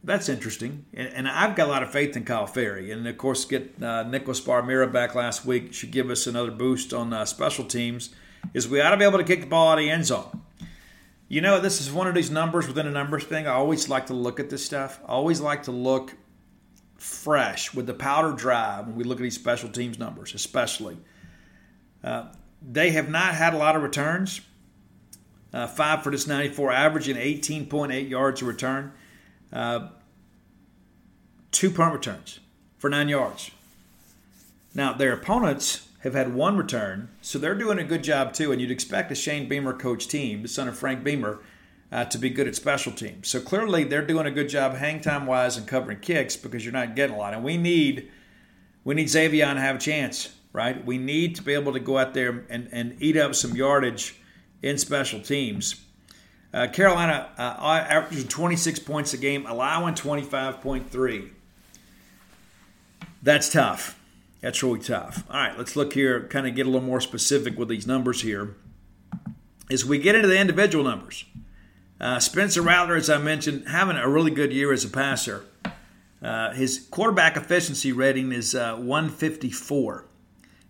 that's 0.02 0.28
interesting. 0.28 0.86
And, 0.94 1.08
and, 1.08 1.28
I've 1.28 1.54
got 1.54 1.68
a 1.68 1.70
lot 1.70 1.82
of 1.82 1.92
faith 1.92 2.16
in 2.16 2.24
Kyle 2.24 2.46
Ferrie. 2.46 2.90
And 2.90 3.06
of 3.06 3.18
course, 3.18 3.44
get 3.44 3.82
uh, 3.82 4.02
Nicholas 4.04 4.40
Barr-Mira 4.40 4.88
back 4.88 5.14
last 5.14 5.44
week 5.44 5.74
should 5.74 5.90
give 5.90 6.10
us 6.10 6.26
another 6.26 6.50
boost 6.50 6.94
on 6.94 7.12
uh, 7.12 7.24
special 7.24 7.64
teams. 7.64 8.10
Is 8.54 8.68
we 8.68 8.80
ought 8.80 8.90
to 8.90 8.96
be 8.96 9.04
able 9.04 9.18
to 9.18 9.24
kick 9.24 9.40
the 9.40 9.46
ball 9.46 9.68
out 9.68 9.78
of 9.78 9.84
the 9.84 9.90
end 9.90 10.06
zone. 10.06 10.42
You 11.28 11.40
know, 11.40 11.60
this 11.60 11.80
is 11.80 11.92
one 11.92 12.08
of 12.08 12.14
these 12.14 12.30
numbers 12.30 12.66
within 12.66 12.86
a 12.86 12.90
numbers 12.90 13.24
thing. 13.24 13.46
I 13.46 13.52
always 13.52 13.88
like 13.88 14.06
to 14.06 14.14
look 14.14 14.40
at 14.40 14.50
this 14.50 14.64
stuff. 14.64 14.98
I 15.04 15.12
always 15.12 15.40
like 15.40 15.64
to 15.64 15.70
look 15.70 16.14
fresh 16.96 17.72
with 17.72 17.86
the 17.86 17.94
powder 17.94 18.32
dry 18.32 18.80
when 18.80 18.96
we 18.96 19.04
look 19.04 19.18
at 19.18 19.22
these 19.22 19.34
special 19.34 19.68
teams 19.68 19.98
numbers, 19.98 20.34
especially. 20.34 20.96
Uh, 22.02 22.26
they 22.62 22.90
have 22.90 23.08
not 23.08 23.34
had 23.34 23.54
a 23.54 23.58
lot 23.58 23.76
of 23.76 23.82
returns. 23.82 24.40
Uh, 25.52 25.66
five 25.66 26.02
for 26.02 26.10
this 26.10 26.26
94, 26.26 26.72
average 26.72 27.08
averaging 27.08 27.66
18.8 27.66 28.08
yards 28.08 28.40
a 28.40 28.44
return. 28.44 28.92
Uh, 29.52 29.88
two 31.50 31.70
punt 31.70 31.92
returns 31.92 32.40
for 32.78 32.88
nine 32.88 33.08
yards. 33.08 33.50
Now, 34.74 34.92
their 34.92 35.12
opponents 35.12 35.88
have 36.00 36.14
had 36.14 36.34
one 36.34 36.56
return, 36.56 37.08
so 37.20 37.38
they're 37.38 37.54
doing 37.54 37.78
a 37.78 37.84
good 37.84 38.04
job 38.04 38.32
too. 38.32 38.52
And 38.52 38.60
you'd 38.60 38.70
expect 38.70 39.12
a 39.12 39.14
Shane 39.14 39.48
Beamer 39.48 39.74
coach 39.74 40.08
team, 40.08 40.42
the 40.42 40.48
son 40.48 40.68
of 40.68 40.78
Frank 40.78 41.04
Beamer, 41.04 41.40
uh, 41.92 42.04
to 42.04 42.18
be 42.18 42.30
good 42.30 42.46
at 42.46 42.54
special 42.54 42.92
teams. 42.92 43.28
So 43.28 43.40
clearly, 43.40 43.84
they're 43.84 44.06
doing 44.06 44.26
a 44.26 44.30
good 44.30 44.48
job 44.48 44.74
hang 44.74 45.00
time 45.00 45.26
wise 45.26 45.56
and 45.56 45.66
covering 45.66 45.98
kicks 45.98 46.36
because 46.36 46.64
you're 46.64 46.72
not 46.72 46.94
getting 46.94 47.16
a 47.16 47.18
lot. 47.18 47.34
And 47.34 47.42
we 47.42 47.56
need 47.56 48.10
we 48.84 48.94
need 48.94 49.10
Xavier 49.10 49.52
to 49.52 49.60
have 49.60 49.76
a 49.76 49.80
chance, 49.80 50.34
right? 50.52 50.84
We 50.84 50.98
need 50.98 51.34
to 51.36 51.42
be 51.42 51.52
able 51.52 51.72
to 51.72 51.80
go 51.80 51.98
out 51.98 52.14
there 52.14 52.46
and, 52.48 52.68
and 52.72 52.96
eat 53.00 53.16
up 53.16 53.34
some 53.34 53.54
yardage 53.54 54.16
in 54.62 54.78
special 54.78 55.20
teams. 55.20 55.84
Uh, 56.52 56.66
Carolina 56.66 57.28
uh, 57.38 57.84
averaging 57.88 58.26
26 58.26 58.80
points 58.80 59.14
a 59.14 59.16
game, 59.16 59.46
allowing 59.46 59.94
25.3. 59.94 61.30
That's 63.22 63.48
tough. 63.52 63.98
That's 64.40 64.62
really 64.62 64.80
tough. 64.80 65.24
All 65.30 65.36
right, 65.36 65.56
let's 65.56 65.76
look 65.76 65.92
here, 65.92 66.26
kind 66.28 66.46
of 66.46 66.54
get 66.54 66.66
a 66.66 66.70
little 66.70 66.86
more 66.86 67.00
specific 67.00 67.58
with 67.58 67.68
these 67.68 67.86
numbers 67.86 68.22
here. 68.22 68.56
As 69.70 69.84
we 69.84 69.98
get 69.98 70.14
into 70.14 70.26
the 70.26 70.38
individual 70.38 70.82
numbers, 70.82 71.24
uh, 72.00 72.18
Spencer 72.18 72.62
Rattler, 72.62 72.96
as 72.96 73.10
I 73.10 73.18
mentioned, 73.18 73.68
having 73.68 73.96
a 73.96 74.08
really 74.08 74.30
good 74.30 74.52
year 74.52 74.72
as 74.72 74.84
a 74.84 74.88
passer. 74.88 75.44
Uh, 76.22 76.52
his 76.52 76.86
quarterback 76.90 77.36
efficiency 77.36 77.92
rating 77.92 78.32
is 78.32 78.54
uh, 78.54 78.76
154, 78.76 80.06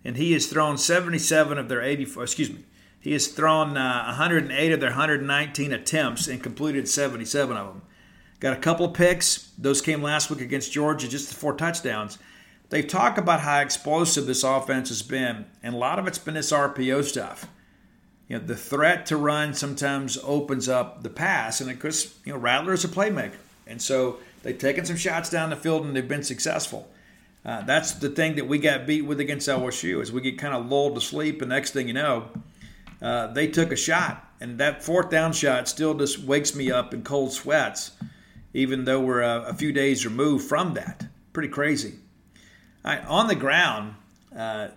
and 0.04 0.16
he 0.16 0.32
has 0.32 0.46
thrown 0.46 0.76
77 0.76 1.56
of 1.56 1.68
their 1.68 1.82
84. 1.82 2.24
Excuse 2.24 2.50
me, 2.50 2.64
he 3.00 3.12
has 3.12 3.28
thrown 3.28 3.76
uh, 3.76 4.04
108 4.04 4.72
of 4.72 4.80
their 4.80 4.90
119 4.90 5.72
attempts 5.72 6.28
and 6.28 6.42
completed 6.42 6.86
77 6.86 7.56
of 7.56 7.66
them. 7.66 7.82
Got 8.40 8.52
a 8.52 8.60
couple 8.60 8.86
of 8.86 8.94
picks. 8.94 9.50
Those 9.58 9.80
came 9.80 10.02
last 10.02 10.30
week 10.30 10.40
against 10.40 10.72
Georgia, 10.72 11.08
just 11.08 11.32
four 11.32 11.54
touchdowns. 11.54 12.18
They 12.68 12.82
talk 12.82 13.18
about 13.18 13.40
how 13.40 13.60
explosive 13.60 14.26
this 14.26 14.44
offense 14.44 14.90
has 14.90 15.02
been, 15.02 15.46
and 15.62 15.74
a 15.74 15.78
lot 15.78 15.98
of 15.98 16.06
it's 16.06 16.18
been 16.18 16.34
this 16.34 16.52
RPO 16.52 17.04
stuff. 17.04 17.46
You 18.28 18.38
know, 18.38 18.44
the 18.44 18.56
threat 18.56 19.06
to 19.06 19.16
run 19.16 19.54
sometimes 19.54 20.16
opens 20.22 20.68
up 20.68 21.02
the 21.02 21.10
pass, 21.10 21.60
and 21.60 21.70
of 21.70 21.80
course, 21.80 22.16
you 22.24 22.32
know, 22.32 22.38
Rattler 22.38 22.72
is 22.72 22.84
a 22.84 22.88
playmaker, 22.88 23.38
and 23.66 23.82
so 23.82 24.18
they've 24.42 24.56
taken 24.56 24.84
some 24.84 24.96
shots 24.96 25.28
down 25.28 25.50
the 25.50 25.56
field 25.56 25.84
and 25.84 25.96
they've 25.96 26.06
been 26.06 26.22
successful. 26.22 26.88
Uh, 27.44 27.62
that's 27.62 27.92
the 27.92 28.08
thing 28.08 28.36
that 28.36 28.46
we 28.46 28.58
got 28.58 28.86
beat 28.86 29.02
with 29.02 29.18
against 29.18 29.48
LSU, 29.48 30.00
is 30.00 30.12
we 30.12 30.20
get 30.20 30.38
kind 30.38 30.54
of 30.54 30.70
lulled 30.70 30.94
to 30.94 31.00
sleep, 31.00 31.42
and 31.42 31.48
next 31.48 31.72
thing 31.72 31.88
you 31.88 31.94
know, 31.94 32.28
uh, 33.02 33.28
they 33.28 33.46
took 33.46 33.72
a 33.72 33.76
shot, 33.76 34.32
and 34.40 34.58
that 34.58 34.82
fourth 34.82 35.10
down 35.10 35.32
shot 35.32 35.68
still 35.68 35.94
just 35.94 36.18
wakes 36.18 36.54
me 36.54 36.70
up 36.70 36.92
in 36.92 37.02
cold 37.02 37.32
sweats, 37.32 37.92
even 38.52 38.84
though 38.84 39.00
we're 39.00 39.22
a, 39.22 39.42
a 39.48 39.54
few 39.54 39.72
days 39.72 40.04
removed 40.04 40.48
from 40.48 40.74
that. 40.74 41.06
Pretty 41.32 41.48
crazy. 41.48 41.94
Right, 42.84 43.04
on 43.06 43.26
the 43.26 43.34
ground, 43.34 43.94
uh, 44.36 44.68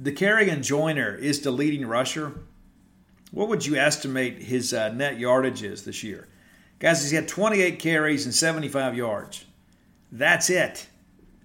Dakereon 0.00 0.62
Joyner 0.62 1.14
is 1.14 1.40
the 1.40 1.50
leading 1.50 1.86
rusher. 1.86 2.40
What 3.30 3.48
would 3.48 3.66
you 3.66 3.76
estimate 3.76 4.38
his 4.38 4.72
uh, 4.72 4.88
net 4.90 5.18
yardage 5.18 5.62
is 5.62 5.84
this 5.84 6.02
year? 6.02 6.28
Guys, 6.78 7.02
he's 7.02 7.12
had 7.12 7.28
28 7.28 7.78
carries 7.78 8.24
and 8.24 8.34
75 8.34 8.96
yards. 8.96 9.44
That's 10.10 10.48
it. 10.48 10.88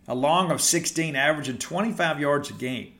A 0.07 0.15
long 0.15 0.51
of 0.51 0.61
16, 0.61 1.15
averaging 1.15 1.57
25 1.57 2.19
yards 2.19 2.49
a 2.49 2.53
game. 2.53 2.93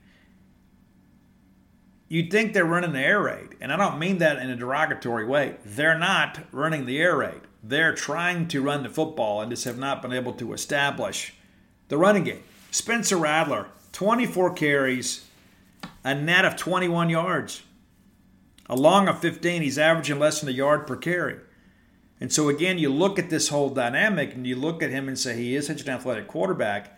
You'd 2.08 2.30
think 2.30 2.54
they're 2.54 2.66
running 2.66 2.94
the 2.94 3.00
air 3.00 3.22
raid, 3.22 3.56
and 3.60 3.74
I 3.74 3.78
don't 3.78 3.98
mean 3.98 4.20
that 4.20 4.38
in 4.38 4.50
a 4.50 4.56
derogatory 4.56 5.26
way. 5.26 5.56
They're 5.66 5.98
not 5.98 6.40
running 6.52 6.86
the 6.86 7.00
air 7.00 7.18
raid. 7.18 7.42
They're 7.64 7.96
trying 7.96 8.48
to 8.50 8.62
run 8.62 8.84
the 8.84 8.90
football 8.90 9.42
and 9.42 9.50
just 9.50 9.64
have 9.64 9.80
not 9.80 10.04
been 10.04 10.14
able 10.14 10.34
to 10.34 10.54
establish 10.54 11.34
the 11.88 11.98
running 11.98 12.24
game. 12.24 12.44
Spencer 12.70 13.18
Rattler, 13.18 13.70
24 13.92 14.54
carries, 14.54 15.26
a 16.04 16.14
net 16.14 16.46
of 16.46 16.56
21 16.56 17.10
yards. 17.10 17.64
A 18.68 18.76
long 18.76 19.08
of 19.08 19.20
15, 19.20 19.64
he's 19.64 19.80
averaging 19.80 20.20
less 20.20 20.40
than 20.40 20.50
a 20.50 20.52
yard 20.52 20.86
per 20.86 20.96
carry. 20.96 21.38
And 22.20 22.32
so, 22.32 22.50
again, 22.50 22.78
you 22.78 22.90
look 22.90 23.18
at 23.18 23.30
this 23.30 23.50
whole 23.50 23.70
dynamic 23.70 24.36
and 24.36 24.46
you 24.46 24.56
look 24.56 24.84
at 24.84 24.90
him 24.90 25.08
and 25.08 25.18
say 25.18 25.36
he 25.36 25.56
is 25.56 25.68
such 25.68 25.82
an 25.82 25.90
athletic 25.90 26.28
quarterback, 26.28 26.98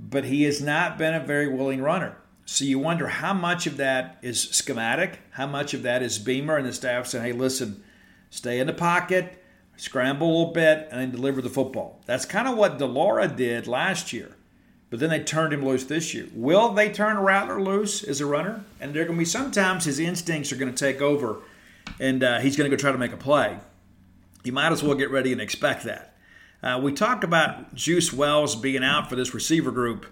but 0.00 0.24
he 0.24 0.42
has 0.42 0.60
not 0.60 0.98
been 0.98 1.14
a 1.14 1.20
very 1.20 1.48
willing 1.48 1.80
runner. 1.80 2.16
So 2.48 2.64
you 2.64 2.78
wonder 2.78 3.08
how 3.08 3.34
much 3.34 3.66
of 3.66 3.76
that 3.78 4.18
is 4.22 4.40
schematic, 4.40 5.18
how 5.32 5.48
much 5.48 5.74
of 5.74 5.82
that 5.82 6.00
is 6.00 6.16
Beamer 6.18 6.56
and 6.56 6.66
the 6.66 6.72
staff 6.72 7.08
saying, 7.08 7.24
hey, 7.24 7.32
listen, 7.32 7.82
stay 8.30 8.60
in 8.60 8.68
the 8.68 8.72
pocket, 8.72 9.42
scramble 9.76 10.28
a 10.28 10.30
little 10.30 10.52
bit, 10.52 10.86
and 10.92 11.00
then 11.00 11.10
deliver 11.10 11.42
the 11.42 11.50
football. 11.50 12.00
That's 12.06 12.24
kind 12.24 12.46
of 12.46 12.56
what 12.56 12.78
de 12.78 12.86
Laura 12.86 13.26
did 13.26 13.66
last 13.66 14.12
year. 14.12 14.36
But 14.90 15.00
then 15.00 15.10
they 15.10 15.24
turned 15.24 15.52
him 15.52 15.64
loose 15.64 15.82
this 15.84 16.14
year. 16.14 16.28
Will 16.32 16.68
they 16.68 16.88
turn 16.88 17.18
Rattler 17.18 17.60
loose 17.60 18.04
as 18.04 18.20
a 18.20 18.26
runner? 18.26 18.64
And 18.80 18.94
there 18.94 19.02
are 19.02 19.06
going 19.06 19.18
to 19.18 19.22
be 19.22 19.24
sometimes 19.24 19.84
his 19.84 19.98
instincts 19.98 20.52
are 20.52 20.56
going 20.56 20.72
to 20.72 20.78
take 20.78 21.02
over, 21.02 21.38
and 21.98 22.22
uh, 22.22 22.38
he's 22.38 22.56
going 22.56 22.70
to 22.70 22.76
go 22.76 22.80
try 22.80 22.92
to 22.92 22.98
make 22.98 23.12
a 23.12 23.16
play. 23.16 23.58
You 24.44 24.52
might 24.52 24.70
as 24.70 24.84
well 24.84 24.94
get 24.94 25.10
ready 25.10 25.32
and 25.32 25.40
expect 25.40 25.82
that. 25.82 26.16
Uh, 26.62 26.78
we 26.80 26.92
talked 26.92 27.24
about 27.24 27.74
Juice 27.74 28.12
Wells 28.12 28.54
being 28.54 28.84
out 28.84 29.10
for 29.10 29.16
this 29.16 29.34
receiver 29.34 29.72
group. 29.72 30.06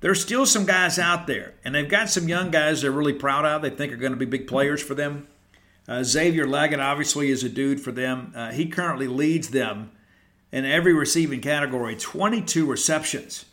There's 0.00 0.22
still 0.22 0.46
some 0.46 0.66
guys 0.66 0.98
out 0.98 1.26
there, 1.26 1.54
and 1.64 1.74
they've 1.74 1.88
got 1.88 2.10
some 2.10 2.28
young 2.28 2.50
guys 2.50 2.82
they're 2.82 2.90
really 2.90 3.12
proud 3.12 3.44
of. 3.44 3.62
They 3.62 3.70
think 3.70 3.92
are 3.92 3.96
going 3.96 4.12
to 4.12 4.18
be 4.18 4.24
big 4.24 4.46
players 4.46 4.82
for 4.82 4.94
them. 4.94 5.28
Uh, 5.86 6.02
Xavier 6.02 6.46
Legette 6.46 6.82
obviously 6.82 7.30
is 7.30 7.44
a 7.44 7.48
dude 7.48 7.80
for 7.80 7.92
them. 7.92 8.32
Uh, 8.34 8.50
he 8.52 8.66
currently 8.66 9.06
leads 9.06 9.50
them 9.50 9.90
in 10.50 10.64
every 10.64 10.92
receiving 10.92 11.40
category, 11.40 11.96
22 11.96 12.64
receptions. 12.66 13.44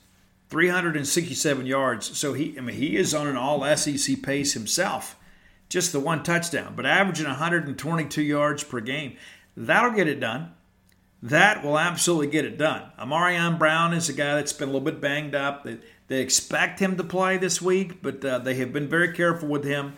367 0.51 1.65
yards. 1.65 2.17
So 2.17 2.33
he, 2.33 2.57
I 2.57 2.61
mean, 2.61 2.75
he 2.75 2.97
is 2.97 3.13
on 3.15 3.25
an 3.25 3.37
all 3.37 3.63
SEC 3.77 4.21
pace 4.21 4.53
himself. 4.53 5.15
Just 5.69 5.93
the 5.93 5.99
one 6.01 6.23
touchdown, 6.23 6.73
but 6.75 6.85
averaging 6.85 7.25
122 7.25 8.21
yards 8.21 8.61
per 8.65 8.81
game. 8.81 9.15
That'll 9.55 9.91
get 9.91 10.09
it 10.09 10.19
done. 10.19 10.51
That 11.23 11.63
will 11.63 11.77
absolutely 11.77 12.27
get 12.27 12.45
it 12.45 12.57
done. 12.57 12.83
Ahmarean 12.99 13.59
Brown 13.59 13.93
is 13.93 14.09
a 14.09 14.13
guy 14.13 14.35
that's 14.35 14.53
been 14.53 14.69
a 14.69 14.71
little 14.71 14.85
bit 14.85 14.99
banged 14.99 15.35
up. 15.35 15.63
They, 15.63 15.77
they 16.07 16.21
expect 16.21 16.79
him 16.79 16.97
to 16.97 17.03
play 17.03 17.37
this 17.37 17.61
week, 17.61 18.01
but 18.01 18.25
uh, 18.25 18.39
they 18.39 18.55
have 18.55 18.73
been 18.73 18.87
very 18.87 19.13
careful 19.13 19.47
with 19.47 19.63
him. 19.63 19.97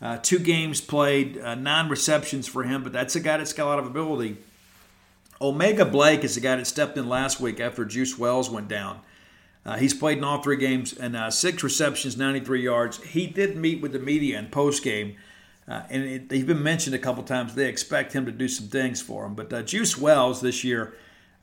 Uh, 0.00 0.18
two 0.18 0.38
games 0.38 0.80
played, 0.80 1.38
uh, 1.38 1.54
nine 1.54 1.88
receptions 1.88 2.46
for 2.48 2.62
him, 2.62 2.82
but 2.82 2.92
that's 2.92 3.14
a 3.16 3.20
guy 3.20 3.36
that's 3.36 3.52
got 3.52 3.66
a 3.66 3.70
lot 3.70 3.78
of 3.78 3.86
ability. 3.86 4.36
O'Mega 5.40 5.84
Blake 5.84 6.22
is 6.22 6.36
the 6.36 6.40
guy 6.40 6.56
that 6.56 6.66
stepped 6.66 6.96
in 6.96 7.08
last 7.08 7.40
week 7.40 7.58
after 7.58 7.84
Juice 7.84 8.16
Wells 8.16 8.48
went 8.48 8.68
down. 8.68 9.00
Uh, 9.64 9.76
he's 9.76 9.94
played 9.94 10.18
in 10.18 10.24
all 10.24 10.42
three 10.42 10.56
games 10.56 10.92
and 10.92 11.16
uh, 11.16 11.30
six 11.30 11.62
receptions, 11.62 12.16
93 12.16 12.62
yards. 12.62 13.02
He 13.02 13.26
did 13.26 13.56
meet 13.56 13.80
with 13.80 13.92
the 13.92 13.98
media 13.98 14.38
in 14.38 14.46
post 14.46 14.82
game, 14.82 15.16
uh, 15.72 15.86
and 15.88 16.02
it, 16.04 16.30
he's 16.30 16.44
been 16.44 16.62
mentioned 16.62 16.94
a 16.94 16.98
couple 16.98 17.22
times. 17.22 17.54
They 17.54 17.68
expect 17.68 18.12
him 18.12 18.26
to 18.26 18.32
do 18.32 18.48
some 18.48 18.68
things 18.68 19.00
for 19.00 19.24
him. 19.24 19.34
But 19.34 19.52
uh, 19.52 19.62
Juice 19.62 19.96
Wells 19.96 20.40
this 20.40 20.64
year, 20.64 20.94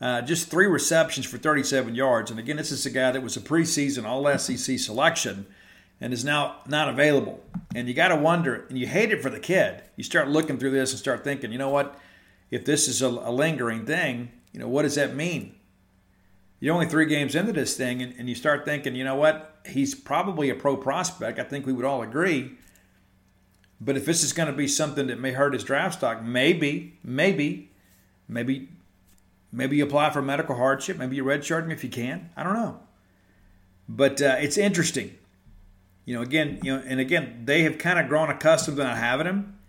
uh, 0.02 0.22
just 0.22 0.50
three 0.50 0.68
receptions 0.68 1.26
for 1.26 1.38
37 1.38 1.96
yards. 1.96 2.30
And 2.30 2.40
again, 2.40 2.58
this 2.58 2.72
is 2.72 2.86
a 2.86 2.90
guy 2.92 3.12
that 3.12 3.24
was 3.24 3.36
a 3.38 3.42
preseason 3.42 4.06
All 4.06 4.38
SEC 4.38 4.78
selection 4.78 5.48
and 6.00 6.14
is 6.14 6.24
now 6.24 6.58
not 6.68 6.90
available. 6.90 7.44
And 7.74 7.88
you 7.88 7.94
got 7.94 8.10
to 8.10 8.16
wonder, 8.16 8.66
and 8.70 8.78
you 8.78 8.88
hate 8.88 9.12
it 9.12 9.22
for 9.22 9.30
the 9.30 9.40
kid. 9.40 9.82
You 9.96 10.04
start 10.04 10.28
looking 10.28 10.58
through 10.58 10.72
this 10.72 10.92
and 10.92 11.00
start 11.00 11.24
thinking, 11.24 11.52
you 11.52 11.58
know 11.58 11.70
what? 11.70 12.00
If 12.52 12.66
this 12.66 12.88
is 12.88 13.02
a, 13.02 13.08
a 13.08 13.32
lingering 13.32 13.86
thing, 13.86 14.32
you 14.54 14.60
know, 14.60 14.68
what 14.68 14.84
does 14.84 14.96
that 14.96 15.16
mean? 15.16 15.56
you're 16.60 16.74
only 16.74 16.88
three 16.88 17.06
games 17.06 17.36
into 17.36 17.54
this 17.54 17.78
thing, 17.78 18.02
and, 18.02 18.14
and 18.18 18.28
you 18.28 18.36
start 18.36 18.66
thinking, 18.66 18.96
you 18.96 19.04
know 19.04 19.16
what? 19.16 19.62
He's 19.66 19.96
probably 19.96 20.50
a 20.50 20.56
pro 20.56 20.76
prospect. 20.76 21.40
I 21.40 21.44
think 21.44 21.66
we 21.66 21.74
would 21.74 21.86
all 21.86 22.02
agree. 22.02 22.52
But 23.82 23.96
if 23.96 24.06
this 24.06 24.24
is 24.24 24.34
going 24.34 24.48
to 24.48 24.56
be 24.56 24.68
something 24.68 25.08
that 25.08 25.20
may 25.20 25.32
hurt 25.32 25.54
his 25.54 25.64
draft 25.64 26.00
stock, 26.00 26.22
maybe, 26.22 26.98
maybe, 27.04 27.70
maybe, 28.28 28.70
maybe 29.52 29.78
you 29.78 29.86
apply 29.86 30.10
for 30.10 30.22
medical 30.22 30.56
hardship. 30.56 30.98
Maybe 30.98 31.16
you 31.16 31.24
redshirt 31.24 31.64
him 31.64 31.72
if 31.72 31.84
you 31.84 31.90
can. 31.90 32.30
I 32.36 32.44
don't 32.44 32.54
know. 32.54 32.80
But 33.88 34.22
uh, 34.22 34.36
it's 34.40 34.58
interesting. 34.58 35.16
You 36.06 36.16
know, 36.16 36.22
again, 36.22 36.60
you 36.64 36.76
know, 36.76 36.84
and 36.86 37.00
again, 37.00 37.44
they 37.46 37.64
have 37.64 37.78
kind 37.78 38.00
of 38.00 38.08
grown 38.08 38.30
accustomed 38.30 38.78
to 38.78 38.84
not 38.84 38.98
having 38.98 39.28
him. 39.28 39.60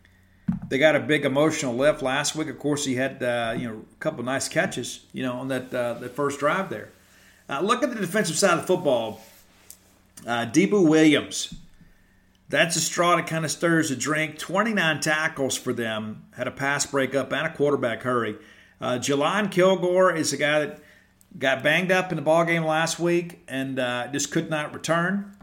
They 0.69 0.79
got 0.79 0.97
a 0.97 1.01
big 1.01 1.25
emotional 1.25 1.75
lift 1.75 2.03
last 2.03 2.35
week. 2.35 2.49
Of 2.49 2.59
course, 2.59 2.85
he 2.85 2.95
had 2.95 3.23
uh, 3.23 3.55
you 3.59 3.69
know 3.69 3.85
a 3.93 3.97
couple 4.01 4.23
nice 4.25 4.49
catches, 4.49 5.05
you 5.13 5.23
know, 5.23 5.35
on 5.35 5.49
that 5.49 5.73
uh, 5.75 5.95
that 5.95 6.15
first 6.17 6.39
drive 6.39 6.71
there. 6.71 6.91
Uh, 7.49 7.61
look 7.61 7.83
at 7.83 7.93
the 7.93 8.01
defensive 8.01 8.39
side 8.39 8.55
of 8.55 8.61
the 8.61 8.67
football. 8.67 9.21
Uh, 10.27 10.47
Debo 10.47 10.87
Williams, 10.87 11.55
that's 12.51 12.77
a 12.77 12.81
straw 12.81 13.17
that 13.17 13.27
kind 13.27 13.45
of 13.45 13.51
stirs 13.51 13.91
a 13.91 13.97
drink. 13.97 14.39
29 14.39 15.01
tackles 15.01 15.57
for 15.57 15.73
them. 15.73 16.25
Had 16.37 16.49
a 16.49 16.51
pass 16.51 16.85
breakup 16.85 17.33
and 17.33 17.47
a 17.47 17.53
quarterback 17.53 18.03
hurry. 18.03 18.37
Uh, 18.81 18.99
Kilgore 18.99 20.15
is 20.15 20.33
a 20.33 20.37
guy 20.37 20.59
that 20.61 20.81
got 21.39 21.63
banged 21.63 21.93
up 21.93 22.11
in 22.11 22.17
the 22.17 22.23
ball 22.23 22.45
game 22.45 22.65
last 22.65 22.99
week 22.99 23.41
and 23.47 23.79
uh, 23.79 24.09
just 24.09 24.33
could 24.33 24.51
not 24.51 24.75
return 24.75 25.37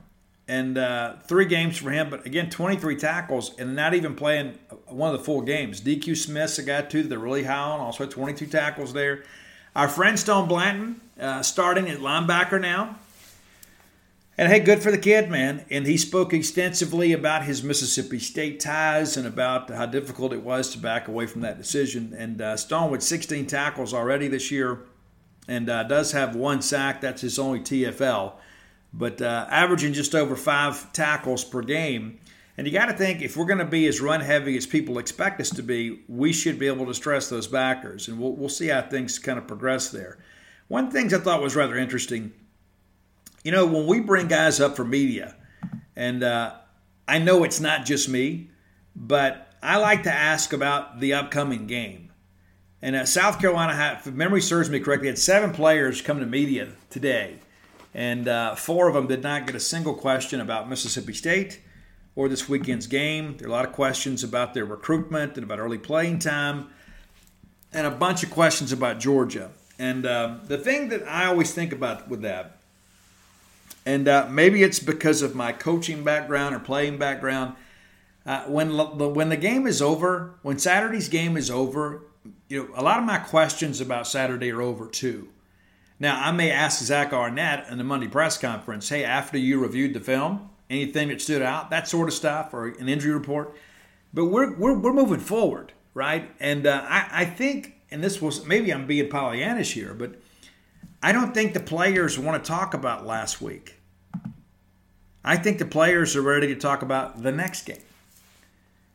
and 0.47 0.77
uh, 0.77 1.15
three 1.25 1.45
games 1.45 1.77
for 1.77 1.91
him. 1.91 2.09
But 2.09 2.25
again, 2.25 2.49
23 2.49 2.95
tackles 2.95 3.57
and 3.57 3.75
not 3.75 3.93
even 3.93 4.15
playing 4.15 4.57
one 4.87 5.13
of 5.13 5.17
the 5.17 5.23
full 5.23 5.41
games. 5.41 5.81
DQ 5.81 6.17
Smith's 6.17 6.59
a 6.59 6.63
guy 6.63 6.81
too 6.81 7.03
that 7.03 7.09
they're 7.09 7.19
really 7.19 7.43
high 7.43 7.55
on. 7.55 7.79
Also 7.79 8.05
22 8.05 8.47
tackles 8.47 8.93
there. 8.93 9.23
Our 9.75 9.87
friend 9.87 10.19
Stone 10.19 10.47
Blanton 10.47 11.01
uh, 11.19 11.43
starting 11.43 11.89
at 11.89 11.99
linebacker 11.99 12.59
now. 12.59 12.97
And 14.37 14.51
hey, 14.51 14.59
good 14.59 14.83
for 14.83 14.91
the 14.91 14.97
kid, 14.99 15.29
man. 15.29 15.65
And 15.71 15.87
he 15.87 15.97
spoke 15.97 16.31
extensively 16.31 17.11
about 17.11 17.45
his 17.45 17.63
Mississippi 17.63 18.19
State 18.19 18.59
ties 18.59 19.17
and 19.17 19.25
about 19.25 19.69
how 19.69 19.87
difficult 19.87 20.31
it 20.31 20.43
was 20.43 20.69
to 20.71 20.77
back 20.77 21.07
away 21.07 21.25
from 21.25 21.41
that 21.41 21.57
decision. 21.57 22.13
And 22.15 22.39
uh, 22.39 22.55
Stone 22.55 22.91
with 22.91 23.01
16 23.01 23.47
tackles 23.47 23.93
already 23.93 24.27
this 24.27 24.51
year 24.51 24.85
and 25.47 25.69
uh, 25.69 25.83
does 25.83 26.11
have 26.11 26.35
one 26.35 26.61
sack. 26.61 27.01
That's 27.01 27.21
his 27.21 27.39
only 27.39 27.61
TFL 27.61 28.33
but 28.93 29.21
uh, 29.21 29.47
averaging 29.49 29.93
just 29.93 30.15
over 30.15 30.35
five 30.35 30.91
tackles 30.93 31.43
per 31.43 31.61
game. 31.61 32.19
And 32.57 32.65
you 32.65 32.73
got 32.73 32.87
to 32.87 32.93
think 32.93 33.21
if 33.21 33.37
we're 33.37 33.45
going 33.45 33.59
to 33.59 33.65
be 33.65 33.85
as 33.87 34.01
run 34.01 34.21
heavy 34.21 34.57
as 34.57 34.65
people 34.65 34.97
expect 34.97 35.39
us 35.39 35.51
to 35.51 35.61
be, 35.61 36.03
we 36.07 36.33
should 36.33 36.57
be 36.57 36.67
able 36.67 36.87
to 36.87 36.93
stress 36.93 37.29
those 37.29 37.47
backers, 37.47 38.07
and 38.07 38.19
we'll, 38.19 38.33
we'll 38.33 38.49
see 38.49 38.67
how 38.67 38.81
things 38.81 39.19
kind 39.19 39.37
of 39.37 39.47
progress 39.47 39.89
there. 39.89 40.17
One 40.67 40.89
thing 40.89 41.13
I 41.13 41.19
thought 41.19 41.41
was 41.41 41.55
rather 41.55 41.77
interesting, 41.77 42.33
you 43.47 43.53
know, 43.53 43.65
when 43.65 43.87
we 43.87 44.01
bring 44.01 44.27
guys 44.27 44.59
up 44.59 44.75
for 44.75 44.83
media, 44.83 45.33
and 45.95 46.21
uh, 46.21 46.53
I 47.07 47.17
know 47.17 47.45
it's 47.45 47.61
not 47.61 47.85
just 47.85 48.09
me, 48.09 48.49
but 48.93 49.53
I 49.63 49.77
like 49.77 50.03
to 50.03 50.11
ask 50.11 50.51
about 50.51 50.99
the 50.99 51.13
upcoming 51.13 51.65
game. 51.65 52.11
And 52.81 52.93
uh, 52.93 53.05
South 53.05 53.39
Carolina 53.39 53.73
had, 53.73 53.99
if 54.05 54.07
memory 54.07 54.41
serves 54.41 54.69
me 54.69 54.81
correctly, 54.81 55.07
had 55.07 55.17
seven 55.17 55.53
players 55.53 56.01
come 56.01 56.19
to 56.19 56.25
media 56.25 56.73
today, 56.89 57.39
and 57.93 58.27
uh, 58.27 58.55
four 58.55 58.89
of 58.89 58.95
them 58.95 59.07
did 59.07 59.23
not 59.23 59.47
get 59.47 59.55
a 59.55 59.61
single 59.61 59.93
question 59.93 60.41
about 60.41 60.67
Mississippi 60.67 61.13
State 61.13 61.61
or 62.17 62.27
this 62.27 62.49
weekend's 62.49 62.85
game. 62.85 63.37
There 63.37 63.47
are 63.47 63.51
a 63.51 63.53
lot 63.53 63.65
of 63.65 63.71
questions 63.71 64.25
about 64.25 64.55
their 64.55 64.65
recruitment 64.65 65.35
and 65.35 65.45
about 65.45 65.59
early 65.59 65.77
playing 65.77 66.19
time, 66.19 66.67
and 67.71 67.87
a 67.87 67.91
bunch 67.91 68.23
of 68.23 68.29
questions 68.29 68.73
about 68.73 68.99
Georgia. 68.99 69.51
And 69.79 70.05
uh, 70.05 70.39
the 70.43 70.57
thing 70.57 70.89
that 70.89 71.07
I 71.07 71.27
always 71.27 71.53
think 71.53 71.71
about 71.71 72.09
with 72.09 72.23
that, 72.23 72.56
and 73.87 74.09
uh, 74.09 74.27
maybe 74.29 74.63
it's 74.63 74.79
because 74.79 75.21
of 75.21 75.33
my 75.33 75.53
coaching 75.53 76.03
background 76.03 76.53
or 76.53 76.59
playing 76.59 76.97
background, 76.97 77.55
uh, 78.25 78.43
when 78.43 78.75
when 78.75 79.29
the 79.29 79.37
game 79.37 79.65
is 79.65 79.81
over, 79.81 80.35
when 80.41 80.59
Saturday's 80.59 81.07
game 81.07 81.37
is 81.37 81.49
over, 81.49 82.03
you 82.49 82.63
know, 82.63 82.69
a 82.75 82.83
lot 82.83 82.99
of 82.99 83.05
my 83.05 83.17
questions 83.17 83.79
about 83.79 84.05
Saturday 84.05 84.51
are 84.51 84.61
over 84.61 84.87
too. 84.87 85.29
Now, 86.01 86.21
I 86.21 86.33
may 86.33 86.51
ask 86.51 86.83
Zach 86.83 87.13
Arnett 87.13 87.69
in 87.69 87.77
the 87.77 87.85
Monday 87.85 88.09
press 88.09 88.37
conference, 88.37 88.89
hey, 88.89 89.05
after 89.05 89.37
you 89.37 89.61
reviewed 89.61 89.93
the 89.93 90.01
film, 90.01 90.49
anything 90.69 91.07
that 91.07 91.21
stood 91.21 91.41
out, 91.41 91.69
that 91.69 91.87
sort 91.87 92.09
of 92.09 92.13
stuff, 92.13 92.53
or 92.53 92.67
an 92.67 92.89
injury 92.89 93.13
report. 93.13 93.55
But 94.13 94.25
we're, 94.25 94.53
we're, 94.53 94.77
we're 94.77 94.93
moving 94.93 95.21
forward, 95.21 95.71
right? 95.93 96.29
And 96.41 96.67
uh, 96.67 96.85
I, 96.87 97.07
I 97.11 97.25
think, 97.25 97.75
and 97.89 98.03
this 98.03 98.21
was 98.21 98.45
maybe 98.45 98.73
I'm 98.73 98.85
being 98.85 99.09
Pollyannish 99.09 99.71
here, 99.71 99.93
but 99.93 100.15
I 101.01 101.13
don't 101.13 101.33
think 101.33 101.53
the 101.53 101.61
players 101.61 102.19
want 102.19 102.43
to 102.43 102.47
talk 102.47 102.73
about 102.73 103.05
last 103.05 103.41
week. 103.41 103.76
I 105.23 105.35
think 105.37 105.59
the 105.59 105.65
players 105.65 106.15
are 106.15 106.21
ready 106.21 106.47
to 106.47 106.55
talk 106.55 106.81
about 106.81 107.21
the 107.21 107.31
next 107.31 107.65
game. 107.65 107.81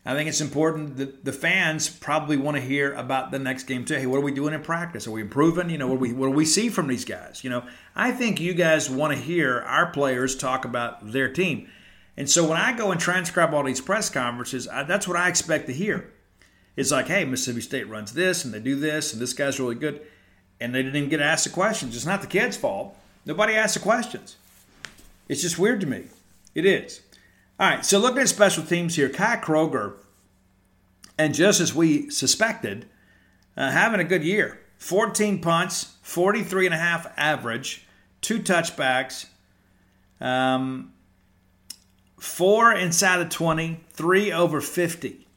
I 0.05 0.15
think 0.15 0.29
it's 0.29 0.41
important 0.41 0.97
that 0.97 1.25
the 1.25 1.33
fans 1.33 1.89
probably 1.89 2.37
want 2.37 2.57
to 2.57 2.61
hear 2.61 2.93
about 2.95 3.31
the 3.31 3.39
next 3.39 3.65
game 3.65 3.85
too. 3.85 3.95
Hey, 3.95 4.07
what 4.07 4.17
are 4.17 4.23
we 4.23 4.33
doing 4.33 4.53
in 4.53 4.61
practice? 4.63 5.07
Are 5.07 5.13
we 5.13 5.21
improving? 5.21 5.71
You 5.71 5.79
know, 5.79 5.87
what 5.87 5.95
do 5.95 6.01
we 6.01 6.13
what 6.13 6.27
do 6.27 6.33
we 6.33 6.45
see 6.45 6.71
from 6.71 6.89
these 6.89 7.05
guys? 7.05 7.45
You 7.45 7.51
know, 7.51 7.65
I 7.95 8.11
think 8.11 8.41
you 8.41 8.53
guys 8.53 8.91
want 8.91 9.13
to 9.13 9.19
hear 9.19 9.61
our 9.61 9.87
players 9.93 10.35
talk 10.35 10.65
about 10.65 11.13
their 11.13 11.33
team. 11.33 11.69
And 12.17 12.29
so 12.29 12.47
when 12.47 12.59
I 12.59 12.77
go 12.77 12.91
and 12.91 13.01
transcribe 13.01 13.55
all 13.55 13.63
these 13.63 13.81
press 13.81 14.11
conferences, 14.11 14.67
I, 14.67 14.83
that's 14.83 15.07
what 15.07 15.17
I 15.17 15.29
expect 15.29 15.67
to 15.69 15.73
hear. 15.73 16.11
It's 16.75 16.91
like, 16.91 17.07
hey, 17.07 17.25
Mississippi 17.25 17.61
State 17.61 17.89
runs 17.89 18.13
this 18.13 18.45
and 18.45 18.53
they 18.53 18.61
do 18.61 18.77
this, 18.77 19.13
and 19.13 19.23
this 19.23 19.33
guy's 19.33 19.61
really 19.61 19.75
good. 19.77 20.01
And 20.61 20.75
they 20.75 20.83
didn't 20.83 20.97
even 20.97 21.11
get 21.11 21.21
asked 21.21 21.45
the 21.45 21.51
questions. 21.51 21.95
It's 21.95 22.07
not 22.07 22.23
the 22.23 22.27
kids' 22.27 22.57
fault. 22.57 22.97
Nobody 23.25 23.55
asked 23.55 23.75
the 23.75 23.81
questions. 23.81 24.37
It's 25.29 25.43
just 25.43 25.59
weird 25.59 25.81
to 25.81 25.87
me. 25.87 26.05
It 26.55 26.67
is. 26.67 27.01
All 27.59 27.69
right, 27.69 27.85
so 27.85 27.99
looking 27.99 28.19
at 28.19 28.29
special 28.29 28.65
teams 28.65 28.97
here, 28.97 29.09
Kai 29.09 29.37
Kroeger, 29.37 29.95
and 31.17 31.35
just 31.35 31.61
as 31.61 31.75
we 31.75 32.11
suspected, 32.11 32.87
uh, 33.57 33.71
having 33.71 34.01
a 34.01 34.05
good 34.05 34.25
year. 34.25 34.59
14 34.79 35.41
punts, 35.41 35.97
43 36.03 36.67
and 36.67 36.75
a 36.75 36.79
half 36.79 37.07
average, 37.17 37.87
two 38.21 38.41
touchbacks, 38.41 39.27
um, 40.21 40.93
four 42.19 42.73
inside 42.73 43.21
of 43.21 43.29
20, 43.29 43.85
three 43.91 44.33
over 44.33 44.61
50. 44.61 45.29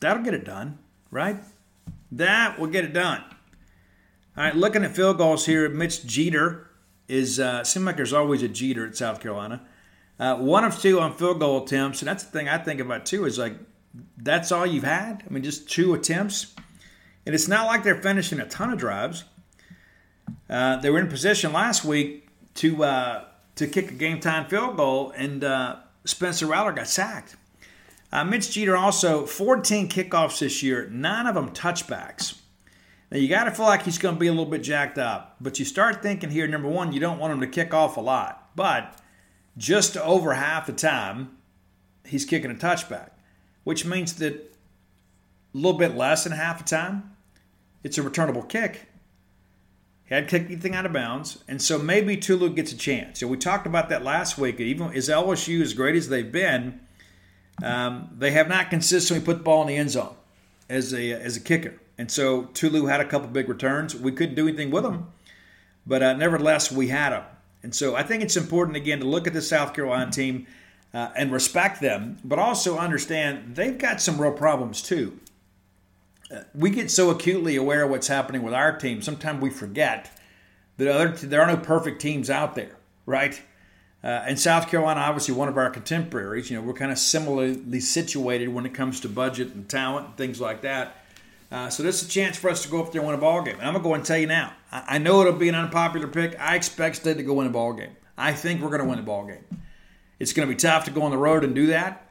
That'll 0.00 0.22
get 0.22 0.34
it 0.34 0.44
done, 0.44 0.78
right? 1.10 1.38
That 2.12 2.60
will 2.60 2.68
get 2.68 2.84
it 2.84 2.92
done. 2.92 3.24
All 4.36 4.44
right, 4.44 4.54
looking 4.54 4.84
at 4.84 4.94
field 4.94 5.18
goals 5.18 5.46
here, 5.46 5.68
Mitch 5.68 6.06
Jeter 6.06 6.69
is, 7.10 7.40
uh, 7.40 7.64
seems 7.64 7.84
like 7.84 7.96
there's 7.96 8.12
always 8.12 8.42
a 8.42 8.48
Jeter 8.48 8.86
at 8.86 8.96
South 8.96 9.20
Carolina. 9.20 9.62
Uh, 10.18 10.36
one 10.36 10.64
of 10.64 10.78
two 10.78 11.00
on 11.00 11.14
field 11.14 11.40
goal 11.40 11.64
attempts, 11.64 12.02
and 12.02 12.08
that's 12.08 12.24
the 12.24 12.30
thing 12.30 12.48
I 12.48 12.58
think 12.58 12.80
about 12.80 13.06
too. 13.06 13.24
Is 13.24 13.38
like 13.38 13.54
that's 14.18 14.52
all 14.52 14.66
you've 14.66 14.84
had. 14.84 15.24
I 15.26 15.32
mean, 15.32 15.42
just 15.42 15.68
two 15.68 15.94
attempts, 15.94 16.54
and 17.24 17.34
it's 17.34 17.48
not 17.48 17.66
like 17.66 17.84
they're 17.84 18.00
finishing 18.00 18.38
a 18.38 18.46
ton 18.46 18.70
of 18.70 18.78
drives. 18.78 19.24
Uh, 20.48 20.76
they 20.76 20.90
were 20.90 21.00
in 21.00 21.08
position 21.08 21.52
last 21.52 21.84
week 21.84 22.28
to 22.56 22.84
uh, 22.84 23.24
to 23.56 23.66
kick 23.66 23.90
a 23.90 23.94
game 23.94 24.20
time 24.20 24.46
field 24.46 24.76
goal, 24.76 25.12
and 25.16 25.42
uh, 25.42 25.76
Spencer 26.04 26.46
Rattler 26.46 26.72
got 26.72 26.88
sacked. 26.88 27.36
Uh, 28.12 28.24
Mitch 28.24 28.50
Jeter 28.50 28.76
also 28.76 29.24
14 29.24 29.88
kickoffs 29.88 30.40
this 30.40 30.62
year, 30.62 30.88
nine 30.90 31.26
of 31.26 31.34
them 31.34 31.50
touchbacks. 31.50 32.39
Now 33.10 33.18
you 33.18 33.28
got 33.28 33.44
to 33.44 33.50
feel 33.50 33.66
like 33.66 33.82
he's 33.82 33.98
going 33.98 34.14
to 34.14 34.20
be 34.20 34.28
a 34.28 34.32
little 34.32 34.46
bit 34.46 34.62
jacked 34.62 34.98
up, 34.98 35.36
but 35.40 35.58
you 35.58 35.64
start 35.64 36.02
thinking 36.02 36.30
here. 36.30 36.46
Number 36.46 36.68
one, 36.68 36.92
you 36.92 37.00
don't 37.00 37.18
want 37.18 37.32
him 37.32 37.40
to 37.40 37.46
kick 37.46 37.74
off 37.74 37.96
a 37.96 38.00
lot, 38.00 38.50
but 38.54 38.96
just 39.56 39.96
over 39.96 40.34
half 40.34 40.66
the 40.66 40.72
time, 40.72 41.36
he's 42.04 42.24
kicking 42.24 42.50
a 42.50 42.54
touchback, 42.54 43.10
which 43.64 43.84
means 43.84 44.14
that 44.14 44.34
a 44.34 45.58
little 45.58 45.78
bit 45.78 45.96
less 45.96 46.24
than 46.24 46.32
half 46.32 46.58
the 46.58 46.64
time, 46.64 47.16
it's 47.82 47.98
a 47.98 48.02
returnable 48.02 48.42
kick. 48.42 48.86
He 50.04 50.14
had 50.14 50.28
kicked 50.28 50.46
anything 50.46 50.74
out 50.74 50.86
of 50.86 50.92
bounds, 50.92 51.42
and 51.48 51.60
so 51.62 51.78
maybe 51.78 52.16
Tulu 52.16 52.50
gets 52.50 52.72
a 52.72 52.76
chance. 52.76 53.22
Know, 53.22 53.28
we 53.28 53.36
talked 53.36 53.66
about 53.66 53.88
that 53.90 54.02
last 54.02 54.38
week. 54.38 54.60
Even 54.60 54.92
as 54.92 55.08
LSU 55.08 55.62
as 55.62 55.72
great 55.72 55.94
as 55.94 56.08
they've 56.08 56.30
been, 56.30 56.80
um, 57.62 58.10
they 58.16 58.32
have 58.32 58.48
not 58.48 58.70
consistently 58.70 59.24
put 59.24 59.38
the 59.38 59.44
ball 59.44 59.62
in 59.62 59.68
the 59.68 59.76
end 59.76 59.90
zone 59.90 60.14
as 60.68 60.92
a 60.92 61.12
as 61.12 61.36
a 61.36 61.40
kicker. 61.40 61.74
And 62.00 62.10
so 62.10 62.44
Tulu 62.54 62.86
had 62.86 63.02
a 63.02 63.04
couple 63.04 63.28
big 63.28 63.46
returns. 63.46 63.94
We 63.94 64.12
couldn't 64.12 64.34
do 64.34 64.48
anything 64.48 64.70
with 64.70 64.84
them, 64.84 65.08
but 65.86 66.02
uh, 66.02 66.14
nevertheless 66.14 66.72
we 66.72 66.88
had 66.88 67.10
them. 67.10 67.24
And 67.62 67.74
so 67.74 67.94
I 67.94 68.02
think 68.02 68.22
it's 68.22 68.38
important, 68.38 68.78
again, 68.78 69.00
to 69.00 69.06
look 69.06 69.26
at 69.26 69.34
the 69.34 69.42
South 69.42 69.74
Carolina 69.74 70.10
team 70.10 70.46
uh, 70.94 71.10
and 71.14 71.30
respect 71.30 71.82
them, 71.82 72.16
but 72.24 72.38
also 72.38 72.78
understand 72.78 73.54
they've 73.54 73.76
got 73.76 74.00
some 74.00 74.18
real 74.18 74.32
problems 74.32 74.80
too. 74.80 75.20
Uh, 76.34 76.44
we 76.54 76.70
get 76.70 76.90
so 76.90 77.10
acutely 77.10 77.56
aware 77.56 77.82
of 77.82 77.90
what's 77.90 78.08
happening 78.08 78.42
with 78.42 78.54
our 78.54 78.74
team, 78.78 79.02
sometimes 79.02 79.42
we 79.42 79.50
forget 79.50 80.10
that 80.78 80.88
other, 80.88 81.08
there 81.08 81.42
are 81.42 81.54
no 81.54 81.58
perfect 81.58 82.00
teams 82.00 82.30
out 82.30 82.54
there, 82.54 82.76
right? 83.04 83.42
Uh, 84.02 84.24
and 84.26 84.40
South 84.40 84.70
Carolina, 84.70 85.00
obviously 85.00 85.34
one 85.34 85.50
of 85.50 85.58
our 85.58 85.68
contemporaries, 85.68 86.50
you 86.50 86.56
know, 86.56 86.62
we're 86.62 86.72
kind 86.72 86.92
of 86.92 86.96
similarly 86.96 87.80
situated 87.80 88.48
when 88.48 88.64
it 88.64 88.72
comes 88.72 89.00
to 89.00 89.08
budget 89.10 89.54
and 89.54 89.68
talent 89.68 90.06
and 90.06 90.16
things 90.16 90.40
like 90.40 90.62
that. 90.62 90.96
Uh, 91.50 91.68
so 91.68 91.82
this 91.82 92.00
is 92.00 92.08
a 92.08 92.10
chance 92.10 92.36
for 92.36 92.48
us 92.48 92.62
to 92.62 92.68
go 92.68 92.82
up 92.82 92.92
there 92.92 93.00
and 93.00 93.08
win 93.08 93.18
a 93.18 93.20
ball 93.20 93.42
game. 93.42 93.56
And 93.56 93.66
I'm 93.66 93.72
gonna 93.72 93.82
go 93.82 93.94
and 93.94 94.04
tell 94.04 94.18
you 94.18 94.26
now. 94.26 94.52
I, 94.70 94.84
I 94.88 94.98
know 94.98 95.20
it'll 95.20 95.32
be 95.32 95.48
an 95.48 95.54
unpopular 95.54 96.06
pick. 96.06 96.38
I 96.40 96.56
expect 96.56 96.96
State 96.96 97.16
to 97.16 97.22
go 97.22 97.34
win 97.34 97.46
a 97.46 97.50
ball 97.50 97.72
game. 97.72 97.96
I 98.16 98.32
think 98.32 98.60
we're 98.60 98.70
gonna 98.70 98.88
win 98.88 98.98
a 98.98 99.02
ball 99.02 99.26
game. 99.26 99.44
It's 100.18 100.32
gonna 100.32 100.46
be 100.46 100.54
tough 100.54 100.84
to 100.84 100.90
go 100.90 101.02
on 101.02 101.10
the 101.10 101.18
road 101.18 101.42
and 101.42 101.54
do 101.54 101.66
that. 101.68 102.06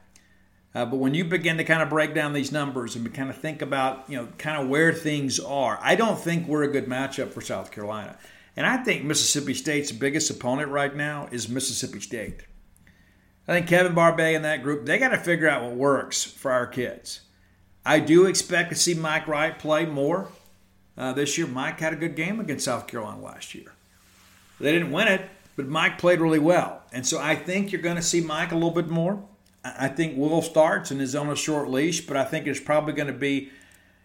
Uh, 0.74 0.84
but 0.84 0.98
when 0.98 1.14
you 1.14 1.24
begin 1.24 1.56
to 1.56 1.64
kind 1.64 1.82
of 1.82 1.88
break 1.88 2.14
down 2.14 2.32
these 2.32 2.52
numbers 2.52 2.94
and 2.94 3.12
kind 3.12 3.28
of 3.28 3.36
think 3.36 3.60
about, 3.60 4.08
you 4.08 4.16
know, 4.16 4.28
kind 4.38 4.62
of 4.62 4.68
where 4.68 4.92
things 4.92 5.40
are, 5.40 5.78
I 5.82 5.96
don't 5.96 6.18
think 6.18 6.46
we're 6.46 6.62
a 6.62 6.70
good 6.70 6.86
matchup 6.86 7.32
for 7.32 7.40
South 7.40 7.72
Carolina. 7.72 8.16
And 8.56 8.66
I 8.66 8.76
think 8.78 9.04
Mississippi 9.04 9.54
State's 9.54 9.90
biggest 9.90 10.30
opponent 10.30 10.70
right 10.70 10.94
now 10.94 11.28
is 11.32 11.48
Mississippi 11.48 12.00
State. 12.00 12.44
I 13.48 13.54
think 13.54 13.66
Kevin 13.66 13.94
Barbay 13.94 14.34
and 14.34 14.44
that 14.44 14.62
group, 14.62 14.86
they 14.86 14.98
got 14.98 15.08
to 15.08 15.18
figure 15.18 15.48
out 15.48 15.62
what 15.64 15.74
works 15.74 16.22
for 16.22 16.52
our 16.52 16.66
kids. 16.66 17.22
I 17.84 18.00
do 18.00 18.26
expect 18.26 18.70
to 18.70 18.76
see 18.76 18.94
Mike 18.94 19.26
Wright 19.26 19.58
play 19.58 19.86
more 19.86 20.28
uh, 20.96 21.12
this 21.12 21.38
year. 21.38 21.46
Mike 21.46 21.80
had 21.80 21.92
a 21.92 21.96
good 21.96 22.14
game 22.14 22.40
against 22.40 22.64
South 22.64 22.86
Carolina 22.86 23.20
last 23.20 23.54
year. 23.54 23.72
They 24.60 24.72
didn't 24.72 24.92
win 24.92 25.08
it, 25.08 25.28
but 25.56 25.66
Mike 25.66 25.98
played 25.98 26.20
really 26.20 26.38
well. 26.38 26.82
And 26.92 27.06
so 27.06 27.18
I 27.18 27.34
think 27.34 27.72
you're 27.72 27.80
going 27.80 27.96
to 27.96 28.02
see 28.02 28.20
Mike 28.20 28.52
a 28.52 28.54
little 28.54 28.70
bit 28.70 28.88
more. 28.88 29.22
I 29.64 29.88
think 29.88 30.16
Will 30.16 30.42
starts 30.42 30.90
and 30.90 31.00
is 31.00 31.14
on 31.14 31.28
a 31.28 31.36
short 31.36 31.68
leash, 31.68 32.06
but 32.06 32.16
I 32.16 32.24
think 32.24 32.46
it's 32.46 32.60
probably 32.60 32.92
going 32.92 33.08
to 33.08 33.18
be, 33.18 33.50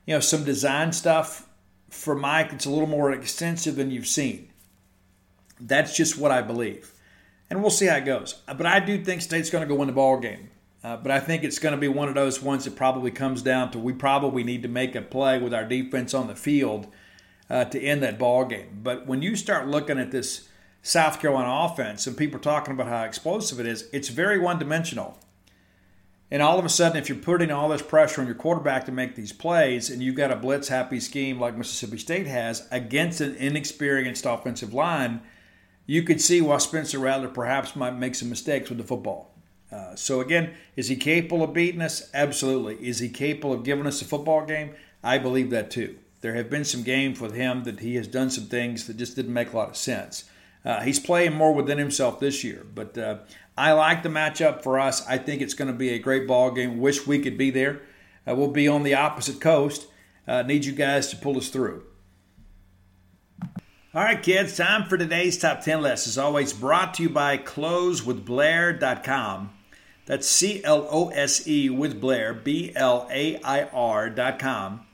you 0.06 0.14
know, 0.14 0.20
some 0.20 0.44
design 0.44 0.92
stuff 0.92 1.48
for 1.90 2.16
Mike. 2.16 2.52
It's 2.54 2.66
a 2.66 2.70
little 2.70 2.88
more 2.88 3.12
extensive 3.12 3.76
than 3.76 3.92
you've 3.92 4.08
seen. 4.08 4.50
That's 5.60 5.96
just 5.96 6.18
what 6.18 6.32
I 6.32 6.42
believe. 6.42 6.92
And 7.50 7.62
we'll 7.62 7.72
see 7.72 7.86
how 7.86 7.98
it 7.98 8.06
goes. 8.06 8.34
But 8.48 8.66
I 8.66 8.80
do 8.80 9.04
think 9.04 9.22
State's 9.22 9.50
going 9.50 9.62
to 9.62 9.68
go 9.68 9.76
win 9.76 9.88
the 9.88 9.94
ball 9.94 10.20
game. 10.20 10.50
Uh, 10.86 10.96
but 10.96 11.12
I 11.12 11.20
think 11.20 11.44
it's 11.44 11.58
going 11.58 11.74
to 11.74 11.82
be 11.82 11.88
one 11.88 12.10
of 12.10 12.14
those 12.14 12.44
ones 12.44 12.66
that 12.66 12.76
probably 12.76 13.10
comes 13.10 13.42
down 13.42 13.72
to 13.72 13.80
we 13.80 13.92
probably 13.92 14.44
need 14.44 14.62
to 14.62 14.70
make 14.70 14.94
a 14.94 15.02
play 15.02 15.40
with 15.40 15.52
our 15.52 15.66
defense 15.66 16.14
on 16.14 16.28
the 16.28 16.36
field 16.36 16.86
uh, 17.50 17.66
to 17.66 17.82
end 17.82 18.04
that 18.04 18.20
ball 18.20 18.46
game. 18.46 18.82
But 18.84 19.08
when 19.08 19.24
you 19.24 19.36
start 19.36 19.68
looking 19.68 19.98
at 19.98 20.12
this 20.12 20.48
South 20.84 21.20
Carolina 21.20 21.50
offense 21.66 22.06
and 22.06 22.16
people 22.16 22.38
are 22.38 22.44
talking 22.44 22.72
about 22.72 22.86
how 22.86 23.02
explosive 23.02 23.60
it 23.60 23.66
is, 23.66 23.90
it's 23.92 24.10
very 24.10 24.38
one 24.38 24.60
dimensional. 24.60 25.18
And 26.30 26.44
all 26.44 26.60
of 26.60 26.66
a 26.66 26.70
sudden, 26.70 26.98
if 26.98 27.10
you're 27.10 27.18
putting 27.18 27.50
all 27.50 27.70
this 27.70 27.82
pressure 27.82 28.22
on 28.22 28.28
your 28.28 28.36
quarterback 28.36 28.86
to 28.86 28.92
make 28.92 29.16
these 29.16 29.34
plays, 29.34 29.90
and 29.90 30.04
you've 30.04 30.14
got 30.14 30.32
a 30.32 30.36
blitz 30.36 30.68
happy 30.68 31.00
scheme 31.00 31.40
like 31.40 31.58
Mississippi 31.58 31.98
State 31.98 32.28
has 32.28 32.68
against 32.70 33.22
an 33.22 33.34
inexperienced 33.38 34.28
offensive 34.28 34.72
line, 34.72 35.22
you 35.88 36.04
could 36.04 36.22
see 36.22 36.42
why 36.42 36.60
Spencer 36.60 37.00
Rattler 37.00 37.30
perhaps 37.30 37.76
might 37.76 37.98
make 37.98 38.14
some 38.14 38.30
mistakes 38.30 38.70
with 38.70 38.78
the 38.78 38.84
football. 38.84 39.35
Uh, 39.72 39.95
so 39.95 40.22
again, 40.22 40.53
is 40.76 40.88
he 40.88 40.95
capable 40.95 41.43
of 41.43 41.53
beating 41.53 41.82
us? 41.82 42.09
Absolutely. 42.13 42.76
Is 42.88 42.99
he 42.99 43.09
capable 43.09 43.53
of 43.53 43.63
giving 43.63 43.88
us 43.88 44.01
a 44.01 44.05
football 44.05 44.45
game? 44.45 44.76
I 45.03 45.18
believe 45.18 45.49
that 45.49 45.72
too. 45.72 45.97
There 46.22 46.36
have 46.36 46.49
been 46.49 46.66
some 46.66 46.84
games 46.84 47.20
with 47.20 47.36
him 47.36 47.63
that 47.63 47.82
he 47.82 47.95
has 47.95 48.07
done 48.07 48.30
some 48.30 48.45
things 48.45 48.88
that 48.88 48.97
just 48.97 49.16
didn't 49.16 49.34
make 49.34 49.53
a 49.53 49.57
lot 49.57 49.70
of 49.70 49.78
sense. 49.78 50.26
Uh, 50.63 50.82
he's 50.82 50.99
playing 50.99 51.34
more 51.34 51.53
within 51.53 51.78
himself 51.78 52.20
this 52.20 52.43
year, 52.43 52.66
but 52.74 52.97
uh, 52.97 53.18
I 53.55 53.74
like 53.74 54.01
the 54.01 54.09
matchup 54.09 54.63
for 54.63 54.80
us. 54.80 55.05
I 55.07 55.20
think 55.20 55.41
it's 55.41 55.53
going 55.53 55.68
to 55.68 55.78
be 55.78 55.89
a 55.89 55.99
great 55.99 56.28
ball 56.28 56.49
game. 56.51 56.80
Wish 56.80 57.05
we 57.05 57.20
could 57.20 57.38
be 57.38 57.51
there. 57.51 57.82
Uh, 58.28 58.34
we'll 58.36 58.49
be 58.49 58.68
on 58.68 58.82
the 58.82 58.95
opposite 58.95 59.39
coast. 59.39 59.88
Uh, 60.28 60.41
need 60.41 60.66
you 60.66 60.74
guys 60.74 61.07
to 61.09 61.16
pull 61.16 61.38
us 61.38 61.49
through. 61.49 61.84
All 63.96 64.04
right, 64.04 64.22
kids, 64.22 64.56
time 64.58 64.89
for 64.89 64.98
today's 64.98 65.38
top 65.38 65.62
10 65.62 65.82
list. 65.82 66.06
As 66.06 66.18
always, 66.18 66.52
brought 66.52 66.96
to 66.96 67.04
you 67.04 67.10
by 67.10 67.38
closewithblair.com. 67.38 69.52
That's 70.06 70.28
C 70.28 70.62
L 70.66 70.86
O 70.91 71.08
S 71.12 71.48
E 71.48 71.70
with 71.70 72.02
Blair, 72.02 72.34
B 72.34 72.74
L 72.76 73.08
A 73.10 73.39
I 73.41 73.64
R.com. 73.64 74.86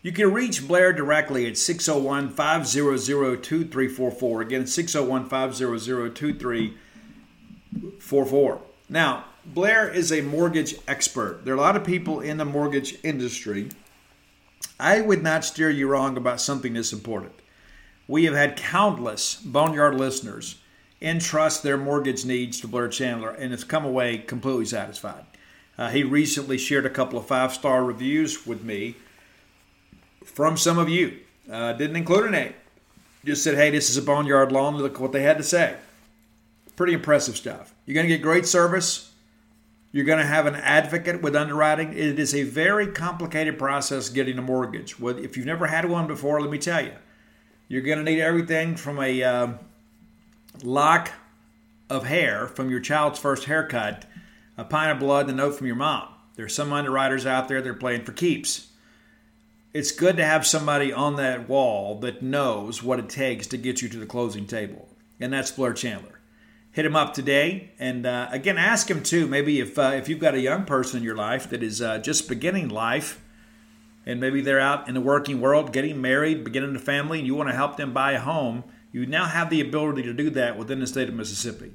You 0.00 0.10
can 0.10 0.32
reach 0.32 0.66
Blair 0.66 0.94
directly 0.94 1.46
at 1.46 1.58
601 1.58 2.30
500 2.30 3.42
2344. 3.42 4.40
Again, 4.40 4.66
601 4.66 5.28
500 5.28 6.16
2344. 6.16 8.60
Now, 8.88 9.26
Blair 9.44 9.86
is 9.86 10.10
a 10.10 10.22
mortgage 10.22 10.76
expert. 10.88 11.44
There 11.44 11.52
are 11.52 11.58
a 11.58 11.60
lot 11.60 11.76
of 11.76 11.84
people 11.84 12.20
in 12.20 12.38
the 12.38 12.46
mortgage 12.46 12.96
industry. 13.02 13.68
I 14.80 15.02
would 15.02 15.22
not 15.22 15.44
steer 15.44 15.68
you 15.68 15.88
wrong 15.88 16.16
about 16.16 16.40
something 16.40 16.72
this 16.72 16.94
important. 16.94 17.34
We 18.08 18.24
have 18.24 18.34
had 18.34 18.56
countless 18.56 19.36
Boneyard 19.36 19.96
listeners 19.96 20.56
entrust 21.00 21.62
their 21.62 21.76
mortgage 21.76 22.24
needs 22.24 22.60
to 22.60 22.68
Blair 22.68 22.88
Chandler 22.88 23.30
and 23.30 23.50
has 23.50 23.64
come 23.64 23.84
away 23.84 24.18
completely 24.18 24.64
satisfied. 24.64 25.24
Uh, 25.76 25.90
he 25.90 26.02
recently 26.02 26.56
shared 26.56 26.86
a 26.86 26.90
couple 26.90 27.18
of 27.18 27.26
five 27.26 27.52
star 27.52 27.84
reviews 27.84 28.46
with 28.46 28.62
me 28.62 28.96
from 30.24 30.56
some 30.56 30.78
of 30.78 30.88
you. 30.88 31.18
Uh, 31.50 31.72
didn't 31.74 31.96
include 31.96 32.26
a 32.26 32.30
name. 32.30 32.54
Just 33.24 33.44
said, 33.44 33.56
hey, 33.56 33.70
this 33.70 33.90
is 33.90 33.96
a 33.96 34.02
Boneyard 34.02 34.52
loan. 34.52 34.76
Look 34.76 35.00
what 35.00 35.12
they 35.12 35.22
had 35.22 35.36
to 35.38 35.44
say. 35.44 35.76
Pretty 36.76 36.92
impressive 36.92 37.36
stuff. 37.36 37.74
You're 37.84 37.94
going 37.94 38.06
to 38.06 38.14
get 38.14 38.22
great 38.22 38.46
service. 38.46 39.12
You're 39.92 40.04
going 40.04 40.18
to 40.18 40.26
have 40.26 40.46
an 40.46 40.54
advocate 40.56 41.22
with 41.22 41.34
underwriting. 41.34 41.92
It 41.92 42.18
is 42.18 42.34
a 42.34 42.42
very 42.42 42.86
complicated 42.86 43.58
process 43.58 44.08
getting 44.08 44.38
a 44.38 44.42
mortgage. 44.42 44.96
If 45.00 45.36
you've 45.36 45.46
never 45.46 45.66
had 45.66 45.88
one 45.88 46.06
before, 46.06 46.40
let 46.40 46.50
me 46.50 46.58
tell 46.58 46.84
you, 46.84 46.92
you're 47.68 47.82
going 47.82 47.98
to 47.98 48.04
need 48.04 48.20
everything 48.20 48.76
from 48.76 49.00
a 49.00 49.22
uh, 49.22 49.48
lock 50.62 51.12
of 51.88 52.06
hair 52.06 52.46
from 52.48 52.70
your 52.70 52.80
child's 52.80 53.18
first 53.18 53.44
haircut, 53.44 54.04
a 54.56 54.64
pint 54.64 54.92
of 54.92 54.98
blood, 54.98 55.28
and 55.28 55.38
a 55.38 55.42
note 55.44 55.56
from 55.56 55.66
your 55.66 55.76
mom. 55.76 56.08
There's 56.34 56.54
some 56.54 56.72
underwriters 56.72 57.26
out 57.26 57.48
there 57.48 57.62
that 57.62 57.68
are 57.68 57.74
playing 57.74 58.04
for 58.04 58.12
keeps. 58.12 58.68
It's 59.72 59.92
good 59.92 60.16
to 60.16 60.24
have 60.24 60.46
somebody 60.46 60.92
on 60.92 61.16
that 61.16 61.48
wall 61.48 61.98
that 62.00 62.22
knows 62.22 62.82
what 62.82 62.98
it 62.98 63.08
takes 63.08 63.46
to 63.48 63.56
get 63.56 63.82
you 63.82 63.88
to 63.90 63.98
the 63.98 64.06
closing 64.06 64.46
table, 64.46 64.88
and 65.20 65.32
that's 65.32 65.50
Blair 65.50 65.72
Chandler 65.72 66.16
hit 66.76 66.84
him 66.84 66.94
up 66.94 67.14
today. 67.14 67.70
And 67.78 68.04
uh, 68.04 68.28
again, 68.30 68.58
ask 68.58 68.90
him 68.90 69.02
too. 69.02 69.26
Maybe 69.26 69.60
if 69.60 69.78
uh, 69.78 69.92
if 69.94 70.10
you've 70.10 70.18
got 70.20 70.34
a 70.34 70.40
young 70.40 70.66
person 70.66 70.98
in 70.98 71.02
your 71.02 71.16
life 71.16 71.48
that 71.48 71.62
is 71.62 71.80
uh, 71.80 71.98
just 71.98 72.28
beginning 72.28 72.68
life, 72.68 73.18
and 74.06 74.20
maybe 74.20 74.40
they're 74.40 74.60
out 74.60 74.88
in 74.88 74.94
the 74.94 75.00
working 75.00 75.40
world, 75.40 75.72
getting 75.72 76.00
married, 76.00 76.44
beginning 76.44 76.74
a 76.76 76.78
family, 76.78 77.18
and 77.18 77.26
you 77.26 77.34
want 77.34 77.48
to 77.48 77.54
help 77.54 77.76
them 77.76 77.92
buy 77.92 78.12
a 78.12 78.20
home, 78.20 78.64
you 78.92 79.04
now 79.04 79.26
have 79.26 79.50
the 79.50 79.60
ability 79.60 80.02
to 80.04 80.12
do 80.12 80.30
that 80.30 80.56
within 80.56 80.80
the 80.80 80.86
state 80.86 81.08
of 81.08 81.14
Mississippi. 81.14 81.72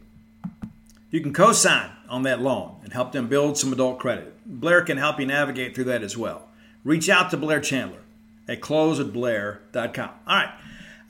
You 1.10 1.20
can 1.20 1.34
co-sign 1.34 1.92
on 2.10 2.24
that 2.24 2.42
loan 2.42 2.80
and 2.84 2.94
help 2.94 3.12
them 3.12 3.28
build 3.28 3.58
some 3.58 3.74
adult 3.74 4.00
credit. 4.00 4.34
Blair 4.46 4.82
can 4.82 4.98
help 4.98 5.20
you 5.20 5.26
navigate 5.26 5.76
through 5.76 5.84
that 5.86 6.04
as 6.04 6.18
well. 6.18 6.48
Reach 6.84 7.10
out 7.10 7.30
to 7.32 7.38
Blair 7.38 7.60
Chandler 7.60 8.00
at 8.48 8.62
closeatblair.com. 8.62 10.10
All 10.26 10.36
right. 10.36 10.50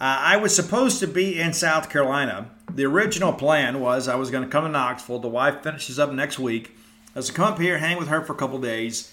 Uh, 0.01 0.17
I 0.19 0.37
was 0.37 0.55
supposed 0.55 0.99
to 1.01 1.07
be 1.07 1.39
in 1.39 1.53
South 1.53 1.89
Carolina 1.91 2.49
the 2.75 2.85
original 2.85 3.33
plan 3.33 3.79
was 3.79 4.07
I 4.07 4.15
was 4.15 4.31
going 4.31 4.43
to 4.43 4.49
come 4.49 4.63
to 4.63 4.69
Knoxville. 4.69 5.19
The 5.19 5.27
wife 5.27 5.61
finishes 5.63 5.99
up 5.99 6.11
next 6.11 6.39
week. 6.39 6.75
I 7.15 7.19
was 7.19 7.27
to 7.27 7.33
come 7.33 7.53
up 7.53 7.59
here, 7.59 7.77
hang 7.77 7.97
with 7.97 8.07
her 8.07 8.21
for 8.21 8.33
a 8.33 8.37
couple 8.37 8.59
days, 8.59 9.11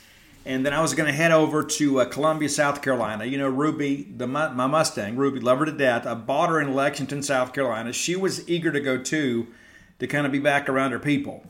and 0.49 0.64
then 0.64 0.72
I 0.72 0.80
was 0.80 0.94
going 0.94 1.07
to 1.07 1.12
head 1.12 1.30
over 1.30 1.62
to 1.62 2.01
uh, 2.01 2.05
Columbia, 2.07 2.49
South 2.49 2.80
Carolina. 2.80 3.26
You 3.26 3.36
know, 3.36 3.49
Ruby, 3.49 4.05
the 4.16 4.26
my 4.26 4.66
Mustang, 4.66 5.14
Ruby, 5.14 5.40
love 5.40 5.59
her 5.59 5.66
to 5.66 5.72
death. 5.72 6.07
I 6.07 6.14
bought 6.14 6.49
her 6.49 6.59
in 6.59 6.74
Lexington, 6.74 7.22
South 7.22 7.53
Carolina. 7.53 7.92
She 7.92 8.16
was 8.16 8.49
eager 8.49 8.72
to 8.72 8.80
go 8.80 8.96
too, 8.96 9.49
to 9.99 10.07
kind 10.07 10.24
of 10.24 10.32
be 10.32 10.38
back 10.38 10.66
around 10.66 10.92
her 10.92 10.99
people. 10.99 11.44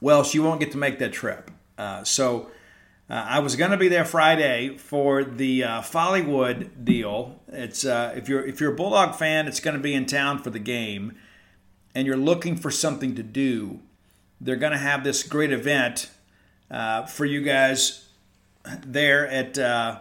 Well, 0.00 0.24
she 0.24 0.40
won't 0.40 0.58
get 0.58 0.72
to 0.72 0.76
make 0.76 0.98
that 0.98 1.12
trip. 1.12 1.52
Uh, 1.78 2.02
so 2.02 2.50
uh, 3.08 3.26
I 3.28 3.38
was 3.38 3.54
going 3.54 3.70
to 3.70 3.76
be 3.76 3.86
there 3.86 4.04
Friday 4.04 4.76
for 4.76 5.22
the 5.22 5.62
uh, 5.62 5.80
Follywood 5.80 6.84
deal. 6.84 7.40
It's 7.46 7.86
uh, 7.86 8.12
if 8.16 8.28
you're 8.28 8.44
if 8.44 8.60
you're 8.60 8.72
a 8.72 8.76
Bulldog 8.76 9.14
fan, 9.14 9.46
it's 9.46 9.60
going 9.60 9.76
to 9.76 9.82
be 9.82 9.94
in 9.94 10.06
town 10.06 10.42
for 10.42 10.50
the 10.50 10.58
game, 10.58 11.12
and 11.94 12.08
you're 12.08 12.16
looking 12.16 12.56
for 12.56 12.72
something 12.72 13.14
to 13.14 13.22
do. 13.22 13.78
They're 14.40 14.56
going 14.56 14.72
to 14.72 14.78
have 14.78 15.04
this 15.04 15.22
great 15.22 15.52
event 15.52 16.10
uh, 16.74 17.06
for 17.06 17.24
you 17.24 17.40
guys 17.40 18.04
there 18.84 19.28
at 19.28 19.56
uh, 19.56 20.00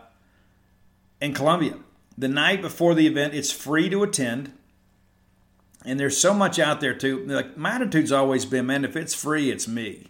in 1.22 1.34
Columbia. 1.34 1.78
The 2.18 2.28
night 2.28 2.62
before 2.62 2.96
the 2.96 3.06
event, 3.06 3.36
it's 3.36 3.52
free 3.52 3.90
to 3.90 4.02
attend, 4.04 4.54
and 5.86 6.00
there's 6.00 6.18
so 6.18 6.34
much 6.34 6.58
out 6.58 6.82
there 6.82 6.96
too. 6.96 7.26
Like 7.28 7.56
my 7.56 7.76
attitude's 7.76 8.12
always 8.12 8.46
been, 8.46 8.66
man, 8.66 8.86
if 8.86 8.96
it's 8.96 9.14
free, 9.14 9.52
it's 9.52 9.68
me. 9.68 10.08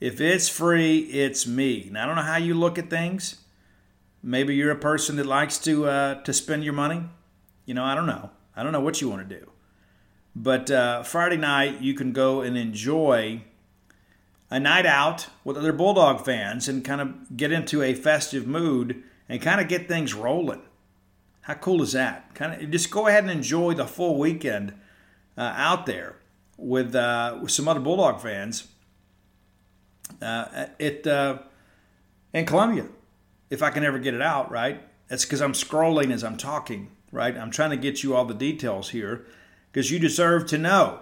If 0.00 0.20
it's 0.20 0.48
free, 0.48 1.00
it's 1.00 1.46
me. 1.46 1.90
Now 1.92 2.04
I 2.04 2.06
don't 2.06 2.16
know 2.16 2.22
how 2.22 2.38
you 2.38 2.54
look 2.54 2.78
at 2.78 2.88
things. 2.88 3.36
Maybe 4.22 4.54
you're 4.54 4.70
a 4.70 4.76
person 4.76 5.16
that 5.16 5.26
likes 5.26 5.58
to 5.58 5.86
uh, 5.86 6.22
to 6.22 6.32
spend 6.32 6.64
your 6.64 6.72
money. 6.72 7.02
You 7.66 7.74
know, 7.74 7.84
I 7.84 7.94
don't 7.94 8.06
know. 8.06 8.30
I 8.56 8.62
don't 8.62 8.72
know 8.72 8.80
what 8.80 9.02
you 9.02 9.10
want 9.10 9.28
to 9.28 9.38
do. 9.38 9.50
But 10.34 10.70
uh, 10.70 11.02
Friday 11.02 11.36
night, 11.36 11.82
you 11.82 11.92
can 11.92 12.12
go 12.12 12.40
and 12.40 12.56
enjoy 12.56 13.42
a 14.50 14.58
night 14.58 14.86
out 14.86 15.28
with 15.44 15.56
other 15.56 15.72
Bulldog 15.72 16.24
fans 16.24 16.68
and 16.68 16.84
kind 16.84 17.00
of 17.00 17.36
get 17.36 17.52
into 17.52 17.82
a 17.82 17.94
festive 17.94 18.46
mood 18.46 19.02
and 19.28 19.42
kind 19.42 19.60
of 19.60 19.68
get 19.68 19.88
things 19.88 20.14
rolling. 20.14 20.62
How 21.42 21.54
cool 21.54 21.82
is 21.82 21.92
that? 21.92 22.34
Kind 22.34 22.62
of 22.62 22.70
just 22.70 22.90
go 22.90 23.06
ahead 23.06 23.24
and 23.24 23.32
enjoy 23.32 23.74
the 23.74 23.86
full 23.86 24.18
weekend 24.18 24.74
uh, 25.36 25.52
out 25.56 25.86
there 25.86 26.16
with 26.56 26.94
uh, 26.94 27.38
with 27.40 27.50
some 27.50 27.68
other 27.68 27.80
Bulldog 27.80 28.20
fans 28.20 28.68
uh, 30.20 30.66
it 30.78 31.06
uh, 31.06 31.38
in 32.32 32.46
Columbia, 32.46 32.86
if 33.50 33.62
I 33.62 33.70
can 33.70 33.84
ever 33.84 33.98
get 33.98 34.14
it 34.14 34.22
out 34.22 34.50
right. 34.50 34.82
That's 35.08 35.24
because 35.24 35.40
I'm 35.40 35.52
scrolling 35.52 36.12
as 36.12 36.22
I'm 36.22 36.36
talking, 36.36 36.90
right? 37.12 37.36
I'm 37.36 37.50
trying 37.50 37.70
to 37.70 37.76
get 37.76 38.02
you 38.02 38.14
all 38.14 38.24
the 38.24 38.34
details 38.34 38.90
here 38.90 39.26
because 39.72 39.90
you 39.90 39.98
deserve 39.98 40.46
to 40.48 40.58
know. 40.58 41.00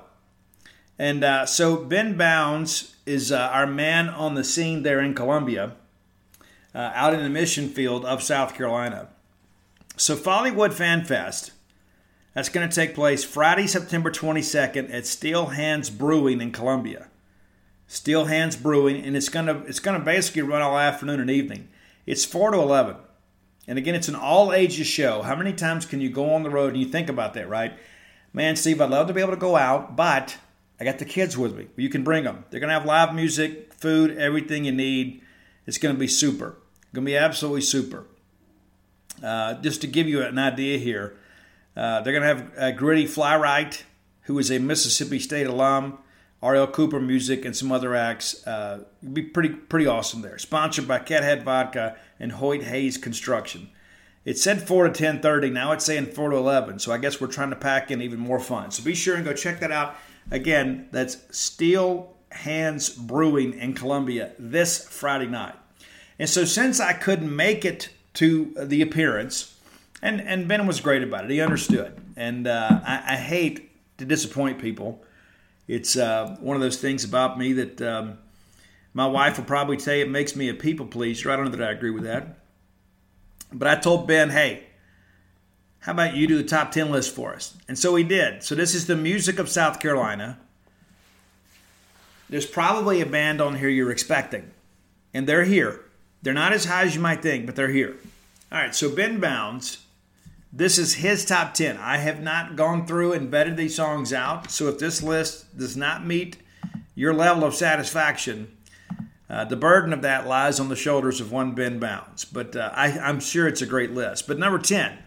And 0.99 1.23
uh, 1.23 1.47
so 1.47 1.77
Ben 1.77 2.17
Bounds 2.17 2.97
is 3.05 3.31
uh, 3.31 3.51
our 3.53 3.67
man 3.67 4.09
on 4.09 4.35
the 4.35 4.45
scene 4.45 4.83
there 4.83 5.01
in 5.01 5.15
Columbia, 5.15 5.77
uh, 6.75 6.91
out 6.95 7.15
in 7.15 7.23
the 7.23 7.31
mission 7.31 7.69
field 7.69 8.05
of 8.05 8.23
South 8.23 8.55
Carolina. 8.55 9.09
So 9.97 10.17
Follywood 10.17 10.73
Fan 10.73 11.05
Fest, 11.05 11.53
that's 12.35 12.49
going 12.49 12.69
to 12.69 12.75
take 12.75 12.95
place 12.95 13.25
Friday, 13.25 13.67
September 13.67 14.11
22nd 14.11 14.93
at 14.93 15.07
Steel 15.07 15.47
Hands 15.47 15.89
Brewing 15.89 16.41
in 16.41 16.53
Columbia. 16.53 17.09
Steel 17.87 18.25
Hands 18.25 18.55
Brewing, 18.57 19.05
and 19.05 19.17
it's 19.17 19.29
gonna 19.29 19.63
it's 19.67 19.79
gonna 19.79 20.01
basically 20.01 20.43
run 20.43 20.61
all 20.61 20.79
afternoon 20.79 21.21
and 21.21 21.31
evening. 21.31 21.69
It's 22.05 22.25
four 22.25 22.51
to 22.51 22.59
eleven, 22.59 22.97
and 23.69 23.79
again, 23.79 23.95
it's 23.95 24.09
an 24.09 24.17
all 24.17 24.53
ages 24.53 24.87
show. 24.87 25.23
How 25.23 25.37
many 25.37 25.53
times 25.53 25.87
can 25.87 26.01
you 26.01 26.11
go 26.11 26.35
on 26.35 26.43
the 26.43 26.51
road 26.51 26.73
and 26.73 26.83
you 26.83 26.89
think 26.89 27.09
about 27.09 27.35
that, 27.35 27.49
right? 27.49 27.79
Man, 28.33 28.57
Steve, 28.57 28.81
I'd 28.81 28.91
love 28.91 29.07
to 29.07 29.15
be 29.15 29.21
able 29.21 29.33
to 29.33 29.37
go 29.37 29.57
out, 29.57 29.97
but 29.97 30.37
I 30.79 30.85
got 30.85 30.99
the 30.99 31.05
kids 31.05 31.37
with 31.37 31.57
me. 31.57 31.69
You 31.77 31.89
can 31.89 32.05
bring 32.05 32.25
them. 32.25 32.45
They're 32.51 32.61
gonna 32.61 32.73
have 32.73 32.85
live 32.85 33.15
music, 33.15 33.73
food, 33.75 34.17
everything 34.19 34.65
you 34.65 34.73
need. 34.73 35.23
It's 35.67 35.79
gonna 35.79 35.95
be 35.95 36.09
super. 36.09 36.59
It's 36.83 36.93
gonna 36.93 37.07
be 37.07 37.17
absolutely 37.17 37.63
super. 37.63 38.07
Uh, 39.23 39.55
just 39.55 39.81
to 39.81 39.87
give 39.87 40.09
you 40.09 40.23
an 40.23 40.39
idea 40.39 40.79
here, 40.79 41.17
uh, 41.77 42.03
they're 42.03 42.13
gonna 42.13 42.27
have 42.27 42.53
uh, 42.59 42.71
Gritty 42.73 43.07
Flywright, 43.07 43.83
who 44.23 44.39
is 44.39 44.51
a 44.51 44.59
Mississippi 44.59 45.19
State 45.19 45.47
alum. 45.47 45.99
RL 46.43 46.67
Cooper 46.67 47.01
Music, 47.01 47.45
and 47.45 47.57
some 47.57 47.73
other 47.73 47.95
acts. 47.95 48.47
Uh, 48.47 48.85
be 49.13 49.23
pretty 49.23 49.49
pretty 49.49 49.87
awesome 49.87 50.23
there. 50.23 50.39
Sponsored 50.39 50.87
by 50.87 50.99
Cathead 50.99 51.43
Vodka 51.43 51.97
and 52.21 52.33
Hoyt 52.33 52.63
Hayes 52.65 52.99
Construction. 52.99 53.71
It 54.25 54.39
said 54.39 54.67
4 54.67 54.89
to 54.89 55.05
10.30. 55.05 55.53
Now 55.53 55.71
it's 55.71 55.85
saying 55.85 56.07
4 56.07 56.31
to 56.31 56.37
11. 56.37 56.81
So 56.81 56.93
I 56.93 56.99
guess 56.99 57.21
we're 57.21 57.29
trying 57.29 57.51
to 57.51 57.57
pack 57.57 57.93
in 57.93 58.03
even 58.03 58.19
more 58.19 58.41
fun. 58.41 58.73
So 58.73 58.83
be 58.83 58.95
sure 58.95 59.15
and 59.15 59.25
go 59.25 59.33
check 59.33 59.61
that 59.61 59.71
out. 59.71 59.97
Again, 60.31 60.89
that's 60.93 61.19
Steel 61.31 62.15
Hands 62.31 62.89
Brewing 62.91 63.55
in 63.55 63.75
Columbia 63.75 64.33
this 64.39 64.87
Friday 64.89 65.27
night. 65.27 65.55
And 66.19 66.29
so 66.29 66.45
since 66.45 66.81
I 66.81 66.93
couldn't 66.93 67.35
make 67.35 67.65
it 67.65 67.91
to 68.15 68.55
the 68.59 68.83
appearance, 68.83 69.59
and, 70.03 70.21
and 70.21 70.49
Ben 70.49 70.67
was 70.67 70.81
great 70.81 71.03
about 71.03 71.25
it. 71.25 71.31
He 71.31 71.41
understood. 71.41 71.97
And 72.17 72.47
uh, 72.47 72.81
I, 72.85 73.15
I 73.15 73.17
hate 73.17 73.71
to 73.99 74.05
disappoint 74.05 74.59
people 74.59 75.03
it's 75.69 75.97
uh, 75.97 76.37
one 76.41 76.57
of 76.57 76.63
those 76.63 76.81
things 76.81 77.05
about 77.05 77.39
me 77.39 77.53
that 77.55 77.83
um, 77.83 78.19
my 78.95 79.07
wife 79.07 79.37
will 79.37 79.45
probably 79.45 79.79
say 79.79 80.01
it 80.01 80.09
makes 80.09 80.37
me 80.37 80.49
a 80.49 80.55
people 80.55 80.87
pleaser. 80.87 81.31
I 81.31 81.37
don't 81.37 81.47
know 81.47 81.51
that 81.57 81.69
I 81.69 81.73
agree 81.73 81.91
with 81.91 82.05
that. 82.05 82.39
But 83.53 83.69
I 83.69 83.77
told 83.77 84.07
Ben, 84.07 84.31
hey, 84.31 84.66
how 85.87 85.93
about 85.93 86.17
you 86.17 86.27
do 86.27 86.37
the 86.37 86.43
top 86.43 86.73
10 86.73 86.91
list 86.91 87.15
for 87.15 87.33
us? 87.33 87.57
And 87.69 87.79
so 87.79 87.95
he 87.95 88.03
did. 88.03 88.43
So 88.43 88.57
this 88.57 88.75
is 88.75 88.89
the 88.89 88.97
music 88.97 89.39
of 89.39 89.49
South 89.49 89.79
Carolina. 89.79 90.37
There's 92.29 92.45
probably 92.45 93.01
a 93.01 93.07
band 93.07 93.41
on 93.41 93.55
here 93.55 93.69
you're 93.69 93.93
expecting. 93.93 94.51
And 95.15 95.29
they're 95.29 95.45
here. 95.45 95.83
They're 96.23 96.35
not 96.35 96.53
as 96.53 96.65
high 96.65 96.83
as 96.83 96.97
you 96.97 97.01
might 97.01 97.23
think, 97.23 97.47
but 97.47 97.55
they're 97.55 97.69
here. 97.69 97.95
All 98.51 98.59
right, 98.59 98.75
so 98.75 98.93
Ben 98.93 99.21
Bounds, 99.21 99.85
this 100.53 100.77
is 100.77 100.95
his 100.95 101.25
top 101.25 101.55
10. 101.55 101.77
I 101.77 101.99
have 101.99 102.21
not 102.21 102.57
gone 102.57 102.85
through 102.85 103.13
and 103.13 103.33
vetted 103.33 103.55
these 103.55 103.77
songs 103.77 104.13
out. 104.13 104.51
So 104.51 104.67
if 104.67 104.81
this 104.81 105.05
list 105.05 105.57
does 105.57 105.77
not 105.77 106.05
meet 106.05 106.37
your 106.97 107.15
level 107.15 107.45
of 107.45 107.55
satisfaction, 107.55 108.57
uh, 109.31 109.45
the 109.45 109.55
burden 109.55 109.93
of 109.93 110.03
that 110.03 110.27
lies 110.27 110.59
on 110.59 110.69
the 110.69 110.75
shoulders 110.75 111.21
of 111.21 111.31
one 111.31 111.53
Ben 111.53 111.79
Bounds. 111.79 112.25
But 112.25 112.57
uh, 112.57 112.73
I, 112.75 112.99
I'm 112.99 113.21
sure 113.21 113.47
it's 113.47 113.63
a 113.63 113.67
great 113.67 113.93
list. 113.93 114.27
But 114.27 114.41
number 114.41 114.59
10, 114.59 114.99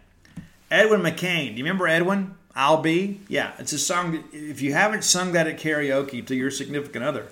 Edwin 0.72 1.02
McCain. 1.02 1.52
Do 1.52 1.58
you 1.58 1.64
remember 1.64 1.88
Edwin? 1.88 2.36
I'll 2.56 2.82
Be? 2.82 3.22
Yeah, 3.28 3.54
it's 3.58 3.74
a 3.74 3.80
song. 3.80 4.24
If 4.32 4.62
you 4.62 4.74
haven't 4.74 5.04
sung 5.04 5.32
that 5.32 5.48
at 5.48 5.60
karaoke 5.60 6.26
to 6.28 6.36
your 6.36 6.52
significant 6.52 7.04
other, 7.04 7.28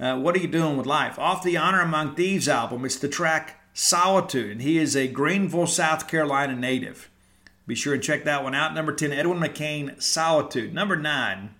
uh, 0.00 0.18
what 0.18 0.34
are 0.34 0.40
you 0.40 0.48
doing 0.48 0.76
with 0.76 0.86
life? 0.86 1.18
Off 1.18 1.42
the 1.42 1.56
Honor 1.56 1.80
Among 1.80 2.14
Thieves 2.14 2.48
album, 2.48 2.84
it's 2.84 2.96
the 2.96 3.08
track 3.08 3.60
Solitude, 3.72 4.50
and 4.50 4.62
he 4.62 4.76
is 4.76 4.96
a 4.96 5.06
Greenville, 5.06 5.68
South 5.68 6.08
Carolina 6.08 6.56
native. 6.56 7.08
Be 7.66 7.76
sure 7.76 7.94
and 7.94 8.02
check 8.02 8.24
that 8.24 8.42
one 8.42 8.54
out. 8.54 8.74
Number 8.74 8.92
10, 8.92 9.12
Edwin 9.12 9.38
McCain, 9.38 10.02
Solitude. 10.02 10.74
Number 10.74 10.96
9, 10.96 11.50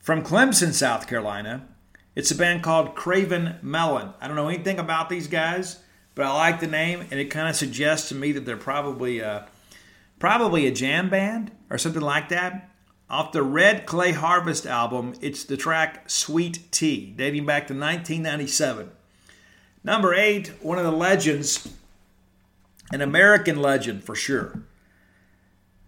from 0.00 0.24
Clemson, 0.24 0.72
South 0.72 1.06
Carolina, 1.06 1.68
it's 2.16 2.32
a 2.32 2.34
band 2.34 2.64
called 2.64 2.96
Cravin' 2.96 3.56
Melon. 3.62 4.14
I 4.20 4.26
don't 4.26 4.36
know 4.36 4.48
anything 4.48 4.80
about 4.80 5.08
these 5.08 5.28
guys, 5.28 5.78
but 6.16 6.26
I 6.26 6.34
like 6.34 6.58
the 6.58 6.66
name, 6.66 7.02
and 7.10 7.20
it 7.20 7.26
kind 7.26 7.48
of 7.48 7.54
suggests 7.54 8.08
to 8.08 8.16
me 8.16 8.32
that 8.32 8.44
they're 8.44 8.56
probably 8.56 9.22
uh, 9.22 9.42
probably 10.18 10.66
a 10.66 10.72
jam 10.72 11.08
band 11.08 11.52
or 11.70 11.78
something 11.78 12.02
like 12.02 12.28
that. 12.28 12.70
Off 13.10 13.32
the 13.32 13.42
Red 13.42 13.86
Clay 13.86 14.12
Harvest 14.12 14.66
album, 14.66 15.14
it's 15.20 15.44
the 15.44 15.56
track 15.56 16.10
Sweet 16.10 16.70
Tea, 16.70 17.14
dating 17.16 17.46
back 17.46 17.66
to 17.68 17.72
1997. 17.72 18.90
Number 19.82 20.12
eight, 20.12 20.52
one 20.60 20.78
of 20.78 20.84
the 20.84 20.92
legends, 20.92 21.68
an 22.92 23.00
American 23.00 23.62
legend 23.62 24.04
for 24.04 24.14
sure. 24.14 24.62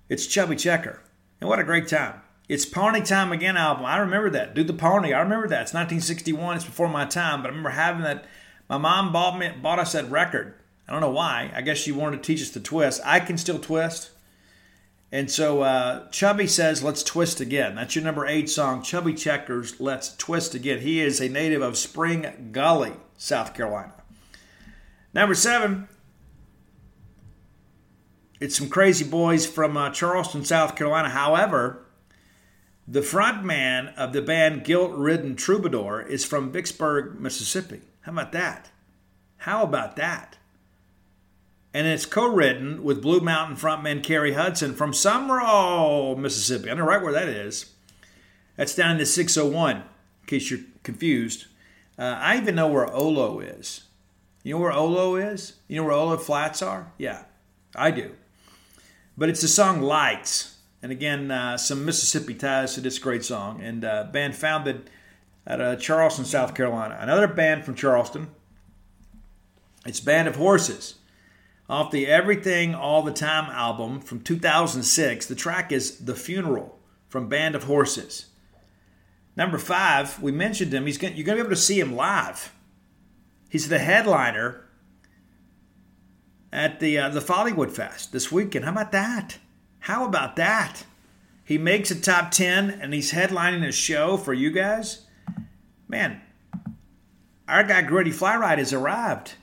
It's 0.09 0.27
Chubby 0.27 0.57
Checker. 0.57 1.03
And 1.41 1.49
what 1.49 1.59
a 1.59 1.65
great 1.65 1.89
time. 1.89 2.23
It's 2.49 2.67
Pony 2.67 3.01
Time 3.01 3.33
Again 3.33 3.57
album. 3.57 3.85
I 3.85 3.99
remember 3.99 4.31
that. 4.31 4.55
Do 4.55 4.65
the 4.65 4.73
Pony. 4.73 5.13
I 5.13 5.21
remember 5.21 5.47
that. 5.49 5.63
It's 5.63 5.75
1961. 5.75 6.57
It's 6.57 6.65
before 6.65 6.89
my 6.89 7.05
time, 7.05 7.43
but 7.43 7.47
I 7.47 7.51
remember 7.51 7.71
having 7.71 8.03
that. 8.03 8.25
My 8.69 8.77
mom 8.77 9.13
bought 9.13 9.39
me 9.39 9.51
bought 9.51 9.79
us 9.79 9.93
that 9.93 10.11
record. 10.11 10.55
I 10.89 10.93
don't 10.93 11.01
know 11.01 11.11
why. 11.11 11.53
I 11.55 11.63
guess 11.63 11.79
she 11.79 11.93
wanted 11.93 12.17
to 12.17 12.23
teach 12.27 12.43
us 12.43 12.51
to 12.51 12.61
twist. 12.61 13.01
I 13.05 13.21
can 13.21 13.39
still 13.39 13.61
twist. 13.61 14.11
And 15.13 15.31
so 15.31 15.63
uh, 15.63 16.09
Chubby 16.11 16.47
says, 16.47 16.83
Let's 16.83 17.03
twist 17.03 17.41
again. 17.41 17.75
That's 17.75 17.95
your 17.95 18.05
number 18.05 18.27
eight 18.27 18.49
song, 18.49 18.83
Chubby 18.83 19.15
Checkers, 19.15 19.81
Let's 19.81 20.17
Twist 20.17 20.55
Again. 20.55 20.81
He 20.81 21.01
is 21.01 21.21
a 21.21 21.29
native 21.29 21.63
of 21.63 21.77
Spring 21.77 22.51
Gully, 22.53 22.93
South 23.17 23.55
Carolina. 23.55 23.93
Number 25.13 25.35
seven, 25.35 25.89
it's 28.41 28.57
some 28.57 28.69
crazy 28.69 29.05
boys 29.05 29.47
from 29.47 29.77
uh, 29.77 29.91
Charleston, 29.91 30.45
South 30.45 30.77
Carolina. 30.77 31.11
However, 31.11 31.87
the 32.87 33.03
front 33.03 33.45
man 33.45 33.89
of 33.97 34.13
the 34.13 34.23
band 34.23 34.65
Guilt 34.65 34.93
Ridden 34.93 35.35
Troubadour 35.35 36.03
is 36.03 36.25
from 36.25 36.53
Vicksburg, 36.53 37.21
Mississippi. 37.21 37.81
How 38.03 38.13
about 38.13 38.33
that? 38.33 38.71
How 39.39 39.65
about 39.65 39.97
that? 39.97 40.39
And 41.73 41.87
it's 41.87 42.07
co-written 42.07 42.83
with 42.83 43.03
Blue 43.03 43.21
Mountain 43.21 43.57
frontman 43.57 44.03
Cary 44.03 44.33
Hudson 44.33 44.75
from 44.75 44.93
Sumrall, 44.93 46.19
Mississippi. 46.19 46.71
I 46.71 46.75
know 46.75 46.85
right 46.85 47.03
where 47.03 47.13
that 47.13 47.29
is. 47.29 47.73
That's 48.57 48.75
down 48.75 48.91
in 48.93 48.99
the 48.99 49.07
601, 49.07 49.77
in 49.77 49.83
case 50.27 50.51
you're 50.51 50.61
confused. 50.83 51.47
Uh, 51.97 52.19
I 52.19 52.39
even 52.39 52.57
know 52.57 52.67
where 52.67 52.87
Oloh 52.87 53.41
is. 53.41 53.85
You 54.43 54.55
know 54.55 54.61
where 54.61 54.73
Oloh 54.73 55.17
is? 55.17 55.55
You 55.69 55.77
know 55.77 55.85
where 55.85 55.95
Oloh 55.95 56.21
Flats 56.21 56.61
are? 56.61 56.93
Yeah, 56.99 57.25
I 57.77 57.91
do. 57.93 58.13
But 59.17 59.29
it's 59.29 59.43
the 59.43 59.49
song 59.49 59.81
Lights. 59.81 60.57
And 60.83 60.91
again, 60.91 61.31
uh, 61.31 61.57
some 61.59 61.85
Mississippi 61.85 62.35
ties 62.35 62.75
to 62.75 62.81
this 62.81 62.99
great 62.99 63.25
song. 63.25 63.61
And 63.61 63.85
uh, 63.85 64.05
band 64.05 64.35
founded 64.35 64.91
at 65.47 65.81
Charleston, 65.81 66.25
South 66.25 66.55
Carolina. 66.55 66.97
Another 66.99 67.29
band 67.29 67.65
from 67.65 67.75
Charleston. 67.75 68.29
It's 69.85 70.01
Band 70.01 70.27
of 70.27 70.37
Horses. 70.37 70.97
Off 71.71 71.93
the 71.93 72.09
Everything 72.09 72.75
All 72.75 73.03
the 73.03 73.13
Time 73.13 73.49
album 73.49 74.01
from 74.01 74.23
2006, 74.23 75.27
the 75.27 75.37
track 75.37 75.71
is 75.71 75.99
The 75.99 76.17
Funeral 76.17 76.77
from 77.09 77.29
Band 77.29 77.55
of 77.55 77.65
Horses. 77.65 78.27
Number 79.37 79.57
five, 79.57 80.21
we 80.21 80.33
mentioned 80.33 80.75
him. 80.75 80.87
He's 80.87 80.99
gonna, 80.99 81.15
you're 81.15 81.25
going 81.25 81.39
to 81.39 81.45
be 81.45 81.47
able 81.47 81.55
to 81.55 81.63
see 81.63 81.79
him 81.79 81.95
live. 81.95 82.53
He's 83.49 83.69
the 83.69 83.79
headliner 83.79 84.65
at 86.53 86.81
the 86.81 86.99
uh, 86.99 87.09
the 87.09 87.21
Follywood 87.21 87.71
Fest 87.71 88.11
this 88.11 88.33
weekend. 88.33 88.65
How 88.65 88.73
about 88.73 88.91
that? 88.91 89.39
How 89.79 90.05
about 90.05 90.35
that? 90.35 90.85
He 91.45 91.57
makes 91.57 91.93
a 91.93 92.01
top 92.01 92.33
10 92.33 92.71
and 92.71 92.93
he's 92.93 93.13
headlining 93.13 93.65
a 93.65 93.71
show 93.71 94.17
for 94.17 94.35
you 94.35 94.51
guys. 94.51 95.07
Man, 95.87 96.21
our 97.47 97.63
guy 97.63 97.83
Gritty 97.83 98.11
Flyride 98.11 98.59
has 98.59 98.73
arrived. 98.73 99.35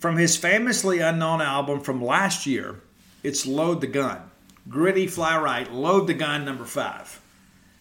From 0.00 0.16
his 0.16 0.34
famously 0.34 1.00
unknown 1.00 1.42
album 1.42 1.80
from 1.80 2.02
last 2.02 2.46
year, 2.46 2.80
it's 3.22 3.44
Load 3.44 3.82
the 3.82 3.86
Gun. 3.86 4.30
Gritty 4.66 5.06
Fly 5.06 5.38
Right, 5.38 5.70
Load 5.70 6.06
the 6.06 6.14
Gun 6.14 6.42
number 6.42 6.64
five. 6.64 7.20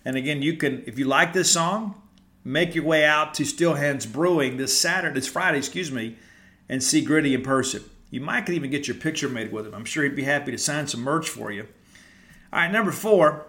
And 0.03 0.17
again, 0.17 0.41
you 0.41 0.57
can, 0.57 0.83
if 0.85 0.99
you 0.99 1.05
like 1.05 1.31
this 1.31 1.49
song, 1.49 2.01
make 2.43 2.75
your 2.75 2.83
way 2.83 3.05
out 3.05 3.33
to 3.35 3.45
Steel 3.45 3.75
Hands 3.75 4.05
Brewing 4.05 4.57
this 4.57 4.77
Saturday, 4.77 5.13
this 5.13 5.29
Friday, 5.29 5.59
excuse 5.59 5.93
me, 5.93 6.17
and 6.67 6.83
see 6.83 7.01
Gritty 7.01 7.33
in 7.33 7.41
person. 7.41 7.83
You 8.11 8.19
might 8.19 8.45
could 8.45 8.55
even 8.55 8.69
get 8.69 8.89
your 8.89 8.97
picture 8.97 9.29
made 9.29 9.53
with 9.53 9.65
him. 9.65 9.73
I'm 9.73 9.85
sure 9.85 10.03
he'd 10.03 10.15
be 10.15 10.23
happy 10.23 10.51
to 10.51 10.57
sign 10.57 10.87
some 10.87 11.01
merch 11.01 11.29
for 11.29 11.51
you. 11.51 11.67
All 12.51 12.59
right, 12.59 12.71
number 12.71 12.91
four, 12.91 13.45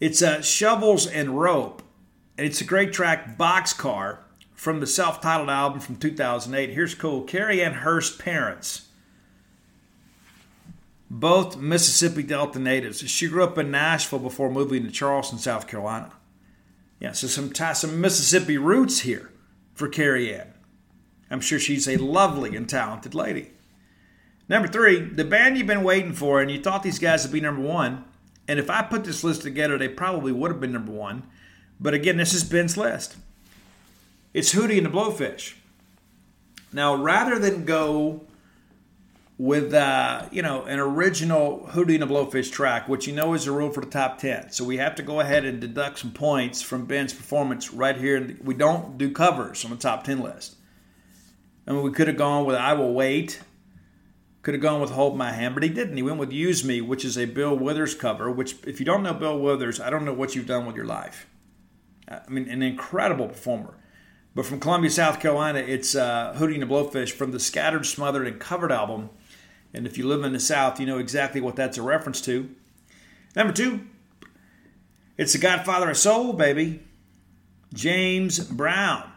it's 0.00 0.22
uh, 0.22 0.40
Shovels 0.40 1.06
and 1.06 1.38
Rope. 1.38 1.82
And 2.38 2.46
it's 2.46 2.62
a 2.62 2.64
great 2.64 2.94
track, 2.94 3.36
Boxcar 3.36 4.20
from 4.64 4.80
the 4.80 4.86
self 4.86 5.20
titled 5.20 5.50
album 5.50 5.78
from 5.78 5.96
2008. 5.96 6.70
Here's 6.70 6.94
cool 6.94 7.22
Cary 7.22 7.62
Ann 7.62 7.74
Hearst 7.74 8.18
parents, 8.18 8.88
both 11.10 11.58
Mississippi 11.58 12.22
Delta 12.22 12.58
natives. 12.58 13.08
She 13.10 13.28
grew 13.28 13.44
up 13.44 13.58
in 13.58 13.70
Nashville 13.70 14.18
before 14.18 14.50
moving 14.50 14.82
to 14.84 14.90
Charleston, 14.90 15.38
South 15.38 15.68
Carolina. 15.68 16.12
Yeah, 16.98 17.12
so 17.12 17.26
some, 17.26 17.54
some 17.54 18.00
Mississippi 18.00 18.56
roots 18.56 19.00
here 19.00 19.30
for 19.74 19.86
Carrie 19.86 20.34
Ann. 20.34 20.54
I'm 21.30 21.40
sure 21.40 21.58
she's 21.58 21.86
a 21.86 21.98
lovely 21.98 22.56
and 22.56 22.66
talented 22.66 23.14
lady. 23.14 23.50
Number 24.48 24.68
three, 24.68 25.00
the 25.00 25.24
band 25.24 25.58
you've 25.58 25.66
been 25.66 25.82
waiting 25.82 26.14
for, 26.14 26.40
and 26.40 26.50
you 26.50 26.62
thought 26.62 26.82
these 26.82 26.98
guys 26.98 27.22
would 27.24 27.32
be 27.32 27.40
number 27.40 27.62
one. 27.62 28.04
And 28.48 28.58
if 28.58 28.70
I 28.70 28.80
put 28.80 29.04
this 29.04 29.24
list 29.24 29.42
together, 29.42 29.76
they 29.76 29.88
probably 29.88 30.32
would 30.32 30.50
have 30.50 30.60
been 30.60 30.72
number 30.72 30.92
one. 30.92 31.24
But 31.78 31.92
again, 31.92 32.16
this 32.16 32.32
is 32.32 32.44
Ben's 32.44 32.78
list. 32.78 33.16
It's 34.34 34.52
Hootie 34.52 34.78
and 34.78 34.86
the 34.86 34.90
Blowfish. 34.90 35.54
Now, 36.72 36.96
rather 36.96 37.38
than 37.38 37.64
go 37.64 38.22
with 39.38 39.72
uh, 39.72 40.26
you 40.32 40.42
know 40.42 40.64
an 40.64 40.80
original 40.80 41.68
Hootie 41.70 41.94
and 41.94 42.02
the 42.02 42.12
Blowfish 42.12 42.50
track, 42.50 42.88
which 42.88 43.06
you 43.06 43.14
know 43.14 43.34
is 43.34 43.46
a 43.46 43.52
rule 43.52 43.70
for 43.70 43.80
the 43.80 43.90
top 43.90 44.18
ten, 44.18 44.50
so 44.50 44.64
we 44.64 44.78
have 44.78 44.96
to 44.96 45.04
go 45.04 45.20
ahead 45.20 45.44
and 45.44 45.60
deduct 45.60 46.00
some 46.00 46.10
points 46.10 46.62
from 46.62 46.84
Ben's 46.84 47.12
performance 47.12 47.72
right 47.72 47.96
here. 47.96 48.36
We 48.42 48.54
don't 48.54 48.98
do 48.98 49.12
covers 49.12 49.64
on 49.64 49.70
the 49.70 49.76
top 49.76 50.02
ten 50.02 50.20
list. 50.20 50.56
I 51.68 51.72
mean, 51.72 51.84
we 51.84 51.92
could 51.92 52.08
have 52.08 52.16
gone 52.16 52.44
with 52.44 52.56
"I 52.56 52.72
Will 52.72 52.92
Wait," 52.92 53.40
could 54.42 54.54
have 54.54 54.62
gone 54.62 54.80
with 54.80 54.90
"Hold 54.90 55.16
My 55.16 55.30
Hand," 55.30 55.54
but 55.54 55.62
he 55.62 55.68
didn't. 55.68 55.96
He 55.96 56.02
went 56.02 56.18
with 56.18 56.32
"Use 56.32 56.64
Me," 56.64 56.80
which 56.80 57.04
is 57.04 57.16
a 57.16 57.26
Bill 57.26 57.56
Withers 57.56 57.94
cover. 57.94 58.32
Which, 58.32 58.56
if 58.66 58.80
you 58.80 58.86
don't 58.86 59.04
know 59.04 59.14
Bill 59.14 59.38
Withers, 59.38 59.78
I 59.78 59.90
don't 59.90 60.04
know 60.04 60.12
what 60.12 60.34
you've 60.34 60.48
done 60.48 60.66
with 60.66 60.74
your 60.74 60.86
life. 60.86 61.28
I 62.08 62.28
mean, 62.28 62.48
an 62.48 62.64
incredible 62.64 63.28
performer. 63.28 63.74
But 64.34 64.46
from 64.46 64.58
Columbia, 64.58 64.90
South 64.90 65.20
Carolina, 65.20 65.60
it's 65.60 65.94
uh, 65.94 66.36
and 66.36 66.62
the 66.62 66.66
Blowfish 66.66 67.12
from 67.12 67.30
the 67.30 67.38
Scattered, 67.38 67.86
Smothered, 67.86 68.26
and 68.26 68.40
Covered 68.40 68.72
album. 68.72 69.10
And 69.72 69.86
if 69.86 69.96
you 69.96 70.06
live 70.06 70.24
in 70.24 70.32
the 70.32 70.40
South, 70.40 70.80
you 70.80 70.86
know 70.86 70.98
exactly 70.98 71.40
what 71.40 71.56
that's 71.56 71.78
a 71.78 71.82
reference 71.82 72.20
to. 72.22 72.50
Number 73.36 73.52
two, 73.52 73.80
it's 75.16 75.32
the 75.32 75.38
Godfather 75.38 75.90
of 75.90 75.96
Soul, 75.96 76.32
baby, 76.32 76.82
James 77.72 78.40
Brown. 78.40 79.10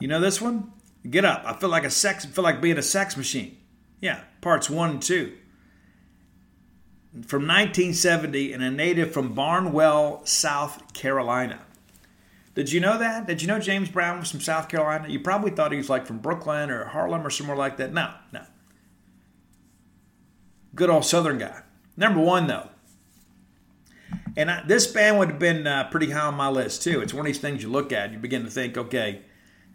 You 0.00 0.08
know 0.08 0.20
this 0.20 0.40
one? 0.40 0.72
Get 1.08 1.24
up. 1.24 1.42
I 1.44 1.54
feel 1.54 1.68
like 1.68 1.84
a 1.84 1.90
sex. 1.90 2.24
Feel 2.24 2.44
like 2.44 2.60
being 2.60 2.78
a 2.78 2.82
sex 2.82 3.16
machine. 3.16 3.56
Yeah, 4.00 4.22
parts 4.40 4.70
one 4.70 4.90
and 4.90 5.02
two. 5.02 5.34
From 7.26 7.42
1970, 7.42 8.52
and 8.52 8.62
a 8.62 8.70
native 8.70 9.12
from 9.12 9.34
Barnwell, 9.34 10.24
South 10.24 10.92
Carolina. 10.92 11.60
Did 12.58 12.72
you 12.72 12.80
know 12.80 12.98
that? 12.98 13.28
Did 13.28 13.40
you 13.40 13.46
know 13.46 13.60
James 13.60 13.88
Brown 13.88 14.18
was 14.18 14.32
from 14.32 14.40
South 14.40 14.68
Carolina? 14.68 15.08
You 15.08 15.20
probably 15.20 15.52
thought 15.52 15.70
he 15.70 15.78
was 15.78 15.88
like 15.88 16.06
from 16.06 16.18
Brooklyn 16.18 16.70
or 16.70 16.86
Harlem 16.86 17.24
or 17.24 17.30
somewhere 17.30 17.56
like 17.56 17.76
that. 17.76 17.92
No, 17.92 18.12
no. 18.32 18.42
Good 20.74 20.90
old 20.90 21.04
Southern 21.04 21.38
guy. 21.38 21.62
Number 21.96 22.18
one, 22.18 22.48
though. 22.48 22.68
And 24.36 24.50
I, 24.50 24.64
this 24.66 24.88
band 24.88 25.20
would 25.20 25.28
have 25.28 25.38
been 25.38 25.68
uh, 25.68 25.88
pretty 25.88 26.10
high 26.10 26.26
on 26.26 26.34
my 26.34 26.48
list, 26.48 26.82
too. 26.82 27.00
It's 27.00 27.14
one 27.14 27.20
of 27.20 27.26
these 27.26 27.38
things 27.38 27.62
you 27.62 27.68
look 27.68 27.92
at, 27.92 28.10
you 28.10 28.18
begin 28.18 28.42
to 28.42 28.50
think, 28.50 28.76
okay, 28.76 29.22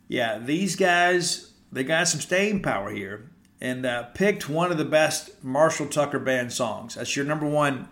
yeah, 0.09 0.37
these 0.37 0.75
guys, 0.75 1.53
they 1.71 1.85
got 1.85 2.09
some 2.09 2.19
staying 2.19 2.63
power 2.63 2.91
here. 2.91 3.29
and 3.63 3.85
uh, 3.85 4.03
picked 4.03 4.49
one 4.49 4.73
of 4.73 4.77
the 4.77 4.85
best 4.85 5.41
Marshall 5.41 5.87
Tucker 5.87 6.19
Band 6.19 6.51
songs. 6.51 6.95
That's 6.95 7.15
your 7.15 7.23
number 7.23 7.47
one 7.47 7.87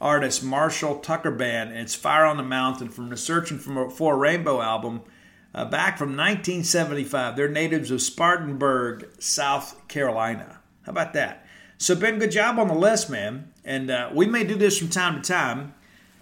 artist, 0.00 0.44
Marshall 0.44 0.98
Tucker 0.98 1.30
Band, 1.30 1.70
and 1.70 1.78
it's 1.80 1.94
Fire 1.94 2.24
on 2.24 2.36
the 2.36 2.42
Mountain 2.42 2.90
from 2.90 3.08
the 3.08 3.16
Searching 3.16 3.58
for 3.58 4.14
a 4.14 4.16
Rainbow 4.16 4.60
album 4.60 5.02
uh, 5.54 5.64
back 5.64 5.96
from 5.96 6.10
1975. 6.10 7.36
They're 7.36 7.48
natives 7.48 7.90
of 7.90 8.02
Spartanburg, 8.02 9.08
South 9.18 9.88
Carolina. 9.88 10.60
How 10.82 10.92
about 10.92 11.14
that? 11.14 11.46
So, 11.78 11.94
Ben, 11.94 12.18
good 12.18 12.30
job 12.30 12.58
on 12.58 12.68
the 12.68 12.74
list, 12.74 13.10
man. 13.10 13.52
And 13.64 13.90
uh, 13.90 14.10
we 14.14 14.26
may 14.26 14.44
do 14.44 14.54
this 14.54 14.78
from 14.78 14.88
time 14.88 15.20
to 15.20 15.26
time. 15.26 15.74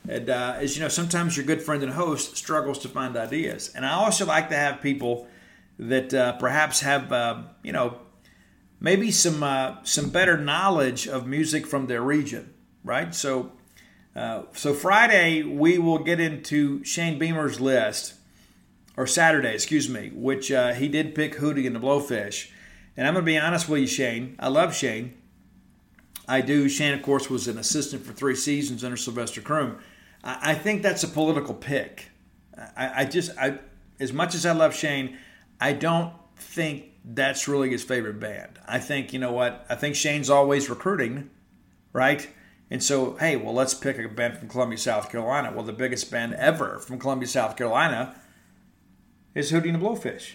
And 0.08 0.30
uh, 0.30 0.56
as 0.58 0.76
you 0.76 0.82
know, 0.82 0.88
sometimes 0.88 1.36
your 1.36 1.46
good 1.46 1.62
friend 1.62 1.82
and 1.82 1.92
host 1.92 2.36
struggles 2.36 2.78
to 2.80 2.88
find 2.88 3.16
ideas. 3.16 3.72
And 3.74 3.84
I 3.86 3.92
also 3.92 4.26
like 4.26 4.48
to 4.50 4.56
have 4.56 4.80
people 4.80 5.26
that 5.78 6.12
uh, 6.12 6.32
perhaps 6.34 6.80
have, 6.80 7.12
uh, 7.12 7.42
you 7.62 7.72
know, 7.72 7.98
maybe 8.80 9.10
some 9.10 9.42
uh, 9.42 9.76
some 9.82 10.10
better 10.10 10.36
knowledge 10.36 11.08
of 11.08 11.26
music 11.26 11.66
from 11.66 11.86
their 11.86 12.02
region, 12.02 12.52
right? 12.84 13.14
So, 13.14 13.52
uh, 14.14 14.42
so 14.52 14.72
Friday 14.74 15.42
we 15.42 15.78
will 15.78 15.98
get 15.98 16.20
into 16.20 16.82
Shane 16.84 17.18
Beamer's 17.18 17.60
list, 17.60 18.14
or 18.96 19.06
Saturday, 19.06 19.54
excuse 19.54 19.88
me, 19.88 20.10
which 20.14 20.52
uh, 20.52 20.72
he 20.74 20.88
did 20.88 21.14
pick 21.14 21.36
Hootie 21.36 21.66
and 21.66 21.74
the 21.74 21.80
Blowfish. 21.80 22.50
And 22.96 23.08
I'm 23.08 23.14
going 23.14 23.24
to 23.24 23.32
be 23.32 23.38
honest 23.38 23.68
with 23.68 23.80
you, 23.80 23.86
Shane. 23.88 24.36
I 24.38 24.48
love 24.48 24.74
Shane. 24.74 25.14
I 26.28 26.40
do. 26.40 26.68
Shane, 26.68 26.94
of 26.94 27.02
course, 27.02 27.28
was 27.28 27.48
an 27.48 27.58
assistant 27.58 28.06
for 28.06 28.12
three 28.12 28.36
seasons 28.36 28.84
under 28.84 28.96
Sylvester 28.96 29.40
Croom. 29.40 29.78
I, 30.22 30.52
I 30.52 30.54
think 30.54 30.82
that's 30.82 31.02
a 31.02 31.08
political 31.08 31.54
pick. 31.54 32.10
I, 32.56 33.02
I 33.02 33.04
just, 33.04 33.36
I, 33.36 33.58
as 33.98 34.12
much 34.12 34.34
as 34.36 34.46
I 34.46 34.52
love 34.52 34.76
Shane, 34.76 35.18
I 35.60 35.72
don't 35.72 36.12
think 36.36 36.84
that's 37.04 37.48
really 37.48 37.70
his 37.70 37.82
favorite 37.82 38.20
band. 38.20 38.60
I 38.66 38.78
think, 38.78 39.12
you 39.12 39.18
know 39.18 39.32
what? 39.32 39.66
I 39.68 39.74
think 39.74 39.96
Shane's 39.96 40.30
always 40.30 40.70
recruiting, 40.70 41.30
right? 41.92 42.28
And 42.70 42.82
so, 42.82 43.16
hey, 43.16 43.36
well, 43.36 43.54
let's 43.54 43.74
pick 43.74 43.98
a 43.98 44.08
band 44.08 44.38
from 44.38 44.48
Columbia, 44.48 44.78
South 44.78 45.10
Carolina. 45.10 45.52
Well, 45.54 45.64
the 45.64 45.72
biggest 45.72 46.10
band 46.10 46.34
ever 46.34 46.78
from 46.78 46.98
Columbia, 46.98 47.28
South 47.28 47.56
Carolina 47.56 48.18
is 49.34 49.52
Hootie 49.52 49.66
and 49.66 49.74
the 49.74 49.78
Blowfish. 49.78 50.32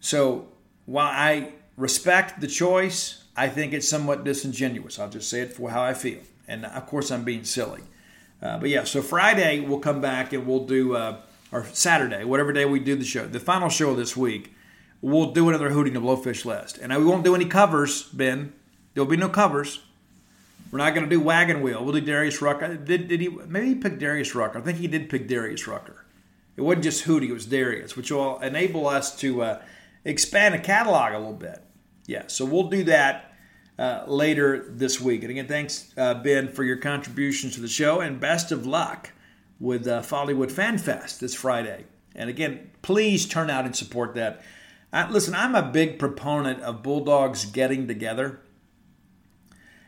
So, 0.00 0.48
while 0.86 1.10
I 1.10 1.52
respect 1.76 2.40
the 2.40 2.46
choice, 2.46 3.24
I 3.36 3.48
think 3.48 3.72
it's 3.72 3.88
somewhat 3.88 4.24
disingenuous. 4.24 4.98
I'll 4.98 5.10
just 5.10 5.28
say 5.28 5.40
it 5.40 5.52
for 5.52 5.70
how 5.70 5.82
I 5.82 5.94
feel. 5.94 6.20
And 6.46 6.64
of 6.64 6.86
course, 6.86 7.10
I'm 7.10 7.24
being 7.24 7.44
silly. 7.44 7.80
Uh, 8.40 8.58
but 8.58 8.68
yeah, 8.68 8.84
so 8.84 9.02
Friday 9.02 9.60
we'll 9.60 9.80
come 9.80 10.00
back 10.00 10.32
and 10.32 10.46
we'll 10.46 10.66
do, 10.66 10.94
uh, 10.94 11.20
or 11.50 11.64
Saturday, 11.72 12.24
whatever 12.24 12.52
day 12.52 12.64
we 12.64 12.78
do 12.78 12.94
the 12.94 13.04
show, 13.04 13.26
the 13.26 13.40
final 13.40 13.68
show 13.68 13.94
this 13.94 14.16
week 14.16 14.54
we'll 15.04 15.32
do 15.32 15.50
another 15.50 15.70
Hootie 15.70 15.88
and 15.88 15.96
the 15.96 16.00
Blowfish 16.00 16.46
list. 16.46 16.78
And 16.78 16.96
we 16.96 17.04
won't 17.04 17.24
do 17.24 17.34
any 17.34 17.44
covers, 17.44 18.04
Ben. 18.04 18.54
There'll 18.94 19.08
be 19.08 19.18
no 19.18 19.28
covers. 19.28 19.82
We're 20.74 20.78
not 20.78 20.92
going 20.92 21.08
to 21.08 21.10
do 21.10 21.20
Wagon 21.20 21.62
Wheel. 21.62 21.84
We'll 21.84 21.94
do 21.94 22.00
Darius 22.00 22.42
Rucker. 22.42 22.74
Did, 22.74 23.06
did 23.06 23.20
he? 23.20 23.28
Maybe 23.28 23.68
he 23.68 23.74
picked 23.76 24.00
Darius 24.00 24.34
Rucker. 24.34 24.58
I 24.58 24.60
think 24.60 24.78
he 24.78 24.88
did 24.88 25.08
pick 25.08 25.28
Darius 25.28 25.68
Rucker. 25.68 26.04
It 26.56 26.62
wasn't 26.62 26.82
just 26.82 27.04
Hootie, 27.04 27.28
it 27.28 27.32
was 27.32 27.46
Darius, 27.46 27.96
which 27.96 28.10
will 28.10 28.40
enable 28.40 28.88
us 28.88 29.14
to 29.20 29.42
uh, 29.42 29.62
expand 30.04 30.52
the 30.52 30.58
catalog 30.58 31.12
a 31.12 31.18
little 31.18 31.32
bit. 31.32 31.62
Yeah, 32.06 32.24
so 32.26 32.44
we'll 32.44 32.70
do 32.70 32.82
that 32.84 33.36
uh, 33.78 34.02
later 34.08 34.66
this 34.68 35.00
week. 35.00 35.22
And 35.22 35.30
again, 35.30 35.46
thanks, 35.46 35.94
uh, 35.96 36.14
Ben, 36.14 36.48
for 36.48 36.64
your 36.64 36.78
contributions 36.78 37.54
to 37.54 37.60
the 37.60 37.68
show, 37.68 38.00
and 38.00 38.18
best 38.18 38.50
of 38.50 38.66
luck 38.66 39.12
with 39.60 39.86
uh, 39.86 40.02
Follywood 40.02 40.50
Fan 40.50 40.78
Fest 40.78 41.20
this 41.20 41.36
Friday. 41.36 41.84
And 42.16 42.28
again, 42.28 42.72
please 42.82 43.26
turn 43.26 43.48
out 43.48 43.64
and 43.64 43.76
support 43.76 44.16
that. 44.16 44.42
I, 44.92 45.08
listen, 45.08 45.36
I'm 45.36 45.54
a 45.54 45.62
big 45.62 46.00
proponent 46.00 46.62
of 46.62 46.82
Bulldogs 46.82 47.44
getting 47.44 47.86
together. 47.86 48.40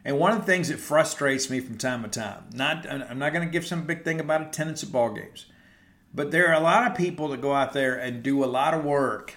And 0.07 0.21
one 0.21 0.31
of 0.31 0.39
the 0.39 0.45
things 0.45 0.69
that 0.69 0.79
frustrates 0.79 1.51
me 1.51 1.59
from 1.59 1.79
time 1.79 2.05
to 2.05 2.09
time, 2.09 2.45
not 2.55 2.89
I'm 2.89 3.19
not 3.19 3.33
going 3.33 3.45
to 3.45 3.51
give 3.51 3.67
some 3.67 3.87
big 3.87 4.05
thing 4.05 4.21
about 4.21 4.41
attendance 4.41 4.85
at 4.85 4.93
ball 4.93 5.13
games, 5.13 5.47
but 6.15 6.31
there 6.31 6.47
are 6.47 6.55
a 6.55 6.61
lot 6.61 6.89
of 6.89 6.97
people 6.97 7.27
that 7.29 7.41
go 7.41 7.53
out 7.53 7.73
there 7.73 7.97
and 7.97 8.23
do 8.23 8.45
a 8.45 8.47
lot 8.47 8.73
of 8.73 8.85
work 8.85 9.35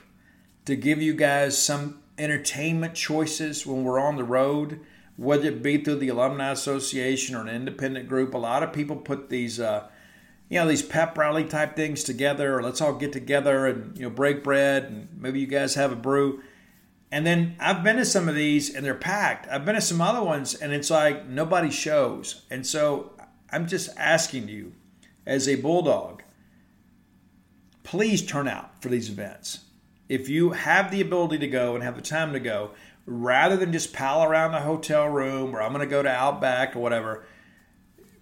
to 0.65 0.76
give 0.76 1.01
you 1.01 1.15
guys 1.15 1.57
some 1.57 2.03
entertainment 2.20 2.93
choices 2.93 3.65
when 3.65 3.84
we're 3.84 3.99
on 3.99 4.15
the 4.15 4.24
road, 4.24 4.80
whether 5.17 5.47
it 5.47 5.63
be 5.63 5.84
through 5.84 5.95
the 5.95 6.09
alumni 6.09 6.51
association 6.51 7.34
or 7.34 7.41
an 7.41 7.49
independent 7.49 8.07
group. 8.07 8.36
A 8.36 8.38
lot 8.38 8.61
of 8.61 8.72
people 8.72 8.95
put 8.95 9.32
these 9.32 9.59
uh, 9.59 9.88
you 10.49 10.59
know 10.59 10.67
these 10.67 10.84
pep 10.84 11.17
rally 11.17 11.45
type 11.45 11.76
things 11.76 12.03
together 12.03 12.55
or 12.55 12.61
let's 12.61 12.80
all 12.80 12.93
get 12.93 13.11
together 13.11 13.65
and 13.65 13.97
you 13.97 14.03
know 14.03 14.11
break 14.11 14.43
bread 14.43 14.84
and 14.84 15.09
maybe 15.20 15.39
you 15.39 15.47
guys 15.47 15.74
have 15.74 15.91
a 15.91 15.95
brew 15.95 16.43
and 17.12 17.26
then 17.26 17.55
i've 17.60 17.84
been 17.84 17.97
to 17.97 18.05
some 18.05 18.30
of 18.30 18.36
these 18.36 18.74
and 18.74 18.86
they're 18.86 18.95
packed. 18.95 19.47
I've 19.49 19.66
been 19.66 19.76
to 19.76 19.82
some 19.82 20.01
other 20.01 20.24
ones 20.24 20.55
and 20.55 20.72
it's 20.72 20.89
like 20.89 21.28
nobody 21.28 21.70
shows. 21.70 22.45
And 22.49 22.66
so 22.66 23.14
i'm 23.51 23.68
just 23.68 23.89
asking 23.97 24.47
you 24.47 24.74
as 25.26 25.47
a 25.47 25.55
bulldog 25.55 26.24
please 27.84 28.24
turn 28.24 28.47
out 28.47 28.82
for 28.84 28.89
these 28.89 29.10
events. 29.10 29.62
If 30.07 30.30
you 30.30 30.51
have 30.51 30.91
the 30.91 31.01
ability 31.01 31.39
to 31.39 31.47
go 31.47 31.74
and 31.74 31.84
have 31.84 31.95
the 31.95 32.01
time 32.01 32.34
to 32.34 32.39
go 32.39 32.72
rather 33.05 33.57
than 33.57 33.72
just 33.72 33.93
pal 33.93 34.24
around 34.24 34.51
the 34.51 34.60
hotel 34.60 35.07
room 35.07 35.55
or 35.55 35.62
i'm 35.62 35.74
going 35.74 35.86
to 35.86 35.89
go 35.89 36.03
to 36.03 36.10
outback 36.10 36.76
or 36.76 36.80
whatever 36.80 37.26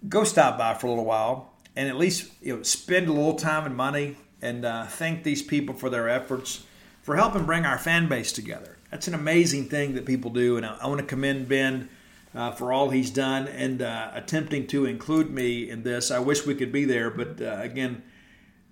go 0.08 0.24
stop 0.24 0.56
by 0.56 0.72
for 0.72 0.86
a 0.86 0.90
little 0.90 1.04
while 1.04 1.52
and 1.76 1.88
at 1.88 1.96
least 1.96 2.32
you 2.42 2.56
know, 2.56 2.62
spend 2.62 3.08
a 3.08 3.12
little 3.12 3.34
time 3.34 3.64
and 3.64 3.76
money 3.76 4.16
and 4.40 4.64
uh, 4.64 4.86
thank 4.86 5.22
these 5.22 5.42
people 5.42 5.74
for 5.74 5.90
their 5.90 6.08
efforts 6.08 6.64
for 7.02 7.16
helping 7.16 7.44
bring 7.44 7.64
our 7.64 7.78
fan 7.78 8.08
base 8.08 8.32
together. 8.32 8.77
That's 8.90 9.08
an 9.08 9.14
amazing 9.14 9.68
thing 9.68 9.94
that 9.94 10.06
people 10.06 10.30
do, 10.30 10.56
and 10.56 10.64
I, 10.64 10.78
I 10.82 10.86
want 10.86 11.00
to 11.00 11.06
commend 11.06 11.48
Ben 11.48 11.88
uh, 12.34 12.52
for 12.52 12.72
all 12.72 12.90
he's 12.90 13.10
done 13.10 13.48
and 13.48 13.82
uh, 13.82 14.10
attempting 14.14 14.66
to 14.68 14.86
include 14.86 15.30
me 15.30 15.68
in 15.68 15.82
this. 15.82 16.10
I 16.10 16.18
wish 16.18 16.46
we 16.46 16.54
could 16.54 16.72
be 16.72 16.84
there, 16.84 17.10
but 17.10 17.40
uh, 17.40 17.58
again, 17.60 18.02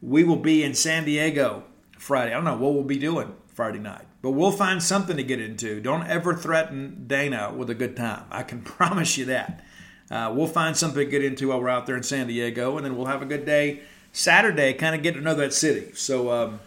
we 0.00 0.24
will 0.24 0.36
be 0.36 0.62
in 0.62 0.74
San 0.74 1.04
Diego 1.04 1.64
Friday. 1.98 2.32
I 2.32 2.34
don't 2.34 2.44
know 2.44 2.56
what 2.56 2.74
we'll 2.74 2.84
be 2.84 2.98
doing 2.98 3.34
Friday 3.48 3.78
night, 3.78 4.06
but 4.22 4.32
we'll 4.32 4.52
find 4.52 4.82
something 4.82 5.16
to 5.16 5.22
get 5.22 5.40
into. 5.40 5.80
Don't 5.80 6.06
ever 6.06 6.34
threaten 6.34 7.04
Dana 7.06 7.52
with 7.52 7.70
a 7.70 7.74
good 7.74 7.96
time. 7.96 8.24
I 8.30 8.42
can 8.42 8.62
promise 8.62 9.16
you 9.18 9.26
that. 9.26 9.64
Uh, 10.10 10.32
we'll 10.34 10.46
find 10.46 10.76
something 10.76 11.04
to 11.04 11.10
get 11.10 11.24
into 11.24 11.48
while 11.48 11.60
we're 11.60 11.68
out 11.68 11.86
there 11.86 11.96
in 11.96 12.02
San 12.02 12.28
Diego, 12.28 12.76
and 12.76 12.86
then 12.86 12.96
we'll 12.96 13.06
have 13.06 13.22
a 13.22 13.26
good 13.26 13.44
day 13.44 13.82
Saturday, 14.12 14.72
kind 14.72 14.94
of 14.94 15.02
get 15.02 15.12
to 15.12 15.20
know 15.20 15.34
that 15.34 15.52
city. 15.52 15.92
So, 15.94 16.30
um, 16.32 16.60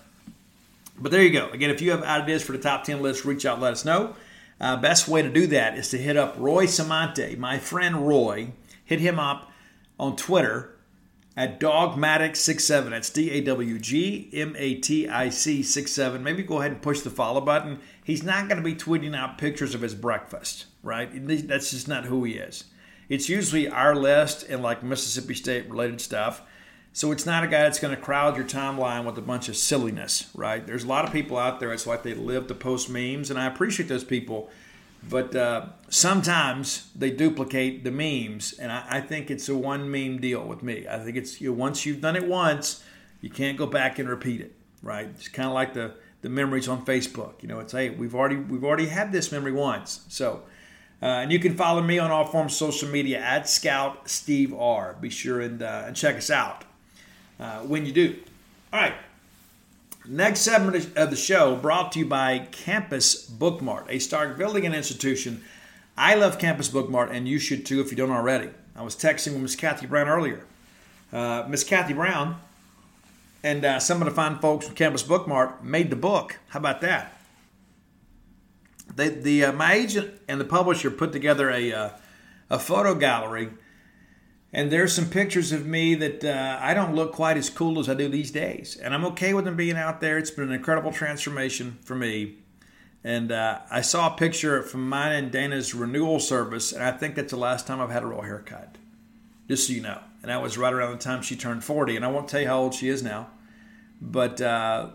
but 0.99 1.11
there 1.11 1.23
you 1.23 1.31
go. 1.31 1.49
Again, 1.49 1.69
if 1.69 1.81
you 1.81 1.91
have 1.91 2.03
ideas 2.03 2.43
for 2.43 2.51
the 2.51 2.57
top 2.57 2.83
10 2.83 3.01
list, 3.01 3.25
reach 3.25 3.45
out, 3.45 3.59
let 3.59 3.73
us 3.73 3.85
know. 3.85 4.15
Uh, 4.61 4.75
best 4.75 5.07
way 5.07 5.21
to 5.21 5.29
do 5.29 5.47
that 5.47 5.77
is 5.77 5.89
to 5.89 5.97
hit 5.97 6.17
up 6.17 6.35
Roy 6.37 6.65
Samante, 6.65 7.35
my 7.37 7.57
friend 7.57 8.07
Roy. 8.07 8.51
Hit 8.83 8.99
him 8.99 9.19
up 9.19 9.51
on 9.99 10.15
Twitter 10.15 10.75
at 11.37 11.59
Dawgmatic67. 11.59 12.89
That's 12.89 13.09
D 13.09 13.31
A 13.31 13.41
W 13.41 13.79
G 13.79 14.29
M 14.33 14.55
A 14.57 14.75
T 14.75 15.07
I 15.07 15.29
C 15.29 15.63
67. 15.63 16.21
Maybe 16.21 16.43
go 16.43 16.59
ahead 16.59 16.71
and 16.71 16.81
push 16.81 16.99
the 16.99 17.09
follow 17.09 17.39
button. 17.39 17.79
He's 18.03 18.23
not 18.23 18.49
going 18.49 18.57
to 18.57 18.63
be 18.63 18.75
tweeting 18.75 19.15
out 19.15 19.37
pictures 19.37 19.73
of 19.73 19.81
his 19.81 19.95
breakfast, 19.95 20.65
right? 20.83 21.09
That's 21.47 21.71
just 21.71 21.87
not 21.87 22.05
who 22.05 22.25
he 22.25 22.33
is. 22.33 22.65
It's 23.07 23.29
usually 23.29 23.69
our 23.69 23.95
list 23.95 24.43
and 24.49 24.61
like 24.61 24.83
Mississippi 24.83 25.33
State 25.33 25.69
related 25.69 26.01
stuff. 26.01 26.41
So 26.91 27.11
it's 27.11 27.25
not 27.25 27.43
a 27.43 27.47
guy 27.47 27.61
that's 27.61 27.79
going 27.79 27.95
to 27.95 28.01
crowd 28.01 28.35
your 28.35 28.45
timeline 28.45 29.05
with 29.05 29.17
a 29.17 29.21
bunch 29.21 29.47
of 29.47 29.55
silliness, 29.55 30.29
right? 30.33 30.65
There's 30.65 30.83
a 30.83 30.87
lot 30.87 31.05
of 31.05 31.13
people 31.13 31.37
out 31.37 31.59
there. 31.59 31.71
It's 31.71 31.87
like 31.87 32.03
they 32.03 32.13
live 32.13 32.47
to 32.47 32.55
post 32.55 32.89
memes, 32.89 33.29
and 33.29 33.39
I 33.39 33.45
appreciate 33.45 33.87
those 33.87 34.03
people. 34.03 34.49
But 35.07 35.33
uh, 35.35 35.67
sometimes 35.87 36.89
they 36.95 37.11
duplicate 37.11 37.83
the 37.83 37.91
memes, 37.91 38.53
and 38.53 38.71
I, 38.71 38.85
I, 38.89 39.01
think 39.01 39.31
it's 39.31 39.47
a 39.47 39.55
one 39.55 39.89
meme 39.89 40.19
deal 40.19 40.43
with 40.43 40.61
me. 40.61 40.87
I 40.89 40.99
think 40.99 41.15
it's 41.15 41.39
you 41.39 41.51
know, 41.51 41.55
once 41.55 41.85
you've 41.85 42.01
done 42.01 42.17
it 42.17 42.27
once, 42.27 42.83
you 43.21 43.29
can't 43.29 43.57
go 43.57 43.65
back 43.65 43.97
and 43.97 44.09
repeat 44.09 44.41
it, 44.41 44.53
right? 44.83 45.07
It's 45.07 45.29
kind 45.29 45.47
of 45.47 45.53
like 45.53 45.73
the 45.73 45.93
the 46.21 46.27
memories 46.27 46.67
on 46.67 46.83
Facebook. 46.85 47.41
You 47.41 47.47
know, 47.47 47.61
it's 47.61 47.71
hey, 47.71 47.91
we've 47.91 48.13
already 48.13 48.35
we've 48.35 48.65
already 48.65 48.87
had 48.87 49.13
this 49.13 49.31
memory 49.31 49.53
once, 49.53 50.01
so 50.09 50.41
uh, 51.01 51.05
and 51.05 51.31
you 51.31 51.39
can 51.39 51.55
follow 51.55 51.81
me 51.81 51.97
on 51.97 52.11
all 52.11 52.25
forms 52.25 52.51
of 52.51 52.57
social 52.57 52.89
media 52.89 53.19
at 53.19 53.47
Scout 53.47 54.09
Steve 54.09 54.53
R. 54.53 54.97
Be 54.99 55.09
sure 55.09 55.39
and, 55.39 55.63
uh, 55.63 55.83
and 55.85 55.95
check 55.95 56.17
us 56.17 56.29
out 56.29 56.65
uh, 57.39 57.59
when 57.59 57.85
you 57.85 57.91
do. 57.91 58.17
All 58.73 58.79
right. 58.79 58.93
Next 60.05 60.41
segment 60.41 60.97
of 60.97 61.09
the 61.09 61.15
show 61.15 61.55
brought 61.55 61.91
to 61.91 61.99
you 61.99 62.05
by 62.05 62.47
Campus 62.51 63.29
Bookmart, 63.29 63.87
a 63.89 63.97
Starkvillian 63.97 64.75
institution. 64.75 65.43
I 65.97 66.15
love 66.15 66.39
Campus 66.39 66.69
Bookmart, 66.69 67.11
and 67.11 67.27
you 67.27 67.37
should 67.37 67.65
too 67.65 67.81
if 67.81 67.91
you 67.91 67.97
don't 67.97 68.11
already. 68.11 68.49
I 68.75 68.81
was 68.81 68.95
texting 68.95 69.33
with 69.33 69.41
Miss 69.41 69.55
Kathy 69.55 69.85
Brown 69.85 70.07
earlier. 70.07 70.45
Uh, 71.11 71.45
Miss 71.47 71.63
Kathy 71.63 71.93
Brown 71.93 72.39
and 73.43 73.63
uh, 73.63 73.79
some 73.79 74.01
of 74.01 74.05
the 74.05 74.13
fine 74.13 74.37
folks 74.39 74.65
from 74.65 74.75
Campus 74.75 75.03
Bookmart 75.03 75.63
made 75.63 75.89
the 75.89 75.95
book. 75.95 76.39
How 76.49 76.59
about 76.59 76.81
that? 76.81 77.13
They, 78.95 79.09
the 79.09 79.45
uh, 79.45 79.51
my 79.53 79.73
agent 79.73 80.19
and 80.27 80.39
the 80.41 80.45
publisher 80.45 80.89
put 80.91 81.11
together 81.11 81.49
a 81.49 81.71
uh, 81.71 81.89
a 82.49 82.59
photo 82.59 82.95
gallery, 82.95 83.49
and 84.51 84.71
there's 84.71 84.93
some 84.93 85.09
pictures 85.09 85.51
of 85.51 85.65
me 85.65 85.95
that 85.95 86.23
uh, 86.23 86.57
I 86.59 86.73
don't 86.73 86.95
look 86.95 87.13
quite 87.13 87.37
as 87.37 87.49
cool 87.49 87.79
as 87.79 87.87
I 87.87 87.93
do 87.93 88.09
these 88.09 88.31
days, 88.31 88.77
and 88.77 88.93
I'm 88.93 89.05
okay 89.05 89.33
with 89.33 89.45
them 89.45 89.55
being 89.55 89.77
out 89.77 90.01
there. 90.01 90.17
It's 90.17 90.31
been 90.31 90.45
an 90.45 90.53
incredible 90.53 90.91
transformation 90.91 91.77
for 91.83 91.95
me. 91.95 92.35
And 93.03 93.31
uh, 93.31 93.59
I 93.71 93.81
saw 93.81 94.13
a 94.13 94.17
picture 94.17 94.61
from 94.61 94.89
mine 94.89 95.13
and 95.13 95.31
Dana's 95.31 95.73
renewal 95.73 96.19
service, 96.19 96.71
and 96.71 96.83
I 96.83 96.91
think 96.91 97.15
that's 97.15 97.31
the 97.31 97.37
last 97.37 97.65
time 97.65 97.79
I've 97.79 97.91
had 97.91 98.03
a 98.03 98.07
real 98.07 98.21
haircut, 98.21 98.75
just 99.47 99.67
so 99.67 99.73
you 99.73 99.81
know. 99.81 99.99
And 100.21 100.29
that 100.29 100.41
was 100.41 100.57
right 100.57 100.73
around 100.73 100.91
the 100.91 100.97
time 100.97 101.21
she 101.21 101.37
turned 101.37 101.63
40. 101.63 101.95
And 101.95 102.03
I 102.03 102.09
won't 102.09 102.27
tell 102.27 102.41
you 102.41 102.47
how 102.47 102.59
old 102.59 102.73
she 102.73 102.89
is 102.89 103.01
now, 103.01 103.29
but 104.01 104.41
uh, 104.41 104.89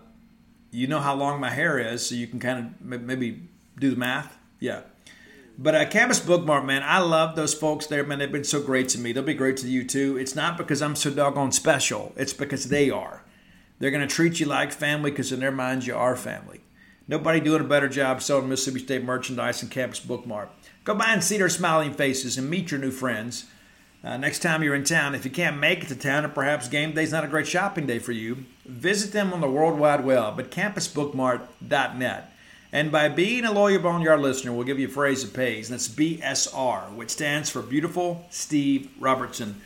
you 0.70 0.86
know 0.86 1.00
how 1.00 1.14
long 1.14 1.40
my 1.40 1.50
hair 1.50 1.78
is, 1.78 2.06
so 2.06 2.14
you 2.14 2.26
can 2.26 2.40
kind 2.40 2.74
of 2.80 3.00
maybe 3.00 3.48
do 3.78 3.90
the 3.90 3.96
math. 3.96 4.36
Yeah. 4.60 4.82
But 5.56 5.74
uh, 5.74 5.86
Campus 5.86 6.20
Bookmart, 6.20 6.64
man, 6.64 6.82
I 6.82 6.98
love 6.98 7.36
those 7.36 7.54
folks 7.54 7.86
there, 7.86 8.04
man. 8.04 8.18
They've 8.18 8.30
been 8.30 8.42
so 8.42 8.60
great 8.60 8.88
to 8.90 8.98
me. 8.98 9.12
They'll 9.12 9.22
be 9.22 9.34
great 9.34 9.56
to 9.58 9.68
you 9.68 9.84
too. 9.84 10.16
It's 10.16 10.34
not 10.34 10.58
because 10.58 10.82
I'm 10.82 10.96
so 10.96 11.10
doggone 11.10 11.52
special, 11.52 12.12
it's 12.16 12.32
because 12.32 12.68
they 12.68 12.90
are. 12.90 13.22
They're 13.78 13.90
going 13.90 14.06
to 14.06 14.12
treat 14.12 14.40
you 14.40 14.46
like 14.46 14.72
family 14.72 15.10
because 15.10 15.32
in 15.32 15.40
their 15.40 15.52
minds 15.52 15.86
you 15.86 15.94
are 15.94 16.16
family. 16.16 16.60
Nobody 17.06 17.38
doing 17.38 17.60
a 17.60 17.64
better 17.64 17.88
job 17.88 18.22
selling 18.22 18.48
Mississippi 18.48 18.80
State 18.80 19.04
merchandise 19.04 19.62
and 19.62 19.70
Campus 19.70 20.00
Bookmart. 20.00 20.48
Go 20.84 20.94
by 20.94 21.12
and 21.12 21.22
see 21.22 21.36
their 21.36 21.48
smiling 21.48 21.92
faces 21.92 22.38
and 22.38 22.48
meet 22.48 22.70
your 22.70 22.80
new 22.80 22.90
friends. 22.90 23.46
Uh, 24.02 24.16
next 24.16 24.40
time 24.40 24.62
you're 24.62 24.74
in 24.74 24.84
town, 24.84 25.14
if 25.14 25.24
you 25.24 25.30
can't 25.30 25.58
make 25.58 25.82
it 25.82 25.88
to 25.88 25.96
town, 25.96 26.24
or 26.24 26.28
perhaps 26.28 26.68
game 26.68 26.92
day's 26.92 27.12
not 27.12 27.24
a 27.24 27.28
great 27.28 27.46
shopping 27.46 27.86
day 27.86 27.98
for 27.98 28.12
you, 28.12 28.44
visit 28.66 29.12
them 29.12 29.32
on 29.32 29.40
the 29.40 29.50
World 29.50 29.78
Wide 29.78 30.04
Web 30.04 30.38
at 30.38 30.50
campusbookmart.net. 30.50 32.33
And 32.74 32.90
by 32.90 33.08
being 33.08 33.44
a 33.44 33.52
Loyal 33.52 33.78
Boneyard 33.78 34.18
listener, 34.18 34.52
we'll 34.52 34.64
give 34.64 34.80
you 34.80 34.88
a 34.88 34.90
phrase 34.90 35.22
that 35.22 35.32
pays, 35.32 35.70
and 35.70 35.78
that's 35.78 35.86
BSR, 35.86 36.92
which 36.96 37.10
stands 37.10 37.48
for 37.48 37.62
Beautiful 37.62 38.26
Steve 38.30 38.90
Robertson. 38.98 39.60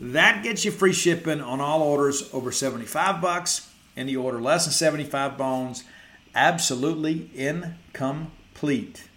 That 0.00 0.42
gets 0.42 0.64
you 0.64 0.70
free 0.70 0.94
shipping 0.94 1.42
on 1.42 1.60
all 1.60 1.82
orders 1.82 2.32
over 2.32 2.50
75 2.50 3.20
bucks. 3.20 3.70
Any 3.98 4.16
order 4.16 4.40
less 4.40 4.64
than 4.64 4.72
75 4.72 5.36
bones, 5.36 5.84
absolutely 6.34 7.28
incomplete. 7.34 9.10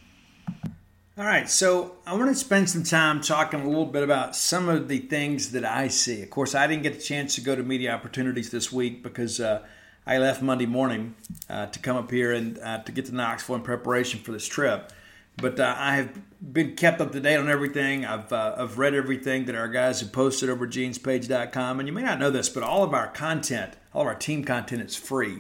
All 1.18 1.24
right, 1.24 1.50
so 1.50 1.96
I 2.06 2.16
want 2.18 2.28
to 2.28 2.36
spend 2.36 2.70
some 2.70 2.84
time 2.84 3.22
talking 3.22 3.62
a 3.62 3.66
little 3.66 3.86
bit 3.86 4.04
about 4.04 4.36
some 4.36 4.68
of 4.68 4.90
the 4.90 5.00
things 5.00 5.54
that 5.54 5.64
I 5.64 5.88
see. 5.88 6.22
Of 6.22 6.32
course, 6.32 6.54
I 6.54 6.68
didn't 6.68 6.84
get 6.84 6.96
the 6.96 7.02
chance 7.02 7.36
to 7.36 7.42
go 7.42 7.56
to 7.56 7.64
media 7.64 7.94
opportunities 7.94 8.52
this 8.52 8.74
week 8.74 9.04
because 9.04 9.40
uh, 9.40 9.66
I 10.08 10.20
left 10.20 10.42
Monday 10.42 10.66
morning 10.66 11.16
uh, 11.50 11.66
to 11.66 11.80
come 11.80 11.98
up 11.98 12.10
here 12.10 12.32
and 12.32 12.58
uh, 12.60 12.78
to 12.84 12.94
get 12.94 13.08
to 13.08 13.12
Knoxville 13.14 13.58
in 13.58 13.62
preparation 13.62 14.22
for 14.22 14.32
this 14.32 14.48
trip. 14.48 14.94
But 15.36 15.60
uh, 15.60 15.76
I 15.78 15.98
have 15.98 16.18
been 16.42 16.78
kept 16.78 17.02
up 17.02 17.12
to 17.12 17.20
date 17.20 17.36
on 17.36 17.50
everything. 17.50 18.06
I've, 18.06 18.32
uh, 18.32 18.56
I've 18.58 18.78
read 18.78 18.94
everything 18.94 19.46
that 19.46 19.56
our 19.56 19.68
guys 19.68 20.00
have 20.00 20.14
posted 20.14 20.50
over 20.50 20.66
genespage.com. 20.66 21.80
And 21.80 21.90
you 21.90 21.94
may 21.94 22.04
not 22.04 22.20
know 22.20 22.32
this, 22.32 22.48
but 22.48 22.64
all 22.64 22.84
of 22.84 22.94
our 22.94 23.08
content, 23.10 23.74
all 23.94 24.04
of 24.04 24.08
our 24.08 24.16
team 24.16 24.46
content 24.46 24.82
is 24.82 24.96
free. 24.96 25.40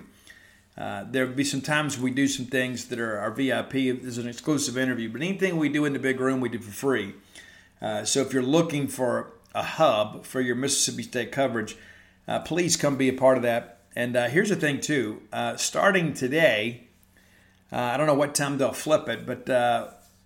Uh, 0.78 1.05
there'll 1.09 1.32
be 1.32 1.45
some 1.45 1.61
times 1.61 1.97
we 1.97 2.11
do 2.11 2.28
some 2.28 2.45
things 2.45 2.89
that 2.89 2.99
are 2.99 3.20
our 3.20 3.32
VIP. 3.32 3.72
There's 3.72 4.18
an 4.18 4.28
exclusive 4.28 4.78
interview, 4.78 5.09
but 5.09 5.22
anything 5.22 5.55
we 5.55 5.70
do 5.70 5.86
in 5.86 5.93
the 5.93 5.99
big 5.99 6.20
room, 6.20 6.41
we 6.41 6.49
do 6.49 6.59
for 6.59 6.72
free. 6.72 7.15
Uh, 7.82 8.03
so 8.03 8.20
if 8.20 8.34
you're 8.34 8.43
looking 8.43 8.89
for 8.89 9.32
a 9.55 9.63
hub 9.63 10.26
for 10.26 10.41
your 10.41 10.55
Mississippi 10.55 11.03
State 11.03 11.32
coverage, 11.32 11.78
please 12.43 12.76
come 12.76 12.97
be 12.97 13.07
a 13.07 13.13
part 13.13 13.38
of 13.38 13.43
that. 13.43 13.76
And 13.97 14.15
uh, 14.15 14.27
here's 14.27 14.49
the 14.49 14.55
thing, 14.55 14.79
too. 14.79 15.23
Uh, 15.33 15.57
starting 15.57 16.13
today, 16.13 16.83
I 17.71 17.97
don't 17.97 18.05
know 18.05 18.13
what 18.13 18.35
time 18.35 18.59
they'll 18.59 18.71
flip 18.71 19.09
it, 19.09 19.25
but 19.25 19.47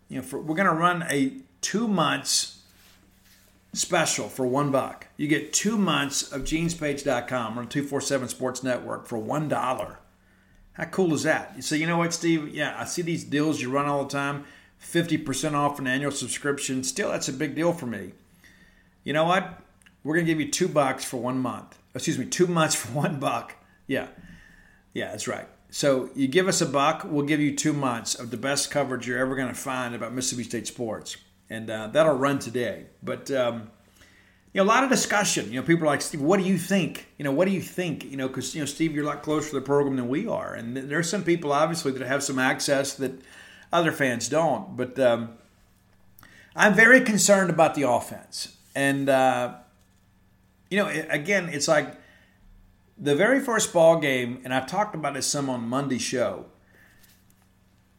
you 0.10 0.18
know, 0.18 0.24
for, 0.24 0.42
we're 0.42 0.58
going 0.58 0.68
to 0.68 0.74
run 0.74 1.06
a 1.10 1.38
two 1.62 1.88
months 1.88 2.64
special 3.72 4.28
for 4.28 4.46
one 4.46 4.72
buck. 4.72 5.08
You 5.16 5.30
get 5.30 5.54
two 5.54 5.78
months 5.78 6.34
of 6.34 6.42
genespage.com 6.42 7.58
or 7.58 7.64
247 7.64 8.28
Sports 8.28 8.62
Network 8.62 9.08
for 9.08 9.18
one 9.18 9.48
dollar. 9.48 10.00
How 10.74 10.84
cool 10.86 11.14
is 11.14 11.24
that? 11.24 11.54
You 11.56 11.62
say, 11.62 11.78
you 11.78 11.88
know 11.88 11.98
what, 11.98 12.14
Steve? 12.14 12.54
Yeah, 12.54 12.76
I 12.78 12.84
see 12.84 13.02
these 13.02 13.24
deals 13.24 13.62
you 13.62 13.72
run 13.72 13.86
all 13.86 14.04
the 14.04 14.10
time 14.10 14.44
50% 14.84 15.54
off 15.54 15.80
an 15.80 15.88
annual 15.88 16.12
subscription. 16.12 16.84
Still, 16.84 17.12
that's 17.12 17.30
a 17.30 17.34
big 17.34 17.56
deal 17.56 17.72
for 17.72 17.86
me. 17.86 18.12
You 19.06 19.14
know 19.14 19.24
what? 19.24 19.62
We're 20.04 20.16
going 20.16 20.26
to 20.26 20.32
give 20.32 20.42
you 20.42 20.52
two 20.52 20.68
bucks 20.68 21.06
for 21.06 21.18
one 21.22 21.38
month. 21.38 21.78
Excuse 21.96 22.18
me, 22.18 22.26
two 22.26 22.48
months 22.48 22.76
for 22.84 22.92
one 22.92 23.18
buck. 23.18 23.56
Yeah. 23.92 24.08
Yeah, 24.94 25.12
that's 25.12 25.28
right. 25.28 25.50
So 25.70 26.10
you 26.16 26.30
give 26.30 26.48
us 26.48 26.62
a 26.62 26.66
buck, 26.66 27.04
we'll 27.04 27.26
give 27.26 27.42
you 27.42 27.54
two 27.54 27.74
months 27.74 28.16
of 28.16 28.32
the 28.32 28.38
best 28.38 28.72
coverage 28.72 29.06
you're 29.06 29.20
ever 29.20 29.36
going 29.36 29.50
to 29.50 29.54
find 29.54 29.94
about 29.94 30.14
Mississippi 30.14 30.44
State 30.48 30.66
sports. 30.66 31.18
And 31.50 31.70
uh, 31.70 31.88
that'll 31.88 32.16
run 32.16 32.40
today. 32.40 32.86
But 33.04 33.30
um, 33.32 33.70
you 34.54 34.60
know, 34.60 34.64
a 34.64 34.72
lot 34.72 34.86
of 34.86 34.90
discussion. 34.90 35.52
You 35.52 35.60
know, 35.60 35.68
people 35.68 35.84
are 35.84 35.88
like, 35.88 36.02
Steve, 36.02 36.22
what 36.22 36.40
do 36.40 36.46
you 36.46 36.58
think? 36.58 37.08
You 37.18 37.26
know, 37.26 37.34
what 37.34 37.50
do 37.50 37.54
you 37.54 37.62
think? 37.62 38.06
You 38.06 38.16
know, 38.16 38.30
because, 38.30 38.56
you 38.56 38.62
know, 38.62 38.66
Steve, 38.66 38.94
you're 38.94 39.04
a 39.04 39.08
lot 39.08 39.24
closer 39.24 39.50
to 39.50 39.56
the 39.56 39.62
program 39.62 39.98
than 39.98 40.08
we 40.08 40.26
are. 40.26 40.54
And 40.54 40.78
there's 40.78 41.10
some 41.10 41.26
people, 41.26 41.52
obviously, 41.52 41.92
that 41.92 42.08
have 42.08 42.24
some 42.24 42.40
access 42.40 42.94
that 42.94 43.12
other 43.74 43.92
fans 43.92 44.30
don't. 44.30 44.78
But 44.78 44.98
um, 45.00 45.34
I'm 46.56 46.74
very 46.74 47.02
concerned 47.02 47.50
about 47.50 47.76
the 47.76 47.84
offense. 47.84 48.56
And, 48.74 49.10
uh, 49.10 49.56
you 50.70 50.78
know, 50.78 50.88
again, 51.10 51.50
it's 51.50 51.68
like 51.68 52.01
the 53.02 53.16
very 53.16 53.42
first 53.42 53.74
ball 53.74 54.00
game, 54.00 54.40
and 54.46 54.54
I 54.54 54.62
talked 54.62 54.96
about 54.96 55.16
this 55.16 55.28
some 55.28 55.50
on 55.50 55.68
Monday 55.68 55.98
show. 55.98 56.46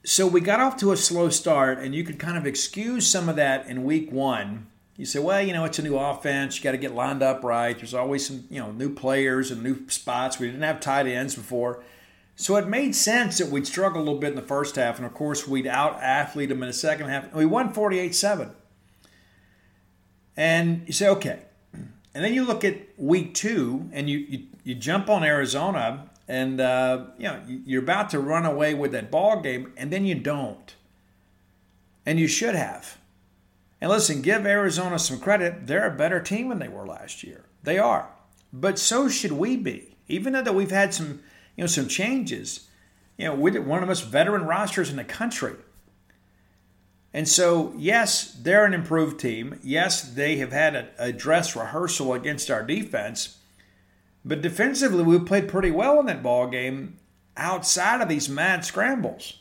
So 0.04 0.26
we 0.26 0.40
got 0.40 0.60
off 0.60 0.76
to 0.78 0.92
a 0.92 0.96
slow 0.96 1.28
start, 1.28 1.78
and 1.78 1.94
you 1.94 2.04
could 2.04 2.18
kind 2.18 2.38
of 2.38 2.46
excuse 2.46 3.06
some 3.06 3.28
of 3.28 3.36
that 3.36 3.66
in 3.66 3.84
week 3.84 4.10
one 4.10 4.68
you 4.96 5.06
say, 5.06 5.18
well, 5.18 5.42
you 5.42 5.52
know, 5.52 5.64
it's 5.64 5.78
a 5.78 5.82
new 5.82 5.96
offense. 5.96 6.56
You 6.56 6.62
got 6.62 6.72
to 6.72 6.78
get 6.78 6.94
lined 6.94 7.22
up 7.22 7.42
right. 7.42 7.76
There's 7.76 7.94
always 7.94 8.26
some, 8.26 8.44
you 8.50 8.60
know, 8.60 8.72
new 8.72 8.94
players 8.94 9.50
and 9.50 9.62
new 9.62 9.88
spots. 9.88 10.38
We 10.38 10.46
didn't 10.46 10.62
have 10.62 10.80
tight 10.80 11.06
ends 11.06 11.34
before. 11.34 11.82
So 12.36 12.56
it 12.56 12.68
made 12.68 12.94
sense 12.94 13.38
that 13.38 13.48
we'd 13.48 13.66
struggle 13.66 14.00
a 14.00 14.04
little 14.04 14.20
bit 14.20 14.30
in 14.30 14.36
the 14.36 14.42
first 14.42 14.76
half. 14.76 14.98
And 14.98 15.06
of 15.06 15.14
course, 15.14 15.48
we'd 15.48 15.66
out 15.66 16.00
athlete 16.02 16.50
them 16.50 16.62
in 16.62 16.68
the 16.68 16.74
second 16.74 17.08
half. 17.08 17.32
We 17.32 17.46
won 17.46 17.72
48 17.72 18.14
7. 18.14 18.50
And 20.36 20.84
you 20.86 20.92
say, 20.92 21.08
okay. 21.08 21.46
And 22.14 22.24
then 22.24 22.34
you 22.34 22.44
look 22.44 22.64
at 22.64 22.76
week 22.98 23.34
two 23.34 23.88
and 23.92 24.08
you, 24.08 24.18
you, 24.18 24.42
you 24.64 24.74
jump 24.74 25.08
on 25.08 25.24
Arizona 25.24 26.10
and, 26.28 26.60
uh, 26.60 27.06
you 27.18 27.24
know, 27.24 27.40
you're 27.46 27.82
about 27.82 28.10
to 28.10 28.20
run 28.20 28.44
away 28.44 28.74
with 28.74 28.92
that 28.92 29.10
ball 29.10 29.40
game 29.40 29.72
and 29.76 29.90
then 29.90 30.04
you 30.04 30.14
don't. 30.14 30.74
And 32.04 32.18
you 32.18 32.26
should 32.28 32.54
have. 32.54 32.98
And 33.80 33.90
listen, 33.90 34.22
give 34.22 34.46
Arizona 34.46 34.98
some 34.98 35.18
credit. 35.18 35.66
They're 35.66 35.86
a 35.86 35.96
better 35.96 36.20
team 36.20 36.50
than 36.50 36.58
they 36.58 36.68
were 36.68 36.86
last 36.86 37.24
year. 37.24 37.44
They 37.62 37.78
are. 37.78 38.10
But 38.52 38.78
so 38.78 39.08
should 39.08 39.32
we 39.32 39.56
be. 39.56 39.96
Even 40.08 40.32
though 40.32 40.52
we've 40.52 40.70
had 40.70 40.92
some, 40.92 41.20
you 41.56 41.62
know, 41.62 41.66
some 41.66 41.88
changes. 41.88 42.68
You 43.16 43.26
know, 43.26 43.34
we're 43.34 43.60
one 43.62 43.78
of 43.78 43.82
the 43.82 43.90
most 43.90 44.06
veteran 44.06 44.44
rosters 44.44 44.90
in 44.90 44.96
the 44.96 45.04
country. 45.04 45.54
And 47.14 47.28
so, 47.28 47.74
yes, 47.76 48.32
they're 48.32 48.64
an 48.64 48.72
improved 48.72 49.20
team. 49.20 49.60
Yes, 49.62 50.02
they 50.02 50.36
have 50.36 50.52
had 50.52 50.74
a, 50.74 50.88
a 50.98 51.12
dress 51.12 51.54
rehearsal 51.54 52.14
against 52.14 52.50
our 52.50 52.62
defense. 52.62 53.38
But 54.24 54.40
defensively, 54.40 55.02
we 55.02 55.18
played 55.18 55.48
pretty 55.48 55.70
well 55.70 56.00
in 56.00 56.06
that 56.06 56.22
ball 56.22 56.46
game 56.46 56.98
outside 57.36 58.00
of 58.00 58.08
these 58.08 58.28
mad 58.28 58.64
scrambles. 58.64 59.38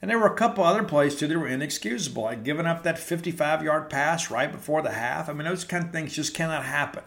And 0.00 0.08
there 0.08 0.18
were 0.18 0.32
a 0.32 0.36
couple 0.36 0.62
other 0.62 0.84
plays 0.84 1.16
too 1.16 1.26
that 1.26 1.38
were 1.38 1.48
inexcusable, 1.48 2.22
like 2.22 2.44
giving 2.44 2.66
up 2.66 2.84
that 2.84 2.98
55 2.98 3.64
yard 3.64 3.90
pass 3.90 4.30
right 4.30 4.50
before 4.50 4.82
the 4.82 4.92
half. 4.92 5.28
I 5.28 5.32
mean, 5.32 5.46
those 5.46 5.64
kind 5.64 5.84
of 5.84 5.92
things 5.92 6.14
just 6.14 6.34
cannot 6.34 6.64
happen. 6.64 7.02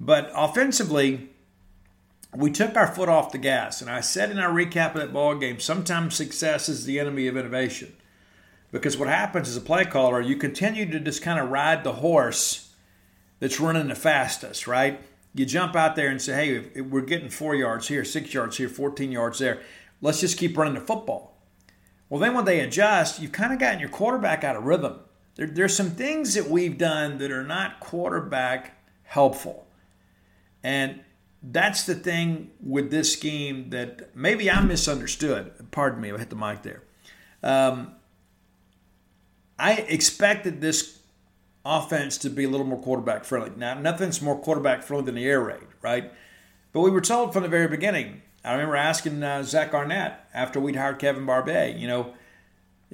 But 0.00 0.30
offensively, 0.34 1.28
we 2.34 2.50
took 2.50 2.76
our 2.76 2.86
foot 2.86 3.10
off 3.10 3.32
the 3.32 3.38
gas. 3.38 3.82
And 3.82 3.90
I 3.90 4.00
said 4.00 4.30
in 4.30 4.38
our 4.38 4.50
recap 4.50 4.94
of 4.94 5.00
that 5.00 5.12
ball 5.12 5.34
game, 5.34 5.60
sometimes 5.60 6.14
success 6.14 6.68
is 6.68 6.84
the 6.84 6.98
enemy 6.98 7.26
of 7.26 7.36
innovation. 7.36 7.94
Because 8.70 8.98
what 8.98 9.08
happens 9.08 9.48
as 9.48 9.56
a 9.56 9.62
play 9.62 9.84
caller, 9.84 10.20
you 10.20 10.36
continue 10.36 10.90
to 10.90 11.00
just 11.00 11.22
kind 11.22 11.40
of 11.40 11.50
ride 11.50 11.84
the 11.84 11.94
horse 11.94 12.74
that's 13.40 13.60
running 13.60 13.88
the 13.88 13.94
fastest, 13.94 14.66
right? 14.66 15.00
You 15.34 15.46
jump 15.46 15.76
out 15.76 15.96
there 15.96 16.08
and 16.08 16.20
say, 16.20 16.62
hey, 16.72 16.80
we're 16.80 17.02
getting 17.02 17.30
four 17.30 17.54
yards 17.54 17.88
here, 17.88 18.04
six 18.04 18.34
yards 18.34 18.56
here, 18.56 18.68
14 18.68 19.12
yards 19.12 19.38
there. 19.38 19.62
Let's 20.00 20.20
just 20.20 20.38
keep 20.38 20.56
running 20.56 20.74
the 20.74 20.80
football. 20.80 21.36
Well, 22.08 22.20
then 22.20 22.34
when 22.34 22.44
they 22.44 22.60
adjust, 22.60 23.20
you've 23.20 23.32
kind 23.32 23.52
of 23.52 23.58
gotten 23.58 23.80
your 23.80 23.88
quarterback 23.88 24.44
out 24.44 24.56
of 24.56 24.64
rhythm. 24.64 25.00
There, 25.36 25.46
there's 25.46 25.76
some 25.76 25.90
things 25.90 26.34
that 26.34 26.48
we've 26.48 26.76
done 26.76 27.18
that 27.18 27.30
are 27.30 27.44
not 27.44 27.80
quarterback 27.80 28.82
helpful. 29.04 29.66
And 30.62 31.00
that's 31.42 31.84
the 31.84 31.94
thing 31.94 32.50
with 32.60 32.90
this 32.90 33.12
scheme 33.12 33.70
that 33.70 34.16
maybe 34.16 34.50
I 34.50 34.60
misunderstood. 34.60 35.70
Pardon 35.70 36.00
me, 36.00 36.12
I 36.12 36.18
hit 36.18 36.30
the 36.30 36.36
mic 36.36 36.62
there. 36.62 36.82
Um, 37.42 37.92
I 39.58 39.72
expected 39.72 40.60
this 40.60 40.98
offense 41.64 42.16
to 42.18 42.30
be 42.30 42.44
a 42.44 42.48
little 42.48 42.66
more 42.66 42.80
quarterback 42.80 43.24
friendly. 43.24 43.50
Now, 43.56 43.74
nothing's 43.74 44.22
more 44.22 44.38
quarterback 44.38 44.82
friendly 44.82 45.06
than 45.06 45.14
the 45.16 45.26
air 45.26 45.40
raid, 45.40 45.66
right? 45.82 46.12
But 46.72 46.80
we 46.80 46.90
were 46.90 47.00
told 47.00 47.32
from 47.32 47.42
the 47.42 47.48
very 47.48 47.68
beginning 47.68 48.22
I 48.44 48.52
remember 48.52 48.76
asking 48.76 49.22
uh, 49.22 49.42
Zach 49.42 49.74
Arnett 49.74 50.26
after 50.32 50.60
we'd 50.60 50.76
hired 50.76 50.98
Kevin 50.98 51.26
Barbay, 51.26 51.76
you 51.76 51.88
know, 51.88 52.14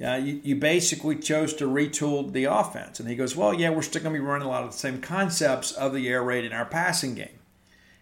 uh, 0.03 0.15
you, 0.15 0.41
you, 0.43 0.55
basically 0.57 1.15
chose 1.15 1.53
to 1.53 1.65
retool 1.65 2.33
the 2.33 2.43
offense. 2.43 2.99
And 2.99 3.07
he 3.07 3.15
goes, 3.15 3.35
Well, 3.35 3.53
yeah, 3.53 3.69
we're 3.69 3.81
still 3.81 4.01
going 4.01 4.13
to 4.13 4.19
be 4.19 4.25
running 4.25 4.45
a 4.45 4.49
lot 4.49 4.63
of 4.63 4.71
the 4.71 4.77
same 4.77 4.99
concepts 4.99 5.71
of 5.71 5.93
the 5.93 6.09
air 6.09 6.21
raid 6.21 6.43
in 6.43 6.51
our 6.51 6.65
passing 6.65 7.15
game. 7.15 7.39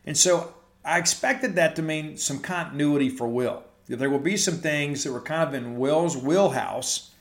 And 0.03 0.18
so 0.18 0.55
I 0.84 0.97
expected 0.97 1.53
that 1.55 1.76
to 1.76 1.84
mean 1.84 2.18
some 2.18 2.39
continuity 2.39 3.09
for 3.09 3.28
Will. 3.28 3.64
there 3.88 4.09
will 4.09 4.18
be 4.18 4.38
some 4.38 4.55
things 4.55 5.03
that 5.03 5.11
were 5.11 5.22
kind 5.22 5.47
of 5.47 5.53
in 5.53 5.78
Will's 5.78 6.18
wheelhouse 6.18 7.11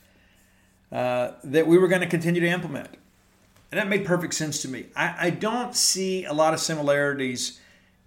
uh, 0.93 1.33
that 1.43 1.67
we 1.67 1.79
were 1.79 1.89
going 1.89 2.03
to 2.03 2.07
continue 2.07 2.41
to 2.41 2.47
implement. 2.47 2.91
And 3.71 3.81
that 3.81 3.89
made 3.89 4.05
perfect 4.05 4.35
sense 4.35 4.61
to 4.63 4.69
me. 4.69 4.87
I, 4.95 5.15
I 5.27 5.31
don't 5.31 5.75
see 5.75 6.25
a 6.25 6.35
lot 6.35 6.53
of 6.53 6.61
similarities 6.61 7.59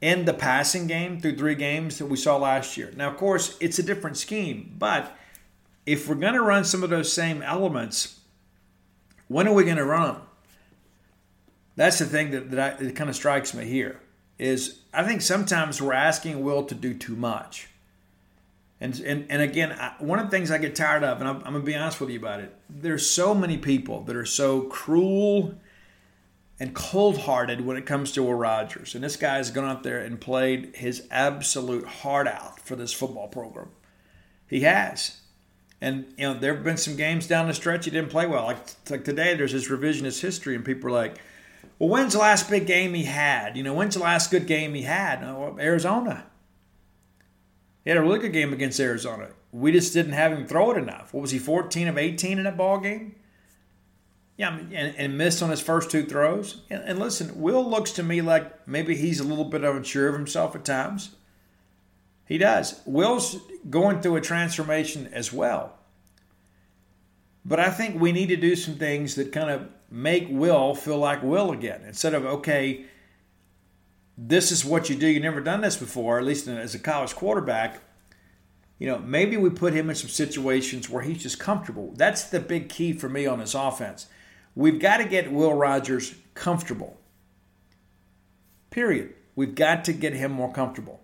in 0.01 0.25
the 0.25 0.33
passing 0.33 0.85
game 0.85 1.19
through 1.19 1.35
three 1.37 1.55
games 1.55 1.97
that 1.97 2.05
we 2.05 2.17
saw 2.17 2.37
last 2.37 2.77
year. 2.77 2.93
Now, 2.95 3.09
of 3.09 3.17
course, 3.17 3.57
it's 3.59 3.79
a 3.79 3.83
different 3.83 4.17
scheme, 4.17 4.75
but 4.77 5.17
if 5.87 6.07
we're 6.07 6.15
going 6.15 6.33
to 6.33 6.41
run 6.41 6.63
some 6.63 6.83
of 6.83 6.91
those 6.91 7.11
same 7.11 7.41
elements, 7.41 8.19
when 9.27 9.47
are 9.47 9.53
we 9.53 9.63
going 9.63 9.77
to 9.77 9.85
run 9.85 10.13
them? 10.13 10.21
That's 11.75 11.97
the 11.97 12.05
thing 12.05 12.31
that, 12.31 12.51
that, 12.51 12.79
I, 12.79 12.83
that 12.83 12.95
kind 12.95 13.09
of 13.09 13.15
strikes 13.15 13.53
me 13.53 13.65
here 13.65 13.99
is 14.37 14.79
I 14.93 15.03
think 15.03 15.21
sometimes 15.21 15.81
we're 15.81 15.93
asking 15.93 16.43
Will 16.43 16.63
to 16.65 16.75
do 16.75 16.93
too 16.93 17.15
much. 17.15 17.69
And, 18.81 18.99
and, 18.99 19.25
and 19.29 19.41
again, 19.41 19.71
I, 19.71 19.93
one 19.99 20.19
of 20.19 20.25
the 20.25 20.31
things 20.31 20.51
I 20.51 20.57
get 20.57 20.75
tired 20.75 21.03
of, 21.03 21.19
and 21.19 21.29
I'm, 21.29 21.37
I'm 21.37 21.53
going 21.53 21.61
to 21.61 21.61
be 21.61 21.75
honest 21.75 22.01
with 22.01 22.09
you 22.09 22.19
about 22.19 22.41
it, 22.41 22.53
there's 22.69 23.09
so 23.09 23.33
many 23.33 23.57
people 23.57 24.01
that 24.03 24.15
are 24.15 24.25
so 24.25 24.61
cruel 24.63 25.55
and 26.59 26.73
cold 26.73 27.19
hearted 27.19 27.65
when 27.65 27.77
it 27.77 27.85
comes 27.85 28.11
to 28.13 28.23
Will 28.23 28.33
Rogers. 28.33 28.95
And 28.95 29.03
this 29.03 29.15
guy 29.15 29.37
has 29.37 29.51
gone 29.51 29.65
out 29.65 29.83
there 29.83 29.99
and 29.99 30.19
played 30.19 30.75
his 30.75 31.07
absolute 31.09 31.85
heart 31.85 32.27
out 32.27 32.59
for 32.59 32.75
this 32.75 32.93
football 32.93 33.27
program. 33.27 33.69
He 34.47 34.61
has. 34.61 35.21
And 35.81 36.05
you 36.17 36.25
know, 36.25 36.33
there 36.33 36.55
have 36.55 36.63
been 36.63 36.77
some 36.77 36.95
games 36.95 37.27
down 37.27 37.47
the 37.47 37.53
stretch 37.53 37.85
he 37.85 37.91
didn't 37.91 38.09
play 38.09 38.25
well. 38.25 38.45
Like 38.45 38.57
like 38.89 39.03
today, 39.03 39.35
there's 39.35 39.51
this 39.51 39.69
revisionist 39.69 40.21
history, 40.21 40.55
and 40.55 40.63
people 40.63 40.89
are 40.89 40.93
like, 40.93 41.17
"Well, 41.77 41.89
when's 41.89 42.13
the 42.13 42.19
last 42.19 42.49
big 42.49 42.65
game 42.65 42.93
he 42.93 43.03
had? 43.03 43.57
You 43.57 43.63
know, 43.63 43.73
when's 43.73 43.95
the 43.95 44.01
last 44.01 44.31
good 44.31 44.47
game 44.47 44.73
he 44.73 44.83
had? 44.83 45.21
Oh, 45.23 45.57
Arizona. 45.59 46.25
He 47.85 47.91
had 47.91 47.97
a 47.97 48.01
really 48.01 48.19
good 48.19 48.33
game 48.33 48.51
against 48.51 48.79
Arizona. 48.79 49.29
We 49.51 49.71
just 49.71 49.93
didn't 49.93 50.13
have 50.13 50.33
him 50.33 50.47
throw 50.47 50.71
it 50.71 50.77
enough. 50.77 51.13
What 51.13 51.21
was 51.21 51.31
he, 51.31 51.37
14 51.39 51.87
of 51.87 51.97
18 51.97 52.39
in 52.39 52.43
that 52.43 52.57
ball 52.57 52.79
game? 52.79 53.15
Yeah, 54.37 54.57
and, 54.57 54.95
and 54.97 55.17
missed 55.17 55.41
on 55.41 55.51
his 55.51 55.61
first 55.61 55.91
two 55.91 56.03
throws. 56.03 56.63
And, 56.69 56.83
and 56.83 56.99
listen, 56.99 57.39
Will 57.39 57.63
looks 57.63 57.91
to 57.91 58.03
me 58.03 58.21
like 58.21 58.67
maybe 58.67 58.97
he's 58.97 59.19
a 59.19 59.23
little 59.23 59.45
bit 59.45 59.63
unsure 59.63 60.09
of 60.09 60.15
himself 60.15 60.55
at 60.55 60.65
times. 60.65 61.15
He 62.25 62.39
does. 62.39 62.81
Will's 62.85 63.37
going 63.69 64.01
through 64.01 64.15
a 64.15 64.21
transformation 64.21 65.07
as 65.13 65.31
well. 65.31 65.77
But 67.45 67.59
I 67.59 67.69
think 67.69 68.01
we 68.01 68.11
need 68.11 68.29
to 68.29 68.35
do 68.35 68.55
some 68.55 68.75
things 68.75 69.13
that 69.15 69.31
kind 69.31 69.51
of 69.51 69.69
make 69.91 70.25
Will 70.29 70.73
feel 70.73 70.97
like 70.97 71.21
Will 71.21 71.51
again. 71.51 71.83
Instead 71.85 72.15
of, 72.15 72.25
okay, 72.25 72.85
this 74.17 74.51
is 74.51 74.63
what 74.63 74.89
you 74.89 74.95
do. 74.95 75.07
You've 75.07 75.23
never 75.23 75.41
done 75.41 75.61
this 75.61 75.75
before, 75.75 76.17
at 76.19 76.25
least 76.25 76.47
as 76.47 76.75
a 76.75 76.79
college 76.79 77.15
quarterback. 77.15 77.81
You 78.79 78.87
know, 78.87 78.99
maybe 78.99 79.37
we 79.37 79.49
put 79.49 79.73
him 79.73 79.89
in 79.89 79.95
some 79.95 80.09
situations 80.09 80.89
where 80.89 81.03
he's 81.03 81.23
just 81.23 81.39
comfortable. 81.39 81.93
That's 81.95 82.25
the 82.25 82.39
big 82.39 82.69
key 82.69 82.93
for 82.93 83.07
me 83.09 83.25
on 83.25 83.39
his 83.39 83.55
offense. 83.55 84.07
We've 84.53 84.79
got 84.79 84.97
to 84.97 85.05
get 85.05 85.31
Will 85.31 85.53
Rogers 85.53 86.15
comfortable. 86.33 86.97
Period. 88.69 89.13
We've 89.35 89.55
got 89.55 89.85
to 89.85 89.93
get 89.93 90.13
him 90.13 90.31
more 90.31 90.51
comfortable. 90.51 91.01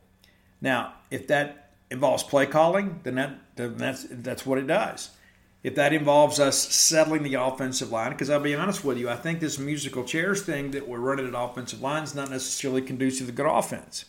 Now, 0.62 0.94
if 1.10 1.28
that 1.28 1.72
involves 1.90 2.24
play 2.24 2.46
calling, 2.46 3.02
then, 3.04 3.16
that, 3.16 3.40
then 3.56 3.78
that's 3.78 4.06
that's 4.10 4.46
what 4.46 4.58
it 4.58 4.68
does. 4.68 5.12
If 5.64 5.76
that 5.76 5.94
involves 5.94 6.40
us 6.40 6.58
settling 6.74 7.22
the 7.22 7.36
offensive 7.36 7.92
line, 7.92 8.12
because 8.12 8.32
I'll 8.32 8.40
be 8.40 8.56
honest 8.56 8.84
with 8.84 8.98
you, 8.98 9.10
I 9.10 9.16
think 9.16 9.40
this 9.40 9.60
musical 9.60 10.04
chairs 10.04 10.42
thing 10.42 10.72
that 10.72 10.88
we're 10.88 11.00
running 11.00 11.28
at 11.28 11.34
offensive 11.36 11.82
line 11.82 12.04
is 12.04 12.16
not 12.16 12.32
necessarily 12.32 12.82
conducive 12.82 13.28
to 13.28 13.34
good 13.34 13.46
offense. 13.46 14.06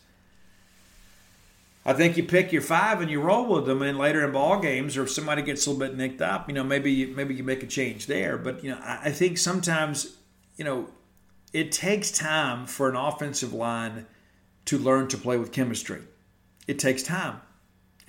I 1.84 1.92
think 1.92 2.16
you 2.16 2.22
pick 2.22 2.52
your 2.52 2.62
five 2.62 3.00
and 3.00 3.10
you 3.10 3.20
roll 3.20 3.46
with 3.46 3.66
them, 3.66 3.82
and 3.82 3.98
later 3.98 4.24
in 4.24 4.32
ball 4.32 4.60
games, 4.60 4.96
or 4.96 5.02
if 5.02 5.10
somebody 5.10 5.42
gets 5.42 5.66
a 5.66 5.70
little 5.70 5.86
bit 5.86 5.96
nicked 5.96 6.22
up, 6.22 6.48
you 6.48 6.54
know, 6.54 6.64
maybe 6.64 7.06
maybe 7.06 7.34
you 7.34 7.42
make 7.42 7.62
a 7.62 7.66
change 7.66 8.06
there. 8.06 8.38
But 8.38 8.62
you 8.62 8.70
know, 8.70 8.78
I, 8.80 9.00
I 9.06 9.10
think 9.10 9.36
sometimes, 9.36 10.16
you 10.56 10.64
know, 10.64 10.88
it 11.52 11.72
takes 11.72 12.10
time 12.12 12.66
for 12.66 12.88
an 12.88 12.96
offensive 12.96 13.52
line 13.52 14.06
to 14.66 14.78
learn 14.78 15.08
to 15.08 15.18
play 15.18 15.36
with 15.38 15.50
chemistry. 15.50 16.02
It 16.68 16.78
takes 16.78 17.02
time. 17.02 17.40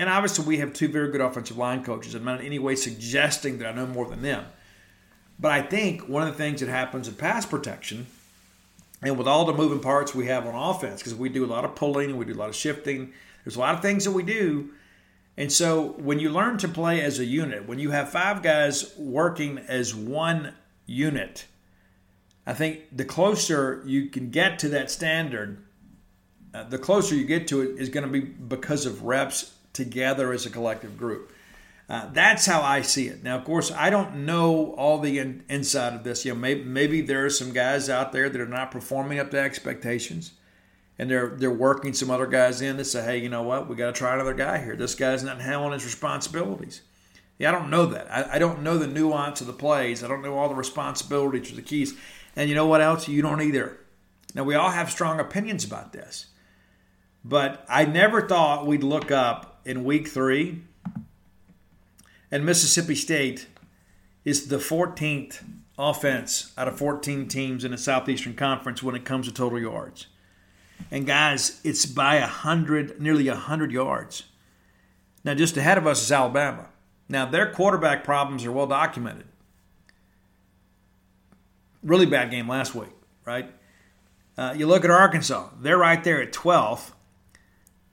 And 0.04 0.10
obviously, 0.10 0.44
we 0.44 0.58
have 0.58 0.74
two 0.74 0.90
very 0.90 1.10
good 1.12 1.22
offensive 1.22 1.56
line 1.56 1.82
coaches. 1.82 2.14
I'm 2.14 2.26
not 2.26 2.42
in 2.42 2.46
any 2.46 2.60
way 2.60 2.76
suggesting 2.76 3.60
that 3.60 3.70
I 3.70 3.72
know 3.72 3.88
more 3.88 4.06
than 4.06 4.22
them. 4.22 4.44
But 5.40 5.54
I 5.54 5.62
think 5.62 6.10
one 6.10 6.28
of 6.28 6.28
the 6.28 6.38
things 6.38 6.60
that 6.60 6.68
happens 6.68 7.08
in 7.08 7.14
pass 7.14 7.46
protection, 7.46 8.08
and 9.02 9.18
with 9.18 9.30
all 9.30 9.46
the 9.46 9.54
moving 9.54 9.80
parts 9.80 10.14
we 10.14 10.26
have 10.26 10.46
on 10.46 10.56
offense, 10.56 11.00
because 11.00 11.16
we 11.16 11.30
do 11.30 11.46
a 11.46 11.48
lot 11.48 11.64
of 11.64 11.76
pulling 11.76 12.10
and 12.10 12.20
we 12.20 12.26
do 12.26 12.34
a 12.34 12.36
lot 12.36 12.50
of 12.50 12.56
shifting, 12.56 13.14
there's 13.46 13.56
a 13.56 13.62
lot 13.62 13.76
of 13.76 13.82
things 13.82 14.04
that 14.04 14.12
we 14.12 14.24
do. 14.24 14.72
And 15.38 15.50
so 15.50 15.94
when 15.94 16.20
you 16.20 16.30
learn 16.30 16.58
to 16.58 16.68
play 16.68 17.00
as 17.00 17.18
a 17.20 17.26
unit, 17.26 17.66
when 17.66 17.80
you 17.80 17.92
have 17.92 18.10
five 18.10 18.44
guys 18.44 18.94
working 18.98 19.58
as 19.58 19.96
one 19.96 20.54
unit, 20.86 21.46
I 22.46 22.52
think 22.52 22.82
the 22.92 23.06
closer 23.06 23.82
you 23.86 24.10
can 24.10 24.32
get 24.32 24.60
to 24.60 24.68
that 24.68 24.92
standard, 24.92 25.64
uh, 26.54 26.66
the 26.66 26.78
closer 26.78 27.16
you 27.16 27.24
get 27.24 27.48
to 27.48 27.62
it 27.62 27.80
is 27.80 27.88
going 27.88 28.06
to 28.06 28.12
be 28.12 28.20
because 28.20 28.86
of 28.86 29.04
reps 29.04 29.53
together 29.74 30.32
as 30.32 30.46
a 30.46 30.50
collective 30.50 30.98
group. 30.98 31.32
Uh, 31.90 32.10
that's 32.14 32.46
how 32.46 32.62
I 32.62 32.82
see 32.82 33.08
it. 33.08 33.24
Now, 33.24 33.38
of 33.38 33.44
course, 33.44 33.72
I 33.72 33.90
don't 33.90 34.26
know 34.26 34.74
all 34.78 35.00
the 35.00 35.20
in, 35.20 35.44
inside 35.50 35.94
of 35.94 36.04
this. 36.04 36.24
You 36.24 36.34
know, 36.34 36.40
maybe, 36.40 36.64
maybe 36.64 37.02
there 37.02 37.26
are 37.26 37.30
some 37.30 37.52
guys 37.52 37.90
out 37.90 38.14
there 38.14 38.30
that 38.30 38.40
are 38.40 38.48
not 38.48 38.72
performing 38.72 39.20
up 39.20 39.32
to 39.32 39.40
expectations, 39.40 40.32
and 40.98 41.10
they're 41.10 41.36
they're 41.36 41.52
working 41.52 41.94
some 41.94 42.10
other 42.10 42.26
guys 42.26 42.62
in 42.62 42.78
to 42.78 42.86
say, 42.86 43.04
hey, 43.04 43.18
you 43.18 43.30
know 43.30 43.44
what, 43.44 43.68
we 43.68 43.76
got 43.76 43.88
to 43.88 43.92
try 44.00 44.14
another 44.14 44.34
guy 44.34 44.64
here. 44.64 44.78
This 44.78 44.96
guy's 44.96 45.24
not 45.24 45.42
handling 45.42 45.74
his 45.74 45.84
responsibilities. 45.84 46.82
Yeah, 47.38 47.50
I 47.50 47.52
don't 47.52 47.70
know 47.70 47.88
that. 47.88 48.10
I, 48.10 48.36
I 48.36 48.40
don't 48.40 48.62
know 48.62 48.78
the 48.78 48.88
nuance 48.88 49.42
of 49.42 49.48
the 49.48 49.54
plays. 49.54 50.04
I 50.04 50.08
don't 50.08 50.22
know 50.22 50.38
all 50.38 50.50
the 50.50 50.56
responsibilities 50.56 51.52
or 51.52 51.56
the 51.56 51.62
keys. 51.62 51.96
And 52.36 52.50
you 52.50 52.56
know 52.56 52.68
what 52.68 52.82
else? 52.82 53.08
You 53.08 53.22
don't 53.22 53.42
either. 53.42 53.78
Now, 54.34 54.44
we 54.44 54.56
all 54.56 54.72
have 54.72 54.90
strong 54.90 55.20
opinions 55.20 55.64
about 55.64 55.94
this. 55.94 56.28
But 57.26 57.66
I 57.70 57.86
never 57.86 58.28
thought 58.28 58.66
we'd 58.66 58.84
look 58.84 59.12
up 59.12 59.53
in 59.66 59.84
week 59.84 60.08
three, 60.08 60.62
and 62.32 62.46
Mississippi 62.46 62.96
State 62.96 63.48
is 64.26 64.48
the 64.48 64.58
14th 64.58 65.44
offense 65.78 66.54
out 66.58 66.68
of 66.68 66.78
14 66.78 67.28
teams 67.28 67.64
in 67.64 67.72
the 67.72 67.78
Southeastern 67.78 68.36
Conference 68.36 68.82
when 68.82 68.96
it 68.96 69.06
comes 69.06 69.28
to 69.28 69.34
total 69.34 69.60
yards. 69.60 70.08
And 70.92 71.06
guys, 71.06 71.60
it's 71.64 71.86
by 71.86 72.16
a 72.16 72.28
hundred, 72.28 73.02
nearly 73.02 73.28
a 73.28 73.36
hundred 73.36 73.72
yards. 73.72 74.24
Now, 75.24 75.34
just 75.34 75.58
ahead 75.58 75.78
of 75.78 75.88
us 75.88 76.04
is 76.04 76.12
Alabama. 76.12 76.68
Now, 77.08 77.26
their 77.26 77.52
quarterback 77.52 78.04
problems 78.04 78.46
are 78.46 78.52
well 78.52 78.68
documented. 78.68 79.26
Really 81.82 82.06
bad 82.06 82.32
game 82.32 82.48
last 82.48 82.76
week, 82.76 82.90
right? 83.26 83.52
Uh, 84.38 84.54
you 84.58 84.66
look 84.66 84.84
at 84.84 84.92
Arkansas; 84.92 85.50
they're 85.60 85.78
right 85.78 86.04
there 86.04 86.22
at 86.22 86.34
12th 86.34 86.92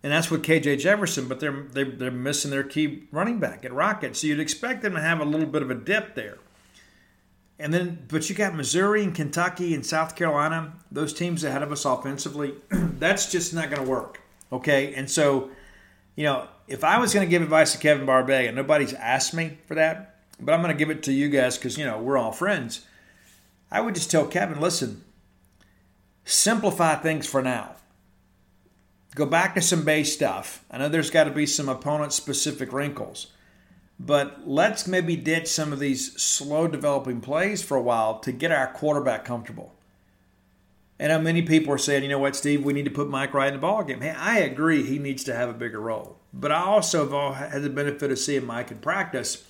and 0.03 0.13
that's 0.13 0.31
with 0.31 0.43
KJ 0.43 0.79
Jefferson, 0.79 1.29
but 1.29 1.41
they're, 1.41 1.65
they're 1.73 1.91
they're 1.91 2.11
missing 2.11 2.51
their 2.51 2.63
key 2.63 3.05
running 3.13 3.39
back 3.39 3.65
at 3.65 3.73
Rocket, 3.73 4.17
so 4.17 4.27
you'd 4.27 4.41
expect 4.41 4.83
them 4.83 4.95
to 4.95 5.01
have 5.01 5.21
a 5.21 5.25
little 5.25 5.47
bit 5.47 5.63
of 5.63 5.71
a 5.71 5.75
dip 5.75 6.15
there. 6.15 6.39
And 7.59 7.75
then, 7.75 8.07
but 8.09 8.31
you 8.31 8.35
got 8.35 8.55
Missouri 8.55 9.03
and 9.03 9.15
Kentucky 9.15 9.75
and 9.75 9.85
South 9.85 10.17
Carolina; 10.17 10.73
those 10.91 11.13
teams 11.13 11.45
ahead 11.45 11.63
of 11.63 11.71
us 11.71 11.85
offensively. 11.85 12.55
that's 12.71 13.31
just 13.31 13.53
not 13.53 13.69
going 13.69 13.83
to 13.83 13.89
work. 13.89 14.23
Okay, 14.51 14.95
and 14.95 15.11
so, 15.11 15.51
you 16.17 16.25
know, 16.25 16.49
if 16.67 16.83
I 16.83 16.99
was 16.99 17.13
going 17.13 17.27
to 17.27 17.31
give 17.31 17.43
advice 17.43 17.73
to 17.73 17.79
Kevin 17.79 18.07
Barbay, 18.07 18.47
and 18.47 18.57
nobody's 18.57 18.95
asked 18.95 19.35
me 19.35 19.59
for 19.67 19.75
that, 19.75 20.17
but 20.41 20.55
I'm 20.55 20.63
going 20.63 20.75
to 20.75 20.79
give 20.79 20.91
it 20.91 21.03
to 21.05 21.13
you 21.13 21.29
guys 21.29 21.59
because 21.59 21.77
you 21.77 21.85
know 21.85 21.99
we're 21.99 22.17
all 22.17 22.33
friends. 22.33 22.87
I 23.71 23.83
would 23.83 23.95
just 23.95 24.11
tell 24.11 24.27
Kevin, 24.27 24.61
listen, 24.61 25.05
simplify 26.25 26.97
things 26.97 27.27
for 27.27 27.43
now 27.43 27.77
go 29.15 29.27
back 29.27 29.55
to 29.55 29.61
some 29.61 29.85
base 29.85 30.13
stuff. 30.13 30.65
I 30.71 30.79
know 30.79 30.89
there's 30.89 31.11
got 31.11 31.25
to 31.25 31.31
be 31.31 31.47
some 31.47 31.69
opponent 31.69 32.13
specific 32.13 32.73
wrinkles, 32.73 33.29
but 33.99 34.49
let's 34.49 34.87
maybe 34.87 35.17
ditch 35.17 35.49
some 35.49 35.73
of 35.73 35.79
these 35.79 36.21
slow 36.21 36.69
developing 36.69 37.21
plays 37.21 37.63
for 37.63 37.77
a 37.77 37.83
while 37.83 38.19
to 38.21 38.33
get 38.33 38.53
our 38.53 38.69
quarterback 38.69 39.25
comfortable. 39.25 39.75
And 40.99 41.11
how 41.11 41.19
many 41.19 41.41
people 41.41 41.73
are 41.73 41.79
saying, 41.79 42.03
you 42.03 42.11
know 42.11 42.19
what, 42.19 42.37
Steve, 42.37 42.63
we 42.63 42.75
need 42.75 42.85
to 42.85 42.91
put 42.91 43.09
Mike 43.09 43.33
Wright 43.33 43.49
in 43.49 43.55
the 43.55 43.61
ball 43.61 43.83
game. 43.83 44.03
Hey, 44.03 44.11
I 44.11 44.41
agree 44.41 44.83
he 44.83 44.99
needs 44.99 45.25
to 45.25 45.35
have 45.35 45.49
a 45.49 45.55
bigger 45.55 45.81
role. 45.81 46.19
But 46.33 46.53
I 46.53 46.63
also 46.63 47.09
have 47.09 47.53
had 47.53 47.63
the 47.63 47.71
benefit 47.71 48.11
of 48.11 48.19
seeing 48.19 48.45
Mike 48.45 48.71
in 48.71 48.79
practice. 48.79 49.45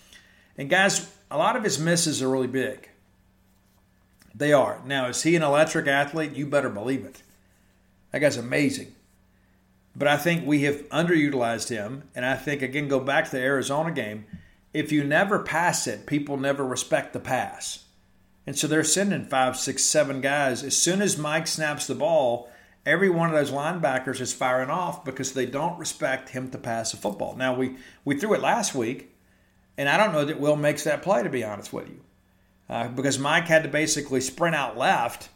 And 0.56 0.70
guys, 0.70 1.12
a 1.28 1.36
lot 1.36 1.56
of 1.56 1.64
his 1.64 1.78
misses 1.78 2.22
are 2.22 2.30
really 2.30 2.46
big. 2.46 2.88
They 4.32 4.52
are. 4.52 4.80
Now, 4.86 5.08
is 5.08 5.24
he 5.24 5.34
an 5.34 5.42
electric 5.42 5.88
athlete? 5.88 6.36
You 6.36 6.46
better 6.46 6.70
believe 6.70 7.04
it. 7.04 7.22
That 8.12 8.20
guy's 8.20 8.36
amazing. 8.36 8.94
But 9.96 10.08
I 10.08 10.16
think 10.16 10.46
we 10.46 10.62
have 10.62 10.88
underutilized 10.88 11.68
him. 11.68 12.04
And 12.14 12.24
I 12.24 12.36
think, 12.36 12.62
again, 12.62 12.88
go 12.88 13.00
back 13.00 13.26
to 13.26 13.30
the 13.32 13.42
Arizona 13.42 13.90
game. 13.90 14.24
If 14.72 14.92
you 14.92 15.02
never 15.04 15.40
pass 15.40 15.86
it, 15.86 16.06
people 16.06 16.36
never 16.36 16.64
respect 16.64 17.12
the 17.12 17.20
pass. 17.20 17.84
And 18.46 18.56
so 18.56 18.66
they're 18.66 18.84
sending 18.84 19.24
five, 19.24 19.56
six, 19.56 19.82
seven 19.82 20.20
guys. 20.20 20.62
As 20.62 20.76
soon 20.76 21.02
as 21.02 21.18
Mike 21.18 21.46
snaps 21.46 21.86
the 21.86 21.94
ball 21.94 22.50
every 22.86 23.10
one 23.10 23.28
of 23.28 23.34
those 23.34 23.50
linebackers 23.50 24.20
is 24.20 24.32
firing 24.32 24.70
off 24.70 25.04
because 25.04 25.32
they 25.32 25.46
don't 25.46 25.78
respect 25.78 26.30
him 26.30 26.50
to 26.50 26.58
pass 26.58 26.92
the 26.92 26.96
football. 26.96 27.36
Now 27.36 27.54
we 27.54 27.76
we 28.04 28.16
threw 28.16 28.34
it 28.34 28.40
last 28.40 28.74
week, 28.74 29.14
and 29.76 29.88
I 29.88 29.96
don't 29.96 30.12
know 30.12 30.24
that 30.24 30.40
Will 30.40 30.56
makes 30.56 30.84
that 30.84 31.02
play 31.02 31.22
to 31.22 31.30
be 31.30 31.44
honest 31.44 31.72
with 31.72 31.88
you, 31.88 32.00
uh, 32.68 32.88
because 32.88 33.18
Mike 33.18 33.46
had 33.46 33.62
to 33.64 33.68
basically 33.68 34.20
sprint 34.20 34.56
out 34.56 34.76
left. 34.76 35.28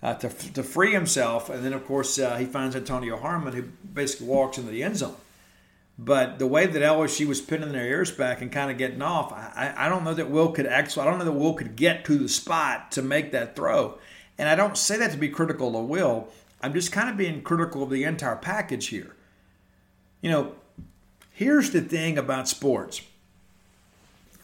Uh, 0.00 0.14
to, 0.14 0.28
to 0.52 0.62
free 0.62 0.92
himself, 0.92 1.50
and 1.50 1.64
then 1.64 1.72
of 1.72 1.84
course 1.84 2.20
uh, 2.20 2.36
he 2.36 2.44
finds 2.44 2.76
Antonio 2.76 3.16
Harmon, 3.16 3.52
who 3.52 3.62
basically 3.62 4.28
walks 4.28 4.56
into 4.56 4.70
the 4.70 4.84
end 4.84 4.96
zone. 4.96 5.16
But 5.98 6.38
the 6.38 6.46
way 6.46 6.66
that 6.66 6.80
LSU 6.80 7.26
was 7.26 7.40
pinning 7.40 7.72
their 7.72 7.84
ears 7.84 8.12
back 8.12 8.40
and 8.40 8.52
kind 8.52 8.70
of 8.70 8.78
getting 8.78 9.02
off, 9.02 9.32
I, 9.32 9.74
I 9.76 9.88
don't 9.88 10.04
know 10.04 10.14
that 10.14 10.30
Will 10.30 10.52
could 10.52 10.66
actually, 10.66 11.02
I 11.02 11.10
don't 11.10 11.18
know 11.18 11.24
that 11.24 11.32
Will 11.32 11.54
could 11.54 11.74
get 11.74 12.04
to 12.04 12.16
the 12.16 12.28
spot 12.28 12.92
to 12.92 13.02
make 13.02 13.32
that 13.32 13.56
throw. 13.56 13.98
And 14.38 14.48
I 14.48 14.54
don't 14.54 14.78
say 14.78 14.96
that 14.98 15.10
to 15.10 15.16
be 15.16 15.28
critical 15.28 15.76
of 15.76 15.86
Will. 15.86 16.28
I'm 16.62 16.72
just 16.72 16.92
kind 16.92 17.10
of 17.10 17.16
being 17.16 17.42
critical 17.42 17.82
of 17.82 17.90
the 17.90 18.04
entire 18.04 18.36
package 18.36 18.86
here. 18.86 19.16
You 20.20 20.30
know, 20.30 20.52
here's 21.32 21.70
the 21.70 21.80
thing 21.80 22.16
about 22.16 22.48
sports. 22.48 23.02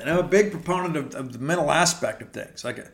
And 0.00 0.10
I'm 0.10 0.18
a 0.18 0.24
big 0.24 0.50
proponent 0.50 0.96
of, 0.96 1.14
of 1.14 1.32
the 1.32 1.38
mental 1.38 1.70
aspect 1.70 2.20
of 2.20 2.30
things. 2.30 2.64
Like, 2.64 2.84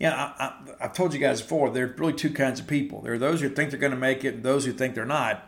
you 0.00 0.08
know, 0.08 0.16
I, 0.16 0.54
I've 0.80 0.94
told 0.94 1.12
you 1.12 1.20
guys 1.20 1.42
before, 1.42 1.70
there 1.70 1.84
are 1.84 1.94
really 1.98 2.14
two 2.14 2.30
kinds 2.30 2.58
of 2.58 2.66
people. 2.66 3.02
There 3.02 3.12
are 3.12 3.18
those 3.18 3.42
who 3.42 3.50
think 3.50 3.70
they're 3.70 3.78
going 3.78 3.92
to 3.92 3.98
make 3.98 4.24
it 4.24 4.36
and 4.36 4.42
those 4.42 4.64
who 4.64 4.72
think 4.72 4.94
they're 4.94 5.04
not. 5.04 5.46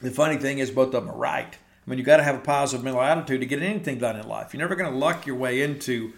The 0.00 0.12
funny 0.12 0.36
thing 0.36 0.58
is, 0.58 0.70
both 0.70 0.94
of 0.94 1.04
them 1.04 1.10
are 1.10 1.16
right. 1.16 1.52
I 1.52 1.90
mean, 1.90 1.98
you've 1.98 2.06
got 2.06 2.18
to 2.18 2.22
have 2.22 2.36
a 2.36 2.40
positive 2.40 2.84
mental 2.84 3.02
attitude 3.02 3.40
to 3.40 3.46
get 3.46 3.60
anything 3.60 3.98
done 3.98 4.16
in 4.16 4.28
life. 4.28 4.54
You're 4.54 4.60
never 4.60 4.76
going 4.76 4.90
to 4.90 4.96
luck 4.96 5.26
your 5.26 5.34
way 5.34 5.62
into 5.62 6.12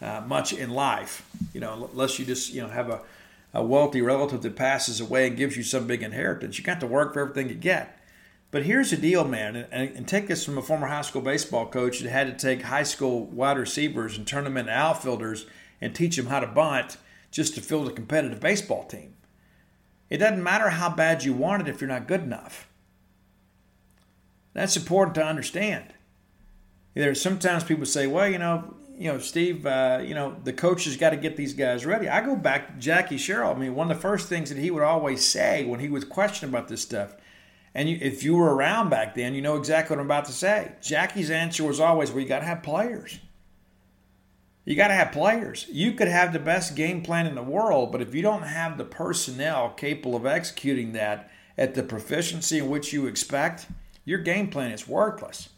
uh, 0.00 0.22
much 0.26 0.52
in 0.52 0.70
life, 0.70 1.28
you 1.52 1.60
know, 1.60 1.90
unless 1.92 2.18
you 2.18 2.24
just 2.24 2.54
you 2.54 2.62
know 2.62 2.68
have 2.68 2.88
a, 2.88 3.02
a 3.52 3.62
wealthy 3.64 4.00
relative 4.00 4.40
that 4.42 4.56
passes 4.56 5.00
away 5.00 5.26
and 5.26 5.36
gives 5.36 5.56
you 5.56 5.62
some 5.62 5.86
big 5.86 6.02
inheritance. 6.02 6.56
You 6.56 6.64
got 6.64 6.80
to 6.80 6.86
work 6.86 7.12
for 7.12 7.20
everything 7.20 7.48
you 7.48 7.54
get. 7.54 7.98
But 8.52 8.64
here's 8.64 8.90
the 8.90 8.96
deal, 8.96 9.24
man, 9.24 9.56
and, 9.56 9.96
and 9.96 10.08
take 10.08 10.26
this 10.26 10.44
from 10.44 10.58
a 10.58 10.62
former 10.62 10.86
high 10.86 11.02
school 11.02 11.22
baseball 11.22 11.66
coach 11.66 12.00
that 12.00 12.10
had 12.10 12.26
to 12.26 12.46
take 12.46 12.62
high 12.62 12.82
school 12.84 13.26
wide 13.26 13.58
receivers 13.58 14.16
and 14.16 14.26
turn 14.26 14.44
them 14.44 14.56
into 14.56 14.72
outfielders 14.72 15.46
and 15.80 15.94
teach 15.94 16.16
them 16.16 16.26
how 16.26 16.40
to 16.40 16.46
bunt 16.46 16.96
just 17.30 17.54
to 17.54 17.60
field 17.60 17.88
a 17.88 17.92
competitive 17.92 18.40
baseball 18.40 18.84
team. 18.84 19.14
It 20.08 20.18
doesn't 20.18 20.42
matter 20.42 20.70
how 20.70 20.90
bad 20.90 21.24
you 21.24 21.32
want 21.32 21.62
it 21.62 21.68
if 21.68 21.80
you're 21.80 21.88
not 21.88 22.08
good 22.08 22.22
enough. 22.22 22.68
That's 24.52 24.76
important 24.76 25.14
to 25.14 25.24
understand. 25.24 25.94
There's 26.94 27.20
sometimes 27.20 27.62
people 27.62 27.86
say, 27.86 28.08
well, 28.08 28.28
you 28.28 28.38
know, 28.38 28.74
you 28.96 29.10
know, 29.10 29.18
Steve, 29.18 29.64
uh, 29.64 30.02
you 30.04 30.14
know, 30.14 30.36
the 30.44 30.52
coach 30.52 30.84
has 30.84 30.96
got 30.96 31.10
to 31.10 31.16
get 31.16 31.36
these 31.36 31.54
guys 31.54 31.86
ready. 31.86 32.08
I 32.08 32.20
go 32.20 32.36
back 32.36 32.74
to 32.74 32.80
Jackie 32.80 33.16
Sherrill. 33.16 33.52
I 33.52 33.54
mean, 33.54 33.74
one 33.74 33.90
of 33.90 33.96
the 33.96 34.02
first 34.02 34.28
things 34.28 34.50
that 34.50 34.58
he 34.58 34.70
would 34.70 34.82
always 34.82 35.24
say 35.24 35.64
when 35.64 35.80
he 35.80 35.88
was 35.88 36.04
questioned 36.04 36.52
about 36.52 36.68
this 36.68 36.82
stuff, 36.82 37.14
and 37.72 37.88
you, 37.88 37.96
if 38.00 38.24
you 38.24 38.36
were 38.36 38.54
around 38.54 38.90
back 38.90 39.14
then, 39.14 39.32
you 39.32 39.40
know 39.40 39.56
exactly 39.56 39.96
what 39.96 40.00
I'm 40.00 40.06
about 40.06 40.24
to 40.26 40.32
say. 40.32 40.72
Jackie's 40.82 41.30
answer 41.30 41.64
was 41.64 41.78
always, 41.80 42.10
well, 42.10 42.20
you 42.20 42.28
got 42.28 42.40
to 42.40 42.44
have 42.44 42.62
players. 42.62 43.20
You 44.70 44.76
got 44.76 44.88
to 44.88 44.94
have 44.94 45.10
players. 45.10 45.66
You 45.70 45.92
could 45.92 46.08
have 46.08 46.32
the 46.32 46.38
best 46.38 46.76
game 46.76 47.02
plan 47.02 47.26
in 47.26 47.34
the 47.34 47.42
world, 47.42 47.90
but 47.90 48.00
if 48.00 48.14
you 48.14 48.22
don't 48.22 48.44
have 48.44 48.78
the 48.78 48.84
personnel 48.84 49.70
capable 49.70 50.14
of 50.14 50.24
executing 50.24 50.92
that 50.92 51.30
at 51.58 51.74
the 51.74 51.82
proficiency 51.82 52.58
in 52.58 52.70
which 52.70 52.92
you 52.92 53.06
expect– 53.06 53.66
your 54.04 54.18
game 54.18 54.48
plan 54.48 54.72
is 54.72 54.88
worthless. 54.88 55.50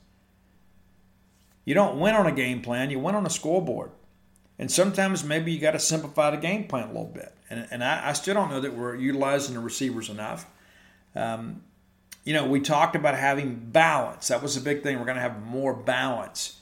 You 1.65 1.75
don't 1.75 1.99
win 1.99 2.15
on 2.15 2.27
a 2.27 2.33
game 2.33 2.61
plan, 2.61 2.91
you 2.91 2.99
win 2.99 3.15
on 3.15 3.25
a 3.25 3.31
scoreboard. 3.31 3.91
And 4.59 4.71
sometimes 4.71 5.25
maybe 5.25 5.53
you 5.53 5.61
got 5.61 5.71
to 5.71 5.79
simplify 5.79 6.31
the 6.31 6.37
game 6.37 6.69
plan 6.69 6.85
a 6.85 6.89
little 6.89 7.05
bit. 7.05 7.35
And, 7.49 7.67
and 7.71 7.83
I, 7.83 8.11
I, 8.11 8.13
still 8.13 8.35
don't 8.35 8.51
know 8.51 8.61
that 8.61 8.75
we're 8.75 8.97
utilizing 8.97 9.55
the 9.55 9.61
receivers 9.61 10.11
enough. 10.11 10.47
Um, 11.15 11.63
you 12.25 12.33
know, 12.35 12.47
we 12.47 12.61
talked 12.61 12.95
about 12.95 13.15
having 13.15 13.57
balance. 13.57 14.29
That 14.29 14.43
was 14.43 14.57
a 14.57 14.61
big 14.61 14.83
thing. 14.83 14.99
We're 14.99 15.07
going 15.07 15.17
to 15.17 15.23
have 15.23 15.43
more 15.45 15.75
balance. 15.75 16.59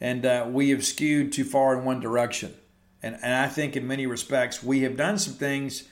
And 0.00 0.26
uh, 0.26 0.46
we 0.48 0.70
have 0.70 0.84
skewed 0.84 1.32
too 1.32 1.44
far 1.44 1.78
in 1.78 1.84
one 1.84 2.00
direction. 2.00 2.54
And, 3.02 3.16
and 3.22 3.34
I 3.34 3.48
think 3.48 3.76
in 3.76 3.86
many 3.86 4.06
respects, 4.06 4.62
we 4.62 4.80
have 4.80 4.96
done 4.96 5.18
some 5.18 5.34
things 5.34 5.84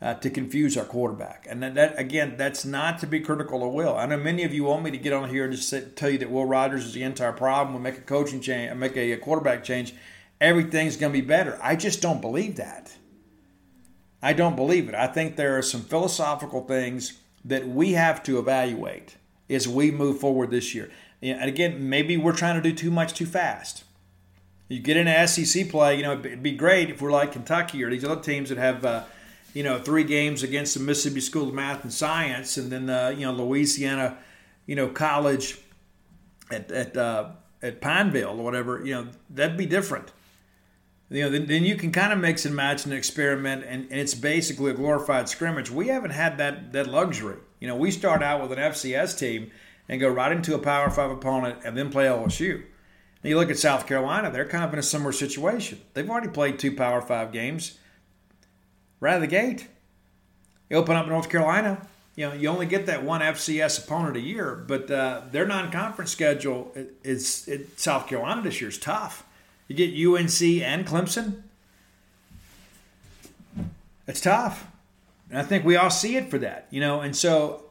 uh, 0.00 0.14
to 0.14 0.30
confuse 0.30 0.76
our 0.76 0.84
quarterback. 0.84 1.46
And 1.48 1.62
that, 1.62 1.74
that, 1.74 1.98
again, 1.98 2.36
that's 2.36 2.64
not 2.64 2.98
to 3.00 3.06
be 3.06 3.20
critical 3.20 3.66
of 3.66 3.72
Will. 3.72 3.96
I 3.96 4.06
know 4.06 4.16
many 4.16 4.44
of 4.44 4.54
you 4.54 4.64
want 4.64 4.84
me 4.84 4.90
to 4.92 4.98
get 4.98 5.12
on 5.12 5.28
here 5.28 5.44
and 5.44 5.52
just 5.52 5.68
say, 5.68 5.84
tell 5.96 6.10
you 6.10 6.18
that 6.18 6.30
Will 6.30 6.44
Rogers 6.44 6.84
is 6.84 6.94
the 6.94 7.02
entire 7.02 7.32
problem. 7.32 7.74
We 7.74 7.82
make 7.82 7.98
a 7.98 8.02
coaching 8.02 8.40
change, 8.40 8.74
make 8.76 8.96
a, 8.96 9.12
a 9.12 9.16
quarterback 9.16 9.64
change, 9.64 9.94
everything's 10.40 10.96
going 10.96 11.12
to 11.12 11.20
be 11.20 11.26
better. 11.26 11.58
I 11.60 11.74
just 11.74 12.00
don't 12.00 12.20
believe 12.20 12.56
that. 12.56 12.94
I 14.22 14.32
don't 14.32 14.56
believe 14.56 14.88
it. 14.88 14.94
I 14.94 15.06
think 15.06 15.36
there 15.36 15.58
are 15.58 15.62
some 15.62 15.82
philosophical 15.82 16.64
things 16.64 17.18
that 17.44 17.66
we 17.68 17.92
have 17.92 18.22
to 18.24 18.38
evaluate 18.38 19.16
as 19.48 19.66
we 19.66 19.90
move 19.90 20.18
forward 20.18 20.50
this 20.50 20.74
year. 20.74 20.90
And 21.20 21.48
again, 21.48 21.88
maybe 21.88 22.16
we're 22.16 22.36
trying 22.36 22.60
to 22.60 22.68
do 22.68 22.74
too 22.74 22.90
much 22.90 23.14
too 23.14 23.26
fast. 23.26 23.84
You 24.68 24.80
get 24.80 24.96
into 24.96 25.26
SEC 25.26 25.68
play, 25.68 25.96
you 25.96 26.02
know, 26.02 26.12
it'd 26.12 26.42
be 26.42 26.52
great 26.52 26.90
if 26.90 27.00
we're 27.00 27.10
like 27.10 27.32
Kentucky 27.32 27.82
or 27.82 27.90
these 27.90 28.04
other 28.04 28.20
teams 28.20 28.48
that 28.50 28.58
have. 28.58 28.84
Uh, 28.84 29.04
you 29.54 29.62
know, 29.62 29.78
three 29.78 30.04
games 30.04 30.42
against 30.42 30.74
the 30.74 30.80
Mississippi 30.80 31.20
School 31.20 31.48
of 31.48 31.54
Math 31.54 31.82
and 31.82 31.92
Science, 31.92 32.56
and 32.56 32.70
then 32.70 32.86
the 32.86 33.14
you 33.16 33.26
know 33.26 33.32
Louisiana, 33.32 34.18
you 34.66 34.76
know, 34.76 34.88
college 34.88 35.58
at 36.50 36.70
at 36.70 36.96
uh, 36.96 37.30
at 37.62 37.80
Pineville 37.80 38.38
or 38.38 38.44
whatever. 38.44 38.84
You 38.84 38.94
know, 38.94 39.08
that'd 39.30 39.56
be 39.56 39.66
different. 39.66 40.12
You 41.10 41.22
know, 41.22 41.30
then, 41.30 41.46
then 41.46 41.64
you 41.64 41.74
can 41.76 41.90
kind 41.90 42.12
of 42.12 42.18
mix 42.18 42.44
and 42.44 42.54
match 42.54 42.84
and 42.84 42.92
experiment, 42.92 43.64
and, 43.66 43.84
and 43.90 43.98
it's 43.98 44.14
basically 44.14 44.70
a 44.70 44.74
glorified 44.74 45.28
scrimmage. 45.28 45.70
We 45.70 45.88
haven't 45.88 46.10
had 46.10 46.36
that 46.38 46.72
that 46.72 46.86
luxury. 46.86 47.38
You 47.60 47.68
know, 47.68 47.76
we 47.76 47.90
start 47.90 48.22
out 48.22 48.42
with 48.42 48.56
an 48.56 48.58
FCS 48.58 49.18
team 49.18 49.50
and 49.88 50.00
go 50.00 50.08
right 50.08 50.32
into 50.32 50.54
a 50.54 50.58
Power 50.58 50.90
Five 50.90 51.10
opponent, 51.10 51.60
and 51.64 51.76
then 51.76 51.90
play 51.90 52.06
LSU. 52.06 52.62
Now 53.22 53.30
you 53.30 53.36
look 53.36 53.50
at 53.50 53.58
South 53.58 53.86
Carolina; 53.86 54.30
they're 54.30 54.48
kind 54.48 54.64
of 54.64 54.72
in 54.72 54.78
a 54.78 54.82
similar 54.82 55.12
situation. 55.12 55.80
They've 55.94 56.08
already 56.08 56.28
played 56.28 56.58
two 56.58 56.74
Power 56.74 57.00
Five 57.00 57.32
games 57.32 57.78
right 59.00 59.12
out 59.12 59.16
of 59.16 59.20
the 59.22 59.26
gate. 59.26 59.68
You 60.68 60.76
open 60.76 60.96
up 60.96 61.08
North 61.08 61.30
Carolina, 61.30 61.86
you 62.18 62.28
know, 62.28 62.34
you 62.34 62.48
only 62.48 62.66
get 62.66 62.86
that 62.86 63.04
one 63.04 63.20
FCS 63.20 63.84
opponent 63.84 64.16
a 64.16 64.20
year, 64.20 64.56
but 64.66 64.90
uh, 64.90 65.22
their 65.30 65.46
non-conference 65.46 66.10
schedule 66.10 66.74
is 67.04 67.48
South 67.76 68.08
Carolina 68.08 68.42
this 68.42 68.60
year 68.60 68.70
is 68.70 68.76
tough. 68.76 69.24
You 69.68 69.76
get 69.76 69.92
UNC 69.94 70.42
and 70.64 70.84
Clemson. 70.84 71.42
It's 74.08 74.20
tough. 74.20 74.66
And 75.30 75.38
I 75.38 75.44
think 75.44 75.64
we 75.64 75.76
all 75.76 75.90
see 75.90 76.16
it 76.16 76.28
for 76.28 76.38
that, 76.38 76.66
you 76.70 76.80
know. 76.80 77.02
And 77.02 77.14
so 77.14 77.62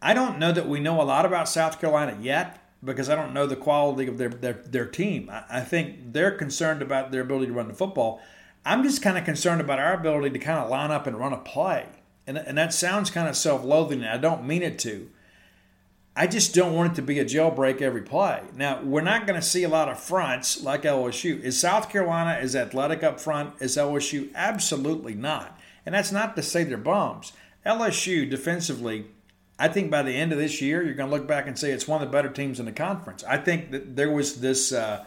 I 0.00 0.14
don't 0.14 0.38
know 0.38 0.52
that 0.52 0.68
we 0.68 0.80
know 0.80 1.00
a 1.00 1.04
lot 1.04 1.26
about 1.26 1.48
South 1.48 1.80
Carolina 1.80 2.16
yet 2.20 2.62
because 2.84 3.08
I 3.08 3.16
don't 3.16 3.34
know 3.34 3.46
the 3.46 3.56
quality 3.56 4.08
of 4.08 4.18
their 4.18 4.28
their, 4.28 4.52
their 4.52 4.86
team. 4.86 5.28
I, 5.30 5.44
I 5.50 5.60
think 5.60 6.12
they're 6.12 6.30
concerned 6.30 6.82
about 6.82 7.10
their 7.10 7.22
ability 7.22 7.46
to 7.46 7.52
run 7.52 7.68
the 7.68 7.74
football. 7.74 8.20
I'm 8.64 8.82
just 8.82 9.02
kind 9.02 9.18
of 9.18 9.24
concerned 9.24 9.60
about 9.60 9.78
our 9.78 9.94
ability 9.94 10.30
to 10.30 10.38
kind 10.38 10.58
of 10.58 10.68
line 10.68 10.90
up 10.90 11.06
and 11.06 11.18
run 11.18 11.32
a 11.32 11.38
play. 11.38 11.86
And, 12.26 12.36
and 12.36 12.58
that 12.58 12.74
sounds 12.74 13.10
kind 13.10 13.28
of 13.28 13.36
self 13.36 13.64
loathing, 13.64 14.02
and 14.02 14.10
I 14.10 14.18
don't 14.18 14.46
mean 14.46 14.62
it 14.62 14.78
to. 14.80 15.10
I 16.14 16.26
just 16.26 16.52
don't 16.52 16.74
want 16.74 16.92
it 16.92 16.94
to 16.96 17.02
be 17.02 17.20
a 17.20 17.24
jailbreak 17.24 17.80
every 17.80 18.02
play. 18.02 18.42
Now, 18.56 18.82
we're 18.82 19.02
not 19.02 19.24
going 19.26 19.40
to 19.40 19.46
see 19.46 19.62
a 19.62 19.68
lot 19.68 19.88
of 19.88 20.00
fronts 20.00 20.60
like 20.62 20.82
LSU. 20.82 21.40
Is 21.40 21.58
South 21.58 21.88
Carolina 21.90 22.32
as 22.32 22.56
athletic 22.56 23.04
up 23.04 23.20
front 23.20 23.54
as 23.60 23.76
LSU? 23.76 24.34
Absolutely 24.34 25.14
not. 25.14 25.56
And 25.86 25.94
that's 25.94 26.10
not 26.10 26.34
to 26.34 26.42
say 26.42 26.64
they're 26.64 26.76
bums. 26.76 27.32
LSU 27.64 28.28
defensively, 28.28 29.06
I 29.58 29.68
think 29.68 29.90
by 29.90 30.02
the 30.02 30.12
end 30.12 30.32
of 30.32 30.38
this 30.38 30.62
year, 30.62 30.84
you're 30.84 30.94
going 30.94 31.10
to 31.10 31.16
look 31.16 31.26
back 31.26 31.46
and 31.46 31.58
say 31.58 31.72
it's 31.72 31.88
one 31.88 32.00
of 32.00 32.08
the 32.08 32.12
better 32.12 32.28
teams 32.28 32.60
in 32.60 32.66
the 32.66 32.72
conference. 32.72 33.24
I 33.24 33.38
think 33.38 33.70
that 33.72 33.96
there 33.96 34.10
was 34.10 34.40
this. 34.40 34.72
Uh, 34.72 35.04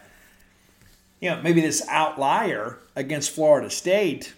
you 1.22 1.30
know, 1.30 1.40
maybe 1.42 1.62
this 1.62 1.88
outlier 1.88 2.80
against 2.96 3.30
Florida 3.30 3.70
State, 3.70 4.34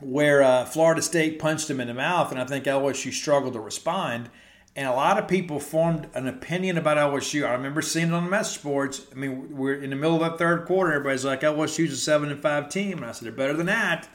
where 0.00 0.42
uh, 0.42 0.64
Florida 0.66 1.00
State 1.00 1.38
punched 1.38 1.68
him 1.68 1.80
in 1.80 1.88
the 1.88 1.94
mouth, 1.94 2.30
and 2.30 2.40
I 2.40 2.44
think 2.44 2.66
LSU 2.66 3.12
struggled 3.12 3.54
to 3.54 3.60
respond. 3.60 4.28
And 4.76 4.86
a 4.86 4.92
lot 4.92 5.18
of 5.18 5.28
people 5.28 5.60
formed 5.60 6.08
an 6.14 6.28
opinion 6.28 6.78
about 6.78 6.96
LSU. 6.96 7.46
I 7.46 7.52
remember 7.52 7.82
seeing 7.82 8.08
it 8.08 8.14
on 8.14 8.24
the 8.24 8.30
message 8.30 8.62
boards. 8.62 9.06
I 9.12 9.14
mean, 9.16 9.56
we're 9.56 9.74
in 9.74 9.90
the 9.90 9.96
middle 9.96 10.22
of 10.22 10.30
that 10.30 10.38
third 10.38 10.66
quarter. 10.66 10.92
Everybody's 10.92 11.24
like, 11.24 11.40
LSU's 11.40 11.92
a 11.92 11.96
seven 11.96 12.30
and 12.30 12.40
five 12.40 12.68
team, 12.68 12.98
and 12.98 13.06
I 13.06 13.12
said 13.12 13.26
they're 13.26 13.32
better 13.32 13.54
than 13.54 13.66
that. 13.66 14.08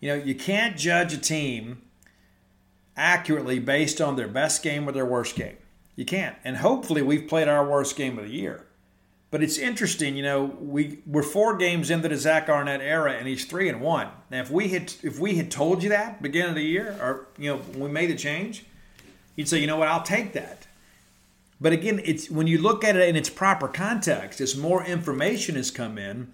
You 0.00 0.08
know, 0.10 0.22
you 0.22 0.34
can't 0.34 0.76
judge 0.76 1.12
a 1.12 1.18
team 1.18 1.82
accurately 2.98 3.58
based 3.58 4.00
on 4.00 4.16
their 4.16 4.28
best 4.28 4.62
game 4.62 4.88
or 4.88 4.92
their 4.92 5.06
worst 5.06 5.36
game. 5.36 5.56
You 5.96 6.04
can't. 6.04 6.36
And 6.44 6.58
hopefully, 6.58 7.02
we've 7.02 7.26
played 7.26 7.48
our 7.48 7.68
worst 7.68 7.96
game 7.96 8.18
of 8.18 8.26
the 8.26 8.34
year. 8.34 8.66
But 9.30 9.42
it's 9.42 9.58
interesting, 9.58 10.16
you 10.16 10.22
know, 10.22 10.44
we 10.44 11.00
we're 11.06 11.22
four 11.22 11.56
games 11.56 11.90
into 11.90 12.08
the 12.08 12.16
Zach 12.16 12.48
Arnett 12.48 12.80
era, 12.80 13.12
and 13.12 13.28
he's 13.28 13.44
three 13.44 13.68
and 13.68 13.80
one. 13.80 14.08
Now, 14.30 14.40
if 14.40 14.50
we 14.50 14.68
had 14.68 14.94
if 15.02 15.18
we 15.18 15.36
had 15.36 15.50
told 15.50 15.82
you 15.82 15.90
that 15.90 16.22
beginning 16.22 16.50
of 16.50 16.54
the 16.54 16.62
year, 16.62 16.96
or 17.00 17.28
you 17.36 17.50
know, 17.50 17.58
when 17.58 17.80
we 17.80 17.88
made 17.90 18.10
the 18.10 18.16
change, 18.16 18.64
you'd 19.36 19.48
say, 19.48 19.58
you 19.58 19.66
know 19.66 19.76
what, 19.76 19.88
I'll 19.88 20.02
take 20.02 20.32
that. 20.32 20.66
But 21.60 21.72
again, 21.72 22.00
it's 22.04 22.30
when 22.30 22.46
you 22.46 22.58
look 22.58 22.84
at 22.84 22.96
it 22.96 23.06
in 23.06 23.16
its 23.16 23.28
proper 23.28 23.68
context, 23.68 24.40
as 24.40 24.56
more 24.56 24.82
information 24.84 25.56
has 25.56 25.70
come 25.70 25.98
in, 25.98 26.32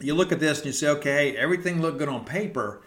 you 0.00 0.14
look 0.14 0.32
at 0.32 0.40
this 0.40 0.58
and 0.58 0.66
you 0.66 0.72
say, 0.72 0.88
okay, 0.88 1.36
everything 1.36 1.82
looked 1.82 1.98
good 1.98 2.08
on 2.08 2.24
paper. 2.24 2.80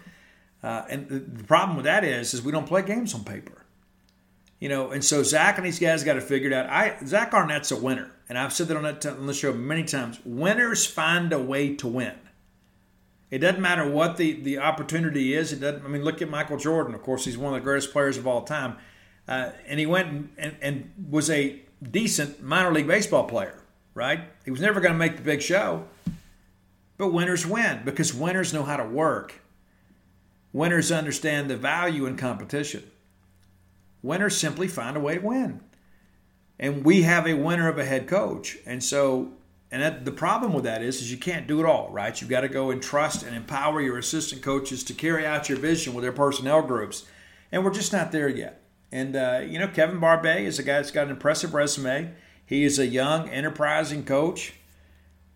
Uh, 0.66 0.84
and 0.90 1.08
the 1.08 1.44
problem 1.44 1.78
with 1.78 1.86
that 1.86 2.04
is, 2.04 2.34
is 2.34 2.42
we 2.42 2.52
don't 2.52 2.66
play 2.66 2.82
games 2.82 3.14
on 3.14 3.24
paper. 3.24 3.64
You 4.60 4.68
know, 4.68 4.90
and 4.90 5.06
so 5.06 5.22
Zach 5.22 5.58
and 5.58 5.66
these 5.66 5.78
guys 5.78 6.04
got 6.04 6.16
to 6.16 6.22
figure 6.22 6.50
it 6.50 6.54
out. 6.54 6.68
I 6.68 6.96
Zach 7.06 7.36
Arnett's 7.36 7.72
a 7.72 7.76
winner, 7.76 8.10
and 8.28 8.36
I've 8.36 8.52
said 8.52 8.68
that 8.70 8.78
on, 8.78 8.84
that 8.84 9.06
on 9.06 9.28
the 9.28 9.34
show 9.34 9.54
many 9.54 9.84
times. 9.84 10.20
Winners 10.26 10.84
find 10.84 11.32
a 11.32 11.40
way 11.40 11.76
to 11.76 11.88
win. 11.88 12.16
It 13.30 13.40
doesn't 13.40 13.62
matter 13.62 13.88
what 13.88 14.18
the, 14.18 14.42
the 14.42 14.58
opportunity 14.58 15.36
is. 15.36 15.54
It 15.54 15.60
doesn't. 15.60 15.86
I 15.86 15.88
mean, 15.88 16.04
look 16.04 16.24
at 16.24 16.30
Michael 16.30 16.58
Jordan. 16.58 16.96
Of 16.96 17.04
course, 17.04 17.26
he's 17.26 17.38
one 17.38 17.54
of 17.54 17.60
the 17.60 17.64
greatest 17.64 17.92
players 17.92 18.18
of 18.18 18.26
all 18.26 18.42
time, 18.42 18.78
uh, 19.28 19.52
and 19.68 19.80
he 19.80 19.86
went 19.86 20.08
and, 20.08 20.30
and, 20.36 20.56
and 20.64 21.10
was 21.12 21.30
a 21.30 21.62
decent 21.92 22.42
minor 22.42 22.74
league 22.74 22.88
baseball 22.88 23.26
player. 23.26 23.62
Right? 23.94 24.22
He 24.46 24.52
was 24.52 24.62
never 24.62 24.82
going 24.82 24.94
to 24.94 24.98
make 24.98 25.18
the 25.18 25.24
big 25.24 25.44
show, 25.44 25.86
but 26.98 27.10
winners 27.14 27.46
win 27.46 27.82
because 27.86 28.16
winners 28.16 28.52
know 28.52 28.64
how 28.64 28.78
to 28.78 28.86
work. 28.86 29.42
Winners 30.56 30.90
understand 30.90 31.50
the 31.50 31.58
value 31.58 32.06
in 32.06 32.16
competition. 32.16 32.90
Winners 34.02 34.38
simply 34.38 34.70
find 34.70 34.96
a 34.96 35.02
way 35.02 35.16
to 35.16 35.20
win. 35.20 35.60
And 36.58 36.86
we 36.86 37.02
have 37.02 37.28
a 37.28 37.34
winner 37.34 37.68
of 37.68 37.78
a 37.78 37.84
head 37.84 38.08
coach. 38.08 38.58
And 38.66 38.82
so, 38.82 39.34
and 39.70 39.82
that, 39.82 40.06
the 40.06 40.14
problem 40.14 40.54
with 40.54 40.64
that 40.64 40.82
is, 40.82 41.02
is 41.02 41.12
you 41.12 41.18
can't 41.18 41.46
do 41.46 41.60
it 41.60 41.66
all, 41.66 41.90
right? 41.92 42.22
You've 42.22 42.30
got 42.30 42.42
to 42.42 42.48
go 42.48 42.72
and 42.72 42.82
trust 42.82 43.22
and 43.22 43.36
empower 43.36 43.82
your 43.82 43.98
assistant 43.98 44.44
coaches 44.44 44.82
to 44.86 44.94
carry 44.94 45.26
out 45.26 45.50
your 45.50 45.58
vision 45.58 45.94
with 45.94 46.04
their 46.04 46.14
personnel 46.14 46.62
groups. 46.62 47.04
And 47.52 47.66
we're 47.66 47.74
just 47.74 47.92
not 47.92 48.14
there 48.14 48.30
yet. 48.30 48.62
And, 48.94 49.18
uh, 49.18 49.42
you 49.46 49.60
know, 49.60 49.68
Kevin 49.68 50.00
Barbay 50.00 50.46
is 50.46 50.58
a 50.58 50.64
guy 50.64 50.76
that's 50.76 50.90
got 50.90 51.08
an 51.08 51.12
impressive 51.12 51.54
resume. 51.54 52.14
He 52.46 52.64
is 52.64 52.80
a 52.80 52.88
young, 52.88 53.28
enterprising 53.28 54.06
coach. 54.06 54.54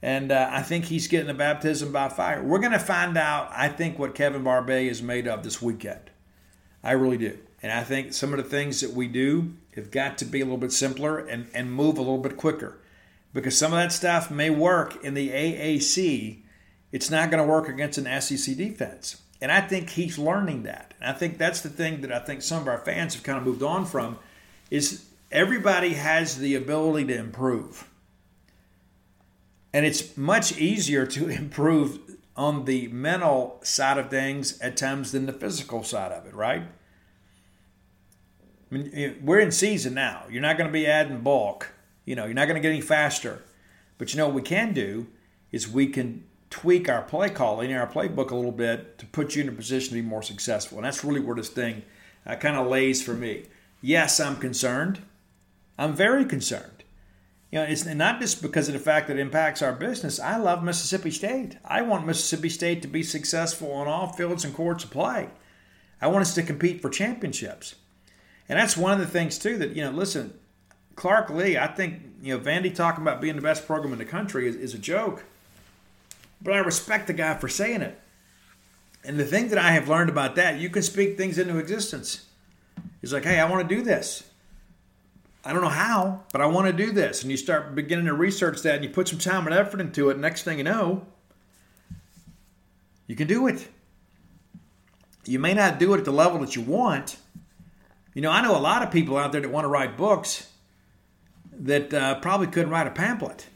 And 0.01 0.31
uh, 0.31 0.49
I 0.51 0.61
think 0.61 0.85
he's 0.85 1.07
getting 1.07 1.29
a 1.29 1.33
baptism 1.33 1.91
by 1.91 2.09
fire. 2.09 2.41
We're 2.41 2.59
going 2.59 2.71
to 2.71 2.79
find 2.79 3.17
out, 3.17 3.49
I 3.53 3.67
think, 3.67 3.99
what 3.99 4.15
Kevin 4.15 4.43
Barbay 4.43 4.87
is 4.87 5.01
made 5.01 5.27
of 5.27 5.43
this 5.43 5.61
weekend. 5.61 6.09
I 6.83 6.91
really 6.91 7.17
do. 7.17 7.37
And 7.61 7.71
I 7.71 7.83
think 7.83 8.13
some 8.13 8.31
of 8.33 8.37
the 8.37 8.49
things 8.49 8.79
that 8.79 8.93
we 8.93 9.07
do 9.07 9.55
have 9.75 9.91
got 9.91 10.17
to 10.19 10.25
be 10.25 10.39
a 10.39 10.45
little 10.45 10.57
bit 10.57 10.71
simpler 10.71 11.17
and, 11.17 11.47
and 11.53 11.71
move 11.73 11.97
a 11.97 12.01
little 12.01 12.17
bit 12.17 12.37
quicker. 12.37 12.77
Because 13.33 13.57
some 13.57 13.73
of 13.73 13.79
that 13.79 13.91
stuff 13.91 14.31
may 14.31 14.49
work 14.49 15.03
in 15.03 15.13
the 15.13 15.29
AAC, 15.29 16.39
it's 16.91 17.11
not 17.11 17.29
going 17.29 17.43
to 17.43 17.49
work 17.49 17.67
against 17.67 17.97
an 17.97 18.21
SEC 18.21 18.55
defense. 18.55 19.21
And 19.41 19.51
I 19.51 19.61
think 19.61 19.91
he's 19.91 20.17
learning 20.17 20.63
that. 20.63 20.93
And 20.99 21.09
I 21.09 21.13
think 21.13 21.37
that's 21.37 21.61
the 21.61 21.69
thing 21.69 22.01
that 22.01 22.11
I 22.11 22.19
think 22.19 22.41
some 22.41 22.61
of 22.61 22.67
our 22.67 22.79
fans 22.79 23.13
have 23.13 23.23
kind 23.23 23.37
of 23.37 23.45
moved 23.45 23.63
on 23.63 23.85
from 23.85 24.17
is 24.71 25.05
everybody 25.31 25.93
has 25.93 26.37
the 26.37 26.55
ability 26.55 27.07
to 27.07 27.17
improve. 27.17 27.88
And 29.73 29.85
it's 29.85 30.17
much 30.17 30.57
easier 30.57 31.05
to 31.07 31.27
improve 31.29 31.99
on 32.35 32.65
the 32.65 32.87
mental 32.87 33.59
side 33.63 33.97
of 33.97 34.09
things 34.09 34.59
at 34.61 34.77
times 34.77 35.11
than 35.11 35.25
the 35.25 35.33
physical 35.33 35.83
side 35.83 36.11
of 36.11 36.25
it, 36.25 36.33
right? 36.33 36.63
I 38.71 38.75
mean, 38.75 39.19
we're 39.23 39.39
in 39.39 39.51
season 39.51 39.93
now. 39.93 40.23
You're 40.29 40.41
not 40.41 40.57
going 40.57 40.69
to 40.69 40.73
be 40.73 40.87
adding 40.87 41.21
bulk. 41.21 41.71
You 42.05 42.15
know, 42.15 42.25
you're 42.25 42.33
not 42.33 42.45
going 42.45 42.55
to 42.55 42.61
get 42.61 42.71
any 42.71 42.81
faster. 42.81 43.43
But 43.97 44.13
you 44.13 44.17
know 44.17 44.27
what 44.27 44.35
we 44.35 44.41
can 44.41 44.73
do 44.73 45.07
is 45.51 45.67
we 45.67 45.87
can 45.87 46.23
tweak 46.49 46.89
our 46.89 47.01
play 47.01 47.29
calling, 47.29 47.73
our 47.73 47.87
playbook 47.87 48.31
a 48.31 48.35
little 48.35 48.51
bit 48.51 48.97
to 48.99 49.05
put 49.05 49.35
you 49.35 49.43
in 49.43 49.49
a 49.49 49.51
position 49.51 49.89
to 49.89 50.01
be 50.01 50.07
more 50.07 50.23
successful. 50.23 50.77
And 50.77 50.85
that's 50.85 51.03
really 51.03 51.19
where 51.19 51.35
this 51.35 51.49
thing 51.49 51.83
uh, 52.25 52.35
kind 52.35 52.55
of 52.55 52.67
lays 52.67 53.03
for 53.03 53.13
me. 53.13 53.45
Yes, 53.81 54.19
I'm 54.19 54.37
concerned. 54.37 55.01
I'm 55.77 55.93
very 55.93 56.25
concerned. 56.25 56.78
You 57.51 57.59
know, 57.59 57.65
it's 57.65 57.85
not 57.85 58.19
just 58.19 58.41
because 58.41 58.67
of 58.67 58.73
the 58.73 58.79
fact 58.79 59.07
that 59.07 59.17
it 59.17 59.21
impacts 59.21 59.61
our 59.61 59.73
business. 59.73 60.19
I 60.19 60.37
love 60.37 60.63
Mississippi 60.63 61.09
State. 61.09 61.57
I 61.65 61.81
want 61.81 62.05
Mississippi 62.05 62.49
State 62.49 62.83
to 62.83 62.87
be 62.87 63.01
successful 63.01 63.71
on 63.71 63.87
all 63.87 64.13
fields 64.13 64.45
and 64.45 64.53
courts 64.53 64.83
of 64.83 64.91
play. 64.91 65.29
I 65.99 66.07
want 66.07 66.21
us 66.21 66.35
to 66.35 66.43
compete 66.43 66.81
for 66.81 66.89
championships. 66.89 67.75
And 68.47 68.59
that's 68.59 68.77
one 68.77 68.93
of 68.93 68.99
the 68.99 69.07
things, 69.07 69.39
too, 69.39 69.57
that, 69.57 69.75
you 69.75 69.83
know, 69.83 69.91
listen, 69.91 70.33
Clark 70.95 71.29
Lea, 71.31 71.57
I 71.57 71.67
think, 71.67 72.01
you 72.21 72.37
know, 72.37 72.43
Vandy 72.43 72.73
talking 72.73 73.01
about 73.01 73.21
being 73.21 73.35
the 73.35 73.41
best 73.41 73.65
program 73.65 73.93
in 73.93 73.99
the 73.99 74.05
country 74.05 74.47
is, 74.47 74.55
is 74.55 74.73
a 74.73 74.79
joke. 74.79 75.23
But 76.41 76.53
I 76.53 76.59
respect 76.59 77.07
the 77.07 77.13
guy 77.13 77.33
for 77.35 77.47
saying 77.47 77.81
it. 77.81 77.99
And 79.03 79.19
the 79.19 79.25
thing 79.25 79.47
that 79.49 79.57
I 79.57 79.71
have 79.71 79.89
learned 79.89 80.09
about 80.09 80.35
that, 80.35 80.59
you 80.59 80.69
can 80.69 80.83
speak 80.83 81.17
things 81.17 81.37
into 81.37 81.57
existence. 81.57 82.25
He's 83.01 83.13
like, 83.13 83.23
hey, 83.23 83.39
I 83.39 83.49
want 83.49 83.67
to 83.67 83.75
do 83.75 83.81
this. 83.81 84.28
I 85.43 85.53
don't 85.53 85.61
know 85.61 85.69
how, 85.69 86.23
but 86.31 86.41
I 86.41 86.47
want 86.47 86.67
to 86.67 86.73
do 86.73 86.91
this. 86.91 87.21
And 87.21 87.31
you 87.31 87.37
start 87.37 87.73
beginning 87.73 88.05
to 88.05 88.13
research 88.13 88.61
that 88.63 88.75
and 88.75 88.83
you 88.83 88.89
put 88.89 89.07
some 89.07 89.19
time 89.19 89.45
and 89.47 89.55
effort 89.55 89.79
into 89.79 90.09
it. 90.09 90.17
Next 90.17 90.43
thing 90.43 90.57
you 90.57 90.63
know, 90.63 91.05
you 93.07 93.15
can 93.15 93.27
do 93.27 93.47
it. 93.47 93.67
You 95.25 95.39
may 95.39 95.53
not 95.53 95.79
do 95.79 95.93
it 95.93 95.99
at 95.99 96.05
the 96.05 96.11
level 96.11 96.39
that 96.39 96.55
you 96.55 96.61
want. 96.61 97.17
You 98.13 98.21
know, 98.21 98.31
I 98.31 98.41
know 98.41 98.57
a 98.57 98.59
lot 98.59 98.83
of 98.83 98.91
people 98.91 99.17
out 99.17 99.31
there 99.31 99.41
that 99.41 99.49
want 99.49 99.63
to 99.63 99.69
write 99.69 99.95
books 99.95 100.51
that 101.51 101.93
uh, 101.93 102.19
probably 102.19 102.47
couldn't 102.47 102.69
write 102.69 102.87
a 102.87 102.91
pamphlet. 102.91 103.47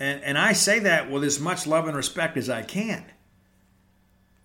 And, 0.00 0.22
and 0.22 0.38
I 0.38 0.52
say 0.52 0.78
that 0.80 1.10
with 1.10 1.24
as 1.24 1.40
much 1.40 1.66
love 1.66 1.86
and 1.86 1.96
respect 1.96 2.36
as 2.36 2.48
I 2.48 2.62
can. 2.62 3.04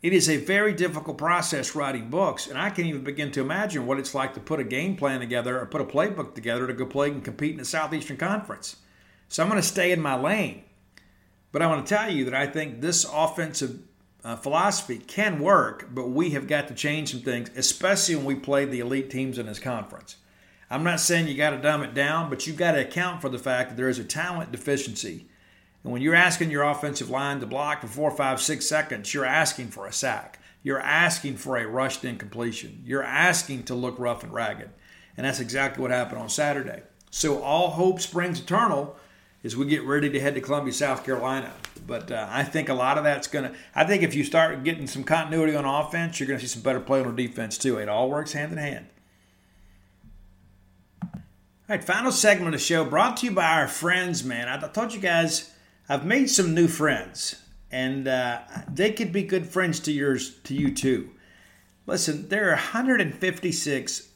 It 0.04 0.12
is 0.12 0.30
a 0.30 0.36
very 0.36 0.74
difficult 0.74 1.18
process 1.18 1.76
writing 1.76 2.10
books, 2.10 2.48
and 2.48 2.58
I 2.58 2.70
can't 2.72 2.90
even 2.90 3.06
begin 3.06 3.32
to 3.32 3.42
imagine 3.42 3.88
what 3.88 4.00
it's 4.00 4.14
like 4.14 4.34
to 4.34 4.42
put 4.42 4.60
a 4.60 4.66
game 4.66 4.98
plan 4.98 5.22
together 5.22 5.58
or 5.58 5.66
put 5.66 5.80
a 5.80 5.86
playbook 5.86 6.36
together 6.36 6.68
to 6.68 6.74
go 6.74 6.86
play 6.86 7.10
and 7.10 7.24
compete 7.24 7.52
in 7.52 7.58
the 7.58 7.66
Southeastern 7.66 8.18
Conference. 8.18 8.76
So 9.30 9.42
I'm 9.42 9.50
going 9.50 9.62
to 9.62 9.68
stay 9.68 9.94
in 9.94 10.02
my 10.02 10.20
lane. 10.20 10.66
But 11.54 11.62
I 11.62 11.68
want 11.68 11.88
to 11.88 11.96
tell 11.96 12.12
you 12.12 12.26
that 12.26 12.34
I 12.34 12.48
think 12.48 12.82
this 12.82 13.06
offensive 13.10 13.80
uh, 14.26 14.36
philosophy 14.36 14.98
can 14.98 15.40
work, 15.40 15.88
but 15.94 16.10
we 16.10 16.32
have 16.32 16.48
got 16.48 16.68
to 16.68 16.74
change 16.74 17.12
some 17.12 17.22
things, 17.22 17.50
especially 17.56 18.18
when 18.18 18.26
we 18.26 18.36
play 18.36 18.66
the 18.66 18.82
elite 18.82 19.10
teams 19.10 19.38
in 19.38 19.46
this 19.46 19.60
conference. 19.60 20.18
I'm 20.70 20.84
not 20.84 21.00
saying 21.00 21.30
you 21.30 21.36
got 21.36 21.52
to 21.52 21.62
dumb 21.62 21.82
it 21.82 21.94
down, 21.94 22.30
but 22.30 22.46
you've 22.46 22.58
got 22.58 22.74
to 22.74 22.82
account 22.82 23.22
for 23.22 23.30
the 23.30 23.40
fact 23.40 23.70
that 23.70 23.78
there 23.78 23.90
is 23.90 24.00
a 24.00 24.04
talent 24.04 24.52
deficiency 24.52 25.28
and 25.84 25.92
when 25.92 26.02
you're 26.02 26.16
asking 26.16 26.50
your 26.50 26.64
offensive 26.64 27.10
line 27.10 27.40
to 27.42 27.46
block 27.46 27.82
for 27.82 27.88
four, 27.88 28.12
five, 28.12 28.42
six 28.42 28.66
seconds, 28.66 29.14
you're 29.14 29.26
asking 29.26 29.68
for 29.68 29.86
a 29.86 29.92
sack. 29.92 30.40
You're 30.64 30.80
asking 30.80 31.38
for 31.38 31.58
a 31.58 31.68
rushed 31.68 32.06
incompletion. 32.06 32.84
You're 32.86 33.04
asking 33.04 33.64
to 33.64 33.76
look 33.76 34.00
rough 34.00 34.24
and 34.24 34.34
ragged. 34.34 34.70
And 35.18 35.26
that's 35.26 35.42
exactly 35.42 35.82
what 35.82 35.92
happened 35.92 36.22
on 36.22 36.30
Saturday. 36.30 36.84
So 37.12 37.44
all 37.44 37.72
hope 37.72 38.00
springs 38.00 38.40
eternal 38.40 38.96
as 39.44 39.58
we 39.58 39.66
get 39.66 39.84
ready 39.84 40.10
to 40.10 40.20
head 40.22 40.36
to 40.36 40.42
Columbia, 40.42 40.72
South 40.72 41.04
Carolina. 41.04 41.52
But 41.86 42.10
uh, 42.10 42.28
I 42.30 42.44
think 42.44 42.70
a 42.70 42.74
lot 42.74 42.98
of 42.98 43.04
that's 43.04 43.28
going 43.28 43.52
to, 43.52 43.56
I 43.76 43.84
think 43.84 44.04
if 44.04 44.16
you 44.16 44.24
start 44.24 44.64
getting 44.64 44.88
some 44.88 45.04
continuity 45.04 45.54
on 45.54 45.66
offense, 45.66 46.18
you're 46.18 46.28
going 46.28 46.40
to 46.40 46.48
see 46.48 46.54
some 46.54 46.64
better 46.64 46.80
play 46.80 47.02
on 47.02 47.14
defense 47.18 47.58
too. 47.58 47.78
It 47.78 47.90
all 47.90 48.10
works 48.10 48.32
hand 48.32 48.54
in 48.54 48.58
hand. 48.58 48.88
All 51.04 51.20
right, 51.78 51.84
final 51.84 52.12
segment 52.12 52.56
of 52.56 52.60
the 52.60 52.66
show 52.66 52.86
brought 52.86 53.18
to 53.18 53.26
you 53.26 53.34
by 53.34 53.60
our 53.60 53.68
friends, 53.68 54.24
man. 54.24 54.48
I 54.48 54.66
told 54.70 54.94
you 54.94 55.02
guys 55.02 55.53
I've 55.90 56.06
made 56.06 56.30
some 56.30 56.54
new 56.54 56.68
friends, 56.68 57.44
and 57.70 58.08
uh, 58.08 58.42
they 58.72 58.92
could 58.92 59.12
be 59.12 59.24
good 59.24 59.48
friends 59.48 59.80
to 59.82 59.92
yours 59.92 60.40
to 60.46 60.54
you 60.54 60.74
too. 60.74 61.12
Listen, 61.86 62.30
there 62.30 62.48
are 62.48 62.56
156 62.56 64.08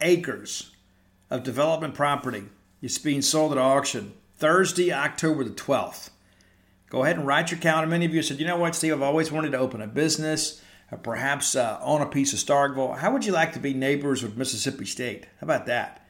acres 0.00 0.70
of 1.28 1.42
development 1.42 1.94
property. 1.94 2.44
It's 2.80 2.98
being 2.98 3.20
sold 3.20 3.52
at 3.52 3.58
auction 3.58 4.14
Thursday, 4.36 4.90
October 4.90 5.44
the 5.44 5.50
12th. 5.50 6.10
Go 6.88 7.04
ahead 7.04 7.16
and 7.16 7.26
write 7.26 7.50
your 7.50 7.60
calendar. 7.60 7.88
Many 7.88 8.06
of 8.06 8.14
you 8.14 8.22
said, 8.22 8.40
you 8.40 8.46
know 8.46 8.56
what, 8.56 8.74
Steve, 8.74 8.92
I've 8.94 9.02
always 9.02 9.30
wanted 9.30 9.52
to 9.52 9.58
open 9.58 9.82
a 9.82 9.86
business 9.86 10.62
or 10.90 10.98
perhaps 10.98 11.54
uh, 11.54 11.78
own 11.82 12.02
a 12.02 12.06
piece 12.06 12.32
of 12.32 12.38
Starkville. 12.38 12.98
How 12.98 13.12
would 13.12 13.24
you 13.24 13.32
like 13.32 13.52
to 13.52 13.60
be 13.60 13.72
neighbors 13.72 14.22
with 14.22 14.36
Mississippi 14.36 14.84
State? 14.84 15.26
How 15.40 15.44
about 15.44 15.66
that? 15.66 16.06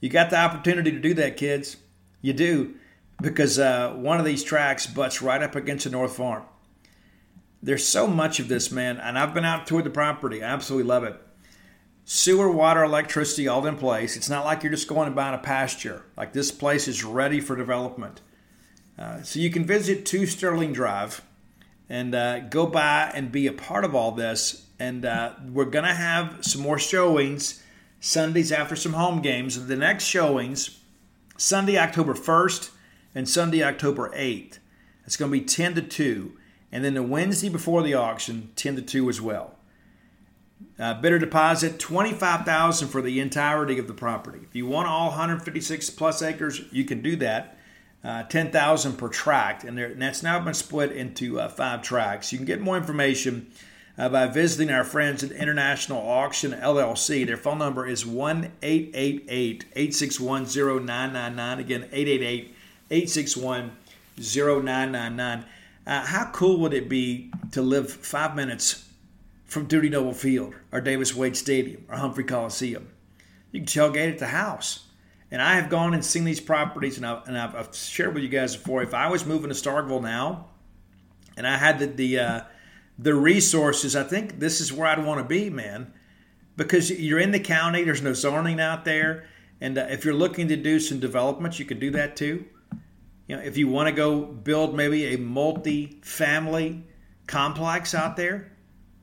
You 0.00 0.08
got 0.08 0.30
the 0.30 0.38
opportunity 0.38 0.90
to 0.90 1.00
do 1.00 1.14
that, 1.14 1.36
kids. 1.36 1.76
You 2.20 2.32
do 2.32 2.74
because 3.22 3.58
uh, 3.58 3.92
one 3.94 4.18
of 4.18 4.26
these 4.26 4.42
tracks 4.42 4.86
butts 4.86 5.22
right 5.22 5.42
up 5.42 5.54
against 5.54 5.84
the 5.84 5.90
North 5.90 6.16
Farm. 6.16 6.42
There's 7.62 7.86
so 7.86 8.08
much 8.08 8.40
of 8.40 8.48
this, 8.48 8.72
man, 8.72 8.98
and 8.98 9.16
I've 9.16 9.32
been 9.32 9.44
out 9.44 9.66
toured 9.66 9.84
the 9.84 9.90
property. 9.90 10.42
I 10.42 10.52
absolutely 10.52 10.88
love 10.88 11.04
it. 11.04 11.16
Sewer, 12.04 12.50
water, 12.50 12.82
electricity, 12.82 13.46
all 13.46 13.64
in 13.64 13.76
place. 13.76 14.16
It's 14.16 14.28
not 14.28 14.44
like 14.44 14.64
you're 14.64 14.72
just 14.72 14.88
going 14.88 15.12
buy 15.14 15.32
a 15.32 15.38
pasture. 15.38 16.02
Like 16.16 16.32
this 16.32 16.50
place 16.50 16.88
is 16.88 17.04
ready 17.04 17.40
for 17.40 17.54
development. 17.54 18.20
Uh, 18.98 19.22
so 19.22 19.38
you 19.38 19.50
can 19.50 19.64
visit 19.64 20.04
2 20.04 20.26
Sterling 20.26 20.72
Drive 20.72 21.22
and 21.88 22.12
uh, 22.16 22.40
go 22.40 22.66
by 22.66 23.12
and 23.14 23.30
be 23.30 23.46
a 23.46 23.52
part 23.52 23.84
of 23.84 23.94
all 23.94 24.10
this. 24.10 24.66
And 24.80 25.04
uh, 25.04 25.34
we're 25.48 25.66
going 25.66 25.84
to 25.84 25.94
have 25.94 26.44
some 26.44 26.60
more 26.60 26.78
showings 26.78 27.62
Sundays 28.00 28.50
after 28.50 28.74
some 28.74 28.94
home 28.94 29.22
games. 29.22 29.68
The 29.68 29.76
next 29.76 30.04
showings, 30.04 30.80
Sunday, 31.36 31.78
October 31.78 32.14
1st 32.14 32.70
and 33.14 33.28
Sunday, 33.28 33.62
October 33.62 34.10
8th. 34.10 34.58
It's 35.04 35.16
going 35.16 35.30
to 35.30 35.38
be 35.38 35.44
10 35.44 35.74
to 35.74 35.82
2. 35.82 36.36
And 36.70 36.84
then 36.84 36.94
the 36.94 37.02
Wednesday 37.02 37.48
before 37.48 37.82
the 37.82 37.94
auction, 37.94 38.50
10 38.56 38.76
to 38.76 38.82
2 38.82 39.08
as 39.10 39.20
well. 39.20 39.56
Uh, 40.78 40.94
bidder 40.94 41.18
deposit 41.18 41.78
25000 41.78 42.88
for 42.88 43.02
the 43.02 43.20
entirety 43.20 43.78
of 43.78 43.86
the 43.86 43.94
property. 43.94 44.40
If 44.42 44.56
you 44.56 44.66
want 44.66 44.88
all 44.88 45.08
156 45.08 45.90
plus 45.90 46.22
acres, 46.22 46.62
you 46.70 46.84
can 46.84 47.02
do 47.02 47.16
that. 47.16 47.58
Uh, 48.02 48.24
10000 48.24 48.94
per 48.94 49.08
tract. 49.08 49.64
And, 49.64 49.76
there, 49.76 49.86
and, 49.86 50.00
that's 50.00 50.22
now 50.22 50.40
been 50.40 50.54
split 50.54 50.92
into 50.92 51.38
uh, 51.38 51.48
five 51.48 51.82
tracts. 51.82 52.32
You 52.32 52.38
can 52.38 52.46
get 52.46 52.60
more 52.60 52.76
information 52.76 53.52
uh, 53.98 54.08
by 54.08 54.26
visiting 54.26 54.74
our 54.74 54.82
friends 54.82 55.22
at 55.22 55.30
International 55.30 56.00
Auction 56.00 56.52
LLC. 56.52 57.26
Their 57.26 57.36
phone 57.36 57.58
number 57.58 57.86
is 57.86 58.06
1 58.06 58.52
888 58.62 59.64
861 59.76 60.44
0999. 60.46 61.58
Again, 61.60 61.88
888 61.92 62.54
861 62.92 63.72
0999. 64.18 65.44
Uh, 65.86 66.06
how 66.06 66.30
cool 66.32 66.58
would 66.60 66.74
it 66.74 66.88
be 66.88 67.32
to 67.50 67.62
live 67.62 67.90
five 67.90 68.36
minutes 68.36 68.88
from 69.44 69.66
Dudy 69.66 69.88
Noble 69.88 70.12
Field 70.12 70.54
or 70.70 70.80
Davis 70.80 71.14
Wade 71.14 71.36
Stadium 71.36 71.84
or 71.88 71.96
Humphrey 71.96 72.24
Coliseum? 72.24 72.88
You 73.50 73.60
can 73.60 73.66
tailgate 73.66 74.12
at 74.12 74.18
the 74.18 74.28
house. 74.28 74.86
And 75.30 75.40
I 75.40 75.54
have 75.54 75.70
gone 75.70 75.94
and 75.94 76.04
seen 76.04 76.24
these 76.24 76.40
properties, 76.40 76.98
and 76.98 77.06
I've, 77.06 77.26
and 77.26 77.38
I've, 77.38 77.56
I've 77.56 77.74
shared 77.74 78.12
with 78.12 78.22
you 78.22 78.28
guys 78.28 78.54
before. 78.54 78.82
If 78.82 78.92
I 78.92 79.08
was 79.08 79.24
moving 79.24 79.48
to 79.48 79.54
Starkville 79.54 80.02
now, 80.02 80.48
and 81.38 81.46
I 81.46 81.56
had 81.56 81.78
the 81.78 81.86
the, 81.86 82.18
uh, 82.18 82.40
the 82.98 83.14
resources, 83.14 83.96
I 83.96 84.02
think 84.02 84.40
this 84.40 84.60
is 84.60 84.74
where 84.74 84.86
I'd 84.86 85.02
want 85.02 85.20
to 85.20 85.24
be, 85.24 85.48
man, 85.48 85.90
because 86.58 86.90
you're 86.90 87.18
in 87.18 87.30
the 87.30 87.40
county. 87.40 87.82
There's 87.82 88.02
no 88.02 88.12
zoning 88.12 88.60
out 88.60 88.84
there, 88.84 89.24
and 89.58 89.78
uh, 89.78 89.86
if 89.88 90.04
you're 90.04 90.12
looking 90.12 90.48
to 90.48 90.56
do 90.56 90.78
some 90.78 91.00
development, 91.00 91.58
you 91.58 91.64
can 91.64 91.78
do 91.78 91.90
that 91.92 92.14
too. 92.14 92.44
You 93.26 93.36
know, 93.36 93.42
if 93.42 93.56
you 93.56 93.68
want 93.68 93.88
to 93.88 93.92
go 93.92 94.22
build 94.22 94.74
maybe 94.74 95.14
a 95.14 95.18
multi-family 95.18 96.84
complex 97.26 97.94
out 97.94 98.16
there, 98.16 98.52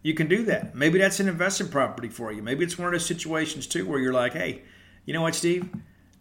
you 0.01 0.13
can 0.13 0.27
do 0.27 0.43
that. 0.45 0.75
Maybe 0.75 0.99
that's 0.99 1.19
an 1.19 1.27
investment 1.27 1.71
property 1.71 2.09
for 2.09 2.31
you. 2.31 2.41
Maybe 2.41 2.63
it's 2.63 2.77
one 2.77 2.87
of 2.87 2.93
those 2.93 3.05
situations 3.05 3.67
too 3.67 3.85
where 3.85 3.99
you're 3.99 4.13
like, 4.13 4.33
hey, 4.33 4.61
you 5.05 5.13
know 5.13 5.21
what, 5.21 5.35
Steve? 5.35 5.69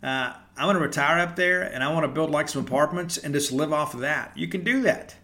Uh, 0.03 0.33
I 0.57 0.67
want 0.67 0.77
to 0.77 0.83
retire 0.83 1.21
up 1.21 1.37
there 1.37 1.63
and 1.63 1.83
I 1.83 1.93
want 1.93 2.05
to 2.05 2.09
build 2.09 2.31
like 2.31 2.49
some 2.49 2.65
apartments 2.65 3.19
and 3.19 3.35
just 3.35 3.53
live 3.53 3.73
off 3.73 3.95
of 3.95 4.01
that. 4.01 4.37
You 4.37 4.49
can 4.49 4.65
do 4.65 4.83
that. 4.83 5.15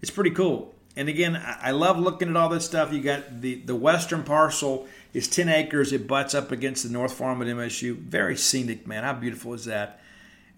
It's 0.00 0.10
pretty 0.10 0.30
cool. 0.30 0.74
And 0.96 1.08
again, 1.08 1.40
I 1.62 1.70
love 1.70 1.98
looking 1.98 2.28
at 2.28 2.36
all 2.36 2.48
this 2.48 2.64
stuff. 2.64 2.92
You 2.92 3.00
got 3.00 3.40
the, 3.40 3.56
the 3.56 3.76
western 3.76 4.22
parcel 4.22 4.88
is 5.12 5.28
10 5.28 5.48
acres. 5.48 5.92
It 5.92 6.06
butts 6.06 6.34
up 6.34 6.50
against 6.50 6.82
the 6.82 6.90
North 6.90 7.12
Farm 7.12 7.40
at 7.42 7.48
MSU. 7.48 7.96
Very 7.96 8.36
scenic, 8.36 8.86
man. 8.86 9.04
How 9.04 9.12
beautiful 9.12 9.54
is 9.54 9.66
that? 9.66 10.00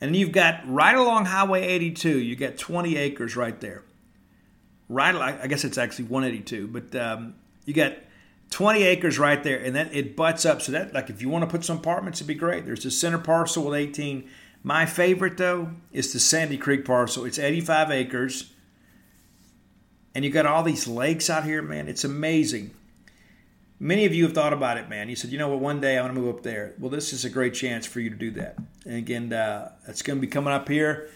And 0.03 0.17
you've 0.17 0.33
got 0.33 0.61
right 0.67 0.97
along 0.97 1.27
Highway 1.27 1.63
82, 1.63 2.19
you 2.19 2.35
got 2.35 2.59
20 2.59 2.97
acres 2.97 3.37
right 3.37 3.59
there. 3.61 3.85
Right, 4.89 5.15
I 5.15 5.47
guess 5.47 5.65
it's 5.65 5.79
actually 5.79 6.07
182, 6.07 6.67
but 6.67 7.01
um, 7.01 7.37
you 7.67 7.73
got 7.73 7.95
20 8.51 8.83
acres 8.83 9.17
right 9.17 9.41
there, 9.45 9.59
and 9.59 9.77
then 9.77 9.91
it 9.93 10.17
butts 10.17 10.45
up. 10.45 10.61
So 10.61 10.73
that, 10.73 10.93
like, 10.93 11.09
if 11.09 11.23
you 11.23 11.29
want 11.29 11.45
to 11.45 11.47
put 11.51 11.65
some 11.65 11.79
apartments, 11.79 12.19
it'd 12.19 12.27
be 12.27 12.35
great. 12.35 12.67
There's 12.67 12.83
the 12.83 12.91
center 12.91 13.17
parcel 13.17 13.65
with 13.65 13.79
18. 13.79 14.29
My 14.65 14.87
favorite 14.87 15.37
though 15.37 15.71
is 15.93 16.13
the 16.13 16.19
Sandy 16.19 16.59
Creek 16.59 16.85
parcel. 16.85 17.25
It's 17.25 17.39
85 17.39 17.93
acres, 17.93 18.53
and 20.17 20.25
you 20.25 20.33
got 20.33 20.47
all 20.47 20.65
these 20.65 20.89
lakes 20.89 21.31
out 21.31 21.45
here, 21.45 21.63
man. 21.63 21.87
It's 21.87 22.03
amazing. 22.03 22.73
Many 23.83 24.05
of 24.05 24.15
you 24.15 24.23
have 24.23 24.33
thought 24.33 24.53
about 24.53 24.77
it, 24.77 24.89
man. 24.89 25.09
You 25.09 25.17
said, 25.17 25.33
you 25.33 25.39
know 25.39 25.49
what, 25.49 25.59
one 25.59 25.81
day 25.81 25.99
I 25.99 26.03
want 26.03 26.15
to 26.15 26.21
move 26.21 26.37
up 26.37 26.45
there. 26.45 26.73
Well, 26.79 26.89
this 26.89 27.13
is 27.13 27.25
a 27.25 27.29
great 27.29 27.53
chance 27.53 27.85
for 27.85 27.99
you 27.99 28.11
to 28.11 28.15
do 28.15 28.31
that. 28.31 28.57
And 28.85 28.95
again, 28.95 29.33
uh, 29.33 29.73
it's 29.89 30.03
going 30.03 30.19
to 30.19 30.21
be 30.21 30.29
coming 30.29 30.53
up 30.53 30.69
here 30.69 31.11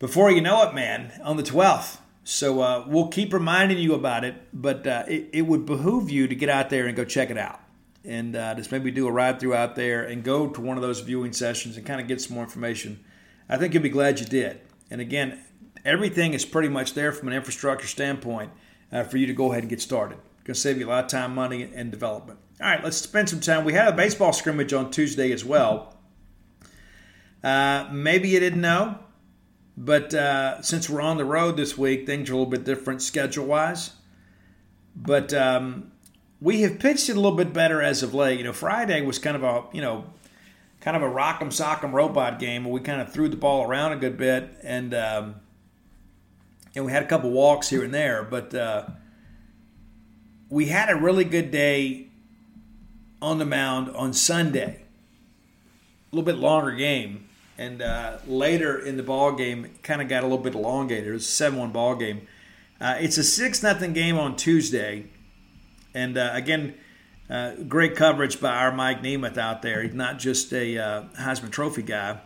before 0.00 0.32
you 0.32 0.40
know 0.40 0.68
it, 0.68 0.74
man, 0.74 1.12
on 1.22 1.36
the 1.36 1.44
12th. 1.44 1.98
So 2.24 2.60
uh, 2.60 2.84
we'll 2.88 3.06
keep 3.06 3.32
reminding 3.32 3.78
you 3.78 3.94
about 3.94 4.24
it, 4.24 4.34
but 4.52 4.84
uh, 4.84 5.04
it, 5.06 5.28
it, 5.32 5.42
would 5.42 5.64
behoove 5.64 6.10
you 6.10 6.26
to 6.26 6.34
get 6.34 6.48
out 6.48 6.70
there 6.70 6.88
and 6.88 6.96
go 6.96 7.04
check 7.04 7.30
it 7.30 7.38
out. 7.38 7.60
And 8.04 8.34
uh, 8.34 8.56
just 8.56 8.72
maybe 8.72 8.90
do 8.90 9.06
a 9.06 9.12
ride 9.12 9.38
through 9.38 9.54
out 9.54 9.76
there 9.76 10.02
and 10.02 10.24
go 10.24 10.48
to 10.48 10.60
one 10.60 10.76
of 10.76 10.82
those 10.82 10.98
viewing 10.98 11.32
sessions 11.32 11.76
and 11.76 11.86
kind 11.86 12.00
of 12.00 12.08
get 12.08 12.20
some 12.20 12.34
more 12.34 12.42
information. 12.42 12.98
I 13.48 13.58
think 13.58 13.74
you'll 13.74 13.84
be 13.84 13.90
glad 13.90 14.18
you 14.18 14.26
did. 14.26 14.60
And 14.90 15.00
again, 15.00 15.38
everything 15.84 16.34
is 16.34 16.44
pretty 16.44 16.68
much 16.68 16.94
there 16.94 17.12
from 17.12 17.28
an 17.28 17.34
infrastructure 17.34 17.86
standpoint 17.86 18.50
uh, 18.90 19.04
for 19.04 19.18
you 19.18 19.28
to 19.28 19.32
go 19.34 19.52
ahead 19.52 19.62
and 19.62 19.70
get 19.70 19.80
started. 19.80 20.18
Going 20.44 20.54
to 20.54 20.60
save 20.60 20.78
you 20.78 20.86
a 20.86 20.90
lot 20.90 21.04
of 21.04 21.10
time, 21.10 21.34
money, 21.34 21.70
and 21.74 21.90
development. 21.90 22.38
All 22.60 22.66
right, 22.66 22.82
let's 22.82 22.96
spend 22.96 23.28
some 23.28 23.40
time. 23.40 23.64
We 23.64 23.72
had 23.72 23.88
a 23.88 23.92
baseball 23.92 24.32
scrimmage 24.32 24.72
on 24.72 24.90
Tuesday 24.90 25.32
as 25.32 25.44
well. 25.44 25.96
Uh, 27.42 27.88
maybe 27.92 28.28
you 28.28 28.40
didn't 28.40 28.60
know, 28.60 28.98
but 29.76 30.12
uh, 30.12 30.60
since 30.62 30.90
we're 30.90 31.00
on 31.00 31.16
the 31.16 31.24
road 31.24 31.56
this 31.56 31.78
week, 31.78 32.06
things 32.06 32.28
are 32.28 32.34
a 32.34 32.36
little 32.36 32.50
bit 32.50 32.64
different 32.64 33.00
schedule 33.00 33.46
wise. 33.46 33.92
But 34.94 35.32
um, 35.32 35.92
we 36.40 36.62
have 36.62 36.78
pitched 36.78 37.08
it 37.08 37.16
a 37.16 37.20
little 37.20 37.36
bit 37.36 37.52
better 37.52 37.80
as 37.80 38.02
of 38.02 38.14
late. 38.14 38.38
You 38.38 38.44
know, 38.44 38.52
Friday 38.52 39.00
was 39.02 39.18
kind 39.18 39.36
of 39.36 39.42
a 39.42 39.64
you 39.72 39.80
know 39.80 40.04
kind 40.80 40.96
of 40.96 41.02
a 41.02 41.06
rock'em 41.06 41.48
sock'em 41.48 41.92
robot 41.92 42.38
game 42.38 42.64
where 42.64 42.72
we 42.72 42.80
kind 42.80 43.00
of 43.00 43.12
threw 43.12 43.28
the 43.28 43.36
ball 43.36 43.64
around 43.64 43.92
a 43.92 43.96
good 43.96 44.16
bit 44.16 44.50
and 44.62 44.94
um, 44.94 45.36
and 46.74 46.84
we 46.84 46.92
had 46.92 47.02
a 47.02 47.06
couple 47.06 47.30
walks 47.30 47.68
here 47.68 47.84
and 47.84 47.92
there, 47.92 48.22
but 48.22 48.54
uh, 48.54 48.86
we 50.50 50.66
had 50.66 50.90
a 50.90 50.96
really 50.96 51.24
good 51.24 51.50
day 51.50 52.08
on 53.22 53.38
the 53.38 53.46
mound 53.46 53.94
on 53.96 54.12
Sunday. 54.12 54.82
A 56.12 56.16
little 56.16 56.26
bit 56.26 56.38
longer 56.38 56.72
game 56.72 57.28
and 57.60 57.82
uh, 57.82 58.16
later 58.26 58.78
in 58.78 58.96
the 58.96 59.02
ball 59.02 59.32
game, 59.32 59.68
kind 59.82 60.00
of 60.00 60.08
got 60.08 60.22
a 60.22 60.26
little 60.26 60.42
bit 60.42 60.54
elongated. 60.54 61.08
It 61.08 61.12
was 61.12 61.28
a 61.28 61.30
seven-one 61.30 61.72
ball 61.72 61.94
game. 61.94 62.26
Uh, 62.80 62.96
it's 62.98 63.18
a 63.18 63.22
six 63.22 63.62
nothing 63.62 63.92
game 63.92 64.18
on 64.18 64.34
Tuesday, 64.34 65.04
and 65.92 66.16
uh, 66.16 66.30
again, 66.32 66.74
uh, 67.28 67.52
great 67.68 67.94
coverage 67.94 68.40
by 68.40 68.56
our 68.56 68.72
Mike 68.72 69.02
Nemeth 69.02 69.36
out 69.36 69.60
there. 69.60 69.82
He's 69.82 69.92
not 69.92 70.18
just 70.18 70.50
a 70.54 70.78
uh, 70.78 71.02
Heisman 71.18 71.50
Trophy 71.50 71.82
guy. 71.82 72.18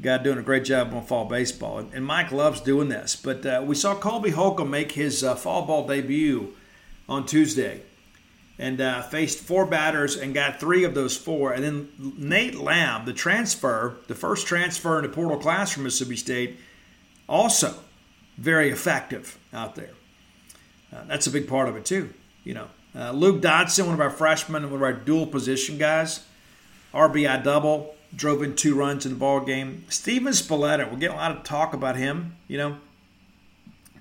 Guy 0.00 0.18
doing 0.18 0.38
a 0.38 0.42
great 0.42 0.64
job 0.64 0.92
on 0.94 1.04
fall 1.04 1.26
baseball, 1.26 1.78
and 1.78 2.04
Mike 2.04 2.32
loves 2.32 2.60
doing 2.62 2.88
this. 2.88 3.14
But 3.14 3.44
uh, 3.44 3.62
we 3.64 3.74
saw 3.74 3.94
Colby 3.94 4.30
Holcomb 4.30 4.70
make 4.70 4.92
his 4.92 5.20
fall 5.20 5.66
ball 5.66 5.86
debut 5.86 6.54
on 7.12 7.26
Tuesday 7.26 7.82
and 8.58 8.80
uh, 8.80 9.02
faced 9.02 9.38
four 9.38 9.66
batters 9.66 10.16
and 10.16 10.32
got 10.32 10.58
three 10.58 10.84
of 10.84 10.94
those 10.94 11.16
four. 11.16 11.52
And 11.52 11.62
then 11.62 11.88
Nate 12.16 12.54
Lamb, 12.54 13.04
the 13.04 13.12
transfer, 13.12 13.96
the 14.08 14.14
first 14.14 14.46
transfer 14.46 14.98
in 14.98 15.02
the 15.02 15.08
portal 15.08 15.38
class 15.38 15.72
from 15.72 15.84
Mississippi 15.84 16.16
State, 16.16 16.58
also 17.28 17.74
very 18.38 18.70
effective 18.70 19.38
out 19.52 19.74
there. 19.74 19.90
Uh, 20.92 21.04
that's 21.06 21.26
a 21.26 21.30
big 21.30 21.48
part 21.48 21.68
of 21.68 21.76
it 21.76 21.84
too. 21.84 22.12
You 22.44 22.54
know, 22.54 22.68
uh, 22.94 23.12
Luke 23.12 23.40
Dodson, 23.40 23.86
one 23.86 23.94
of 23.94 24.00
our 24.00 24.10
freshmen, 24.10 24.64
one 24.64 24.74
of 24.74 24.82
our 24.82 24.92
dual 24.92 25.26
position 25.26 25.78
guys, 25.78 26.24
RBI 26.92 27.42
double, 27.44 27.94
drove 28.14 28.42
in 28.42 28.54
two 28.56 28.74
runs 28.74 29.06
in 29.06 29.12
the 29.12 29.18
ball 29.18 29.40
game. 29.40 29.84
Steven 29.88 30.32
Spalletta, 30.32 30.90
we're 30.90 30.98
getting 30.98 31.16
a 31.16 31.20
lot 31.20 31.36
of 31.36 31.44
talk 31.44 31.72
about 31.72 31.96
him. 31.96 32.36
You 32.48 32.58
know, 32.58 32.76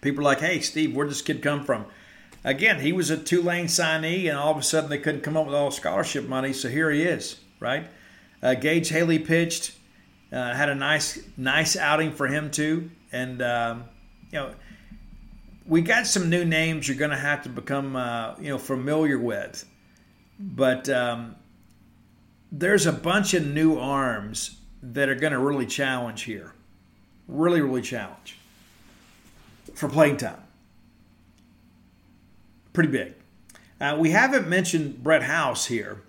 people 0.01 0.21
are 0.21 0.23
like, 0.23 0.39
"Hey, 0.39 0.59
Steve, 0.59 0.95
where 0.95 1.05
did 1.05 1.11
this 1.11 1.21
kid 1.21 1.41
come 1.41 1.63
from?" 1.63 1.85
Again, 2.43 2.79
he 2.79 2.91
was 2.93 3.09
a 3.09 3.17
Tulane 3.17 3.67
signee, 3.67 4.27
and 4.27 4.37
all 4.37 4.51
of 4.51 4.57
a 4.57 4.63
sudden 4.63 4.89
they 4.89 4.97
couldn't 4.97 5.21
come 5.21 5.37
up 5.37 5.45
with 5.45 5.55
all 5.55 5.71
scholarship 5.71 6.27
money, 6.27 6.53
so 6.53 6.69
here 6.69 6.89
he 6.89 7.03
is, 7.03 7.39
right? 7.59 7.87
Uh, 8.41 8.55
Gage 8.55 8.89
Haley 8.89 9.19
pitched, 9.19 9.73
uh, 10.31 10.53
had 10.53 10.69
a 10.69 10.75
nice 10.75 11.19
nice 11.37 11.75
outing 11.75 12.11
for 12.11 12.27
him 12.27 12.49
too, 12.51 12.89
and 13.11 13.41
um, 13.41 13.83
you 14.31 14.39
know 14.39 14.53
we 15.65 15.81
got 15.81 16.07
some 16.07 16.29
new 16.29 16.43
names 16.43 16.87
you're 16.87 16.97
going 16.97 17.11
to 17.11 17.17
have 17.17 17.43
to 17.43 17.49
become 17.49 17.95
uh, 17.95 18.35
you 18.39 18.49
know 18.49 18.57
familiar 18.57 19.19
with, 19.19 19.65
but 20.39 20.89
um, 20.89 21.35
there's 22.51 22.85
a 22.85 22.93
bunch 22.93 23.33
of 23.33 23.45
new 23.45 23.77
arms 23.77 24.57
that 24.81 25.09
are 25.09 25.15
going 25.15 25.33
to 25.33 25.39
really 25.39 25.67
challenge 25.67 26.23
here, 26.23 26.53
really 27.27 27.61
really 27.61 27.81
challenge 27.81 28.37
for 29.75 29.87
playing 29.87 30.17
time 30.17 30.41
pretty 32.73 32.89
big. 32.89 33.13
Uh, 33.79 33.97
we 33.99 34.11
haven't 34.11 34.47
mentioned 34.47 35.03
Brett 35.03 35.23
House 35.23 35.65
here, 35.65 36.03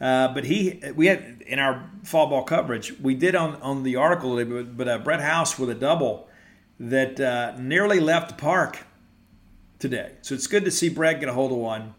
uh, 0.00 0.34
but 0.34 0.44
he 0.44 0.82
we 0.94 1.06
had 1.06 1.42
in 1.46 1.58
our 1.58 1.88
fall 2.02 2.26
ball 2.26 2.42
coverage 2.42 2.98
we 3.00 3.14
did 3.14 3.34
on 3.34 3.56
on 3.62 3.82
the 3.82 3.96
article, 3.96 4.44
but, 4.44 4.76
but 4.76 4.88
uh, 4.88 4.98
Brett 4.98 5.20
House 5.20 5.58
with 5.58 5.70
a 5.70 5.74
double 5.74 6.28
that 6.80 7.20
uh, 7.20 7.54
nearly 7.58 8.00
left 8.00 8.28
the 8.28 8.34
park 8.34 8.78
today. 9.78 10.12
So 10.22 10.34
it's 10.34 10.48
good 10.48 10.64
to 10.64 10.70
see 10.70 10.88
Brett 10.88 11.20
get 11.20 11.28
a 11.28 11.32
hold 11.32 11.52
of 11.52 11.58
one. 11.58 11.94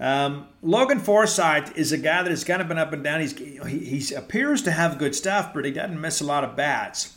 Um, 0.00 0.48
Logan 0.62 1.00
Forsythe 1.00 1.76
is 1.76 1.92
a 1.92 1.98
guy 1.98 2.22
that 2.22 2.30
has 2.30 2.44
kind 2.44 2.62
of 2.62 2.68
been 2.68 2.78
up 2.78 2.92
and 2.92 3.02
down. 3.04 3.20
He's 3.20 3.36
he, 3.36 4.00
he 4.00 4.14
appears 4.14 4.62
to 4.62 4.70
have 4.70 4.98
good 4.98 5.14
stuff, 5.14 5.52
but 5.54 5.64
he 5.64 5.70
doesn't 5.70 6.00
miss 6.00 6.20
a 6.20 6.24
lot 6.24 6.44
of 6.44 6.56
bats. 6.56 7.16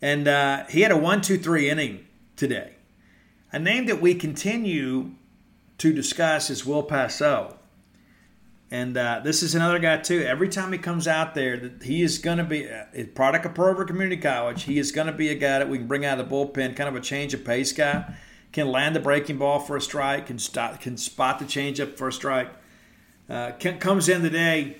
And 0.00 0.26
uh, 0.26 0.64
he 0.66 0.80
had 0.80 0.90
a 0.90 0.96
one-two-three 0.96 1.70
inning 1.70 2.06
today. 2.36 2.74
A 3.52 3.58
name 3.58 3.84
that 3.86 4.00
we 4.00 4.14
continue 4.14 5.10
to 5.76 5.92
discuss 5.92 6.48
is 6.48 6.64
Will 6.64 6.82
Passeau. 6.82 7.56
And 8.70 8.96
uh, 8.96 9.20
this 9.22 9.42
is 9.42 9.54
another 9.54 9.78
guy 9.78 9.98
too. 9.98 10.22
Every 10.22 10.48
time 10.48 10.72
he 10.72 10.78
comes 10.78 11.06
out 11.06 11.34
there, 11.34 11.72
he 11.82 12.00
is 12.00 12.16
going 12.16 12.38
to 12.38 12.44
be 12.44 12.66
a 12.94 13.04
product 13.04 13.44
of 13.44 13.54
Pearl 13.54 13.68
River 13.68 13.84
Community 13.84 14.16
College. 14.16 14.62
He 14.62 14.78
is 14.78 14.90
going 14.90 15.08
to 15.08 15.12
be 15.12 15.28
a 15.28 15.34
guy 15.34 15.58
that 15.58 15.68
we 15.68 15.76
can 15.76 15.86
bring 15.86 16.06
out 16.06 16.18
of 16.18 16.26
the 16.26 16.34
bullpen, 16.34 16.74
kind 16.74 16.88
of 16.88 16.96
a 16.96 17.00
change 17.00 17.34
of 17.34 17.44
pace 17.44 17.72
guy. 17.72 18.14
Can 18.52 18.68
land 18.68 18.96
the 18.96 19.00
breaking 19.00 19.36
ball 19.36 19.58
for 19.58 19.76
a 19.76 19.80
strike. 19.82 20.26
Can 20.28 20.38
stop, 20.38 20.80
can 20.80 20.96
spot 20.96 21.38
the 21.38 21.44
changeup 21.44 21.98
for 21.98 22.08
a 22.08 22.12
strike. 22.12 22.48
Uh, 23.28 23.50
can, 23.58 23.78
comes 23.78 24.08
in 24.08 24.22
today 24.22 24.76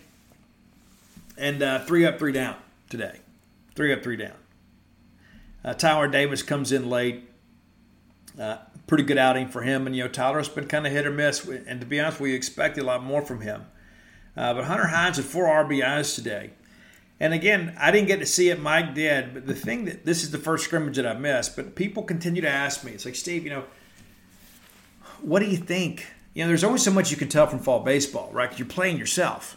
and 1.36 1.62
uh, 1.62 1.84
three 1.84 2.06
up, 2.06 2.18
three 2.18 2.32
down 2.32 2.56
today. 2.88 3.18
Three 3.74 3.92
up, 3.92 4.02
three 4.02 4.16
down. 4.16 4.36
Uh, 5.62 5.74
Tyler 5.74 6.08
Davis 6.08 6.42
comes 6.42 6.72
in 6.72 6.88
late. 6.88 7.28
Uh, 8.38 8.58
pretty 8.86 9.04
good 9.04 9.18
outing 9.18 9.48
for 9.48 9.62
him. 9.62 9.86
And, 9.86 9.94
you 9.94 10.02
know, 10.02 10.08
Tyler's 10.08 10.48
been 10.48 10.66
kind 10.66 10.86
of 10.86 10.92
hit 10.92 11.06
or 11.06 11.10
miss. 11.10 11.46
And 11.46 11.80
to 11.80 11.86
be 11.86 12.00
honest, 12.00 12.20
we 12.20 12.34
expected 12.34 12.82
a 12.82 12.86
lot 12.86 13.02
more 13.02 13.22
from 13.22 13.40
him. 13.40 13.66
Uh, 14.36 14.54
but 14.54 14.64
Hunter 14.64 14.86
Hines 14.86 15.16
had 15.16 15.26
four 15.26 15.46
RBIs 15.46 16.14
today. 16.14 16.50
And 17.20 17.32
again, 17.34 17.76
I 17.78 17.90
didn't 17.90 18.08
get 18.08 18.18
to 18.20 18.26
see 18.26 18.48
it. 18.50 18.60
Mike 18.60 18.94
did. 18.94 19.34
But 19.34 19.46
the 19.46 19.54
thing 19.54 19.84
that 19.84 20.04
this 20.04 20.22
is 20.22 20.30
the 20.30 20.38
first 20.38 20.64
scrimmage 20.64 20.96
that 20.96 21.06
I 21.06 21.14
missed. 21.14 21.54
But 21.54 21.74
people 21.74 22.02
continue 22.02 22.42
to 22.42 22.48
ask 22.48 22.84
me. 22.84 22.92
It's 22.92 23.04
like, 23.04 23.14
Steve, 23.14 23.44
you 23.44 23.50
know, 23.50 23.64
what 25.20 25.40
do 25.40 25.46
you 25.46 25.56
think? 25.56 26.06
You 26.34 26.42
know, 26.42 26.48
there's 26.48 26.64
always 26.64 26.82
so 26.82 26.90
much 26.90 27.10
you 27.10 27.16
can 27.16 27.28
tell 27.28 27.46
from 27.46 27.58
fall 27.58 27.80
baseball, 27.80 28.30
right? 28.32 28.46
Because 28.46 28.58
you're 28.58 28.66
playing 28.66 28.96
yourself. 28.96 29.56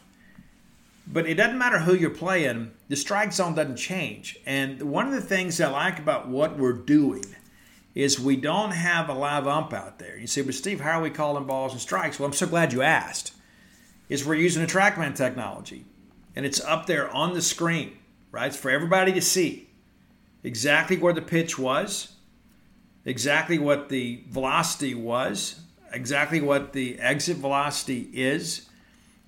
But 1.08 1.28
it 1.28 1.36
doesn't 1.36 1.58
matter 1.58 1.80
who 1.80 1.94
you're 1.94 2.10
playing, 2.10 2.72
the 2.88 2.96
strike 2.96 3.32
zone 3.32 3.56
doesn't 3.56 3.78
change. 3.78 4.38
And 4.46 4.82
one 4.84 5.08
of 5.08 5.14
the 5.14 5.22
things 5.22 5.62
I 5.62 5.70
like 5.70 6.00
about 6.00 6.28
what 6.28 6.58
we're 6.58 6.74
doing 6.74 7.24
is 7.96 8.20
we 8.20 8.36
don't 8.36 8.72
have 8.72 9.08
a 9.08 9.14
live 9.14 9.48
ump 9.48 9.74
out 9.74 9.98
there. 9.98 10.18
You 10.18 10.28
say, 10.28 10.42
but 10.42 10.54
Steve, 10.54 10.82
how 10.82 11.00
are 11.00 11.04
we 11.04 11.10
calling 11.10 11.46
balls 11.46 11.72
and 11.72 11.82
strikes? 11.82 12.20
Well, 12.20 12.28
I'm 12.28 12.34
so 12.34 12.46
glad 12.46 12.74
you 12.74 12.82
asked. 12.82 13.32
Is 14.10 14.26
we're 14.26 14.36
using 14.36 14.62
a 14.62 14.68
TrackMan 14.68 15.16
technology, 15.16 15.86
and 16.36 16.46
it's 16.46 16.62
up 16.62 16.86
there 16.86 17.10
on 17.10 17.34
the 17.34 17.42
screen, 17.42 17.98
right? 18.32 18.48
It's 18.48 18.58
for 18.58 18.70
everybody 18.70 19.14
to 19.14 19.22
see 19.22 19.70
exactly 20.44 20.98
where 20.98 21.14
the 21.14 21.22
pitch 21.22 21.58
was, 21.58 22.14
exactly 23.06 23.58
what 23.58 23.90
the 23.90 24.24
velocity 24.30 24.94
was, 24.94 25.62
exactly 25.92 26.42
what 26.42 26.74
the 26.74 27.00
exit 27.00 27.38
velocity 27.38 28.10
is. 28.14 28.68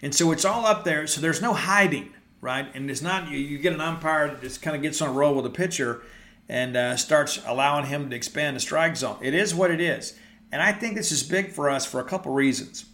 And 0.01 0.13
so 0.13 0.31
it's 0.31 0.45
all 0.45 0.67
up 0.67 0.83
there. 0.83 1.07
So 1.07 1.21
there's 1.21 1.41
no 1.41 1.53
hiding, 1.53 2.13
right? 2.41 2.67
And 2.75 2.91
it's 2.91 3.01
not, 3.01 3.31
you, 3.31 3.39
you 3.39 3.57
get 3.57 3.73
an 3.73 3.81
umpire 3.81 4.27
that 4.27 4.41
just 4.41 4.61
kind 4.61 4.75
of 4.75 4.83
gets 4.83 5.01
on 5.01 5.09
a 5.09 5.11
roll 5.11 5.33
with 5.33 5.45
a 5.47 5.49
pitcher 5.49 6.03
and 6.49 6.77
uh, 6.77 6.95
starts 6.95 7.41
allowing 7.45 7.85
him 7.85 8.09
to 8.09 8.15
expand 8.15 8.55
the 8.55 8.59
strike 8.59 8.95
zone. 8.95 9.17
It 9.21 9.33
is 9.33 9.53
what 9.53 9.71
it 9.71 9.81
is. 9.81 10.17
And 10.51 10.61
I 10.61 10.71
think 10.71 10.95
this 10.95 11.11
is 11.11 11.23
big 11.23 11.51
for 11.51 11.69
us 11.69 11.85
for 11.85 11.99
a 11.99 12.05
couple 12.05 12.33
reasons. 12.33 12.85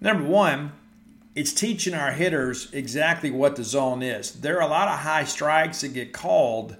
Number 0.00 0.24
one, 0.24 0.72
it's 1.34 1.52
teaching 1.52 1.94
our 1.94 2.12
hitters 2.12 2.72
exactly 2.72 3.30
what 3.30 3.56
the 3.56 3.64
zone 3.64 4.02
is. 4.02 4.40
There 4.40 4.56
are 4.58 4.66
a 4.66 4.70
lot 4.70 4.88
of 4.88 5.00
high 5.00 5.24
strikes 5.24 5.80
that 5.80 5.94
get 5.94 6.12
called 6.12 6.76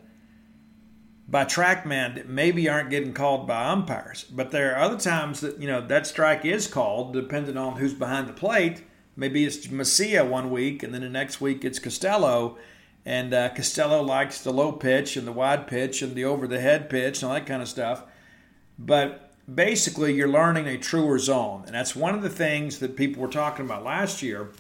by 1.29 1.45
TrackMan 1.45 2.17
that 2.17 2.29
maybe 2.29 2.69
aren't 2.69 2.91
getting 2.91 3.13
called 3.13 3.47
by 3.47 3.67
umpires. 3.67 4.25
But 4.25 4.51
there 4.51 4.75
are 4.75 4.83
other 4.83 4.99
times 4.99 5.41
that, 5.41 5.61
you 5.61 5.69
know, 5.69 5.81
that 5.87 6.07
strike 6.07 6.45
is 6.45 6.67
called 6.67 7.13
depending 7.13 7.57
on 7.57 7.77
who's 7.77 7.95
behind 7.95 8.29
the 8.29 8.33
plate. 8.33 8.83
Maybe 9.15 9.45
it's 9.45 9.67
Messia 9.69 10.29
one 10.29 10.51
week, 10.51 10.83
and 10.83 10.95
then 10.95 11.03
the 11.03 11.09
next 11.09 11.41
week 11.41 11.65
it's 11.65 11.79
Costello 11.79 12.59
and 13.05 13.33
uh, 13.33 13.49
Costello 13.51 14.03
likes 14.03 14.41
the 14.41 14.53
low 14.53 14.73
pitch 14.73 15.17
and 15.17 15.27
the 15.27 15.33
wide 15.33 15.67
pitch 15.67 16.03
and 16.03 16.15
the 16.15 16.25
over 16.25 16.47
the 16.47 16.61
head 16.61 16.91
pitch 16.91 17.23
and 17.23 17.29
all 17.29 17.35
that 17.35 17.47
kind 17.47 17.63
of 17.63 17.69
stuff. 17.69 18.03
But 18.79 19.33
basically, 19.53 20.15
you're 20.15 20.29
learning 20.29 20.67
a 20.67 20.79
truer 20.79 21.19
zone. 21.19 21.65
And 21.67 21.75
that's 21.75 21.97
one 21.97 22.15
of 22.15 22.23
the 22.23 22.31
things 22.31 22.79
that 22.79 22.97
people 22.97 23.23
were 23.23 23.29
talking 23.29 23.65
about 23.65 23.85
last 23.85 24.23
year. 24.23 24.51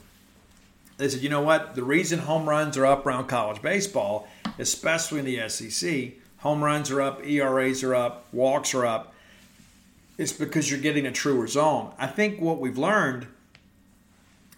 They 0.96 1.08
said, 1.08 1.22
you 1.22 1.28
know 1.28 1.42
what? 1.42 1.74
The 1.74 1.82
reason 1.82 2.20
home 2.20 2.48
runs 2.48 2.76
are 2.76 2.86
up 2.86 3.06
around 3.06 3.26
college 3.26 3.62
baseball, 3.62 4.28
especially 4.58 5.20
in 5.20 5.24
the 5.24 5.48
SEC, 5.48 6.12
home 6.38 6.62
runs 6.62 6.90
are 6.90 7.00
up, 7.00 7.24
ERAs 7.24 7.82
are 7.82 7.94
up, 7.94 8.26
walks 8.32 8.74
are 8.74 8.84
up, 8.84 9.14
it's 10.18 10.32
because 10.32 10.70
you're 10.70 10.80
getting 10.80 11.06
a 11.06 11.12
truer 11.12 11.46
zone. 11.46 11.94
I 11.98 12.06
think 12.06 12.40
what 12.40 12.60
we've 12.60 12.76
learned 12.76 13.26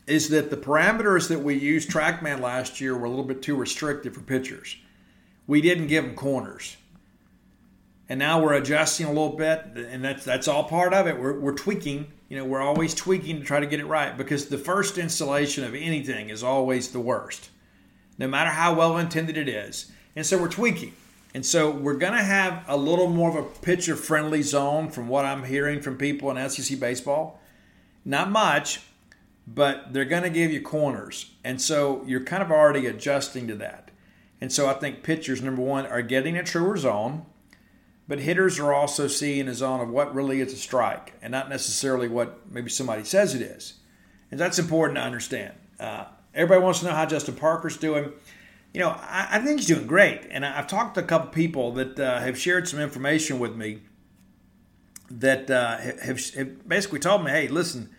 is 0.06 0.28
that 0.30 0.50
the 0.50 0.56
parameters 0.56 1.28
that 1.28 1.40
we 1.40 1.54
used 1.54 1.90
TrackMan 1.90 2.40
last 2.40 2.80
year 2.80 2.96
were 2.96 3.06
a 3.06 3.08
little 3.08 3.24
bit 3.24 3.42
too 3.42 3.56
restrictive 3.56 4.14
for 4.14 4.20
pitchers. 4.20 4.76
We 5.46 5.60
didn't 5.60 5.86
give 5.86 6.04
them 6.04 6.14
corners. 6.14 6.76
And 8.08 8.18
now 8.18 8.42
we're 8.42 8.54
adjusting 8.54 9.06
a 9.06 9.10
little 9.10 9.36
bit, 9.36 9.64
and 9.74 10.04
that's 10.04 10.24
that's 10.24 10.48
all 10.48 10.64
part 10.64 10.92
of 10.92 11.06
it. 11.06 11.18
We're, 11.18 11.38
we're 11.38 11.54
tweaking. 11.54 12.08
You 12.28 12.38
know, 12.38 12.44
we're 12.44 12.60
always 12.60 12.94
tweaking 12.94 13.38
to 13.38 13.44
try 13.44 13.60
to 13.60 13.66
get 13.66 13.80
it 13.80 13.86
right 13.86 14.16
because 14.16 14.46
the 14.46 14.58
first 14.58 14.98
installation 14.98 15.64
of 15.64 15.74
anything 15.74 16.30
is 16.30 16.42
always 16.42 16.90
the 16.90 17.00
worst, 17.00 17.50
no 18.18 18.26
matter 18.26 18.50
how 18.50 18.74
well 18.74 18.98
intended 18.98 19.36
it 19.36 19.48
is. 19.48 19.90
And 20.16 20.26
so 20.26 20.38
we're 20.38 20.48
tweaking. 20.48 20.94
And 21.34 21.46
so 21.46 21.70
we're 21.70 21.96
going 21.96 22.12
to 22.12 22.22
have 22.22 22.64
a 22.68 22.76
little 22.76 23.08
more 23.08 23.30
of 23.30 23.36
a 23.36 23.48
pitcher 23.60 23.96
friendly 23.96 24.42
zone 24.42 24.90
from 24.90 25.08
what 25.08 25.24
I'm 25.24 25.44
hearing 25.44 25.80
from 25.80 25.96
people 25.96 26.30
in 26.30 26.50
SEC 26.50 26.78
baseball. 26.78 27.40
Not 28.04 28.30
much, 28.30 28.80
but 29.46 29.92
they're 29.92 30.04
going 30.04 30.22
to 30.22 30.30
give 30.30 30.52
you 30.52 30.62
corners. 30.62 31.32
And 31.44 31.60
so 31.60 32.02
you're 32.06 32.24
kind 32.24 32.42
of 32.42 32.50
already 32.50 32.86
adjusting 32.86 33.48
to 33.48 33.54
that. 33.56 33.90
And 34.40 34.52
so 34.52 34.68
I 34.68 34.74
think 34.74 35.02
pitchers, 35.02 35.42
number 35.42 35.62
one, 35.62 35.86
are 35.86 36.02
getting 36.02 36.36
a 36.36 36.42
truer 36.42 36.76
zone, 36.76 37.26
but 38.08 38.20
hitters 38.20 38.58
are 38.58 38.72
also 38.72 39.06
seeing 39.06 39.48
a 39.48 39.54
zone 39.54 39.80
of 39.80 39.88
what 39.88 40.14
really 40.14 40.40
is 40.40 40.52
a 40.52 40.56
strike 40.56 41.14
and 41.22 41.30
not 41.30 41.48
necessarily 41.48 42.08
what 42.08 42.50
maybe 42.50 42.70
somebody 42.70 43.04
says 43.04 43.34
it 43.34 43.42
is. 43.42 43.74
And 44.30 44.40
that's 44.40 44.58
important 44.58 44.96
to 44.96 45.02
understand. 45.02 45.54
Uh, 45.78 46.06
everybody 46.34 46.62
wants 46.62 46.80
to 46.80 46.86
know 46.86 46.92
how 46.92 47.06
Justin 47.06 47.36
Parker's 47.36 47.76
doing. 47.76 48.12
You 48.74 48.80
know, 48.80 48.88
I, 48.88 49.28
I 49.32 49.38
think 49.40 49.60
he's 49.60 49.68
doing 49.68 49.86
great. 49.86 50.22
And 50.30 50.44
I've 50.44 50.66
talked 50.66 50.94
to 50.94 51.00
a 51.00 51.04
couple 51.04 51.30
people 51.30 51.72
that 51.72 51.98
uh, 52.00 52.18
have 52.20 52.38
shared 52.38 52.66
some 52.66 52.80
information 52.80 53.38
with 53.38 53.54
me 53.54 53.82
that 55.10 55.50
uh, 55.50 55.76
have, 55.76 56.34
have 56.34 56.68
basically 56.68 56.98
told 56.98 57.24
me, 57.24 57.30
hey, 57.30 57.48
listen, 57.48 57.90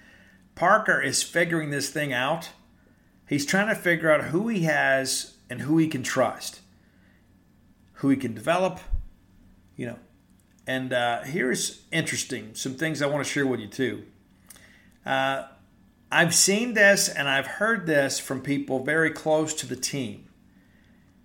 Parker 0.55 1.01
is 1.01 1.23
figuring 1.23 1.69
this 1.69 1.89
thing 1.89 2.13
out. 2.13 2.49
He's 3.27 3.45
trying 3.45 3.67
to 3.67 3.75
figure 3.75 4.11
out 4.11 4.25
who 4.25 4.47
he 4.47 4.63
has 4.63 5.33
and 5.49 5.61
who 5.61 5.77
he 5.77 5.87
can 5.87 6.03
trust, 6.03 6.61
who 7.93 8.09
he 8.09 8.17
can 8.17 8.33
develop, 8.33 8.79
you 9.75 9.87
know. 9.87 9.99
And 10.65 10.93
uh, 10.93 11.23
here's 11.23 11.81
interesting 11.91 12.55
some 12.55 12.75
things 12.75 13.01
I 13.01 13.07
want 13.07 13.25
to 13.25 13.29
share 13.29 13.45
with 13.45 13.59
you 13.59 13.67
too. 13.67 14.03
Uh, 15.05 15.43
I've 16.11 16.35
seen 16.35 16.73
this 16.73 17.09
and 17.09 17.27
I've 17.27 17.47
heard 17.47 17.87
this 17.87 18.19
from 18.19 18.41
people 18.41 18.83
very 18.83 19.09
close 19.09 19.53
to 19.55 19.67
the 19.67 19.75
team 19.75 20.29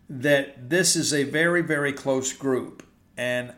that 0.09 0.71
this 0.71 0.97
is 0.97 1.13
a 1.13 1.25
very, 1.25 1.61
very 1.61 1.93
close 1.93 2.33
group. 2.33 2.83
And 3.17 3.53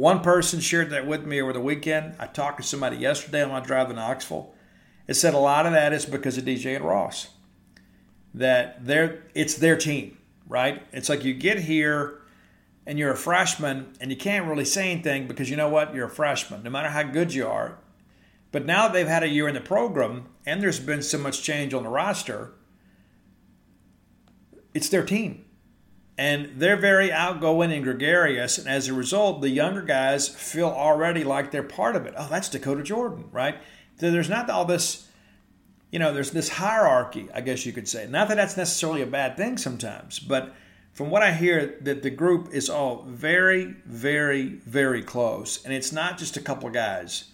one 0.00 0.20
person 0.22 0.60
shared 0.60 0.88
that 0.88 1.06
with 1.06 1.26
me 1.26 1.42
over 1.42 1.52
the 1.52 1.60
weekend. 1.60 2.14
I 2.18 2.26
talked 2.26 2.56
to 2.56 2.62
somebody 2.62 2.96
yesterday 2.96 3.42
on 3.42 3.50
my 3.50 3.60
drive 3.60 3.88
to 3.88 3.94
Knoxville. 3.94 4.54
It 5.06 5.12
said 5.12 5.34
a 5.34 5.38
lot 5.38 5.66
of 5.66 5.72
that 5.72 5.92
is 5.92 6.06
because 6.06 6.38
of 6.38 6.46
DJ 6.46 6.74
and 6.76 6.86
Ross. 6.86 7.28
That 8.32 8.86
they're 8.86 9.24
it's 9.34 9.56
their 9.56 9.76
team, 9.76 10.16
right? 10.48 10.82
It's 10.92 11.10
like 11.10 11.22
you 11.22 11.34
get 11.34 11.58
here 11.58 12.22
and 12.86 12.98
you're 12.98 13.12
a 13.12 13.16
freshman 13.16 13.92
and 14.00 14.10
you 14.10 14.16
can't 14.16 14.48
really 14.48 14.64
say 14.64 14.90
anything 14.90 15.28
because 15.28 15.50
you 15.50 15.56
know 15.56 15.68
what? 15.68 15.94
You're 15.94 16.06
a 16.06 16.10
freshman, 16.10 16.62
no 16.62 16.70
matter 16.70 16.88
how 16.88 17.02
good 17.02 17.34
you 17.34 17.46
are. 17.46 17.78
But 18.52 18.64
now 18.64 18.88
they've 18.88 19.06
had 19.06 19.22
a 19.22 19.28
year 19.28 19.48
in 19.48 19.54
the 19.54 19.60
program 19.60 20.28
and 20.46 20.62
there's 20.62 20.80
been 20.80 21.02
so 21.02 21.18
much 21.18 21.42
change 21.42 21.74
on 21.74 21.82
the 21.82 21.90
roster, 21.90 22.54
it's 24.72 24.88
their 24.88 25.04
team 25.04 25.44
and 26.20 26.50
they're 26.56 26.76
very 26.76 27.10
outgoing 27.10 27.72
and 27.72 27.82
gregarious. 27.82 28.58
And 28.58 28.68
as 28.68 28.88
a 28.88 28.92
result, 28.92 29.40
the 29.40 29.48
younger 29.48 29.80
guys 29.80 30.28
feel 30.28 30.68
already 30.68 31.24
like 31.24 31.50
they're 31.50 31.62
part 31.62 31.96
of 31.96 32.04
it. 32.04 32.12
Oh, 32.14 32.28
that's 32.30 32.50
Dakota 32.50 32.82
Jordan, 32.82 33.30
right? 33.32 33.56
So 33.98 34.10
there's 34.10 34.28
not 34.28 34.50
all 34.50 34.66
this, 34.66 35.08
you 35.90 35.98
know, 35.98 36.12
there's 36.12 36.32
this 36.32 36.50
hierarchy, 36.50 37.30
I 37.32 37.40
guess 37.40 37.64
you 37.64 37.72
could 37.72 37.88
say. 37.88 38.06
Not 38.06 38.28
that 38.28 38.34
that's 38.34 38.58
necessarily 38.58 39.00
a 39.00 39.06
bad 39.06 39.38
thing 39.38 39.56
sometimes, 39.56 40.18
but 40.18 40.54
from 40.92 41.08
what 41.08 41.22
I 41.22 41.32
hear, 41.32 41.78
that 41.80 42.02
the 42.02 42.10
group 42.10 42.50
is 42.52 42.68
all 42.68 43.02
very, 43.08 43.76
very, 43.86 44.42
very 44.42 45.02
close, 45.02 45.64
and 45.64 45.72
it's 45.72 45.90
not 45.90 46.18
just 46.18 46.36
a 46.36 46.42
couple 46.42 46.68
of 46.68 46.74
guys. 46.74 47.30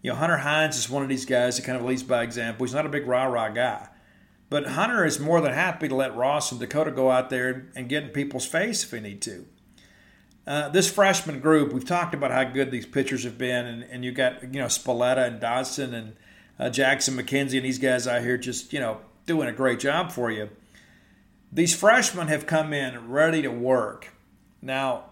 You 0.00 0.12
know, 0.12 0.16
Hunter 0.16 0.38
Hines 0.38 0.78
is 0.78 0.88
one 0.88 1.02
of 1.02 1.10
these 1.10 1.26
guys 1.26 1.58
that 1.58 1.66
kind 1.66 1.76
of 1.76 1.84
leads 1.84 2.02
by 2.02 2.22
example. 2.22 2.64
He's 2.64 2.74
not 2.74 2.86
a 2.86 2.88
big 2.88 3.06
rah 3.06 3.24
rah 3.24 3.50
guy. 3.50 3.88
But 4.52 4.66
Hunter 4.66 5.06
is 5.06 5.18
more 5.18 5.40
than 5.40 5.54
happy 5.54 5.88
to 5.88 5.94
let 5.94 6.14
Ross 6.14 6.52
and 6.52 6.60
Dakota 6.60 6.90
go 6.90 7.10
out 7.10 7.30
there 7.30 7.68
and 7.74 7.88
get 7.88 8.02
in 8.02 8.10
people's 8.10 8.44
face 8.44 8.84
if 8.84 8.90
they 8.90 9.00
need 9.00 9.22
to. 9.22 9.46
Uh, 10.46 10.68
this 10.68 10.90
freshman 10.90 11.40
group, 11.40 11.72
we've 11.72 11.86
talked 11.86 12.12
about 12.12 12.30
how 12.30 12.44
good 12.44 12.70
these 12.70 12.84
pitchers 12.84 13.24
have 13.24 13.38
been, 13.38 13.64
and, 13.64 13.82
and 13.84 14.04
you 14.04 14.12
got 14.12 14.42
you 14.42 14.60
know 14.60 14.66
Spalletta 14.66 15.26
and 15.26 15.40
Dodson 15.40 15.94
and 15.94 16.16
uh, 16.58 16.68
Jackson 16.68 17.16
McKenzie 17.16 17.56
and 17.56 17.64
these 17.64 17.78
guys 17.78 18.06
out 18.06 18.20
here 18.20 18.36
just 18.36 18.74
you 18.74 18.78
know 18.78 18.98
doing 19.24 19.48
a 19.48 19.52
great 19.52 19.80
job 19.80 20.12
for 20.12 20.30
you. 20.30 20.50
These 21.50 21.74
freshmen 21.74 22.28
have 22.28 22.46
come 22.46 22.74
in 22.74 23.08
ready 23.08 23.40
to 23.40 23.48
work. 23.50 24.12
Now, 24.60 25.04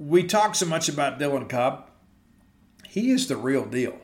we 0.00 0.24
talk 0.24 0.56
so 0.56 0.66
much 0.66 0.88
about 0.88 1.20
Dylan 1.20 1.48
Cupp. 1.48 1.88
He 2.88 3.12
is 3.12 3.28
the 3.28 3.36
real 3.36 3.64
deal. 3.64 4.01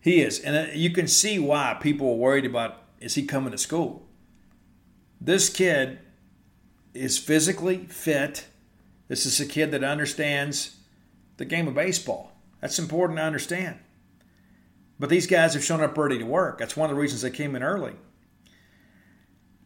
He 0.00 0.20
is. 0.20 0.40
And 0.40 0.56
uh, 0.56 0.72
you 0.72 0.90
can 0.90 1.06
see 1.06 1.38
why 1.38 1.76
people 1.80 2.10
are 2.10 2.16
worried 2.16 2.46
about 2.46 2.82
is 3.00 3.14
he 3.14 3.24
coming 3.24 3.52
to 3.52 3.58
school? 3.58 4.06
This 5.20 5.48
kid 5.48 5.98
is 6.94 7.18
physically 7.18 7.86
fit. 7.86 8.46
This 9.08 9.26
is 9.26 9.40
a 9.40 9.46
kid 9.46 9.70
that 9.72 9.84
understands 9.84 10.76
the 11.36 11.44
game 11.44 11.68
of 11.68 11.74
baseball. 11.74 12.32
That's 12.60 12.78
important 12.78 13.18
to 13.18 13.22
understand. 13.24 13.78
But 14.98 15.08
these 15.08 15.26
guys 15.26 15.54
have 15.54 15.64
shown 15.64 15.80
up 15.80 15.96
early 15.96 16.18
to 16.18 16.24
work. 16.24 16.58
That's 16.58 16.76
one 16.76 16.90
of 16.90 16.96
the 16.96 17.00
reasons 17.00 17.22
they 17.22 17.30
came 17.30 17.56
in 17.56 17.62
early. 17.62 17.94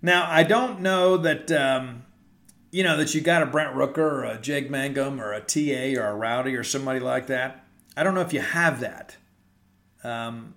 Now, 0.00 0.30
I 0.30 0.44
don't 0.44 0.80
know 0.80 1.16
that, 1.16 1.50
um, 1.50 2.04
you 2.70 2.84
know, 2.84 2.96
that 2.96 3.14
you 3.14 3.20
got 3.20 3.42
a 3.42 3.46
Brent 3.46 3.74
Rooker 3.74 3.98
or 3.98 4.24
a 4.24 4.40
Jake 4.40 4.70
Mangum 4.70 5.20
or 5.20 5.32
a 5.32 5.40
TA 5.40 6.00
or 6.00 6.06
a 6.06 6.14
Rowdy 6.14 6.54
or 6.54 6.62
somebody 6.62 7.00
like 7.00 7.26
that. 7.28 7.64
I 7.96 8.02
don't 8.02 8.14
know 8.14 8.20
if 8.20 8.32
you 8.32 8.40
have 8.40 8.80
that. 8.80 9.16
Um, 10.04 10.54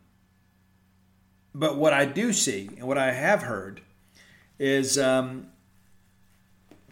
but 1.55 1.77
what 1.77 1.93
I 1.93 2.05
do 2.05 2.33
see 2.33 2.69
and 2.77 2.87
what 2.87 2.97
I 2.97 3.11
have 3.13 3.43
heard 3.43 3.81
is 4.59 4.97
um, 4.97 5.47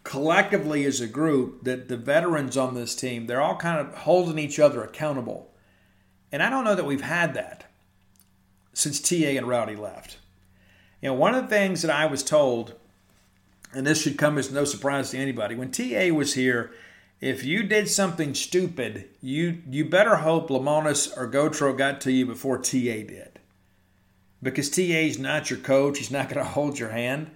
collectively 0.03 0.85
as 0.85 1.01
a 1.01 1.07
group 1.07 1.63
that 1.63 1.87
the 1.87 1.97
veterans 1.97 2.57
on 2.57 2.73
this 2.73 2.95
team, 2.95 3.27
they're 3.27 3.41
all 3.41 3.57
kind 3.57 3.79
of 3.79 3.93
holding 3.93 4.39
each 4.39 4.59
other 4.59 4.83
accountable. 4.83 5.51
And 6.31 6.41
I 6.41 6.49
don't 6.49 6.63
know 6.63 6.75
that 6.75 6.85
we've 6.85 7.01
had 7.01 7.33
that 7.35 7.65
since 8.73 8.99
TA 8.99 9.15
and 9.15 9.47
Rowdy 9.47 9.75
left. 9.75 10.17
You 11.01 11.09
know, 11.09 11.15
one 11.15 11.35
of 11.35 11.43
the 11.43 11.49
things 11.49 11.81
that 11.81 11.91
I 11.91 12.05
was 12.05 12.23
told 12.23 12.73
and 13.75 13.85
this 13.85 14.01
should 14.01 14.17
come 14.17 14.37
as 14.37 14.51
no 14.51 14.63
surprise 14.63 15.11
to 15.11 15.17
anybody. 15.17 15.53
When 15.53 15.69
TA 15.69 16.13
was 16.13 16.33
here, 16.33 16.71
if 17.21 17.43
you 17.43 17.63
did 17.63 17.89
something 17.89 18.33
stupid, 18.33 19.09
you 19.21 19.61
you 19.69 19.85
better 19.85 20.17
hope 20.17 20.49
Lemonis 20.49 21.15
or 21.17 21.29
Gautreau 21.29 21.77
got 21.77 22.01
to 22.01 22.11
you 22.11 22.25
before 22.25 22.57
TA 22.57 22.71
did. 22.71 23.39
Because 24.43 24.69
TA's 24.69 25.17
not 25.17 25.49
your 25.49 25.59
coach, 25.59 25.97
he's 25.97 26.11
not 26.11 26.29
going 26.29 26.43
to 26.43 26.51
hold 26.51 26.77
your 26.77 26.89
hand. 26.89 27.31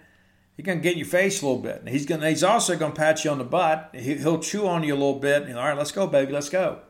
He's 0.55 0.65
going 0.65 0.79
to 0.79 0.83
get 0.83 0.93
in 0.93 0.99
your 0.99 1.07
face 1.07 1.41
a 1.41 1.47
little 1.47 1.61
bit. 1.61 1.87
He's 1.87 2.05
going. 2.05 2.21
He's 2.21 2.43
also 2.43 2.77
going 2.77 2.91
to 2.91 2.97
pat 2.97 3.23
you 3.23 3.31
on 3.31 3.37
the 3.37 3.45
butt. 3.45 3.91
He'll 3.93 4.39
chew 4.39 4.67
on 4.67 4.83
you 4.83 4.93
a 4.93 4.95
little 4.95 5.19
bit. 5.19 5.43
And, 5.43 5.57
All 5.57 5.65
right, 5.65 5.77
let's 5.77 5.93
go, 5.93 6.05
baby, 6.05 6.33
let's 6.33 6.49
go. 6.49 6.81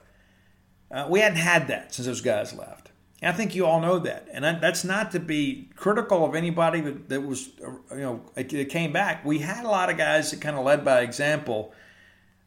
Uh, 0.92 1.06
we 1.08 1.20
hadn't 1.20 1.38
had 1.38 1.68
that 1.68 1.94
since 1.94 2.08
those 2.08 2.22
guys 2.22 2.54
left. 2.54 2.90
I 3.22 3.32
think 3.34 3.54
you 3.54 3.66
all 3.66 3.82
know 3.82 4.00
that, 4.00 4.28
and 4.32 4.44
that's 4.44 4.86
not 4.86 5.12
to 5.12 5.20
be 5.20 5.70
critical 5.76 6.26
of 6.26 6.36
anybody 6.36 6.80
that, 6.80 7.10
that 7.10 7.22
was, 7.22 7.50
you 7.92 7.98
know, 7.98 8.22
that 8.34 8.70
came 8.70 8.94
back. 8.94 9.26
We 9.26 9.40
had 9.40 9.66
a 9.66 9.68
lot 9.68 9.90
of 9.90 9.98
guys 9.98 10.32
that 10.32 10.40
kind 10.40 10.56
of 10.56 10.64
led 10.64 10.86
by 10.86 11.02
example, 11.02 11.74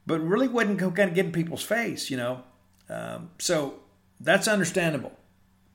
but 0.06 0.20
really 0.20 0.48
wouldn't 0.48 0.78
kind 0.78 0.98
of 1.00 1.14
get 1.14 1.26
in 1.26 1.32
people's 1.32 1.62
face, 1.62 2.10
you 2.10 2.16
know. 2.16 2.42
Um, 2.88 3.30
so 3.38 3.74
that's 4.20 4.48
understandable, 4.48 5.12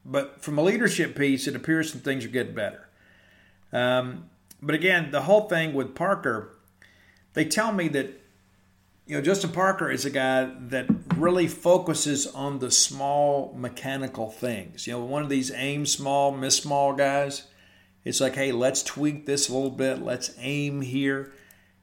but 0.06 0.41
from 0.41 0.58
a 0.58 0.64
leadership 0.64 1.16
piece, 1.16 1.48
it 1.48 1.56
appears 1.56 1.91
some 1.91 2.02
things 2.02 2.26
are 2.26 2.30
getting 2.30 2.56
better. 2.56 2.88
Um, 3.74 4.30
but 4.62 4.76
again, 4.76 5.12
the 5.12 5.22
whole 5.22 5.48
thing 5.48 5.74
with 5.74 5.95
Parker, 5.95 6.58
they 7.34 7.45
tell 7.45 7.72
me 7.72 7.88
that 7.90 8.22
you 9.08 9.16
know, 9.16 9.22
Justin 9.22 9.52
Parker 9.52 9.90
is 9.90 10.04
a 10.04 10.10
guy 10.10 10.52
that 10.68 10.88
really 11.16 11.48
focuses 11.48 12.28
on 12.28 12.60
the 12.60 12.70
small 12.70 13.54
mechanical 13.56 14.30
things. 14.30 14.86
You 14.86 14.94
know, 14.94 15.06
one 15.06 15.24
of 15.24 15.30
these 15.30 15.49
aim 15.52 15.86
small, 15.86 16.32
miss 16.32 16.58
small 16.58 16.94
guys. 16.94 17.44
It's 18.04 18.20
like, 18.20 18.36
hey, 18.36 18.52
let's 18.52 18.84
tweak 18.84 19.26
this 19.26 19.48
a 19.48 19.54
little 19.54 19.72
bit. 19.72 20.02
Let's 20.02 20.36
aim 20.40 20.82
here. 20.82 21.32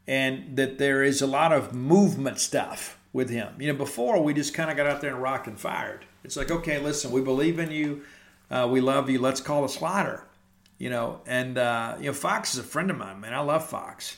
And 0.06 0.56
that 0.56 0.78
there 0.78 1.02
is 1.02 1.22
a 1.22 1.26
lot 1.26 1.52
of 1.52 1.74
movement 1.74 2.38
stuff 2.38 2.98
with 3.12 3.30
him. 3.30 3.54
You 3.58 3.72
know, 3.72 3.78
before 3.78 4.22
we 4.22 4.34
just 4.34 4.52
kind 4.52 4.70
of 4.70 4.76
got 4.76 4.86
out 4.86 5.00
there 5.00 5.10
and 5.12 5.22
rocked 5.22 5.46
and 5.46 5.58
fired. 5.58 6.04
It's 6.24 6.36
like, 6.36 6.50
okay, 6.50 6.78
listen, 6.78 7.10
we 7.10 7.20
believe 7.20 7.58
in 7.58 7.70
you. 7.70 8.02
Uh, 8.50 8.68
we 8.70 8.80
love 8.80 9.08
you. 9.08 9.18
Let's 9.18 9.40
call 9.40 9.64
a 9.64 9.68
slider. 9.68 10.26
You 10.78 10.90
know, 10.90 11.20
and, 11.26 11.56
uh, 11.56 11.96
you 11.98 12.06
know, 12.06 12.12
Fox 12.12 12.52
is 12.54 12.60
a 12.60 12.64
friend 12.64 12.90
of 12.90 12.98
mine, 12.98 13.20
man. 13.20 13.32
I 13.32 13.40
love 13.40 13.66
Fox. 13.66 14.16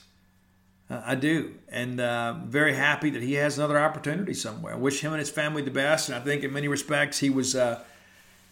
Uh, 0.88 1.02
I 1.04 1.14
do, 1.16 1.54
and 1.68 2.00
uh, 2.00 2.36
very 2.44 2.74
happy 2.74 3.10
that 3.10 3.22
he 3.22 3.34
has 3.34 3.58
another 3.58 3.78
opportunity 3.78 4.34
somewhere. 4.34 4.74
I 4.74 4.76
wish 4.76 5.00
him 5.00 5.12
and 5.12 5.18
his 5.18 5.30
family 5.30 5.62
the 5.62 5.70
best, 5.70 6.08
and 6.08 6.16
I 6.16 6.20
think 6.20 6.44
in 6.44 6.52
many 6.52 6.68
respects 6.68 7.18
he 7.18 7.28
was 7.28 7.56
uh, 7.56 7.82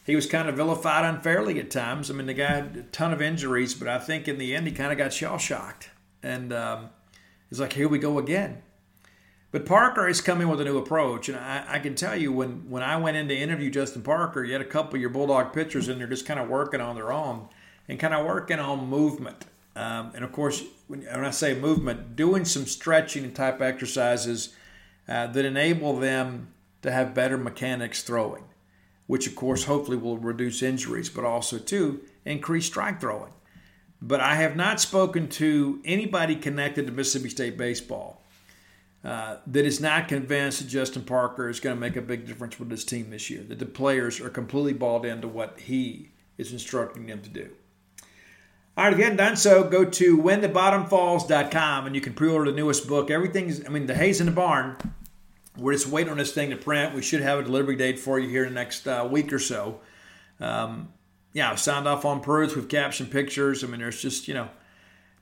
he 0.04 0.16
was 0.16 0.26
kind 0.26 0.48
of 0.48 0.56
vilified 0.56 1.04
unfairly 1.04 1.60
at 1.60 1.70
times. 1.70 2.10
I 2.10 2.14
mean, 2.14 2.26
the 2.26 2.34
guy 2.34 2.56
had 2.56 2.76
a 2.76 2.82
ton 2.90 3.12
of 3.12 3.22
injuries, 3.22 3.74
but 3.74 3.86
I 3.86 3.98
think 3.98 4.26
in 4.26 4.38
the 4.38 4.54
end 4.54 4.66
he 4.66 4.72
kind 4.72 4.90
of 4.90 4.98
got 4.98 5.12
shell 5.12 5.38
shocked, 5.38 5.90
and 6.24 6.52
um, 6.52 6.90
it's 7.54 7.60
like 7.60 7.72
here 7.74 7.88
we 7.88 7.98
go 7.98 8.18
again. 8.18 8.62
But 9.50 9.66
Parker 9.66 10.08
is 10.08 10.20
coming 10.20 10.48
with 10.48 10.60
a 10.60 10.64
new 10.64 10.78
approach, 10.78 11.28
and 11.28 11.38
I, 11.38 11.64
I, 11.68 11.78
can 11.78 11.94
tell 11.94 12.16
you 12.16 12.32
when 12.32 12.68
when 12.68 12.82
I 12.82 12.96
went 12.96 13.16
in 13.16 13.28
to 13.28 13.36
interview 13.36 13.70
Justin 13.70 14.02
Parker, 14.02 14.42
you 14.42 14.52
had 14.52 14.60
a 14.60 14.66
couple 14.66 14.96
of 14.96 15.00
your 15.00 15.10
Bulldog 15.10 15.52
pitchers 15.52 15.88
in 15.88 15.98
there 15.98 16.08
just 16.08 16.26
kind 16.26 16.40
of 16.40 16.48
working 16.48 16.80
on 16.80 16.96
their 16.96 17.12
own 17.12 17.48
and 17.88 18.00
kind 18.00 18.14
of 18.14 18.26
working 18.26 18.58
on 18.58 18.88
movement 18.88 19.44
um, 19.76 20.12
and 20.14 20.24
of 20.24 20.32
course, 20.32 20.62
when, 20.86 21.02
when, 21.02 21.24
I 21.24 21.30
say 21.30 21.58
movement, 21.58 22.14
doing 22.16 22.44
some 22.44 22.66
stretching 22.66 23.24
and 23.24 23.34
type 23.34 23.60
exercises 23.60 24.54
uh, 25.08 25.26
that 25.28 25.44
enable 25.44 25.98
them 25.98 26.52
to 26.82 26.92
have 26.92 27.14
better 27.14 27.36
mechanics 27.36 28.02
throwing, 28.02 28.44
which 29.06 29.26
of 29.26 29.34
course 29.34 29.64
hopefully 29.64 29.96
will 29.96 30.18
reduce 30.18 30.62
injuries, 30.62 31.08
but 31.08 31.24
also 31.24 31.58
to 31.58 32.00
increase 32.24 32.66
strike 32.66 33.00
throwing. 33.00 33.32
But 34.06 34.20
I 34.20 34.34
have 34.34 34.54
not 34.54 34.80
spoken 34.80 35.28
to 35.28 35.80
anybody 35.82 36.36
connected 36.36 36.86
to 36.86 36.92
Mississippi 36.92 37.30
State 37.30 37.56
baseball 37.56 38.22
uh, 39.02 39.38
that 39.46 39.64
is 39.64 39.80
not 39.80 40.08
convinced 40.08 40.58
that 40.58 40.68
Justin 40.68 41.04
Parker 41.04 41.48
is 41.48 41.58
going 41.58 41.74
to 41.74 41.80
make 41.80 41.96
a 41.96 42.02
big 42.02 42.26
difference 42.26 42.58
with 42.58 42.68
this 42.68 42.84
team 42.84 43.08
this 43.08 43.30
year. 43.30 43.42
That 43.42 43.60
the 43.60 43.66
players 43.66 44.20
are 44.20 44.28
completely 44.28 44.74
bought 44.74 45.06
into 45.06 45.26
what 45.26 45.58
he 45.58 46.10
is 46.36 46.52
instructing 46.52 47.06
them 47.06 47.22
to 47.22 47.30
do. 47.30 47.50
All 48.76 48.84
right, 48.84 48.92
if 48.92 48.98
you 48.98 49.04
haven't 49.04 49.16
done 49.16 49.36
so, 49.36 49.64
go 49.64 49.86
to 49.86 50.18
whenthebottomfalls.com 50.18 51.86
and 51.86 51.94
you 51.94 52.02
can 52.02 52.12
pre-order 52.12 52.50
the 52.50 52.56
newest 52.56 52.86
book. 52.86 53.10
Everything's, 53.10 53.64
I 53.64 53.70
mean, 53.70 53.86
the 53.86 53.94
hay's 53.94 54.20
in 54.20 54.26
the 54.26 54.32
barn. 54.32 54.76
We're 55.56 55.72
just 55.72 55.86
waiting 55.86 56.10
on 56.10 56.18
this 56.18 56.32
thing 56.32 56.50
to 56.50 56.56
print. 56.56 56.94
We 56.94 57.00
should 57.00 57.22
have 57.22 57.38
a 57.38 57.42
delivery 57.42 57.76
date 57.76 58.00
for 58.00 58.18
you 58.18 58.28
here 58.28 58.44
in 58.44 58.52
the 58.52 58.60
next 58.60 58.86
uh, 58.86 59.08
week 59.10 59.32
or 59.32 59.38
so. 59.38 59.80
Um, 60.40 60.93
yeah, 61.34 61.50
I've 61.50 61.60
signed 61.60 61.86
off 61.86 62.04
on 62.04 62.20
proofs. 62.20 62.56
We've 62.56 62.68
captioned 62.68 63.10
pictures. 63.10 63.62
I 63.62 63.66
mean, 63.66 63.80
there's 63.80 64.00
just, 64.00 64.26
you 64.28 64.34
know, 64.34 64.48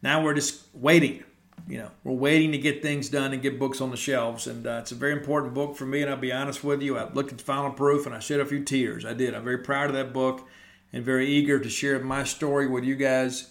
now 0.03 0.23
we're 0.23 0.35
just 0.35 0.63
waiting. 0.73 1.25
You 1.67 1.79
know, 1.79 1.91
we're 2.05 2.13
waiting 2.13 2.53
to 2.53 2.59
get 2.59 2.83
things 2.83 3.09
done 3.09 3.33
and 3.33 3.41
get 3.41 3.59
books 3.59 3.81
on 3.81 3.91
the 3.91 3.97
shelves. 3.97 4.47
And 4.47 4.67
uh, 4.67 4.79
it's 4.83 4.93
a 4.93 4.95
very 4.95 5.13
important 5.13 5.55
book 5.55 5.77
for 5.77 5.87
me. 5.87 6.03
And 6.03 6.11
I'll 6.11 6.17
be 6.17 6.33
honest 6.33 6.63
with 6.63 6.83
you, 6.83 6.99
I 6.99 7.11
looked 7.13 7.33
at 7.33 7.39
the 7.39 7.45
final 7.45 7.71
proof 7.71 8.05
and 8.05 8.15
I 8.15 8.19
shed 8.19 8.41
a 8.41 8.47
few 8.47 8.63
tears. 8.63 9.05
I 9.05 9.15
did. 9.15 9.35
I'm 9.35 9.45
very 9.45 9.59
proud 9.59 9.87
of 9.87 9.95
that 9.95 10.13
book 10.13 10.47
and 10.93 11.05
very 11.05 11.27
eager 11.27 11.59
to 11.59 11.69
share 11.71 11.99
my 12.01 12.25
story 12.25 12.69
with 12.69 12.85
you 12.85 12.95
guys. 12.95 13.51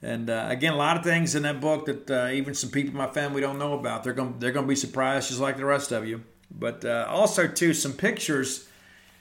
And 0.00 0.30
uh, 0.30 0.46
again, 0.48 0.72
a 0.72 0.76
lot 0.76 0.96
of 0.96 1.02
things 1.02 1.34
in 1.34 1.42
that 1.42 1.60
book 1.60 1.86
that 1.86 2.10
uh, 2.10 2.30
even 2.32 2.54
some 2.54 2.70
people 2.70 2.92
in 2.92 2.96
my 2.96 3.08
family 3.08 3.40
don't 3.40 3.58
know 3.58 3.78
about. 3.78 4.04
They're 4.04 4.12
going 4.12 4.36
they're 4.38 4.52
going 4.52 4.64
to 4.64 4.68
be 4.68 4.76
surprised, 4.76 5.28
just 5.28 5.40
like 5.40 5.56
the 5.56 5.64
rest 5.64 5.92
of 5.92 6.06
you. 6.06 6.22
But 6.50 6.84
uh, 6.84 7.06
also 7.08 7.48
too 7.48 7.74
some 7.74 7.92
pictures 7.92 8.68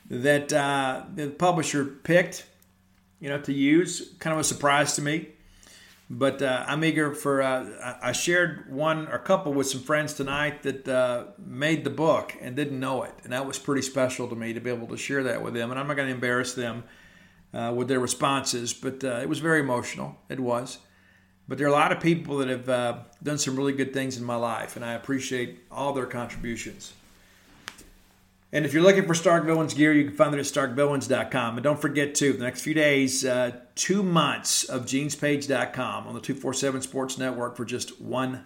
that 0.10 0.54
uh, 0.54 1.04
the 1.14 1.30
publisher 1.30 1.84
picked, 1.84 2.46
you 3.20 3.30
know, 3.30 3.40
to 3.42 3.54
use. 3.54 4.14
Kind 4.20 4.34
of 4.34 4.40
a 4.40 4.44
surprise 4.44 4.96
to 4.96 5.02
me. 5.02 5.30
But 6.10 6.42
uh, 6.42 6.64
I'm 6.68 6.86
eager 6.86 7.14
for. 7.14 7.42
Uh, 7.42 7.98
I 8.02 8.14
shared 8.14 8.72
one 8.72 9.08
or 9.08 9.16
a 9.16 9.20
couple 9.20 9.54
with 9.54 9.68
some 9.68 9.82
friends 9.82 10.14
tonight 10.14 10.64
that 10.64 11.36
made 11.38 11.84
the 11.84 11.90
book 11.90 12.34
and 12.40 12.56
didn't 12.56 12.80
know 12.80 13.04
it, 13.04 13.14
and 13.24 13.34
that 13.34 13.46
was 13.46 13.60
pretty 13.60 13.82
special 13.82 14.30
to 14.30 14.36
me 14.36 14.54
to 14.54 14.62
be 14.62 14.70
able 14.70 14.88
to 14.88 14.96
share 14.96 15.24
that 15.24 15.44
with 15.44 15.54
them. 15.54 15.70
And 15.70 15.78
I'm 15.78 15.86
not 15.86 15.98
going 15.98 16.08
to 16.08 16.14
embarrass 16.14 16.54
them 16.54 16.86
uh, 17.54 17.74
with 17.76 17.88
their 17.88 18.00
responses, 18.00 18.74
but 18.74 19.04
uh, 19.04 19.20
it 19.22 19.30
was 19.30 19.40
very 19.40 19.60
emotional. 19.60 20.16
It 20.30 20.40
was. 20.40 20.80
But 21.48 21.58
there 21.58 21.68
are 21.68 21.70
a 21.70 21.74
lot 21.74 21.92
of 21.92 22.02
people 22.02 22.38
that 22.38 22.50
have 22.50 22.70
uh, 22.70 22.98
done 23.24 23.38
some 23.38 23.56
really 23.56 23.74
good 23.74 23.94
things 23.94 24.18
in 24.18 24.24
my 24.24 24.36
life, 24.36 24.76
and 24.76 24.84
I 24.84 24.94
appreciate 24.94 25.60
all 25.72 25.94
their 25.94 26.06
contributions. 26.06 26.94
And 28.54 28.66
if 28.66 28.74
you're 28.74 28.84
looking 28.84 29.06
for 29.06 29.14
Stark 29.14 29.46
Villains 29.46 29.74
gear, 29.74 29.94
you 29.94 30.06
can 30.06 30.16
find 30.16 30.34
it 30.34 30.40
at 30.40 30.46
starkvillains.com. 30.46 31.58
And 31.58 31.64
don't 31.64 31.82
forget, 31.82 32.16
too, 32.16 32.34
the 32.34 32.44
next 32.44 32.62
few 32.62 32.74
days, 32.74 33.26
uh, 33.26 33.52
two 33.76 34.04
months 34.04 34.64
of 34.64 34.86
genespage.com 34.86 36.08
on 36.08 36.14
the 36.14 36.22
247 36.22 36.82
Sports 36.82 37.18
Network 37.18 37.58
for 37.58 37.66
just 37.66 38.02
$1. 38.02 38.44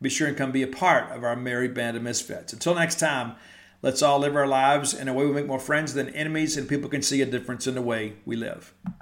Be 0.00 0.08
sure 0.08 0.28
and 0.28 0.36
come 0.36 0.50
be 0.50 0.62
a 0.62 0.66
part 0.66 1.14
of 1.14 1.24
our 1.24 1.36
merry 1.36 1.68
band 1.68 1.96
of 1.96 2.02
misfits. 2.02 2.52
Until 2.52 2.74
next 2.74 2.98
time, 2.98 3.36
Let's 3.82 4.00
all 4.00 4.20
live 4.20 4.36
our 4.36 4.46
lives 4.46 4.94
in 4.94 5.08
a 5.08 5.12
way 5.12 5.26
we 5.26 5.32
make 5.32 5.48
more 5.48 5.58
friends 5.58 5.94
than 5.94 6.08
enemies, 6.10 6.56
and 6.56 6.68
people 6.68 6.88
can 6.88 7.02
see 7.02 7.20
a 7.20 7.26
difference 7.26 7.66
in 7.66 7.74
the 7.74 7.82
way 7.82 8.12
we 8.24 8.36
live. 8.36 8.72